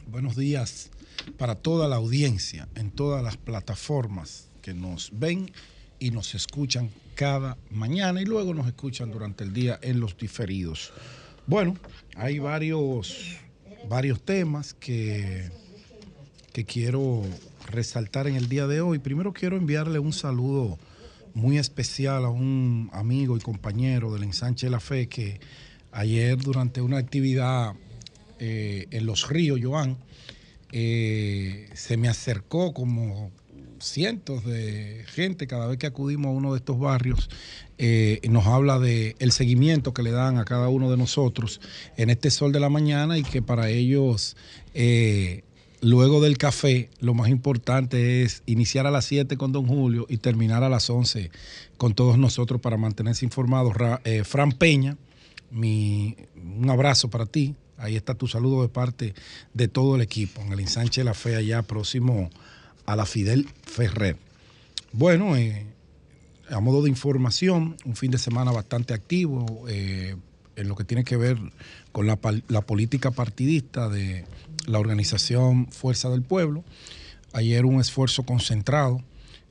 [0.06, 0.92] Buenos días
[1.36, 5.50] para toda la audiencia en todas las plataformas que nos ven
[5.98, 10.92] y nos escuchan cada mañana y luego nos escuchan durante el día en los diferidos.
[11.48, 11.76] Bueno,
[12.14, 13.36] hay varios,
[13.88, 15.50] varios temas que,
[16.52, 17.24] que quiero
[17.66, 19.00] resaltar en el día de hoy.
[19.00, 20.78] Primero quiero enviarle un saludo
[21.34, 25.40] muy especial a un amigo y compañero del ensanche de la fe que
[25.90, 27.74] ayer durante una actividad
[28.38, 29.96] eh, en los ríos, Joan,
[30.70, 33.32] eh, se me acercó como
[33.80, 37.28] cientos de gente cada vez que acudimos a uno de estos barrios
[37.78, 41.60] eh, nos habla de el seguimiento que le dan a cada uno de nosotros
[41.96, 44.36] en este sol de la mañana y que para ellos
[44.74, 45.44] eh,
[45.80, 50.18] luego del café lo más importante es iniciar a las 7 con don Julio y
[50.18, 51.30] terminar a las 11
[51.76, 53.74] con todos nosotros para mantenerse informados.
[54.04, 54.96] Eh, Fran Peña,
[55.50, 57.54] mi, un abrazo para ti.
[57.76, 59.14] Ahí está tu saludo de parte
[59.54, 62.28] de todo el equipo en el ensanche de la fe allá próximo
[62.88, 64.16] a la Fidel Ferrer.
[64.92, 65.66] Bueno, eh,
[66.48, 70.16] a modo de información, un fin de semana bastante activo eh,
[70.56, 71.36] en lo que tiene que ver
[71.92, 74.24] con la, política partidista de
[74.66, 76.64] la organización Fuerza del Pueblo.
[77.34, 79.02] Ayer un esfuerzo concentrado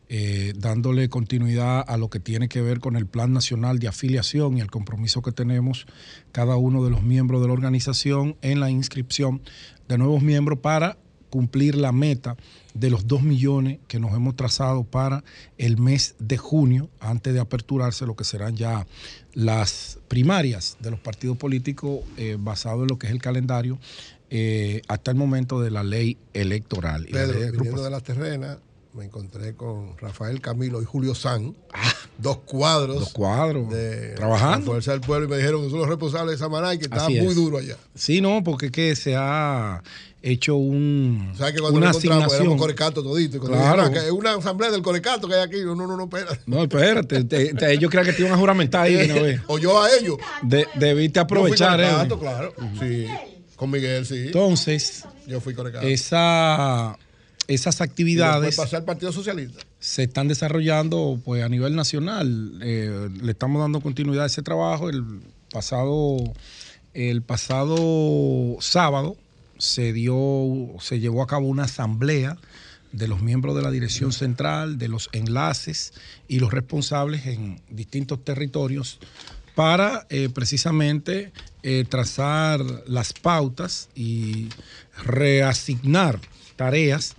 [0.10, 4.58] eh, dándole continuidad a lo que tiene que ver con el Plan Nacional de Afiliación
[4.58, 5.86] y el compromiso que tenemos
[6.32, 9.44] cada uno de los miembros de la organización en la inscripción
[9.88, 10.98] de nuevos miembros para
[11.30, 12.36] cumplir la meta
[12.80, 15.24] de los 2 millones que nos hemos trazado para
[15.58, 18.88] el mes de junio, antes de aperturarse lo que serán ya
[19.34, 23.80] las primarias de los partidos políticos eh, basado en lo que es el calendario
[24.30, 27.06] eh, hasta el momento de la ley electoral.
[27.08, 28.58] Y la Pedro, ley de de las terrenas,
[28.98, 31.56] me encontré con Rafael Camilo y Julio San,
[32.18, 32.96] dos cuadros.
[32.98, 33.00] Ah.
[33.02, 33.70] Dos cuadros.
[33.70, 34.58] De Trabajando.
[34.68, 36.86] la Fuerza del Pueblo y me dijeron que son los responsables de Samaná y que
[36.86, 37.36] está Así muy es.
[37.36, 37.78] duro allá.
[37.96, 39.82] Sí, no, porque que se ha
[40.24, 42.42] hecho un, ¿Sabes que cuando una nos encontramos asignación.
[42.42, 43.38] éramos Corecato todito?
[43.38, 43.84] y Cuando Claro.
[43.84, 45.58] dijeron que es una asamblea del Corecato que hay aquí.
[45.64, 46.38] No, no, no, no, espera.
[46.48, 49.42] No, espérate, te- te- ellos crean que te iban a juramentar ahí de una vez.
[49.48, 50.18] O yo a ellos.
[50.42, 53.08] De- debiste aprovechar, Yo fui eh.
[53.08, 53.08] Sí.
[53.56, 54.26] Con Miguel, sí.
[54.28, 55.86] Entonces, Yo fui Corecato.
[55.88, 56.98] esa,
[57.48, 59.64] esas actividades pasé al Partido Socialista.
[59.80, 62.60] se están desarrollando pues a nivel nacional.
[62.62, 64.90] Eh, le estamos dando continuidad a ese trabajo.
[64.90, 66.18] El pasado,
[66.94, 69.16] el pasado sábado
[69.58, 72.38] se dio, se llevó a cabo una asamblea
[72.92, 75.94] de los miembros de la dirección central, de los enlaces
[76.28, 79.00] y los responsables en distintos territorios
[79.56, 81.32] para eh, precisamente
[81.64, 84.50] eh, trazar las pautas y
[85.04, 86.20] reasignar
[86.56, 87.16] tareas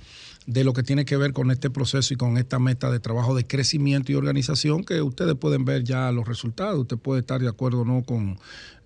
[0.49, 3.35] de lo que tiene que ver con este proceso y con esta meta de trabajo
[3.35, 6.81] de crecimiento y organización que ustedes pueden ver ya los resultados.
[6.81, 8.39] Usted puede estar de acuerdo o no con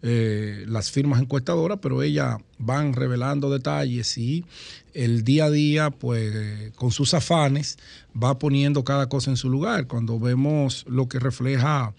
[0.03, 4.45] eh, las firmas encuestadoras, pero ellas van revelando detalles y
[4.93, 7.79] el día a día, pues con sus afanes,
[8.21, 9.87] va poniendo cada cosa en su lugar.
[9.87, 11.95] Cuando vemos lo que refleja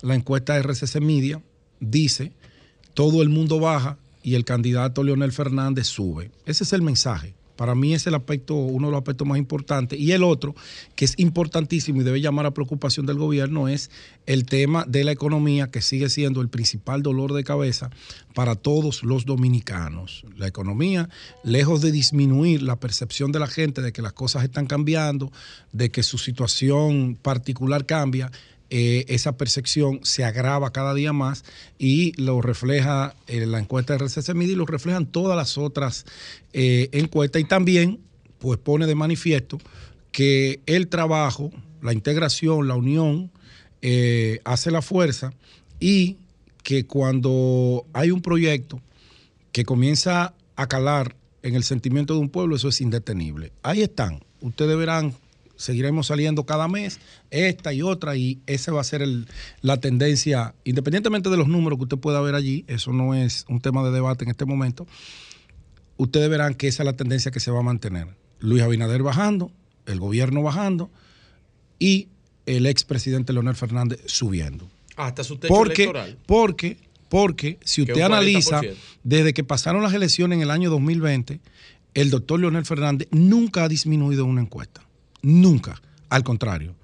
[0.00, 1.42] la encuesta de RCC Media,
[1.80, 2.30] dice,
[2.94, 6.30] todo el mundo baja y el candidato Leonel Fernández sube.
[6.46, 7.34] Ese es el mensaje.
[7.58, 9.98] Para mí es el aspecto, uno de los aspectos más importantes.
[9.98, 10.54] Y el otro,
[10.94, 13.90] que es importantísimo y debe llamar a preocupación del gobierno, es
[14.26, 17.90] el tema de la economía, que sigue siendo el principal dolor de cabeza
[18.32, 20.24] para todos los dominicanos.
[20.36, 21.08] La economía,
[21.42, 25.32] lejos de disminuir la percepción de la gente de que las cosas están cambiando,
[25.72, 28.30] de que su situación particular cambia,
[28.70, 31.44] eh, esa percepción se agrava cada día más
[31.78, 36.04] y lo refleja eh, la encuesta de RCC Media y lo reflejan todas las otras
[36.52, 37.98] eh, encuestas y también
[38.38, 39.58] pues pone de manifiesto
[40.12, 43.30] que el trabajo, la integración, la unión
[44.44, 45.32] hace la fuerza
[45.78, 46.16] y
[46.62, 48.80] que cuando hay un proyecto
[49.52, 53.52] que comienza a calar en el sentimiento de un pueblo, eso es indetenible.
[53.62, 54.20] Ahí están.
[54.40, 55.14] Ustedes verán
[55.58, 56.98] seguiremos saliendo cada mes,
[57.30, 59.26] esta y otra, y esa va a ser el-
[59.60, 63.60] la tendencia, independientemente de los números que usted pueda ver allí, eso no es un
[63.60, 64.86] tema de debate en este momento,
[65.96, 68.06] ustedes verán que esa es la tendencia que se va a mantener.
[68.40, 69.50] Luis Abinader bajando,
[69.86, 70.90] el gobierno bajando
[71.78, 72.08] y
[72.46, 74.68] el expresidente Leonel Fernández subiendo.
[74.96, 76.18] Hasta su techo Porque, electoral.
[76.26, 76.78] porque,
[77.08, 78.76] porque si usted analiza, 40%.
[79.02, 81.40] desde que pasaron las elecciones en el año 2020,
[81.94, 84.82] el doctor Leonel Fernández nunca ha disminuido una encuesta.
[85.22, 85.80] Nunca.
[86.08, 86.74] Al contrario,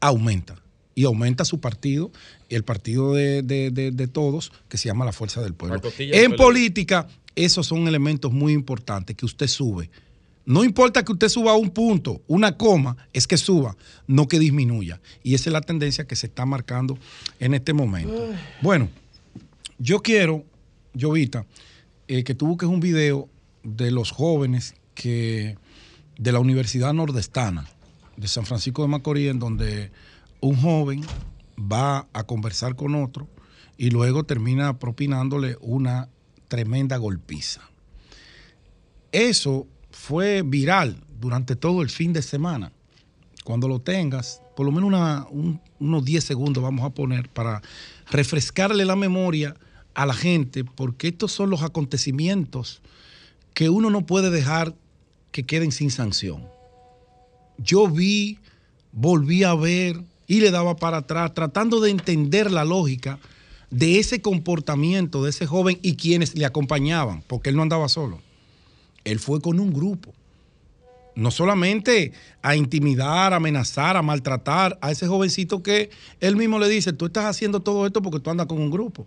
[0.00, 0.56] aumenta.
[0.94, 2.10] Y aumenta su partido,
[2.50, 5.76] el partido de, de- de- de todos, que se llama la Fuerza del Pueblo.
[6.12, 9.90] En política, esos son elementos muy importantes que usted sube.
[10.44, 15.00] No importa que usted suba un punto, una coma, es que suba, no que disminuya.
[15.22, 16.98] Y esa es la tendencia que se está marcando
[17.38, 18.28] en este momento.
[18.60, 18.88] Bueno,
[19.78, 20.44] yo quiero,
[21.00, 21.46] Jovita,
[22.08, 23.28] eh, que tú busques un video
[23.62, 25.56] de los jóvenes que
[26.18, 27.66] de la Universidad Nordestana
[28.16, 29.90] de San Francisco de Macorís, en donde
[30.40, 31.02] un joven
[31.58, 33.28] va a conversar con otro
[33.76, 36.08] y luego termina propinándole una
[36.48, 37.62] tremenda golpiza.
[39.12, 42.72] Eso fue viral durante todo el fin de semana.
[43.44, 47.60] Cuando lo tengas, por lo menos una- un- unos 10 segundos vamos a poner para
[48.10, 49.54] refrescarle la memoria
[49.94, 52.82] a la gente, porque estos son los acontecimientos
[53.54, 54.74] que uno no puede dejar
[55.32, 56.46] que queden sin sanción.
[57.58, 58.38] Yo vi,
[58.92, 63.18] volví a ver y le daba para atrás, tratando de entender la lógica
[63.70, 68.20] de ese comportamiento de ese joven y quienes le acompañaban, porque él no andaba solo.
[69.04, 70.12] Él fue con un grupo.
[71.14, 75.90] No solamente a intimidar, a amenazar, a maltratar a ese jovencito que
[76.20, 79.06] él mismo le dice, tú estás haciendo todo esto porque tú andas con un grupo.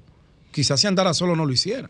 [0.51, 1.89] Quizás si andara solo no lo hiciera.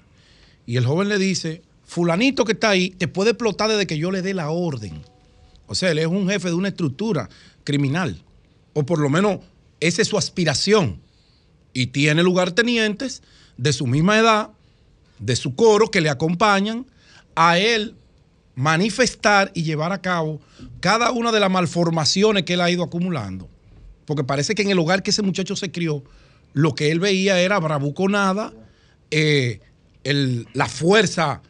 [0.66, 4.12] Y el joven le dice, fulanito que está ahí, te puede explotar desde que yo
[4.12, 5.02] le dé la orden.
[5.68, 7.30] O sea, él es un jefe de una estructura
[7.64, 8.24] criminal.
[8.74, 9.40] O por lo menos
[9.80, 11.02] esa es su aspiración.
[11.74, 13.22] Y tiene lugartenientes
[13.58, 14.50] de su misma edad,
[15.20, 16.86] de su coro, que le acompañan
[17.36, 17.96] a él
[18.56, 20.42] manifestar y llevar a cabo
[20.80, 23.50] cada una de las malformaciones que él ha ido acumulando.
[24.06, 26.04] Porque parece que en el hogar que ese muchacho se crió,
[26.54, 28.54] lo que él veía era bravuconada,
[29.12, 29.60] eh,
[30.04, 31.42] la fuerza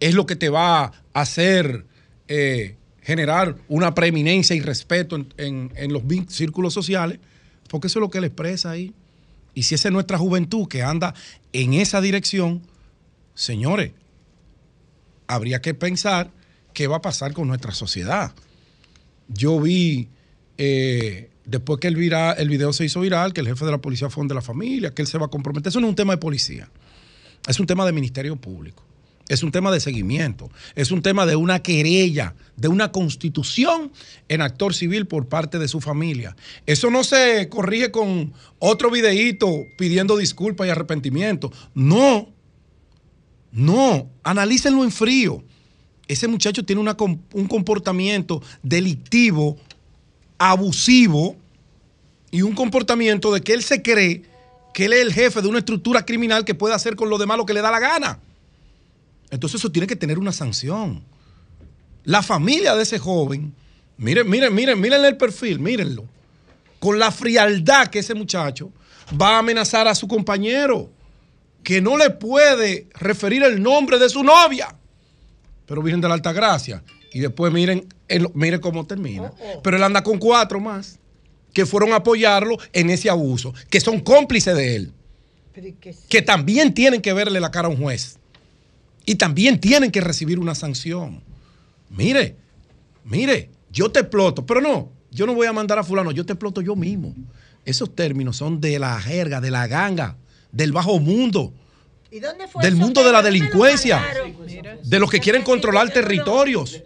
[0.00, 1.86] es lo que te va a hacer
[2.28, 7.20] eh, generar una preeminencia y respeto en, en- los círculos sociales,
[7.68, 8.92] porque eso es lo que él expresa ahí.
[9.54, 11.14] Y si esa es nuestra juventud que anda
[11.52, 12.62] en esa dirección,
[13.34, 13.92] señores,
[15.26, 16.30] habría que pensar
[16.72, 18.34] qué va a pasar con nuestra sociedad.
[19.28, 20.08] Yo vi,
[20.58, 23.78] eh, después que el, vira- el video se hizo viral, que el jefe de la
[23.78, 25.68] policía fue de la familia, que él se va a comprometer.
[25.70, 26.68] Eso no es un tema de policía,
[27.46, 28.84] es un tema de Ministerio Público,
[29.28, 33.90] es un tema de seguimiento, es un tema de una querella, de una constitución
[34.28, 36.36] en actor civil por parte de su familia.
[36.66, 41.52] Eso no se corrige con otro videíto pidiendo disculpas y arrepentimiento.
[41.74, 42.28] No,
[43.50, 45.42] no, analícenlo en frío.
[46.06, 49.56] Ese muchacho tiene un comportamiento delictivo,
[50.36, 51.36] abusivo
[52.30, 54.22] y un comportamiento de que él se cree
[54.74, 57.38] que él es el jefe de una estructura criminal que puede hacer con los demás
[57.38, 58.18] lo que le da la gana.
[59.34, 61.02] Entonces eso tiene que tener una sanción.
[62.04, 63.54] La familia de ese joven
[63.96, 66.04] Miren, miren, miren, miren el perfil, mírenlo.
[66.80, 68.72] Con la frialdad que ese muchacho
[69.20, 70.90] va a amenazar a su compañero,
[71.62, 74.74] que no le puede referir el nombre de su novia.
[75.66, 76.82] Pero Virgen de la Alta Gracia.
[77.12, 79.32] Y después miren, él- miren cómo termina.
[79.62, 80.98] Pero él anda con cuatro más
[81.52, 84.92] que fueron a apoyarlo en ese abuso, que son cómplices de él,
[86.08, 88.18] que también tienen que verle la cara a un juez
[89.06, 91.22] y también tienen que recibir una sanción.
[91.90, 92.36] Mire,
[93.04, 96.32] mire, yo te exploto, pero no, yo no voy a mandar a fulano, yo te
[96.32, 97.14] exploto yo mismo.
[97.64, 100.16] Esos términos son de la jerga, de la ganga,
[100.52, 101.52] del bajo mundo,
[102.14, 104.78] ¿Y dónde fue del mundo de la ¿Dónde lo delincuencia, mandaron?
[104.84, 106.80] de los que quieren controlar territorios.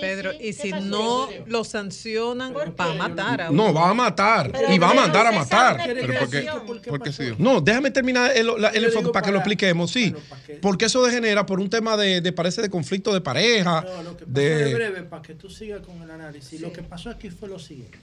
[0.00, 3.66] Pedro, y si no lo sancionan, va a matar a uno.
[3.68, 5.80] No, va a matar y va a mandar a matar.
[5.84, 6.48] Pero ¿por qué,
[6.88, 7.24] por qué sí?
[7.38, 10.12] No, déjame terminar el, la- el enfoque para que lo expliquemos, sí.
[10.60, 13.84] Porque eso degenera por un tema de, de parece de conflicto de pareja,
[14.26, 16.60] De de breve, para que tú sigas con el análisis.
[16.60, 17.98] Lo que pasó aquí fue lo siguiente.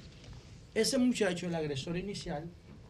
[0.73, 2.45] Ese muchacho, el agresor inicial,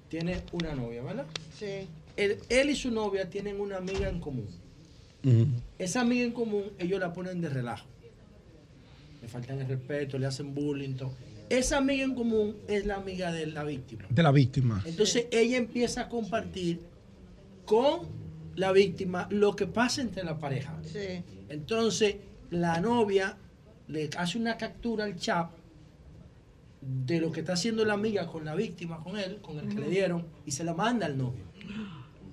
[0.10, 1.26] tiene una novia, ¿verdad?
[1.58, 1.88] Sí.
[2.20, 4.48] Él, él y su novia tienen una amiga en común.
[5.78, 7.88] Esa amiga en común, ellos la ponen de relajo.
[9.22, 11.14] Le faltan el respeto, le hacen bullying, todo.
[11.50, 14.06] Esa amiga en común es la amiga de la víctima.
[14.10, 14.84] de la víctima.
[14.86, 16.82] Entonces ella empieza a compartir
[17.66, 18.02] con
[18.56, 20.78] la víctima lo que pasa entre la pareja.
[20.84, 21.24] Sí.
[21.48, 22.18] Entonces
[22.50, 23.38] la novia
[23.88, 25.50] le hace una captura al chat
[26.82, 29.82] de lo que está haciendo la amiga con la víctima, con él, con el que
[29.82, 31.50] le dieron, y se la manda al novio.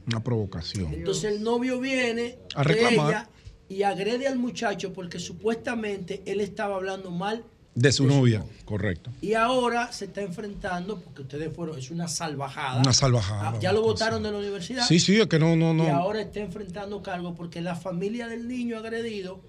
[0.06, 0.92] Una provocación.
[0.94, 3.08] Entonces el novio viene A de reclamar.
[3.10, 3.28] ella
[3.68, 7.42] y agrede al muchacho porque supuestamente él estaba hablando mal
[7.74, 9.10] De su novia, correcto.
[9.20, 12.80] y ahora se está enfrentando, porque ustedes fueron, es una salvajada.
[12.80, 13.48] Una salvajada.
[13.50, 14.86] Ah, ya lo votaron de la universidad.
[14.86, 15.94] Sí, sí, es que no, no, Y no.
[15.96, 19.40] ahora está enfrentando cargo porque la familia del niño agredido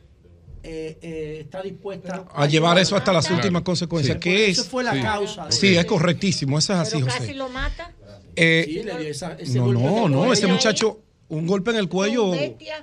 [0.63, 3.37] eh, eh, está dispuesta A llevar eso hasta las Claro.
[3.41, 4.19] últimas consecuencias, Sí.
[4.19, 4.57] que es...
[4.59, 5.01] Esa fue la sí.
[5.01, 7.33] causa de- Sí, es correctísimo, eso es así, Pero casi José.
[7.35, 7.93] lo mata.
[8.37, 11.77] Eh, Sí, le dio esa- ese no, golpe no, no, ese muchacho, un golpe en
[11.77, 12.31] el cuello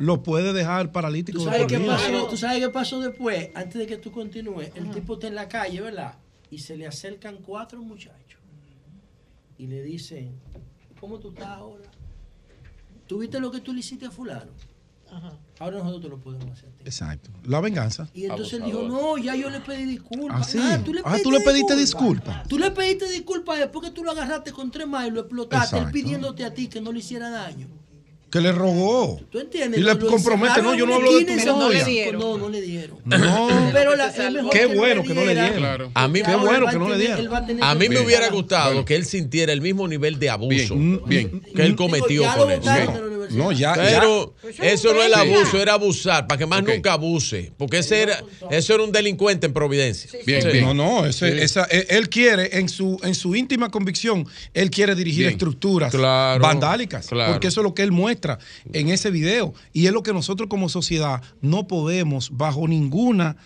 [0.00, 1.39] lo puede dejar paralítico.
[1.39, 3.50] ¿Tú sabes, qué pasó, ¿Tú sabes qué pasó después?
[3.55, 6.18] Antes de que tú continúes, el tipo está en la calle, ¿verdad?
[6.50, 8.41] Y se le acercan cuatro muchachos
[9.57, 10.33] y le dicen,
[11.00, 11.84] ¿cómo tú estás ahora?
[13.07, 14.50] ¿Tú viste lo que tú le hiciste a fulano?
[15.60, 16.68] Ahora nosotros te lo podemos hacer.
[16.84, 17.31] Exacto.
[17.44, 18.09] La venganza.
[18.12, 20.41] Y entonces él dijo, no, ya yo le pedí disculpas.
[20.41, 20.83] Ah, sí.
[20.84, 22.49] tú le Ah, tú le pediste disculpas.
[22.49, 25.78] Tú le pediste disculpas después que tú lo agarraste con tres más y lo explotaste,
[25.78, 27.68] él pidiéndote a ti que no le hiciera daño.
[28.31, 29.20] Que le rogó.
[29.31, 29.78] ¿Tú entiendes?
[29.78, 31.52] Y le compromete, no, yo no hablo de tu novia.
[31.52, 32.20] No, le dieron.
[32.20, 32.99] No, no le dieron.
[33.05, 33.49] No.
[33.73, 35.57] Pero la, es mejor Qué que bueno que no le dieron.
[35.57, 35.91] Claro.
[35.94, 37.20] A mí, ahora él va a tener- dieron.
[37.20, 40.75] él a que mí me hubiera gustado que él sintiera el mismo nivel de abuso
[41.07, 41.43] bien.
[41.55, 43.44] que él cometió con lo universidad.
[43.44, 44.64] No, ya, Pero ya.
[44.70, 45.20] eso no es el Sí.
[45.20, 47.52] abuso, era abusar, para que más nunca abuse.
[47.56, 50.10] Porque ese era, eso era un delincuente en Providencia.
[50.26, 50.48] Bien, Sí.
[50.48, 50.64] bien.
[50.64, 51.38] No, no, ese- Sí.
[51.42, 55.32] esa- él, él quiere, en su, en su íntima convicción, él quiere dirigir Bien.
[55.32, 57.06] estructuras Claro, vandálicas.
[57.06, 57.32] claro.
[57.32, 58.38] Porque eso es lo que él muestra
[58.72, 59.54] en ese video.
[59.72, 63.36] Y es lo que nosotros como sociedad no podemos, bajo ninguna,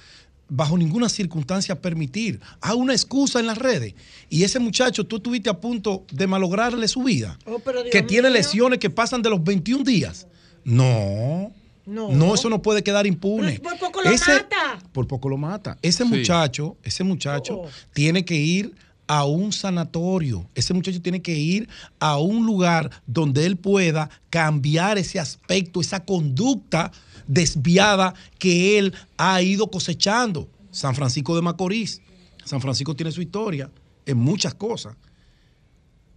[0.49, 2.41] bajo ninguna circunstancia, permitir.
[2.61, 3.95] Hay una excusa en las redes.
[4.29, 7.39] Y ese muchacho, tú estuviste a punto de malograrle su vida.
[7.47, 7.61] Oh,
[7.91, 8.39] que tiene mío.
[8.39, 10.27] lesiones que pasan de los 21 días.
[10.65, 11.53] No.
[11.87, 12.11] No.
[12.13, 13.61] No, eso no puede quedar impune.
[13.63, 14.79] Pero por poco lo mata.
[14.93, 15.79] Por poco lo mata.
[15.81, 16.09] Ese Sí.
[16.11, 17.69] muchacho, ese muchacho Oh.
[17.95, 18.75] tiene que ir
[19.07, 20.47] a un sanatorio.
[20.55, 21.67] Ese muchacho tiene que ir
[21.99, 26.93] a un lugar donde él pueda cambiar ese aspecto, esa conducta
[27.29, 30.49] desviada que él ha ido cosechando.
[30.73, 32.03] San Francisco de Macorís.
[32.45, 33.71] San Francisco tiene su historia
[34.05, 34.97] en muchas cosas.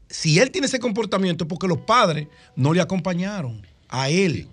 [0.09, 4.47] Si él tiene ese comportamiento es porque los padres no le acompañaron a él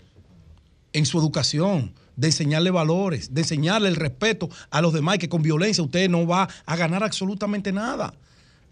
[0.92, 5.28] en su educación, de enseñarle valores, de enseñarle el respeto a los demás y que
[5.28, 8.12] con violencia usted no va a ganar absolutamente nada.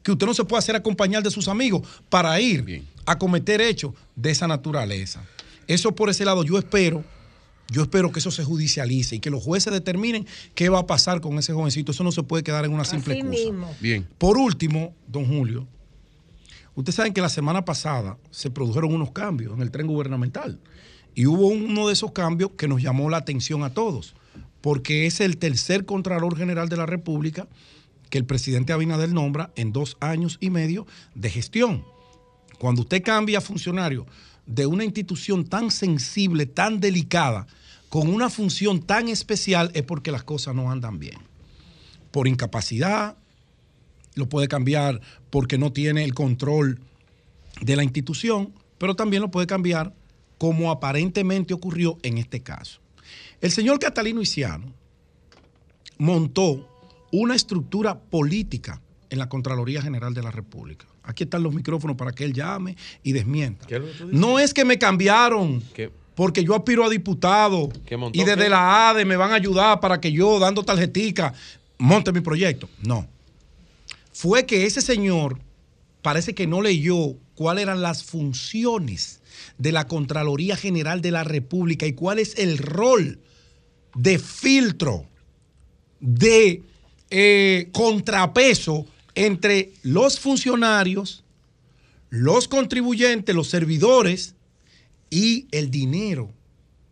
[0.03, 2.89] Que usted no se puede hacer acompañar de sus amigos para ir Bien.
[3.07, 5.23] a cometer hechos de esa naturaleza.
[5.69, 7.05] Eso por ese lado yo espero,
[7.69, 11.21] yo espero que eso se judicialice y que los jueces determinen qué va a pasar
[11.21, 11.93] con ese jovencito.
[11.93, 13.43] Eso no se puede quedar en una simple Así excusa.
[13.45, 13.75] mismo.
[13.81, 14.07] Bien.
[14.19, 15.67] Por último, don Julio,
[16.75, 20.61] ustedes saben que la semana pasada se produjeron unos cambios en el tren gubernamental
[21.15, 24.15] y hubo uno de esos cambios que nos llamó la atención a todos,
[24.61, 27.49] porque es el tercer Contralor General de la República
[28.11, 31.85] que el presidente Abinader nombra en dos años y medio de gestión.
[32.59, 34.07] Cuando usted cambia funcionario
[34.47, 37.47] de una institución tan sensible, tan delicada,
[37.89, 41.19] con una función tan especial, es porque las cosas no andan bien.
[42.11, 43.17] Por incapacidad,
[44.15, 45.01] lo puede cambiar
[45.31, 46.81] porque no tiene el control
[47.61, 49.95] de la institución, pero también lo puede cambiar
[50.39, 52.81] como aparentemente ocurrió en este caso.
[53.41, 54.73] El señor Catalino Isiano
[55.99, 56.69] montó
[57.13, 60.87] una estructura política en la Contraloría General de la República.
[61.07, 63.67] Aquí están los micrófonos para que él llame y desmienta.
[63.67, 64.21] ¿Qué es lo que tú dices?
[64.21, 65.91] No es que me cambiaron ¿Qué?
[66.15, 68.51] porque yo aspiro a diputado ¿Qué montó y desde qué?
[68.51, 71.33] la ADE me van a ayudar para que yo, dando tarjetica,
[71.79, 72.69] monte mi proyecto.
[72.83, 73.07] No.
[74.13, 75.39] Fue que ese señor
[76.03, 79.21] parece que no leyó cuáles eran las funciones
[79.59, 83.21] de la Contraloría General de la República y cuál es el rol
[83.95, 85.05] de filtro,
[86.01, 86.63] de
[87.11, 88.87] eh, contrapeso
[89.17, 91.25] entre los funcionarios,
[92.11, 94.37] los contribuyentes, los servidores
[95.11, 96.31] y el dinero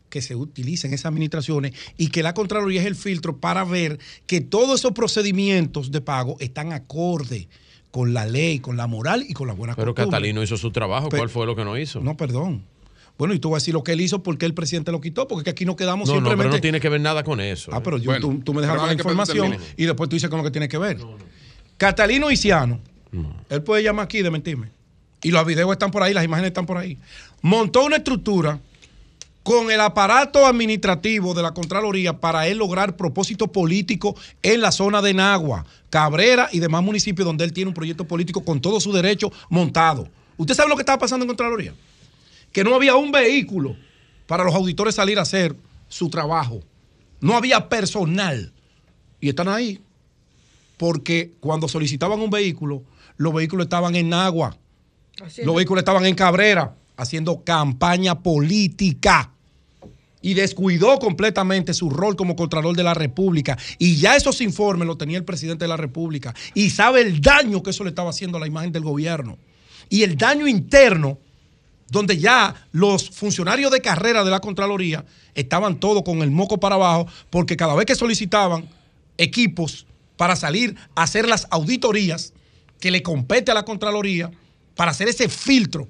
[0.09, 3.99] que se utiliza en esas administraciones y que la Contraloría es el filtro para ver
[4.27, 7.49] que todos esos procedimientos de pago están acorde
[7.91, 10.11] con la ley, con la moral y con la buena Pero costumbre.
[10.17, 11.09] Catalino hizo su trabajo.
[11.11, 12.01] ¿Cuál fue lo que no hizo?
[12.01, 12.65] No, perdón.
[13.19, 15.28] Bueno, y tú vas a decir lo que él hizo porque el presidente lo quitó,
[15.28, 16.44] porque aquí no quedamos No, no, simplemente...
[16.49, 17.70] pero no tiene que ver nada con eso.
[17.73, 20.28] Ah, pero yo- Bueno, tú, tú me dejas pero la información y después tú dices
[20.31, 20.99] con lo que tiene que ver.
[21.77, 22.81] Catalino Isiano,
[23.49, 24.69] él puede llamar aquí y desmentirme.
[25.23, 26.99] Y los videos están por ahí, las imágenes están por ahí.
[27.41, 28.61] Montó una estructura
[29.43, 35.03] con el aparato administrativo de la Contraloría para él lograr propósito político en la zona
[35.03, 38.93] de Nagua, Cabrera y demás municipios donde él tiene un proyecto político con todo su
[38.93, 40.09] derecho montado.
[40.39, 41.75] ¿Usted sabe lo que estaba pasando en Contraloría?
[42.53, 43.77] Que no había un vehículo
[44.27, 45.55] para los auditores salir a hacer
[45.89, 46.61] su trabajo.
[47.20, 48.53] No había personal.
[49.20, 49.81] Y están ahí.
[50.77, 52.83] Porque cuando solicitaban un vehículo,
[53.17, 54.57] los vehículos estaban en Nagua.
[55.44, 59.31] Los vehículos estaban en Cabrera haciendo campaña política
[60.25, 63.59] y descuidó completamente su rol como Contralor de la República.
[63.78, 66.35] Y ya esos informes los tenía el presidente de la República.
[66.55, 69.36] Y sabe el daño que eso le estaba haciendo a la imagen del gobierno.
[69.91, 71.19] Y el daño interno,
[71.91, 75.05] donde ya los funcionarios de carrera de la Contraloría
[75.35, 78.67] estaban todos con el moco para abajo, porque cada vez que solicitaban
[79.19, 79.86] equipos
[80.17, 82.33] para salir a hacer las auditorías
[82.81, 84.31] que le compete a la Contraloría,
[84.76, 85.89] para hacer ese filtro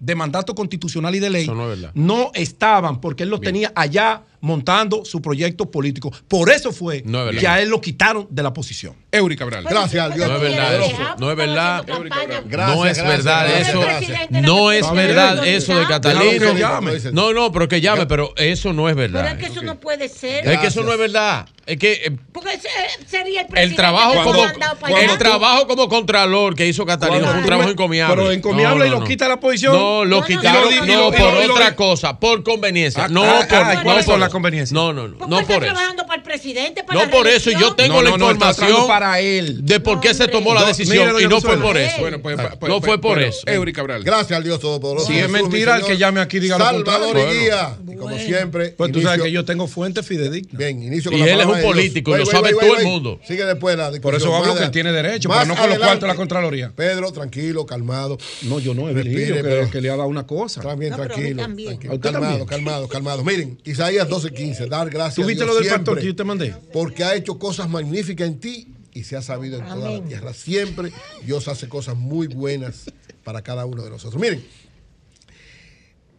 [0.00, 1.92] de mandato constitucional y de ley, no es verdad.
[1.94, 6.12] no estaban porque él los tenía allá montando su proyecto político.
[6.28, 7.40] Por eso fue No es verdad.
[7.40, 8.94] que a él lo quitaron de la posición.
[9.10, 9.64] Eury Cabral.
[9.64, 10.28] Gracias, Dios.
[10.28, 11.16] No es verdad eso.
[11.18, 11.86] No es verdad.
[11.86, 13.80] no es gracias, verdad gracias, eso.
[13.80, 14.30] gracias.
[14.42, 16.92] No es verdad eso de llame.
[17.12, 19.32] No, no, pero que llame, pero eso no es Pero verdad.
[19.32, 20.46] es que eso no puede ser.
[20.46, 21.48] Es que eso no es verdad.
[21.66, 22.68] Es que eh, Porque ese
[23.06, 24.42] sería el presidente el trabajo que como
[24.80, 25.18] para el allá.
[25.18, 28.14] trabajo como contralor que hizo Catalino Cuando fue un trabajo encomiable.
[28.16, 29.72] pero encomiable y lo quita la posición.
[29.74, 33.04] No, lo quitaron y lo- y por lo- y lo- otra cosa, por conveniencia.
[33.04, 34.30] Ah, no ah, por ah, no ¿cuáles por eso.
[34.30, 34.72] conveniencias?
[34.72, 35.72] No, no, no, no está por eso.
[35.72, 39.20] trabajando para el presidente, para No la por eso, y yo tengo la información para
[39.20, 39.64] él.
[39.64, 41.96] de por qué se tomó la decisión y no fue por eso.
[41.98, 42.36] Pues, pues,
[42.70, 43.40] no fue por bueno, eso.
[43.46, 44.04] Eury Cabral.
[44.04, 45.06] Gracias al Dios Todopoderoso.
[45.06, 47.32] Si es mentira, el que llame aquí diga lo Salvador contrario.
[47.34, 47.76] y guía.
[47.98, 48.68] Como siempre.
[48.70, 50.56] Pues tú sabes que yo tengo fuentes fidedignas.
[50.58, 53.20] Bien, inicio con la un político, y lo sabe todo el mundo.
[53.24, 56.06] Sigue después la Por eso hablo que tiene derecho, pero no con los cuartos de
[56.08, 56.14] la.
[56.14, 56.72] Contraloría.
[56.74, 58.16] Pedro, tranquilo, calmado.
[58.42, 60.60] No, yo no, Virgilio, que, que le ha dado una cosa.
[60.60, 61.42] También, tranquilo.
[61.42, 61.68] también.
[61.70, 61.92] tranquilo.
[61.92, 63.24] ¿A usted Calmado, calmado, calmado.
[63.24, 66.24] Miren, Isaías 12:15, dar gracias ¿Tú a viste Dios lo del pastor que yo te
[66.24, 66.54] mandé?
[66.72, 70.32] Porque ha hecho cosas magníficas en ti y se ha sabido en toda la tierra.
[70.32, 70.92] Siempre
[71.24, 72.84] Dios hace cosas muy buenas
[73.24, 74.20] para cada uno de nosotros.
[74.20, 74.44] Miren,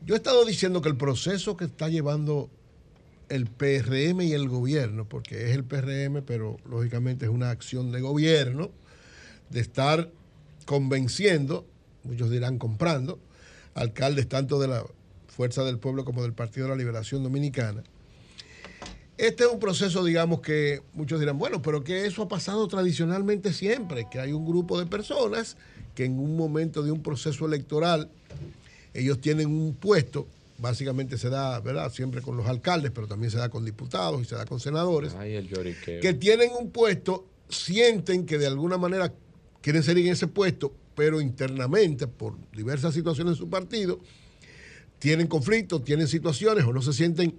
[0.06, 2.50] yo he estado diciendo que el proceso que está llevando
[3.30, 8.02] el PRM y el gobierno, porque es el PRM, pero lógicamente es una acción de
[8.02, 8.72] gobierno,
[9.50, 10.10] de estar
[10.66, 11.66] convenciendo,
[12.04, 13.20] muchos dirán comprando,
[13.74, 14.86] alcaldes tanto de la
[15.28, 17.84] Fuerza del Pueblo como del Partido de la Liberación Dominicana.
[19.18, 23.54] Este es un proceso, digamos, que muchos dirán, bueno, pero que eso ha pasado tradicionalmente
[23.54, 25.56] siempre, que hay un grupo de personas
[25.94, 28.10] que en un momento de un proceso electoral,
[28.94, 31.92] ellos tienen un puesto, básicamente se da, ¿verdad?
[31.92, 35.14] Siempre con los alcaldes, pero también se da con diputados y se da con senadores
[35.16, 35.50] Ay, el
[36.02, 39.14] que tienen un puesto, sienten que de alguna manera
[39.62, 44.00] quieren seguir en ese puesto, pero internamente, por diversas situaciones en su partido,
[45.00, 47.38] tienen conflictos, tienen situaciones o no se sienten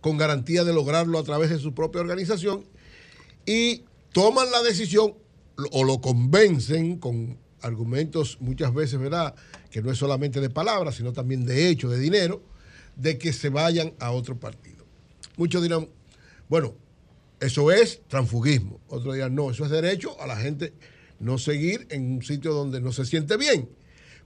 [0.00, 2.64] con garantía de lograrlo a través de su propia organización
[3.46, 5.14] y toman la decisión
[5.70, 9.34] o lo convencen con argumentos muchas veces, ¿verdad?
[9.72, 12.40] Que no es solamente de palabras, sino también de hecho, de dinero,
[12.94, 14.84] de que se vayan a otro partido.
[15.36, 15.88] Muchos dirán,
[16.48, 16.74] bueno,
[17.40, 18.78] eso es transfugismo.
[18.88, 20.72] Otros dirán, no, eso es derecho a la gente
[21.18, 23.68] no seguir en un sitio donde no se siente bien.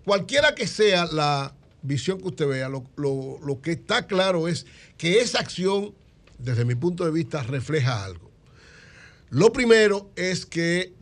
[0.04, 4.66] Cualquiera que sea la visión que usted vea, lo, lo- lo que está claro es
[4.98, 5.94] que esa acción,
[6.38, 8.30] desde mi punto de vista, refleja algo.
[9.30, 10.92] Lo primero es que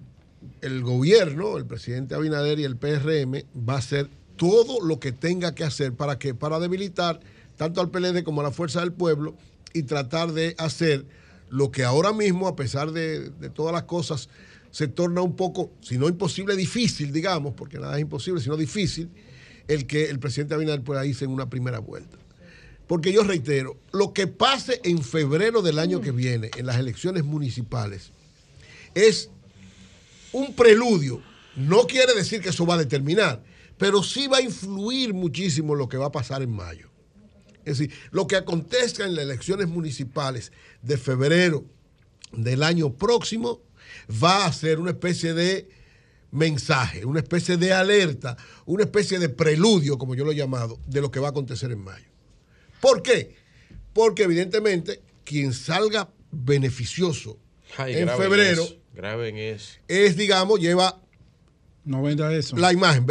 [0.60, 5.54] el gobierno, el presidente Abinader y el PRM va a hacer todo lo que tenga
[5.54, 7.20] que hacer para que para debilitar
[7.56, 9.36] tanto al PLD como a la Fuerza del Pueblo
[9.72, 11.06] y tratar de hacer
[11.50, 14.28] lo que ahora mismo, a pesar de, de todas las cosas,
[14.70, 19.08] se torna un poco, si no imposible, difícil, digamos, porque nada es imposible, sino difícil,
[19.68, 22.18] el que el presidente Abinader pueda irse en una primera vuelta.
[22.86, 27.24] Porque yo reitero, lo que pase en febrero del año que viene, en las elecciones
[27.24, 28.10] municipales,
[28.94, 29.30] es
[30.32, 31.22] un preludio.
[31.56, 33.42] No quiere decir que eso va a determinar,
[33.78, 36.90] pero sí va a influir muchísimo lo que va a pasar en mayo.
[37.64, 41.64] Es decir, lo que acontezca en las elecciones municipales de febrero
[42.32, 43.62] del año próximo
[44.22, 45.68] va a ser una especie de
[46.30, 48.36] mensaje, una especie de alerta,
[48.66, 51.70] una especie de preludio, como yo lo he llamado, de lo que va a acontecer
[51.70, 52.06] en mayo.
[52.80, 53.36] ¿Por qué?
[53.92, 57.38] Porque evidentemente quien salga beneficioso
[57.76, 61.00] Ay, en febrero graben es, digamos, lleva
[61.86, 62.56] No venda eso.
[62.56, 63.04] la imagen.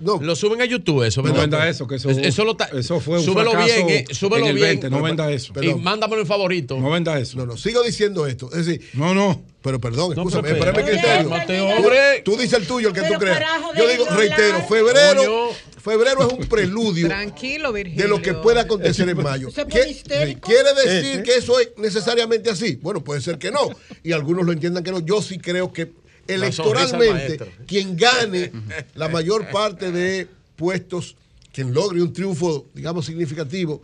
[0.00, 0.20] No.
[0.20, 2.98] Lo suben a YouTube eso, No venda eso, que eso, Es- eso, lo ta- eso
[2.98, 4.66] fue un súbelo fracaso bien, eh, súbelo en el bien.
[4.80, 5.52] 20, no venda eso.
[5.62, 6.76] Y mándamelo en favorito.
[6.80, 7.36] No venda eso.
[7.38, 8.50] No, no, sigo diciendo esto.
[8.52, 9.42] Es decir, no, no.
[9.62, 11.02] Pero perdón, No, escúchame, espérame criterio.
[11.30, 13.40] Cálmate, Tú- dices el tuyo, el que Pero tú creas.
[13.76, 15.56] Yo digo, reitero, febrero, Coño.
[15.82, 19.50] febrero es un preludio Tranquilo, de lo que pueda acontecer en mayo.
[19.50, 20.48] Se pone ¿Qué- histérico.
[20.48, 22.76] ¿Quiere Eh, decir que eso es necesariamente así?
[22.82, 23.70] Bueno, puede ser que no.
[24.02, 25.00] Y algunos lo entiendan que no.
[25.00, 25.92] Yo sí creo que
[26.28, 28.52] electoralmente, quien gane
[28.94, 31.16] la mayor parte de puestos,
[31.52, 33.82] quien logre un triunfo, digamos, significativo,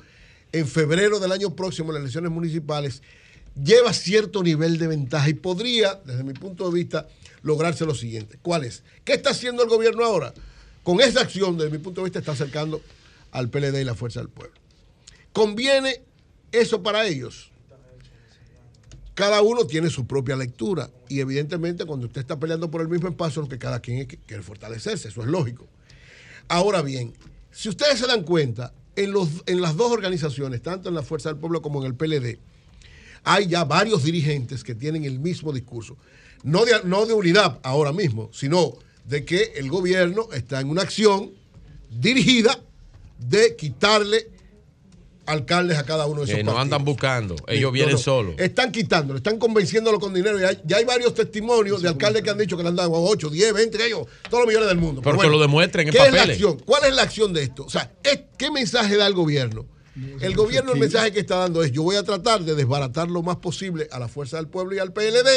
[0.53, 3.03] en febrero del año próximo, en las elecciones municipales,
[3.63, 7.09] lleva cierto nivel de ventaja y podría, desde mi punto de vista,
[7.43, 8.39] lograrse lo siguiente.
[8.43, 8.83] ¿Cuál es?
[9.05, 10.33] ¿Qué está haciendo el gobierno ahora?
[10.83, 12.83] Con esa acción, desde mi punto de vista, está acercando
[13.31, 14.55] al PLD y la Fuerza del Pueblo.
[15.33, 16.03] ¿Conviene
[16.51, 17.52] eso para ellos?
[19.15, 23.09] Cada uno tiene su propia lectura y evidentemente cuando usted está peleando por el mismo
[23.09, 25.67] espacio, lo que cada quien quiere fortalecerse, eso es lógico.
[26.49, 27.13] Ahora bien,
[27.51, 31.29] si ustedes se dan cuenta, en, los, en las dos organizaciones, tanto en la Fuerza
[31.31, 32.39] del Pueblo como en el PLD,
[33.25, 35.97] hay ya varios dirigentes que tienen el mismo discurso.
[36.43, 38.75] No de, no de unidad ahora mismo, sino
[39.05, 41.31] de que el gobierno está en una acción
[41.91, 42.59] dirigida
[43.19, 44.31] de quitarle
[45.27, 46.63] alcaldes a cada uno de esos Que no partidos.
[46.75, 47.37] andan buscando.
[47.47, 47.99] Ellos No, vienen no.
[47.99, 48.35] solos.
[48.39, 50.39] Están quitándolo, están convenciéndolo con dinero.
[50.39, 52.93] Ya hay, ya hay varios testimonios de alcaldes que han dicho que le han dado
[52.95, 55.01] 8, 10, 20, ellos, todos los millones del mundo.
[55.03, 56.37] Pero que lo demuestren en ¿qué es la papeles.
[56.37, 56.59] acción?
[56.65, 57.65] ¿Cuál es la acción de esto?
[57.65, 57.91] O sea,
[58.37, 59.67] ¿qué mensaje da el gobierno?
[60.21, 63.23] El gobierno el mensaje que está dando es yo voy a tratar de desbaratar lo
[63.23, 65.29] más posible a la Fuerza del Pueblo y al PLD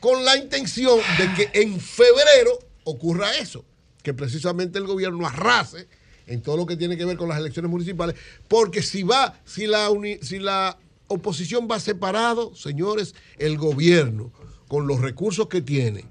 [0.00, 3.64] con la intención de que en febrero ocurra eso,
[4.02, 5.86] que precisamente el gobierno arrase
[6.26, 8.16] en todo lo que tiene que ver con las elecciones municipales,
[8.48, 10.76] porque si va, si la, uni- si la
[11.08, 14.32] oposición va separado, señores, el gobierno,
[14.68, 16.04] con los recursos que tiene,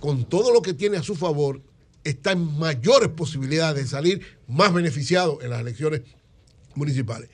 [0.00, 1.62] con todo lo que tiene a su favor,
[2.04, 6.02] está en mayores posibilidades de salir más beneficiado en las elecciones
[6.74, 7.30] municipales.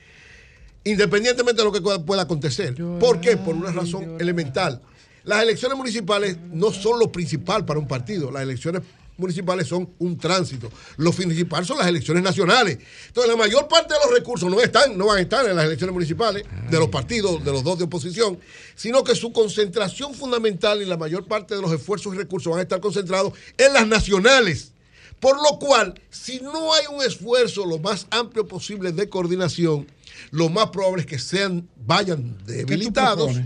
[0.85, 2.75] Independientemente de lo que pueda- pueda acontecer.
[2.99, 3.37] ¿Por qué?
[3.37, 4.81] Por una razón elemental.
[5.23, 8.31] Las elecciones municipales no son lo principal para un partido.
[8.31, 8.81] Las elecciones
[9.17, 10.71] municipales son un tránsito.
[10.97, 12.77] Lo principal son las elecciones nacionales.
[13.07, 15.65] Entonces, la mayor parte de los recursos no están, no van a estar en las
[15.65, 18.39] elecciones municipales de los partidos, de los dos de oposición,
[18.75, 22.59] sino que su concentración fundamental y la mayor parte de los esfuerzos y recursos van
[22.59, 24.73] a estar concentrados en las nacionales.
[25.19, 29.87] Por lo cual, si no hay un esfuerzo lo más amplio posible de coordinación,
[30.31, 33.39] lo más probable es que sean, vayan debilitados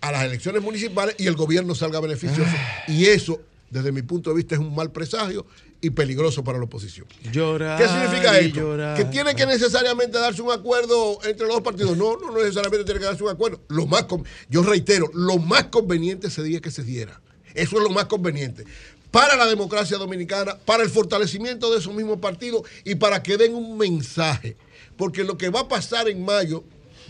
[0.00, 2.50] a las elecciones municipales y el gobierno salga beneficioso.
[2.88, 3.40] Y eso,
[3.74, 5.44] desde mi punto de vista, es un mal presagio
[5.80, 7.08] y peligroso para la oposición.
[7.32, 8.60] Llorar ¿Qué significa esto?
[8.60, 8.96] llorar.
[8.96, 11.96] Que tiene que necesariamente darse un acuerdo entre los dos partidos.
[11.96, 13.60] No, no necesariamente tiene que darse un acuerdo.
[13.66, 14.06] Lo más
[14.48, 17.20] yo reitero, lo más conveniente sería que se diera.
[17.52, 18.64] Eso es lo más conveniente.
[19.10, 23.56] Para la democracia dominicana, para el fortalecimiento de esos mismos partidos y para que den
[23.56, 24.56] un mensaje.
[24.96, 26.62] Porque lo que va a pasar en mayo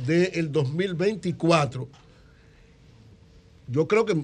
[0.07, 1.89] del 2024
[3.67, 4.15] yo creo que,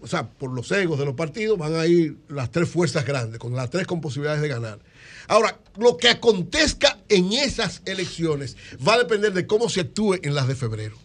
[0.00, 3.38] o sea, por los egos de los partidos van a ir las tres fuerzas grandes,
[3.38, 4.80] con las tres con posibilidades de ganar.
[5.28, 10.34] Ahora, lo que acontezca en esas elecciones va a depender de cómo se actúe en
[10.34, 10.96] las de febrero.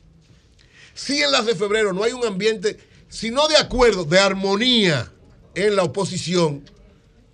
[0.95, 2.77] Si en las de febrero no hay un ambiente,
[3.09, 5.11] si no de acuerdo, de armonía
[5.55, 6.63] en la oposición,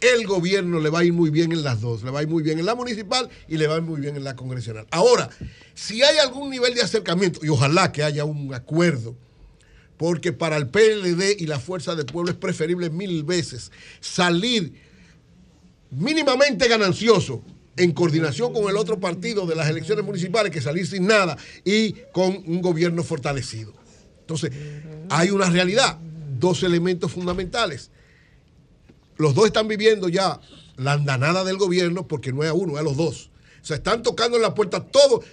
[0.02, 2.30] el gobierno le va a ir muy bien en las dos, le va a ir
[2.30, 4.88] muy bien en la municipal y le va a ir muy bien en la congresional.
[4.92, 5.30] Ahora,
[5.74, 9.16] si hay algún nivel de acercamiento, y ojalá que haya un acuerdo,
[10.00, 13.70] porque para el PLD y la Fuerza del Pueblo es preferible mil veces
[14.00, 14.74] salir
[15.92, 17.44] mínimamente ganancioso
[17.76, 21.92] en coordinación con el otro partido de las elecciones municipales que salir sin nada y
[22.14, 23.74] con un gobierno fortalecido.
[24.22, 24.52] Entonces,
[25.10, 26.00] hay una realidad,
[26.40, 27.92] dos elementos fundamentales.
[29.18, 30.40] Los dos están viviendo ya
[30.78, 33.32] la andanada del gobierno porque no es a uno, es a los dos.
[33.62, 35.26] O sea, están tocando en la puerta todos.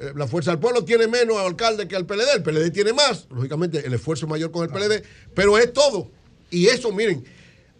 [0.00, 3.26] Eh, la Fuerza del Pueblo tiene menos alcalde que el PLD, el PLD tiene más,
[3.30, 6.10] lógicamente el esfuerzo es mayor con el PLD, pero es todo.
[6.50, 7.24] Y eso, miren,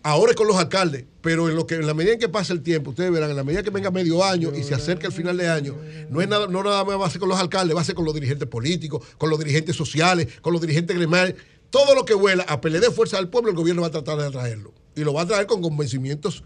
[0.03, 2.53] ahora es con los alcaldes, pero en lo que en la medida en que pasa
[2.53, 5.13] el tiempo, ustedes verán, en la medida que venga medio año y se acerca el
[5.13, 5.77] final de año,
[6.11, 7.95] no es nada, no nada más va a ser con los alcaldes, va a ser
[7.95, 11.35] con los dirigentes políticos, con los dirigentes sociales, con los dirigentes gremiales,
[11.71, 14.27] todo lo que vuela a PLD Fuerza del Pueblo, el gobierno va a tratar de
[14.27, 14.73] atraerlo.
[14.95, 16.45] Y lo va a traer con convencimientos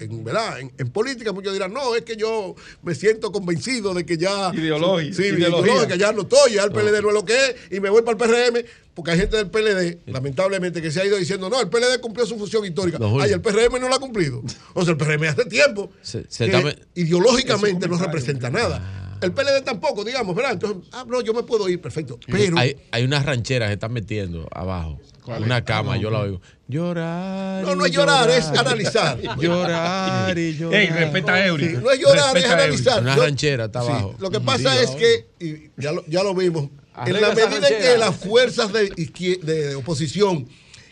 [0.00, 0.60] en, ¿verdad?
[0.60, 4.50] En, en política muchos dirán, no, es que yo me siento convencido de que ya...
[4.54, 7.80] Ideología, Sí, ideológica, ya no estoy, ya el PLD no es lo que es, y
[7.80, 8.64] me voy para el PRM,
[8.94, 12.24] porque hay gente del PLD, lamentablemente, que se ha ido diciendo, no, el PLD cumplió
[12.26, 12.98] su función histórica.
[12.98, 13.20] No.
[13.20, 14.42] Ay, el PRM no la ha cumplido.
[14.74, 19.00] O sea, el PRM hace tiempo Se- se que está me- ideológicamente no representa nada.
[19.20, 20.52] El PLD tampoco, digamos, ¿verdad?
[20.52, 22.18] Entonces, ah, no, yo me puedo ir, perfecto.
[22.26, 22.58] Pero...
[22.58, 25.00] hay, hay unas rancheras que están metiendo abajo.
[25.24, 26.40] ¿Cuál Una cama, Ah, no, yo la oigo.
[26.68, 27.64] Llorar.
[27.64, 29.18] No, no es llorar, es analizar.
[29.40, 30.80] Llorar y llorar.
[30.80, 31.68] Ey, respeta a Eury.
[31.68, 33.02] Sí, no es llorar, es Respeta analizar.
[33.02, 34.14] Una ranchera está Sí, abajo.
[34.18, 36.68] Lo que pasa es que, y ya lo, ya lo vimos,
[37.06, 40.48] en la medida en que las fuerzas de, oposición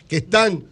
[0.07, 0.65] que están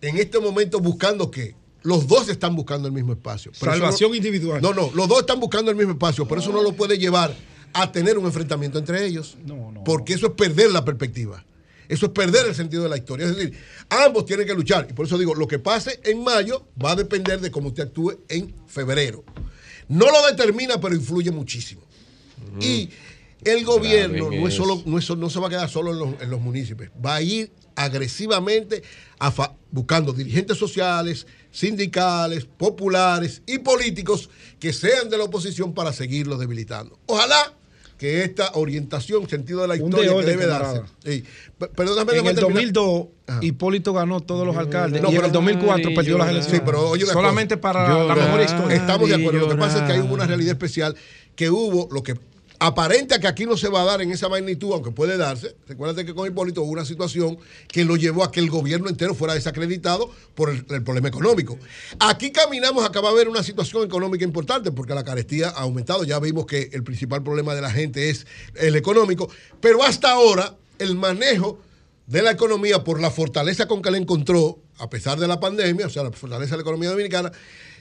[0.00, 3.52] en este momento buscando qué, los dos están buscando el mismo espacio.
[3.58, 4.60] Pero Salvación no- individual.
[4.60, 7.34] No, no, los dos están buscando el mismo espacio, por eso no lo puede llevar
[7.72, 9.36] a tener un enfrentamiento entre ellos.
[9.84, 11.44] porque eso es perder la perspectiva.
[11.88, 13.26] Eso es perder el sentido de la historia.
[13.26, 13.58] Es decir,
[13.88, 14.86] ambos tienen que luchar.
[14.88, 17.84] Y por eso digo, lo que pase en mayo va a depender de cómo usted
[17.84, 19.24] actúe en febrero.
[19.88, 21.82] No lo determina, pero influye muchísimo.
[22.60, 22.90] Y
[23.44, 26.22] el gobierno no, es solo, no, es no se va a quedar solo en los,
[26.22, 26.90] en los municipios.
[27.04, 28.82] Va a ir agresivamente
[29.18, 35.92] a fa- buscando dirigentes sociales, sindicales, populares y políticos que sean de la oposición para
[35.92, 36.98] seguirlos debilitando.
[37.06, 37.54] Ojalá
[37.98, 40.80] que esta orientación, sentido de la historia de que debe darse.
[41.04, 41.22] Sí.
[41.58, 42.72] P- Pero déjame- En el terminar.
[42.72, 43.06] 2002,
[43.42, 45.02] Hipólito ganó todos los alcaldes.
[45.02, 46.60] No, y en el 2004 perdió las elecciones.
[46.60, 47.60] Sí, pero oye Solamente cosa.
[47.60, 48.76] para la mejor historia.
[48.76, 49.40] Estamos de acuerdo.
[49.40, 50.96] Lo que pasa es que hay una realidad especial
[51.36, 52.14] que hubo, lo que
[52.60, 55.56] aparenta que aquí no se va a dar en esa magnitud, aunque puede darse.
[55.66, 59.14] Recuérdate que con Hipólito hubo una situación que lo llevó a que el gobierno entero
[59.14, 61.58] fuera desacreditado por el, el problema económico.
[61.98, 66.04] Aquí caminamos, acaba de haber una situación económica importante porque la carestía ha aumentado.
[66.04, 69.30] Ya vimos que el principal problema de la gente es el económico,
[69.60, 71.58] pero hasta ahora el manejo
[72.06, 75.86] de la economía por la fortaleza con que la encontró, a pesar de la pandemia,
[75.86, 77.32] o sea, la fortaleza de la economía dominicana,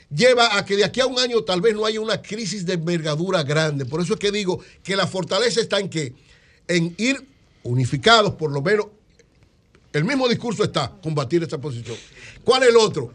[0.10, 2.74] lleva a que de aquí a un año tal vez no haya una crisis de
[2.74, 3.86] envergadura grande.
[3.86, 6.14] Por eso es que digo que la fortaleza está en que
[6.68, 7.26] en ir
[7.64, 8.88] unificados, por lo menos,
[9.94, 11.98] el mismo discurso está, combatir esa posición.
[12.44, 13.14] ¿Cuál es el otro?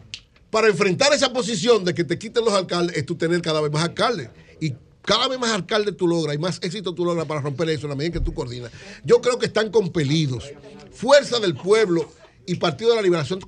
[0.49, 3.71] Para enfrentar esa posición de que te quiten los alcaldes, es tú tener cada vez
[3.71, 4.29] más alcaldes.
[4.59, 7.85] Y cada vez más alcaldes tú logras y más éxito tú logras para romper eso
[7.85, 8.71] en la medida en que tú coordinas.
[9.03, 10.51] Yo creo que están compelidos.
[10.91, 12.09] Fuerza del Pueblo
[12.45, 13.39] y Partido de la Liberación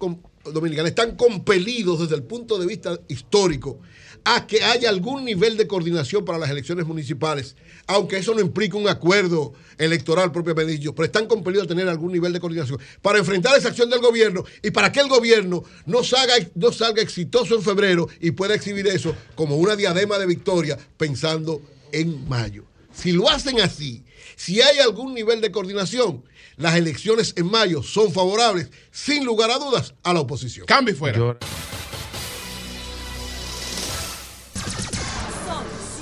[0.51, 3.79] Dominicana están compelidos desde el punto de vista histórico
[4.23, 8.75] a que haya algún nivel de coordinación para las elecciones municipales, aunque eso no implique
[8.75, 13.19] un acuerdo electoral propiamente dicho, pero están compelidos a tener algún nivel de coordinación para
[13.19, 17.55] enfrentar esa acción del gobierno y para que el gobierno no salga, no salga exitoso
[17.55, 21.61] en febrero y pueda exhibir eso como una diadema de victoria pensando
[21.91, 22.65] en mayo.
[22.91, 24.03] Si lo hacen así,
[24.37, 26.23] si hay algún nivel de coordinación,
[26.57, 30.67] las elecciones en mayo son favorables, sin lugar a dudas, a la oposición.
[30.67, 31.17] Cambio fuera.
[31.17, 31.35] Son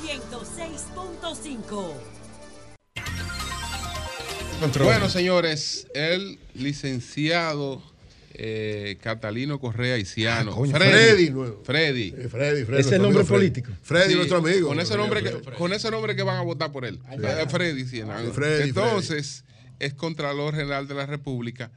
[0.04, 1.92] 106.5.
[4.84, 7.82] Bueno, señores, el licenciado
[8.38, 10.52] eh, Catalino Correa Isiano.
[10.52, 11.62] Ah, coño, Freddy, nuevo.
[11.64, 12.08] Freddy.
[12.16, 13.38] Eh, Freddy, Freddy, Ese nuestro nombre amigo Freddy.
[13.50, 13.72] político.
[13.82, 14.68] Freddy, Sí, nuestro amigo.
[14.68, 16.98] Con ese, nombre que, con ese nombre que van a votar por él.
[17.10, 18.02] Eh, Freddy, sí.
[18.02, 19.44] Sí, Freddy, Entonces,
[19.78, 21.70] es Contralor General de la República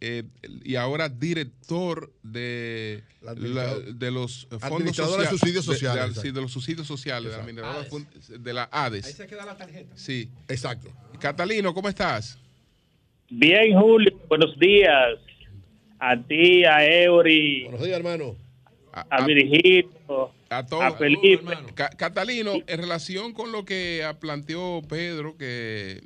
[0.00, 0.22] eh,
[0.64, 5.28] y ahora director de, La de los fondos de sociales.
[5.28, 6.32] subsidios de- de- sociales, sí, exacto.
[6.32, 9.04] de los subsidios sociales, de la, fun- de la ADES.
[9.06, 9.92] Ahí se queda la tarjeta.
[9.96, 10.30] Sí.
[10.48, 10.90] Exacto.
[11.20, 12.38] Catalino, ¿cómo estás?
[13.28, 15.18] Bien, Julio, buenos días.
[16.02, 18.36] A ti, a Eury, Buenos días, hermano.
[18.92, 19.90] a Virgilio,
[20.48, 20.82] a, todos.
[20.82, 21.44] a Felipe.
[21.74, 26.00] Ca- Catalino, en relación con lo que planteó Pedro, que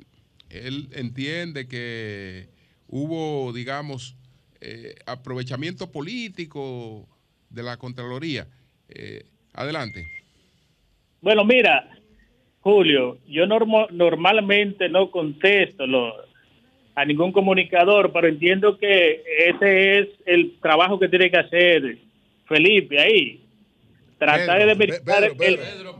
[0.49, 2.47] él entiende que
[2.87, 4.15] hubo, digamos,
[4.61, 7.07] eh, aprovechamiento político
[7.49, 8.47] de la Contraloría.
[8.89, 10.05] Eh, adelante.
[11.21, 11.89] Bueno, mira,
[12.59, 16.24] Julio, yo normo- normalmente no contesto lo-
[16.95, 21.97] a ningún comunicador, pero entiendo que ese es el trabajo que tiene que hacer
[22.47, 23.41] Felipe ahí.
[24.17, 25.97] Tratar de verificar el- Pedro.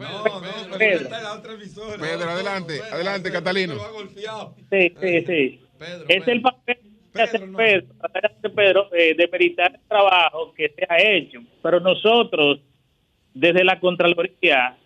[1.99, 3.75] Pedro, adelante, adelante, Catalino.
[4.71, 5.59] Sí, sí, sí.
[6.07, 6.77] es el papel
[7.13, 10.97] que hace Pedro, tratar de hacer Pedro, eh, de meritar el trabajo que se ha
[11.01, 11.39] hecho.
[11.61, 12.59] Pero nosotros,
[13.33, 14.77] desde la Contraloría,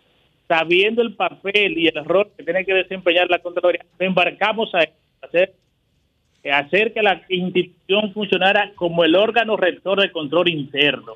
[0.48, 4.80] sabiendo el papel y el rol que tiene que desempeñar la Contraloría, nos embarcamos a
[5.26, 5.68] hacer, a
[6.51, 11.14] hacer que la institución funcionara como el órgano rector de control interno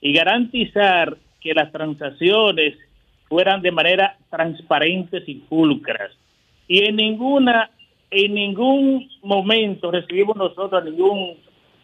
[0.00, 2.74] y garantizar que las transacciones
[3.28, 6.10] fueran de manera transparentes y pulcras.
[6.66, 7.70] Y en ninguna,
[8.10, 11.34] en ningún momento recibimos nosotros a ningún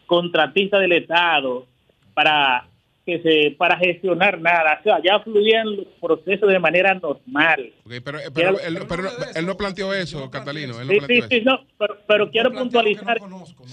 [0.07, 1.67] contratista del Estado
[2.15, 2.70] para
[3.07, 4.79] que se para gestionar nada.
[4.81, 7.73] O sea, ya fluían los procesos de manera normal.
[8.05, 10.81] Pero, eh, pero él, pero no- él no planteó eso, Catalino.
[10.81, 11.51] Él no Sí, planteó sí, sí, eso.
[11.51, 13.19] no, pero, pero quiero puntualizar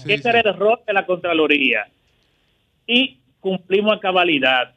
[0.06, 1.86] que ese era el error de la Contraloría.
[2.86, 4.74] Y cumplimos a cabalidad.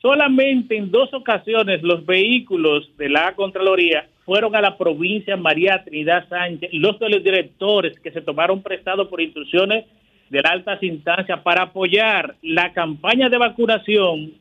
[0.00, 6.28] Solamente en dos ocasiones los vehículos de la Contraloría fueron a la provincia María Trinidad
[6.28, 9.84] Sánchez, los de los directores que se tomaron prestados por instrucciones
[10.30, 14.32] de la altas instancias para apoyar la campaña de vacunación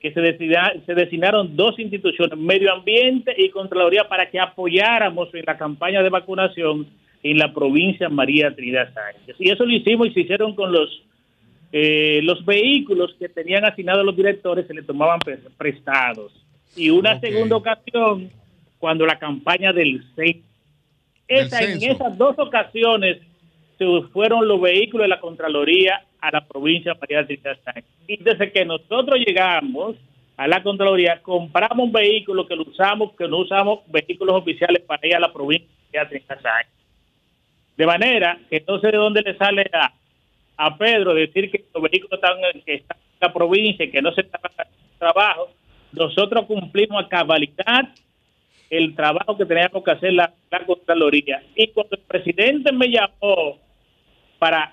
[0.00, 5.44] que se, decida- se designaron dos instituciones, Medio Ambiente y Contraloría, para que apoyáramos en
[5.46, 6.86] la campaña de vacunación
[7.22, 9.36] en la provincia María Trinidad Sánchez.
[9.38, 11.02] Y eso lo hicimos y se hicieron con los
[11.72, 16.32] eh, los vehículos que tenían asignados los directores, se le tomaban pre- prestados.
[16.76, 17.20] Y una Ok.
[17.20, 18.28] segunda ocasión,
[18.78, 20.42] cuando la campaña del CEN.
[21.28, 23.18] Esa, en esas dos ocasiones
[23.80, 27.84] se fueron los vehículos de la Contraloría a la provincia María Trinidad Sánchez.
[28.06, 29.96] Y desde que nosotros llegamos
[30.36, 35.06] a la Contraloría, compramos un vehículo que lo usamos, que no usamos vehículos oficiales para
[35.06, 36.66] ir a la provincia María Trinidad.
[37.74, 39.94] De manera que no sé de dónde le sale a,
[40.58, 44.12] a Pedro decir que los vehículos están, que están en la provincia y que no
[44.12, 45.48] se está haciendo trabajo.
[45.92, 47.88] Nosotros cumplimos a cabalidad
[48.68, 50.34] el trabajo que teníamos que hacer la
[50.66, 51.42] Contraloría.
[51.56, 53.58] Y cuando el presidente me llamó
[54.40, 54.72] para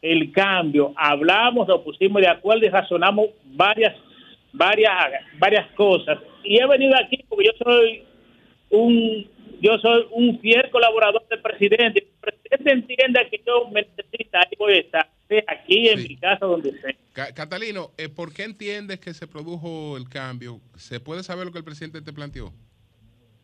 [0.00, 3.96] el cambio, hablamos, nos pusimos de acuerdo y razonamos varias,
[4.52, 4.94] varias,
[5.40, 6.18] varias cosas.
[6.44, 8.04] Y he venido aquí porque yo soy
[8.70, 9.26] un,
[9.60, 11.98] yo soy un fiel colaborador del presidente.
[11.98, 15.08] El presidente entiende que yo me necesita, ahí voy a estar,
[15.48, 16.94] aquí en mi casa, donde sea.
[17.12, 20.60] Ca- Catalino, eh, ¿por qué entiendes que se produjo el cambio?
[20.76, 22.52] ¿Se puede saber lo que el presidente te planteó?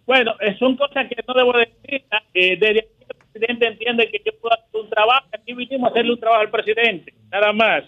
[0.06, 2.04] Bueno, eh, son cosas que no debo decir.
[2.34, 2.88] Eh, desde aquí
[3.34, 5.26] presidente entiende que yo puedo hacer un trabajo.
[5.32, 7.84] Aquí vinimos a hacerle un trabajo al presidente, nada más.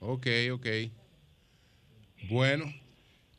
[0.00, 0.66] Ok, ok.
[2.28, 2.64] Bueno,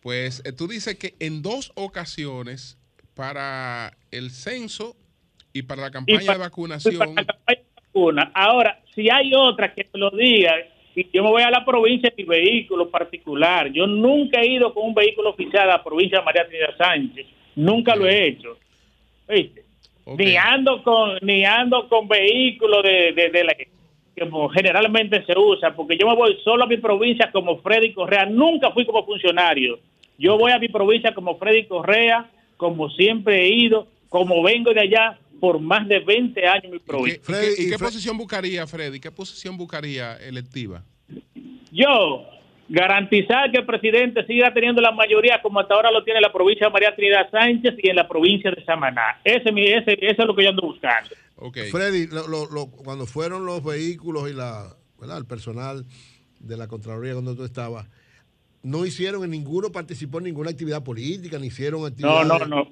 [0.02, 2.78] pues eh, tú dices que en dos ocasiones
[3.16, 4.96] para el censo
[5.54, 7.16] y para la campaña para- de vacunación.
[7.94, 8.32] Una.
[8.34, 10.54] Ahora, si hay otra que me lo diga,
[10.96, 14.74] si yo me voy a la provincia en mi vehículo particular, yo nunca he ido
[14.74, 18.58] con un vehículo oficial a la provincia de María Trinidad Sánchez, nunca lo he hecho.
[19.28, 19.66] ¿Viste?
[20.06, 23.70] Ni ando con ni ando con vehículos de, de, de la que
[24.20, 28.26] como generalmente se usa, porque yo me voy solo a mi provincia como Freddy Correa,
[28.26, 29.80] nunca fui como funcionario.
[30.18, 34.82] Yo voy a mi provincia como Freddy Correa, como siempre he ido, como vengo de
[34.82, 37.22] allá por más de 20 años en mi ¿Y provincia.
[37.26, 39.00] qué, y qué posición buscaría, Freddy?
[39.00, 40.84] ¿Qué posición buscaría electiva?
[41.72, 42.26] Yo,
[42.72, 46.68] garantizar que el presidente siga teniendo la mayoría como hasta ahora lo tiene la provincia
[46.68, 49.20] de María Trinidad Sánchez y en la provincia de Samaná.
[49.26, 51.10] Ese, ese, eso es lo que yo ando buscando.
[51.70, 54.68] Freddy, lo- lo- lo- cuando fueron los vehículos y la,
[55.00, 55.18] ¿verdad?
[55.18, 55.86] el personal
[56.40, 57.88] de la Contraloría donde tú estabas,
[58.64, 62.28] no hicieron en ninguno, participó en ninguna actividad política, ni hicieron No, actividades.
[62.28, 62.68] no, no.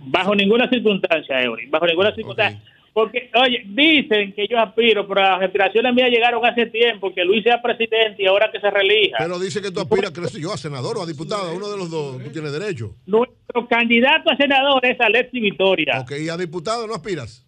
[0.00, 1.66] Bajo ninguna circunstancia, Eury.
[1.66, 2.60] Bajo ninguna circunstancia.
[2.96, 7.42] Porque, oye, dicen que yo aspiro, pero las aspiraciones mías llegaron hace tiempo, que Luis
[7.42, 9.16] sea presidente y ahora que se relija.
[9.18, 11.76] Pero dice que tú aspiras, creo yo, a senador o a diputado, a uno de
[11.76, 12.94] los dos, tú tienes derecho.
[13.04, 16.00] Nuestro candidato a senador es Alexis Victoria.
[16.00, 17.44] Ok, y a diputado no aspiras.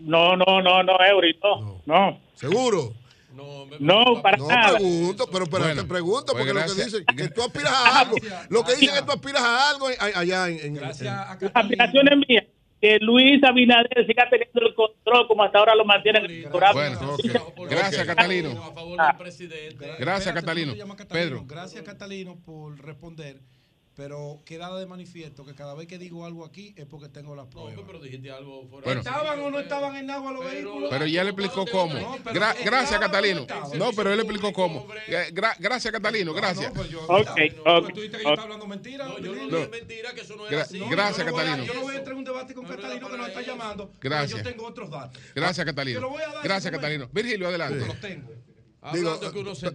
[0.00, 1.80] No, no, no, no, Eury, no.
[1.86, 2.20] No.
[2.34, 2.92] ¿Seguro?
[3.78, 4.78] No, para no nada.
[4.78, 6.86] pregunto, pero, pero Bueno, te pregunto, pues porque lo que gracias.
[6.86, 8.16] dicen que tú aspiras a algo.
[8.48, 10.58] Lo que dicen es que tú aspiras a algo allá en.
[10.58, 11.00] en- en- Las
[11.54, 12.44] aspiraciones mías,
[12.80, 16.48] que Luis Abinader siga teniendo el control como hasta ahora lo mantiene en el.
[16.72, 17.16] Bueno.
[17.68, 18.74] Gracias, Catalino.
[19.98, 20.74] Gracias, Catalino.
[21.08, 21.44] Pedro.
[21.46, 23.40] Gracias, Catalino, por responder.
[24.00, 27.48] Pero queda de manifiesto que cada vez que digo algo aquí es porque tengo las
[27.48, 27.74] pruebas.
[27.86, 29.00] pero dijiste algo fuera Bueno.
[29.02, 30.88] ¿Estaban o no estaban en agua los vehículos?
[30.88, 31.92] Pero ya le explicó cómo.
[32.24, 33.46] Gra- gracias, Catalino.
[33.74, 34.86] No, pero él explicó cómo.
[35.06, 36.32] Eh, gra- gracias, Catalino.
[36.32, 36.72] Gracias.
[36.72, 37.28] Ok,
[37.66, 37.92] ok.
[37.92, 39.04] Tú dices que yo estaba hablando mentira.
[39.06, 39.56] No, yo no No.
[39.58, 40.78] dije mentira, que eso no Gra- era así.
[40.78, 41.64] gracias, yo no voy a- Catalino.
[41.66, 43.92] Yo no voy a entrar en un debate con Catalino que nos está llamando.
[44.00, 44.32] Gracias.
[44.32, 45.22] Pero yo tengo otros datos.
[45.34, 46.10] Gracias, Te Catalino.
[46.42, 47.06] Gracias, Catalino.
[47.12, 47.86] Virgilio, adelante.
[47.86, 48.30] Los tengo.
[48.94, 49.20] Digo,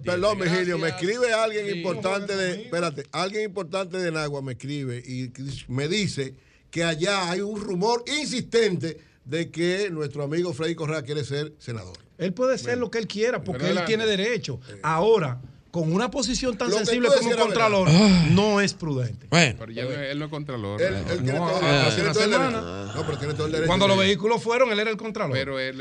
[0.04, 1.72] perdón, Virgilio, me escribe alguien Sí.
[1.78, 5.32] importante de, espérate, alguien importante de Nagua me escribe y
[5.68, 6.34] me dice
[6.72, 11.98] que allá hay un rumor insistente de que nuestro amigo Freddy Correa quiere ser senador.
[12.18, 14.60] Él puede ser lo que él quiera porque él tiene derecho.
[14.82, 15.40] Ahora,
[15.76, 18.28] con una posición tan sensible como un contralor ah.
[18.30, 19.28] no es prudente.
[19.30, 19.56] Bueno.
[19.60, 20.82] Pero ya él no es contralor.
[20.82, 21.50] Él, no,
[21.94, 23.04] tiene todo el derecho.
[23.06, 23.68] Pero tiene todo el derecho.
[23.68, 25.38] Cuando los vehículos fueron, él era el contralor.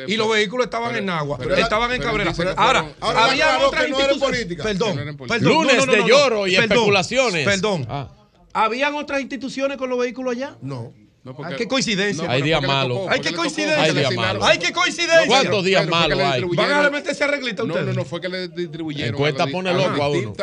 [0.08, 2.32] Y los vehículos estaban en Agua, estaban en Cabrera.
[2.56, 4.47] Ahora, ahora, había otras instituciones.
[4.56, 5.16] Perdón.
[5.42, 7.44] Lunes de lloro y perdón, especulaciones.
[7.44, 7.86] Perdón.
[7.89, 8.10] Ah.
[8.52, 10.56] ¿Habían otras instituciones con los vehículos allá?
[10.60, 10.92] No.
[11.26, 12.30] Ah, hay qué coincidencia.
[12.30, 13.08] Hay días malos.
[13.08, 13.82] Hay qué coincidencia.
[13.82, 14.44] Hay días malos.
[14.44, 15.26] Hay qué coincidencia.
[15.26, 16.44] ¿Cuántos días malos hay?
[16.44, 17.86] ¿Van a meter esa reglita a ustedes?
[17.86, 19.14] No, no, no, fue que le distribuyeron.
[19.14, 20.34] Encuesta pone loco a uno.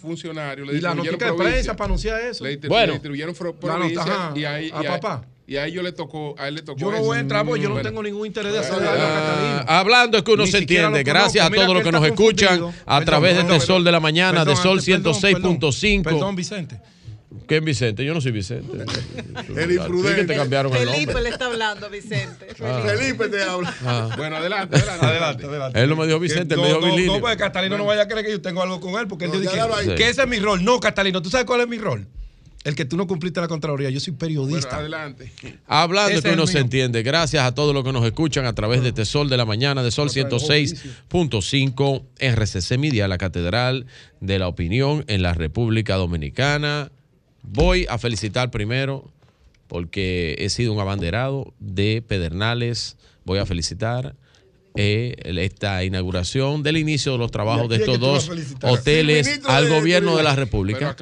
[0.00, 0.66] funcionarios.
[0.66, 2.44] Le y la noticia de prensa para anunciar eso.
[2.44, 4.70] Le distribuyeron provincias y ahí.
[4.72, 5.26] A papá.
[5.46, 6.78] Y a ellos le tocó, a él le tocó.
[6.78, 10.16] Yo no voy a entrar porque yo no tengo ningún interés de saber ah, Hablando
[10.16, 11.02] es que uno se entiende.
[11.02, 14.44] Gracias a todos los que nos escuchan a través de este Sol de la Mañana,
[14.44, 16.04] de Sol 106.5.
[16.04, 16.80] Perdón, Vicente.
[17.46, 18.04] ¿Quién Vicente?
[18.04, 18.72] Yo no soy Vicente.
[19.56, 20.34] el imprudente.
[20.34, 22.48] Felipe le está hablando, Vicente.
[22.60, 22.82] Ah.
[22.84, 23.74] Felipe te habla.
[23.84, 24.14] Ah.
[24.16, 27.14] Bueno, adelante, adelante, adelante, Él no me dijo Vicente, me dijo Vilinio.
[27.14, 29.30] No, porque Catalino no vaya a creer que yo tengo algo con él, porque él
[29.32, 29.52] no, dice
[29.86, 30.64] que, que, ese es mi rol.
[30.64, 32.06] No, Catalino, ¿tú sabes cuál es mi rol?
[32.62, 34.76] El que tú no cumpliste la Contraloría, yo soy periodista.
[34.76, 35.32] Adelante.
[35.66, 38.88] Hablando que uno se entiende, gracias a todos los que nos escuchan a través de
[38.90, 43.86] este Sol de la Mañana, de Sol 106.5 RCC Media, la Catedral
[44.20, 46.92] de la Opinión en la República Dominicana.
[47.42, 49.10] Voy a felicitar primero,
[49.66, 52.96] porque he sido un abanderado de Pedernales.
[53.24, 54.14] Voy a felicitar
[54.76, 58.30] eh, esta inauguración del inicio de los trabajos de estos dos
[58.62, 60.96] hoteles al gobierno de, la República,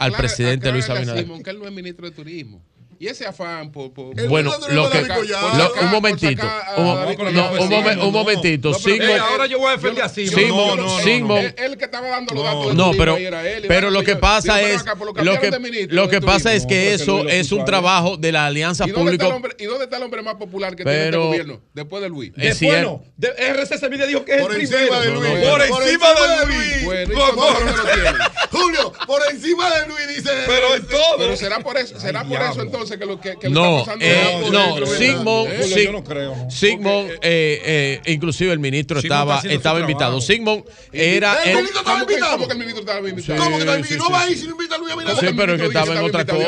[0.00, 1.24] al presidente Luis Abinader.
[1.24, 2.62] Simón, él no es ministro de Turismo.
[3.02, 3.92] Y ese afán por.
[3.92, 4.98] por bueno, lo que.
[5.00, 6.46] Un momentito.
[6.76, 8.70] Un, momentito.
[8.70, 11.26] No, eh, ahora yo voy a defender a Sigmund.
[11.26, 12.74] No, Él, que estaba dando los datos.
[12.76, 13.18] No, pero,
[13.66, 14.84] pero lo que pasa es.
[15.16, 19.26] Lo, que, lo que pasa es que eso es un trabajo de la alianza pública.
[19.58, 21.60] ¿Y dónde está el hombre más popular que tiene este gobierno?
[21.74, 22.32] Después de Luis.
[22.36, 23.02] Es cierto.
[23.20, 24.86] RCC Media dijo que es el primero.
[24.86, 25.48] Por encima de Luis.
[25.48, 28.22] Por encima de Luis.
[28.52, 30.30] Julio, por encima de Luis dice.
[30.46, 31.18] Pero en todo.
[31.18, 31.98] Pero será por eso.
[31.98, 35.52] Será por eso entonces que lo que, que no, le está pasando eh, no, Sigmund,
[35.52, 36.50] eh, yo no creo.
[36.50, 40.20] Sigmund, eh, eh, inclusive el ministro Sigmund estaba, estaba invitado.
[40.20, 41.34] Sigmund era.
[41.34, 42.32] Eh, el, el ministro estaba invitado.
[42.32, 43.44] ¿Cómo que el ministro estaba invitado?
[43.44, 45.28] ¿Cómo que no sí, va ahí si no invita a Luis Abinader?
[45.28, 46.46] Sí, pero que estaba en otra cosa.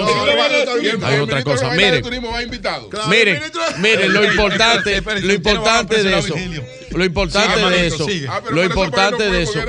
[0.83, 1.75] Estaba en otra cosa.
[4.09, 6.35] Lo importante, lo importante de eso.
[6.95, 9.61] Lo importante sí, de eso, ah, lo importante de eso,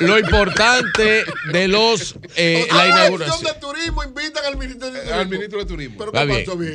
[0.00, 5.64] lo importante de los eh, ah, la inauguración de turismo invitan al al ministerio de
[5.64, 6.04] turismo.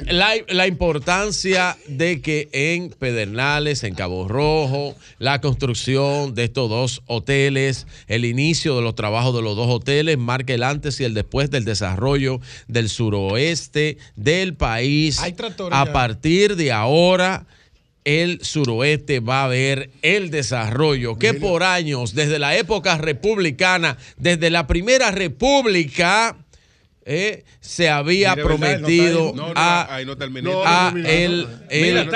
[0.10, 7.88] La, importancia de que en Pedernales, en Cabo Rojo, la construcción de estos dos hoteles,
[8.08, 11.52] el inicio de los trabajos de los dos hoteles, marca el antes y el después
[11.52, 15.20] del desarrollo del suroeste del país.
[15.20, 15.36] Hay
[15.72, 17.46] a partir de ahora
[18.06, 24.50] el suroeste va a ver el desarrollo que por años, desde la época republicana, desde
[24.50, 26.36] la primera república,
[27.06, 32.10] eh, se había prometido no está, no, no, a, el, el,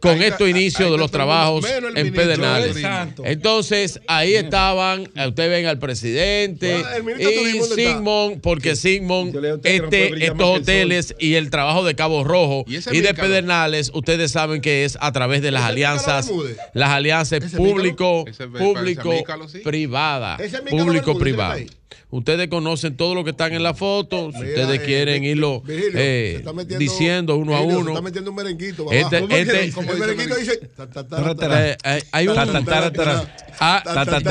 [0.00, 1.64] con estos inicios de los trabajos
[1.96, 2.76] en Pedernales.
[3.24, 6.82] Entonces, ahí estaban, eh, ustedes ven al presidente
[7.18, 13.14] y Sigmund, porque Sigmund, este, estos hoteles y el trabajo de Cabo Rojo y, de
[13.14, 16.30] Pedernales, ustedes saben que es a través de las alianzas,
[16.72, 18.24] las alianzas público,
[18.56, 19.12] público,
[19.64, 20.38] privada,
[20.70, 21.58] público, privada.
[22.10, 24.30] Ustedes conocen todo lo que están en la foto.
[24.32, 26.42] Si ustedes quieren irlo eh,
[26.78, 27.94] diciendo uno a uno.
[27.98, 29.28] el
[29.98, 30.70] merenguito dice.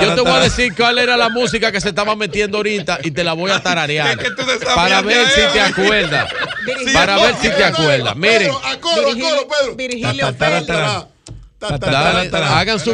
[0.01, 3.11] Yo te voy a decir cuál era la música que se estaba metiendo ahorita y
[3.11, 4.17] te la voy a tararear.
[4.75, 6.33] Para ver si te acuerdas.
[6.93, 8.15] Para ver si te acuerdas.
[8.15, 8.51] Miren.
[9.75, 11.16] Virgilio Pedro.
[11.59, 12.91] Hagan su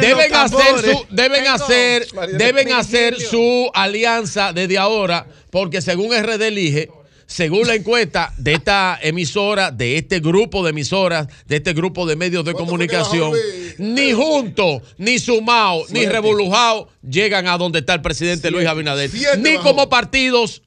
[0.00, 6.90] deben hacer su deben hacer deben hacer su alianza desde ahora porque según RD elige
[7.26, 12.14] según la encuesta de esta emisora, de este grupo de emisoras, de este grupo de
[12.14, 13.32] medios de comunicación,
[13.78, 19.10] ni juntos, ni sumados, ni revolujados llegan a donde está el presidente Luis Abinader.
[19.38, 20.62] Ni como partidos,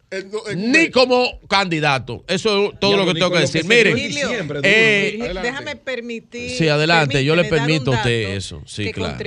[0.56, 2.22] ni como candidatos.
[2.28, 3.66] Eso es todo lo que tengo que decir.
[3.66, 3.96] Miren,
[4.64, 6.52] eh, déjame permitir.
[6.52, 8.62] Sí, adelante, yo le permito a usted eso.
[8.66, 9.18] Sí, claro.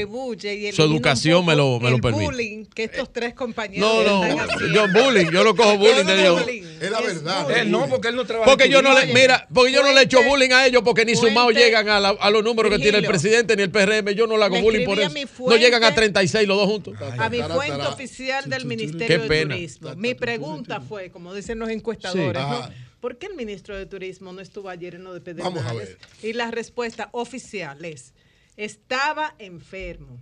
[0.72, 2.66] Su educación me lo, me lo permite.
[2.74, 4.04] que estos tres compañeros.
[4.04, 6.64] No, no, yo bullying, yo lo cojo bullying de.
[6.80, 7.64] Es la verdad.
[7.66, 8.50] no, porque él no trabaja.
[8.50, 11.14] Porque yo no le, mira, porque yo no le echo bullying a ellos porque ni
[11.14, 14.14] sumados llegan a, los números que tiene el presidente ni el PRM.
[14.14, 15.10] Yo no le hago bullying por eso.
[15.10, 16.94] mi No llegan a fuente- 36 los dos juntos.
[17.18, 19.42] A mi fuente oficial del Ministerio de.
[19.46, 19.94] Turismo.
[19.96, 22.48] Mi pregunta fue, como dicen los encuestadores, Sí.
[22.50, 22.88] ¿no?
[23.00, 25.96] ¿por qué el ministro de Turismo no estuvo ayer en lo de Vamos a Pedernales?
[26.22, 28.12] Y la respuesta oficial es,
[28.56, 30.18] estaba enfermo.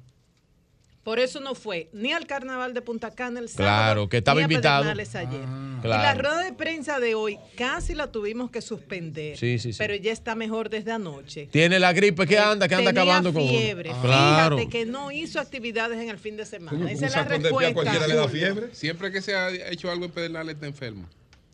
[1.06, 3.76] Por eso no fue ni al carnaval de Punta Cana el sábado.
[3.76, 4.82] Claro, que estaba ni a invitado.
[4.82, 5.40] Pedernales ayer.
[5.46, 9.36] Ah, Y la rueda de prensa de hoy casi la tuvimos que suspender.
[9.36, 9.78] Sí, sí, sí.
[9.78, 11.46] Pero ya está mejor desde anoche.
[11.52, 13.52] Tiene la gripe que anda, que anda Tenía acabando con uno.
[13.52, 13.92] fiebre.
[14.02, 14.56] Claro.
[14.58, 16.90] Fíjate que no hizo actividades en el fin de semana.
[16.90, 18.28] Esa es la de pie a cualquiera le da respuesta.
[18.54, 18.74] fiebre.
[18.74, 21.06] Siempre que se ha hecho algo en Pedernales está enfermo.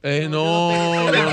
[0.05, 0.73] Eh, no,
[1.13, 1.33] no, no,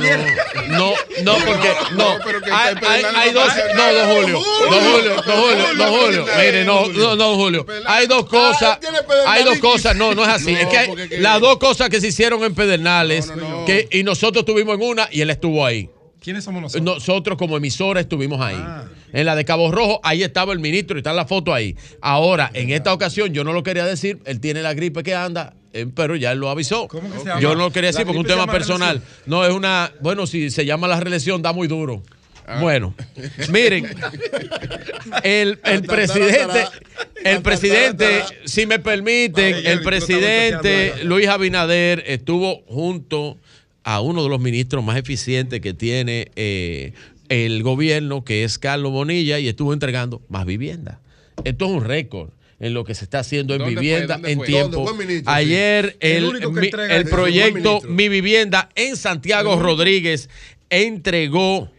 [0.70, 4.40] no, no, porque no, hay, hay- hay no dos, no, don Julio,
[4.70, 8.78] don Julio, don Julio, don Julio, mire, no, no, no, Julio, hay dos cosas,
[9.26, 12.10] hay dos cosas, no, no es así, es que hay las dos cosas que se
[12.10, 13.32] hicieron en Pedernales,
[13.66, 15.90] que y nosotros estuvimos en una y él estuvo ahí.
[16.22, 16.84] ¿Quiénes somos nosotros?
[16.84, 18.62] Nosotros como emisora estuvimos ahí.
[19.14, 21.76] En la de Cabo Rojo, ahí estaba el ministro y está la foto ahí.
[22.02, 25.56] Ahora, en esta ocasión, yo no lo quería decir, él tiene la gripe que anda,
[25.96, 26.88] pero ya él lo avisó.
[26.88, 27.42] que se llama?
[27.42, 28.98] Yo no lo quería decir porque es un tema personal.
[28.98, 29.24] reelección.
[29.26, 29.92] No, es una.
[30.02, 32.04] Bueno, si se llama la reelección, da muy duro.
[32.62, 32.96] Bueno,
[33.52, 33.86] miren,
[35.24, 36.66] el, el presidente,
[37.24, 43.38] el presidente, si me permiten, el presidente Luis Abinader estuvo junto
[43.84, 46.94] a uno de los ministros más eficientes que tiene eh,
[47.30, 51.00] el gobierno, que es Carlos Bonilla, y estuvo entregando más vivienda.
[51.44, 54.48] Esto es un récord en lo que se está haciendo en vivienda ¿Dónde en fue?
[54.48, 54.86] tiempo.
[55.26, 55.98] Ayer sí.
[56.02, 57.82] El el, mi- proyecto.
[57.88, 59.60] Mi Vivienda en Santiago.
[59.60, 60.30] Rodríguez
[60.70, 61.70] entregó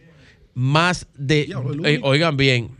[0.53, 1.49] más de,
[1.85, 2.71] eh, oigan bien,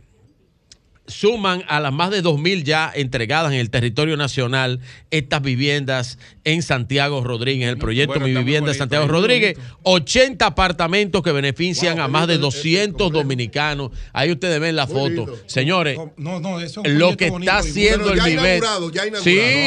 [1.06, 6.62] suman a las más de 2.000 ya entregadas en el territorio nacional estas viviendas en
[6.62, 12.08] Santiago Rodríguez, el proyecto bueno, Mi Vivienda bonito, Santiago Rodríguez, 80 apartamentos que benefician a
[12.08, 13.90] más de 200 dominicanos.
[14.12, 15.26] Ahí ustedes ven la foto.
[15.46, 17.52] Señores, No, no, eso es un lo que está bonito.
[17.52, 18.58] haciendo el ya Vivet.
[18.58, 19.24] inaugurado, ya inaugurado.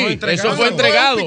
[0.10, 1.18] Sí, No, eso fue entregado.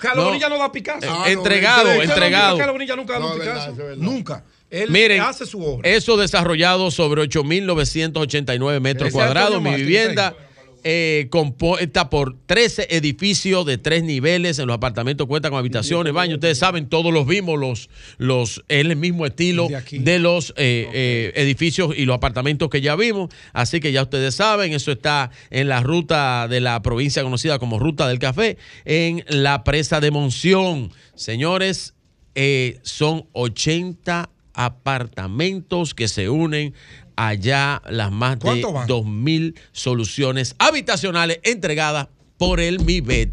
[0.00, 0.58] Carlos No.
[0.58, 1.26] Da Picasso.
[1.26, 2.56] Eh, entregado, entregado.
[2.58, 3.76] Carlos Bonilla nunca da Picasso.
[3.96, 4.44] Nunca.
[4.72, 5.88] Él Miren, hace su obra.
[5.88, 9.60] eso desarrollado sobre 8.989 metros Ese cuadrados.
[9.60, 10.34] Mi vivienda
[10.82, 14.58] eh, compuesta por 13 edificios de tres niveles.
[14.58, 16.36] En los apartamentos cuenta con habitaciones, baños.
[16.36, 21.94] Ustedes saben, todos los vimos, los, los, el mismo estilo de los eh, eh, edificios
[21.94, 23.28] y los apartamentos que ya vimos.
[23.52, 27.78] Así que ya ustedes saben, eso está en la ruta de la provincia conocida como
[27.78, 30.90] Ruta del Café, en la presa de Monción.
[31.14, 31.92] Señores,
[32.34, 36.74] eh, son 80 apartamentos que se unen
[37.16, 38.88] allá las más de ¿Cuánto van?
[38.88, 42.08] 2.000 soluciones habitacionales entregadas
[42.38, 43.32] por el MIBET.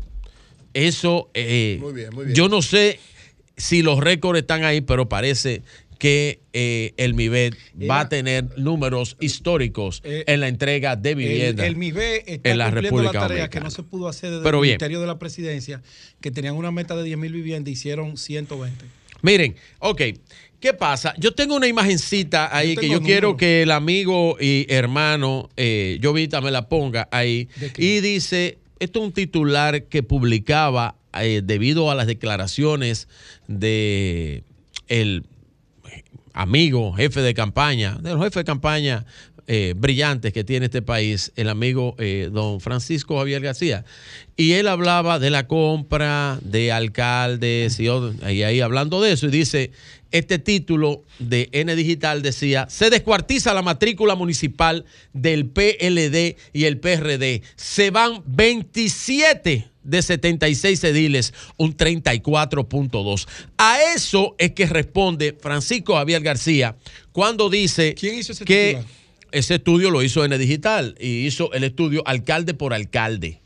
[0.74, 2.36] Eso, eh, Muy bien, muy bien.
[2.36, 3.00] yo no sé
[3.58, 5.64] si los récords están ahí, pero parece
[5.98, 7.56] que eh, el MIBET
[7.90, 12.58] va a tener números históricos Eh, en la entrega de vivienda El, el está en
[12.58, 13.64] la cumpliendo República la tarea que Dominicana.
[13.66, 14.72] no se pudo hacer desde Pero el bien.
[14.74, 15.82] Ministerio de la Presidencia,
[16.22, 18.86] que tenían una meta de 10 mil viviendas, hicieron 120.
[19.22, 20.02] Miren, ok,
[20.60, 21.14] ¿qué pasa?
[21.18, 26.00] Yo tengo una imagencita ahí Yo que yo quiero que el amigo y hermano eh,
[26.02, 27.48] Jovita me la ponga ahí.
[27.78, 33.08] Y dice, esto es un titular que publicaba eh, debido a las declaraciones
[33.48, 34.44] de
[34.88, 35.24] el
[36.34, 39.06] amigo, jefe de campaña, de los jefes de campaña
[39.52, 43.84] eh, brillantes que tiene este país, el amigo eh, don Francisco Javier García.
[44.38, 49.32] Y él hablaba de la compra de alcaldes y, y ahí hablando de eso, y
[49.32, 49.72] dice,
[50.12, 56.80] este título de N Digital decía, se descuartiza la matrícula municipal del PLD y el
[56.80, 57.42] PRD.
[57.56, 63.28] Se van 27 de 76 ediles, un 34.2.
[63.58, 66.76] A eso es que responde Francisco Javier García
[67.12, 68.84] cuando dice que
[69.32, 73.42] ese estudio lo hizo N Digital y hizo el estudio alcalde por alcalde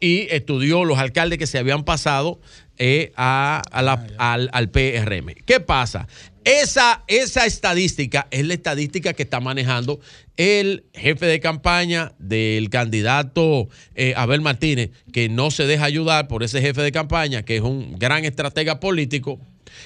[0.00, 2.40] y estudió los alcaldes que se habían pasado
[2.78, 5.34] eh, a, a la- al, al PRM.
[5.44, 6.06] ¿Qué pasa?
[6.44, 9.98] Esa, esa estadística es la estadística que está manejando
[10.36, 16.44] el jefe de campaña del candidato eh, Abel Martínez, que no se deja ayudar por
[16.44, 19.40] ese jefe de campaña, que es un gran estratega político,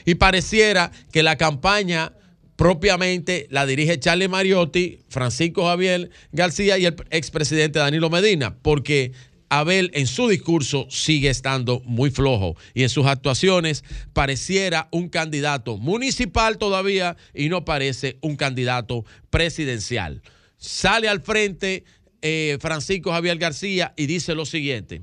[0.04, 2.12] y pareciera que la campaña
[2.56, 9.12] propiamente la dirige Charlie Mariotti, Francisco Javier García y el expresidente Danilo Medina, porque
[9.50, 15.76] Abel en su discurso sigue estando muy flojo y en sus actuaciones pareciera un candidato
[15.76, 20.22] municipal todavía y no parece un candidato presidencial.
[20.56, 21.84] Sale al frente
[22.22, 25.02] eh, Francisco Javier García y dice lo siguiente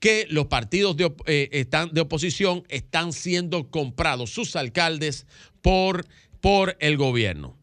[0.00, 5.26] que los partidos de, eh, están, de oposición están siendo comprados, sus alcaldes,
[5.62, 6.06] por,
[6.40, 7.56] por el gobierno.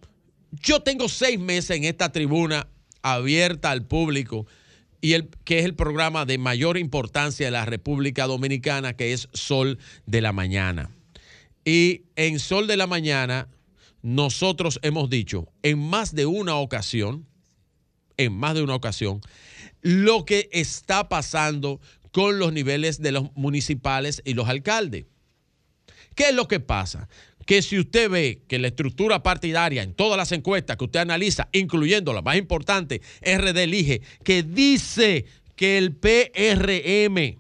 [0.51, 2.67] Yo tengo seis meses en esta tribuna
[3.01, 4.45] abierta al público
[5.03, 9.27] y el, que es el programa de mayor importancia de la República Dominicana, que es
[9.33, 10.91] Sol de la Mañana.
[11.65, 13.49] Y en Sol de la Mañana,
[14.01, 17.27] nosotros hemos dicho en más de una ocasión,
[18.15, 19.19] en más de una ocasión,
[19.82, 21.82] lo que está pasando
[22.14, 25.07] con los niveles de los municipales y los alcaldes.
[26.15, 27.09] ¿Qué es lo que pasa?
[27.45, 31.49] Que si usted ve que la estructura partidaria en todas las encuestas que usted analiza,
[31.51, 37.38] incluyendo la más importante, RD Elige, que dice que el PRM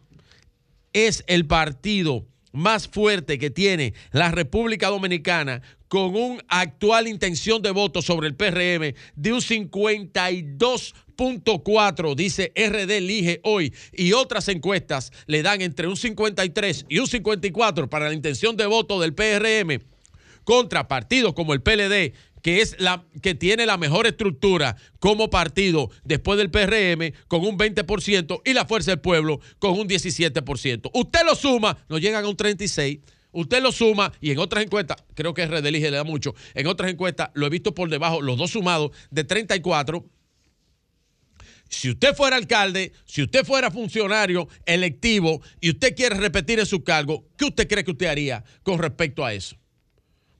[0.93, 7.71] es el partido más fuerte que tiene la República Dominicana con una actual intención de
[7.71, 15.43] voto sobre el PRM de un 52.4, dice RD Elige hoy, y otras encuestas le
[15.43, 19.92] dan entre un 53 y un 54 para la intención de voto del PRM
[20.43, 22.13] contra partidos como el PLD,
[22.43, 27.57] que es la que tiene la mejor estructura como partido después del PRM con un
[27.57, 30.91] 20% y la Fuerza del Pueblo con un 17%.
[30.93, 32.99] Usted lo suma, nos llegan a un 36.
[33.31, 36.67] Usted lo suma y en otras encuestas, creo que RD Elige le da mucho, en
[36.67, 40.05] otras encuestas lo he visto por debajo, los dos sumados de 34.
[41.67, 46.83] Si usted fuera alcalde, si usted fuera funcionario electivo y usted quiere repetir en su
[46.83, 49.57] cargo, ¿qué usted cree que usted haría con respecto a eso?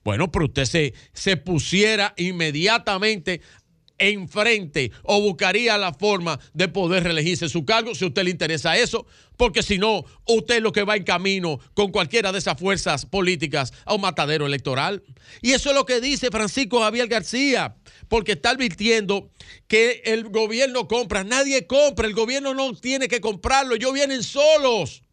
[0.04, 3.40] Bueno, pero usted se, se pusiera inmediatamente
[3.98, 8.76] enfrente o buscaría la forma de poder reelegirse su cargo si a usted le interesa
[8.76, 12.58] eso, porque si no, usted es lo que va en camino con cualquiera de esas
[12.58, 15.02] fuerzas políticas a un matadero electoral.
[15.42, 17.76] Y eso es lo que dice Francisco Javier García,
[18.08, 19.30] porque está advirtiendo
[19.68, 25.03] que el gobierno compra, nadie compra, el gobierno no tiene que comprarlo, ellos vienen solos.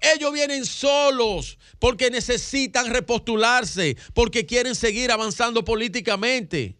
[0.00, 6.76] Ellos vienen solos porque necesitan repostularse, porque quieren seguir avanzando políticamente.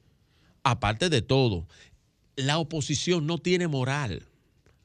[0.62, 1.67] Aparte de todo,
[2.36, 4.27] la oposición no tiene moral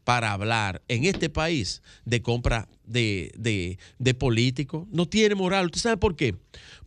[0.04, 3.32] para hablar en este país de compra de,
[3.98, 4.88] de, políticos.
[4.92, 5.68] No tiene moral.
[5.68, 6.36] ¿Usted sabe por qué?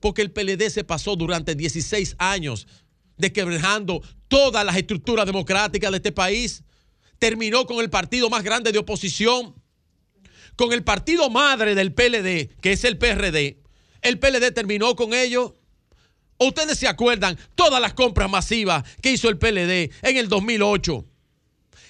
[0.00, 2.66] Porque el PLD se pasó durante 16 años
[3.16, 6.64] desquebrajando todas las estructuras democráticas de este país.
[7.18, 9.54] Terminó con el partido más grande de oposición
[10.56, 13.58] con el partido madre del PLD, que es el PRD,
[14.02, 15.52] el PLD terminó con ellos.
[16.38, 21.04] Ustedes se acuerdan todas las compras masivas que hizo el PLD en el 2008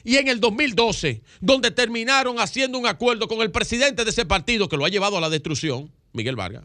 [0.04, 4.68] y en el 2012, donde terminaron haciendo un acuerdo con el presidente de ese partido
[4.68, 6.64] que lo ha llevado a la destrucción, Miguel Vargas,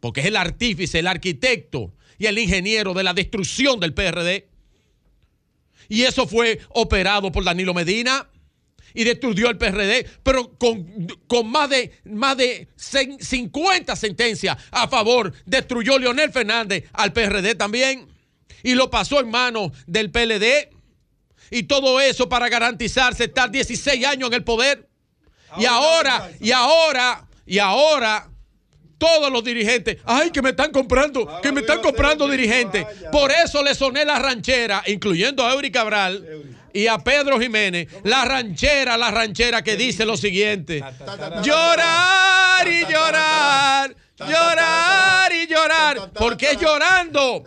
[0.00, 4.48] porque es el artífice, el arquitecto y el ingeniero de la destrucción del PRD.
[5.88, 8.28] Y eso fue operado por Danilo Medina
[8.96, 15.32] y destruyó el PRD, pero con, con más de, más de 50 sentencias a favor,
[15.44, 18.08] destruyó Leonel Fernández al PRD también
[18.62, 20.70] y lo pasó en manos del PLD.
[21.50, 24.88] Y todo eso para garantizarse estar 16 años en el poder.
[25.58, 28.28] Y ahora, y ahora, y ahora,
[28.98, 32.84] todos los dirigentes, ay, que me están comprando, que me están comprando dirigentes.
[33.12, 38.26] Por eso le soné la ranchera, incluyendo a Eury Cabral y a Pedro Jiménez, la
[38.26, 40.84] ranchera, la ranchera que dice lo siguiente:
[41.42, 46.12] llorar y llorar, llorar y llorar.
[46.12, 47.44] ¿Por qué llorando?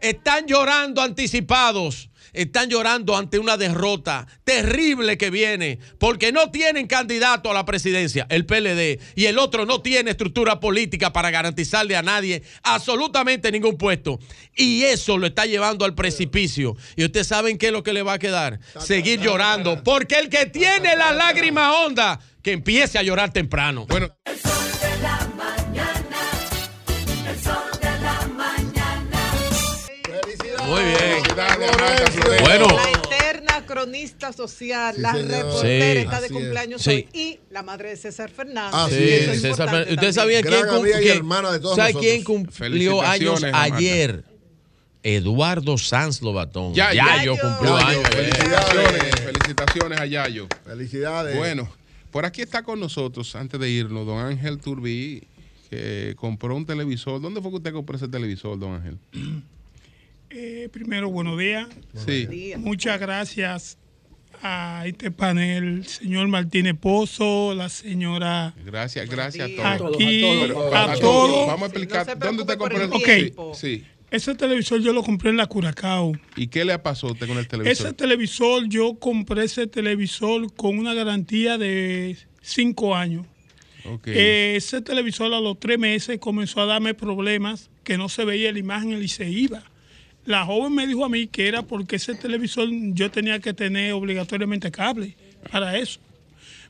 [0.00, 2.08] Están llorando anticipados.
[2.32, 8.26] Están llorando ante una derrota terrible que viene porque no tienen candidato a la presidencia,
[8.30, 13.76] el PLD, y el otro no tiene estructura política para garantizarle a nadie absolutamente ningún
[13.76, 14.18] puesto.
[14.54, 16.76] Y eso lo está llevando al precipicio.
[16.96, 18.60] Y ustedes saben qué es lo que le va a quedar.
[18.78, 19.82] Seguir llorando.
[19.82, 23.86] Porque el que tiene la lágrima honda, que empiece a llorar temprano.
[23.86, 24.08] Bueno.
[24.24, 25.39] El sol de la
[30.70, 32.40] Muy bien.
[32.42, 32.66] Bueno.
[32.68, 35.98] La eterna cronista social, la reportera Sí.
[35.98, 36.32] está de Así es.
[36.32, 36.90] cumpleaños Sí.
[36.90, 38.72] hoy y la madre de César Fernández.
[38.74, 39.92] Ah, es César Fernández.
[39.94, 40.42] ¿Ustedes también.
[40.42, 44.24] sabían quién, Gran cum- amiga y quién- hermana de todos ¿sabe quién cumplió años ayer?
[45.02, 46.74] Eduardo Sanz Lobatón.
[46.74, 47.40] Ya, Yayo ya.
[47.42, 48.08] cumplió Yayo, años.
[48.10, 50.46] Felicitaciones, felicitaciones a Yayo.
[50.64, 51.36] Felicidades.
[51.36, 51.68] Bueno,
[52.10, 55.22] por aquí está con nosotros, antes de irnos, don Ángel Turbí,
[55.70, 57.20] que compró un televisor.
[57.20, 58.98] ¿Dónde fue que usted compró ese televisor, don Ángel?
[60.30, 61.66] Eh, primero, buenos días.
[62.06, 62.54] Sí.
[62.58, 63.78] Muchas gracias
[64.42, 68.54] a este panel, señor Martínez Pozo, la señora.
[68.64, 69.96] Gracias, gracias a todos.
[69.96, 70.24] Aquí,
[70.72, 71.46] a todos.
[71.48, 73.54] Vamos a explicar dónde usted compró el Ok.
[73.54, 73.84] Sí.
[74.10, 76.12] Ese televisor yo lo compré en la Curacao.
[76.36, 77.86] ¿Y qué le pasó a usted con el televisor?
[77.86, 83.26] Ese televisor, yo compré ese televisor con una garantía de cinco años.
[83.84, 84.08] Ok.
[84.08, 88.52] Eh, ese televisor a los tres meses comenzó a darme problemas que no se veía
[88.52, 89.69] la imagen y se iba.
[90.30, 93.94] La joven me dijo a mí que era porque ese televisor yo tenía que tener
[93.94, 95.16] obligatoriamente cable
[95.50, 95.98] para eso.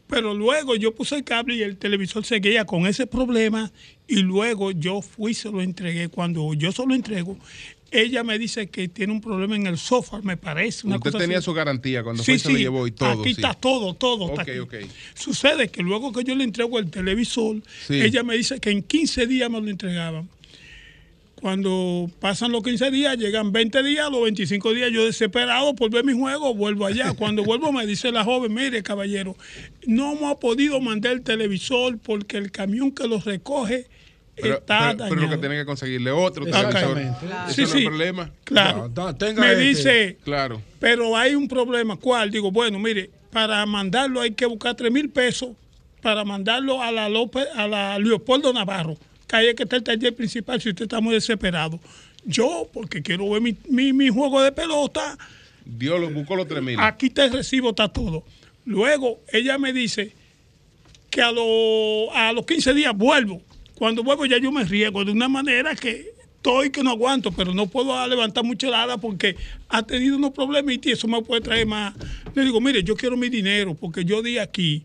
[0.07, 3.71] Pero luego yo puse el cable y el televisor seguía con ese problema
[4.09, 6.09] y luego yo fui y se lo entregué.
[6.09, 7.37] Cuando yo se lo entrego,
[7.91, 10.89] ella me dice que tiene un problema en el software, me parece.
[10.89, 13.21] Usted tenía su garantía cuando sí, fue, sí, se lo llevó y todo.
[13.21, 14.31] Aquí está todo, todo.
[14.31, 14.43] Está.
[14.63, 14.89] Okay.
[15.15, 17.57] Sucede que luego que yo le entrego el televisor,
[17.91, 20.31] ella me dice que en 15 días me lo entregaban.
[21.41, 26.05] Cuando pasan los 15 días, llegan 20 días, los 25 días, yo desesperado por ver
[26.05, 27.15] mi juego, vuelvo allá.
[27.19, 29.37] Cuando vuelvo me dice la joven, mire caballero,
[29.87, 33.87] no hemos podido mandar el televisor porque el camión que los recoge
[34.37, 36.99] está pero, pero, lo que tienen que conseguirle otro televisor.
[37.49, 38.31] Sí, sí, problema?
[38.45, 38.91] Claro.
[38.93, 39.17] claro.
[39.17, 40.61] Tenga me dice, claro.
[40.79, 41.97] pero hay un problema.
[41.97, 42.31] ¿Cuál?
[42.31, 45.51] Digo, bueno, mire, para mandarlo hay que buscar 3 mil pesos
[46.03, 48.97] para mandarlo a la López, a la Leopoldo Navarro
[49.31, 51.79] calle que está el taller principal si usted está muy desesperado.
[52.25, 55.17] Yo, porque quiero ver mi, mi, mi juego de pelota.
[55.65, 56.77] Dios lo buscó los 3 mil.
[56.81, 58.25] Aquí te recibo, está todo.
[58.65, 60.13] Luego ella me dice
[61.11, 63.41] que a, lo, a los 15 días vuelvo.
[63.77, 67.55] Cuando vuelvo ya yo me riego de una manera que estoy que no aguanto, pero
[67.55, 69.37] no puedo levantar mucha helada porque
[69.69, 71.95] ha tenido unos problemas y eso me puede traer más.
[72.35, 74.85] Le digo, mire, yo quiero mi dinero porque yo di aquí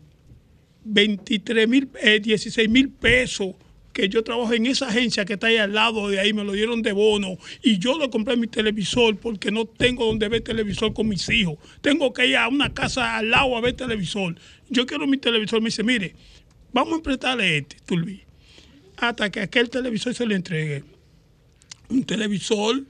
[0.84, 3.54] 23 mil, eh, 16 mil pesos
[3.96, 6.52] que yo trabajo en esa agencia que está ahí al lado de ahí, me lo
[6.52, 10.92] dieron de bono y yo lo compré mi televisor porque no tengo donde ver televisor
[10.92, 11.56] con mis hijos.
[11.80, 14.36] Tengo que ir a una casa al lado a ver televisor.
[14.68, 15.62] Yo quiero mi televisor.
[15.62, 16.14] Me dice, mire,
[16.74, 18.20] vamos a emprestarle este, Tulbi,
[18.98, 20.84] hasta que aquel televisor se le entregue.
[21.88, 22.82] Un televisor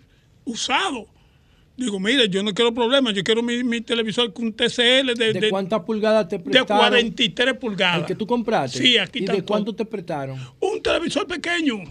[0.44, 1.06] usado
[1.76, 5.48] Digo, mira, yo no quiero problemas, yo quiero mi, mi televisor con un TCL de...
[5.50, 6.66] Cuántas pulgadas te prestaron?
[6.66, 8.00] De 43 pulgadas.
[8.00, 8.78] ¿El que tú compraste?
[8.78, 9.34] Sí, aquí está.
[9.34, 10.40] ¿Y de cuánto te prestaron?
[10.60, 11.84] Un televisor pequeño.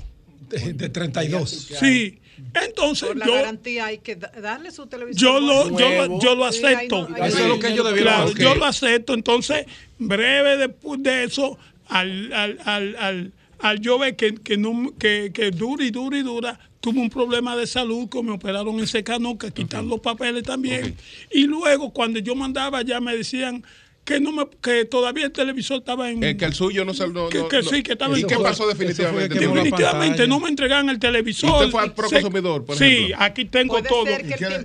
[0.49, 1.49] De, de 32.
[1.80, 2.19] Sí.
[2.53, 7.07] Entonces Por la garantía hay que darle su televisor Yo lo, yo, yo lo acepto.
[7.15, 8.31] Eso es lo que ellos debieron claro.
[8.33, 9.14] Yo lo acepto.
[9.14, 9.65] Entonces,
[9.99, 11.57] breve después de eso,
[11.88, 14.61] al, al, al, al, al yo ver que, que,
[14.99, 18.77] que, que dura y dura y dura, tuve un problema de salud que me operaron
[18.77, 19.97] en Secanoca, quitaron okay.
[19.97, 20.95] los papeles también.
[21.31, 23.64] Y luego cuando yo mandaba ya me decían
[24.03, 27.27] que no me, que todavía el televisor estaba en eh, que el suyo no salió
[27.30, 31.49] que, que sí que estaba ¿Y qué pasó definitivamente definitivamente no me entregan el televisor.
[31.53, 34.05] Usted fue al pro consumidor por sí aquí tengo todo.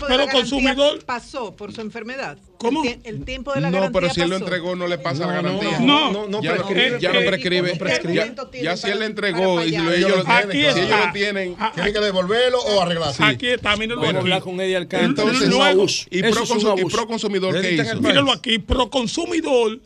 [0.06, 2.36] pero consumidor pasó por su enfermedad.
[2.60, 2.84] ¿Cómo?
[2.84, 4.00] El, el, tiempo de la no, garantía.
[4.00, 4.38] No, pero si él pasó.
[4.38, 5.80] lo entregó, no le pasa no, la garantía.
[5.80, 7.76] No, no, no, ya, prescribe, ya no prescribe.
[7.76, 8.34] prescribe.
[8.52, 11.12] Ya, ya, si él le entregó y si ellos lo tienen, ah, si ellos lo
[11.12, 11.72] tienen, tienen ah.
[11.74, 13.24] que devolverlo o arreglarse.
[13.24, 14.40] Aquí está, míralo bueno, aquí.
[14.42, 15.30] con Eddie Alcántara.
[15.30, 17.98] Entonces, Luego, y, pro, y pro consumidor, ¿qué hizo?
[17.98, 19.80] Míralo aquí, pro consumidor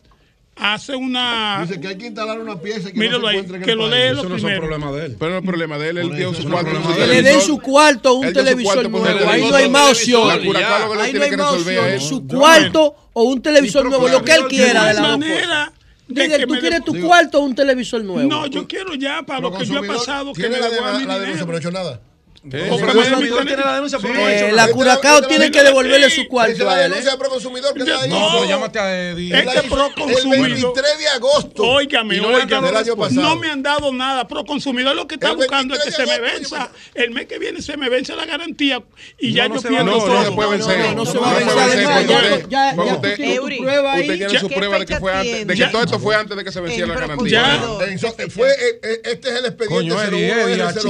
[0.55, 1.59] hace una.
[1.61, 4.49] Dice que hay que instalar una pieza que lo lee Eso no primero.
[4.49, 5.15] es problema de él.
[5.19, 6.95] Pero no es problema de él, él dio su cuarto.
[6.95, 9.29] Que le den su cuarto un televisor nuevo.
[9.29, 10.31] Ahí no hay más opción.
[10.31, 12.01] Ahí no hay más opción.
[12.01, 15.71] Su cuarto o un televisor nuevo, lo que él quiera de la manera.
[16.07, 18.29] Miguel, ¿tú quieres tu cuarto o un televisor nuevo?
[18.29, 20.33] No, yo quiero ya para lo que yo he pasado.
[20.33, 21.99] que me la, la, la, la,
[24.51, 26.63] la Curacao tiene que devolverle su cuarto.
[26.63, 28.09] La denuncia Proconsumidor que está ahí.
[28.09, 29.35] No, llámate a Eddie.
[29.35, 30.45] Este Proconsumidor.
[30.45, 31.63] El 23 de agosto.
[31.63, 34.27] Óigame, no me han dado nada.
[34.27, 36.69] Proconsumidor lo que está buscando es que se me venza.
[36.69, 37.05] Pues.
[37.05, 38.83] El mes que viene se me vence la garantía
[39.17, 40.07] y ya yo pierdo todo.
[40.07, 40.95] No, no se puede vencer.
[40.95, 42.49] No se va a vencer.
[42.49, 46.37] Ya, Usted tiene su prueba de que fue antes, de que todo esto fue antes
[46.37, 47.61] de que se venciera la garantía.
[48.29, 49.95] Fue, eh, eh, este es el expediente.
[49.95, 49.95] Coño,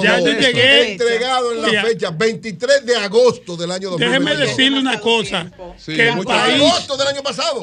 [0.03, 0.91] ya yo llegué.
[0.91, 3.99] Entregado en la fecha 23 de agosto del año 2022.
[3.99, 5.51] Déjeme decirle una cosa.
[5.85, 7.61] Que el país, agosto del año pasado.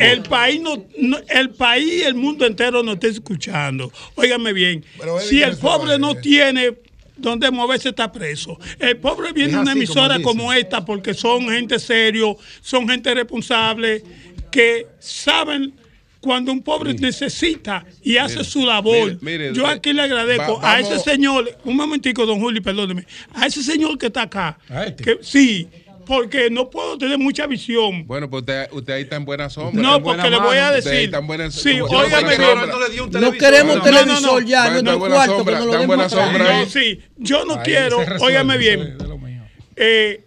[0.00, 3.92] El país, no, el país, el mundo entero no está escuchando.
[4.14, 4.84] Óigame bien,
[5.20, 6.20] si el pobre no eh.
[6.22, 6.76] tiene
[7.16, 8.58] donde moverse está preso.
[8.78, 13.12] El pobre viene a una emisora como, como, esta porque son gente serio, son gente
[13.14, 14.02] responsable,
[14.50, 15.74] que saben
[16.20, 19.18] cuando un pobre necesita y hace su labor.
[19.20, 23.62] Mire, yo aquí le agradezco a ese señor, un momentico, don Julio, perdóneme, a ese
[23.62, 25.18] señor que está acá, este.
[25.22, 25.68] sí,
[26.06, 28.06] porque no puedo tener mucha visión.
[28.06, 29.80] Bueno, pues usted, usted ahí está en buena sombra.
[29.80, 31.14] No, porque le voy a decir.
[31.14, 32.58] Está en sí, óigame bien.
[33.10, 36.08] No, no queremos un televisor no, no, ya en nuestro cuarto, pero no lo buena
[36.08, 36.60] sombra.
[36.60, 38.98] No, sí, yo no quiero, óigame bien.
[39.76, 40.24] Eh,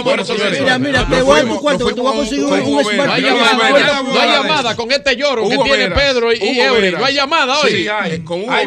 [0.04, 2.16] bueno, señores, mira, mira, nos te devuelvan fuimos- tu cuarto, nos que tú vas a
[2.18, 3.08] fuimos conseguir con un, un Hugo smart Vera.
[3.08, 4.02] No hay Hugo llamada, Vera.
[4.04, 5.90] no hay llamada con este lloro que tiene.
[5.96, 6.92] Pedro y, Eury.
[6.92, 7.72] No hay llamada hoy.
[7.72, 7.88] Sí,
[8.24, 8.64] con Hugo ahora.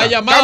[0.00, 0.40] La llamada.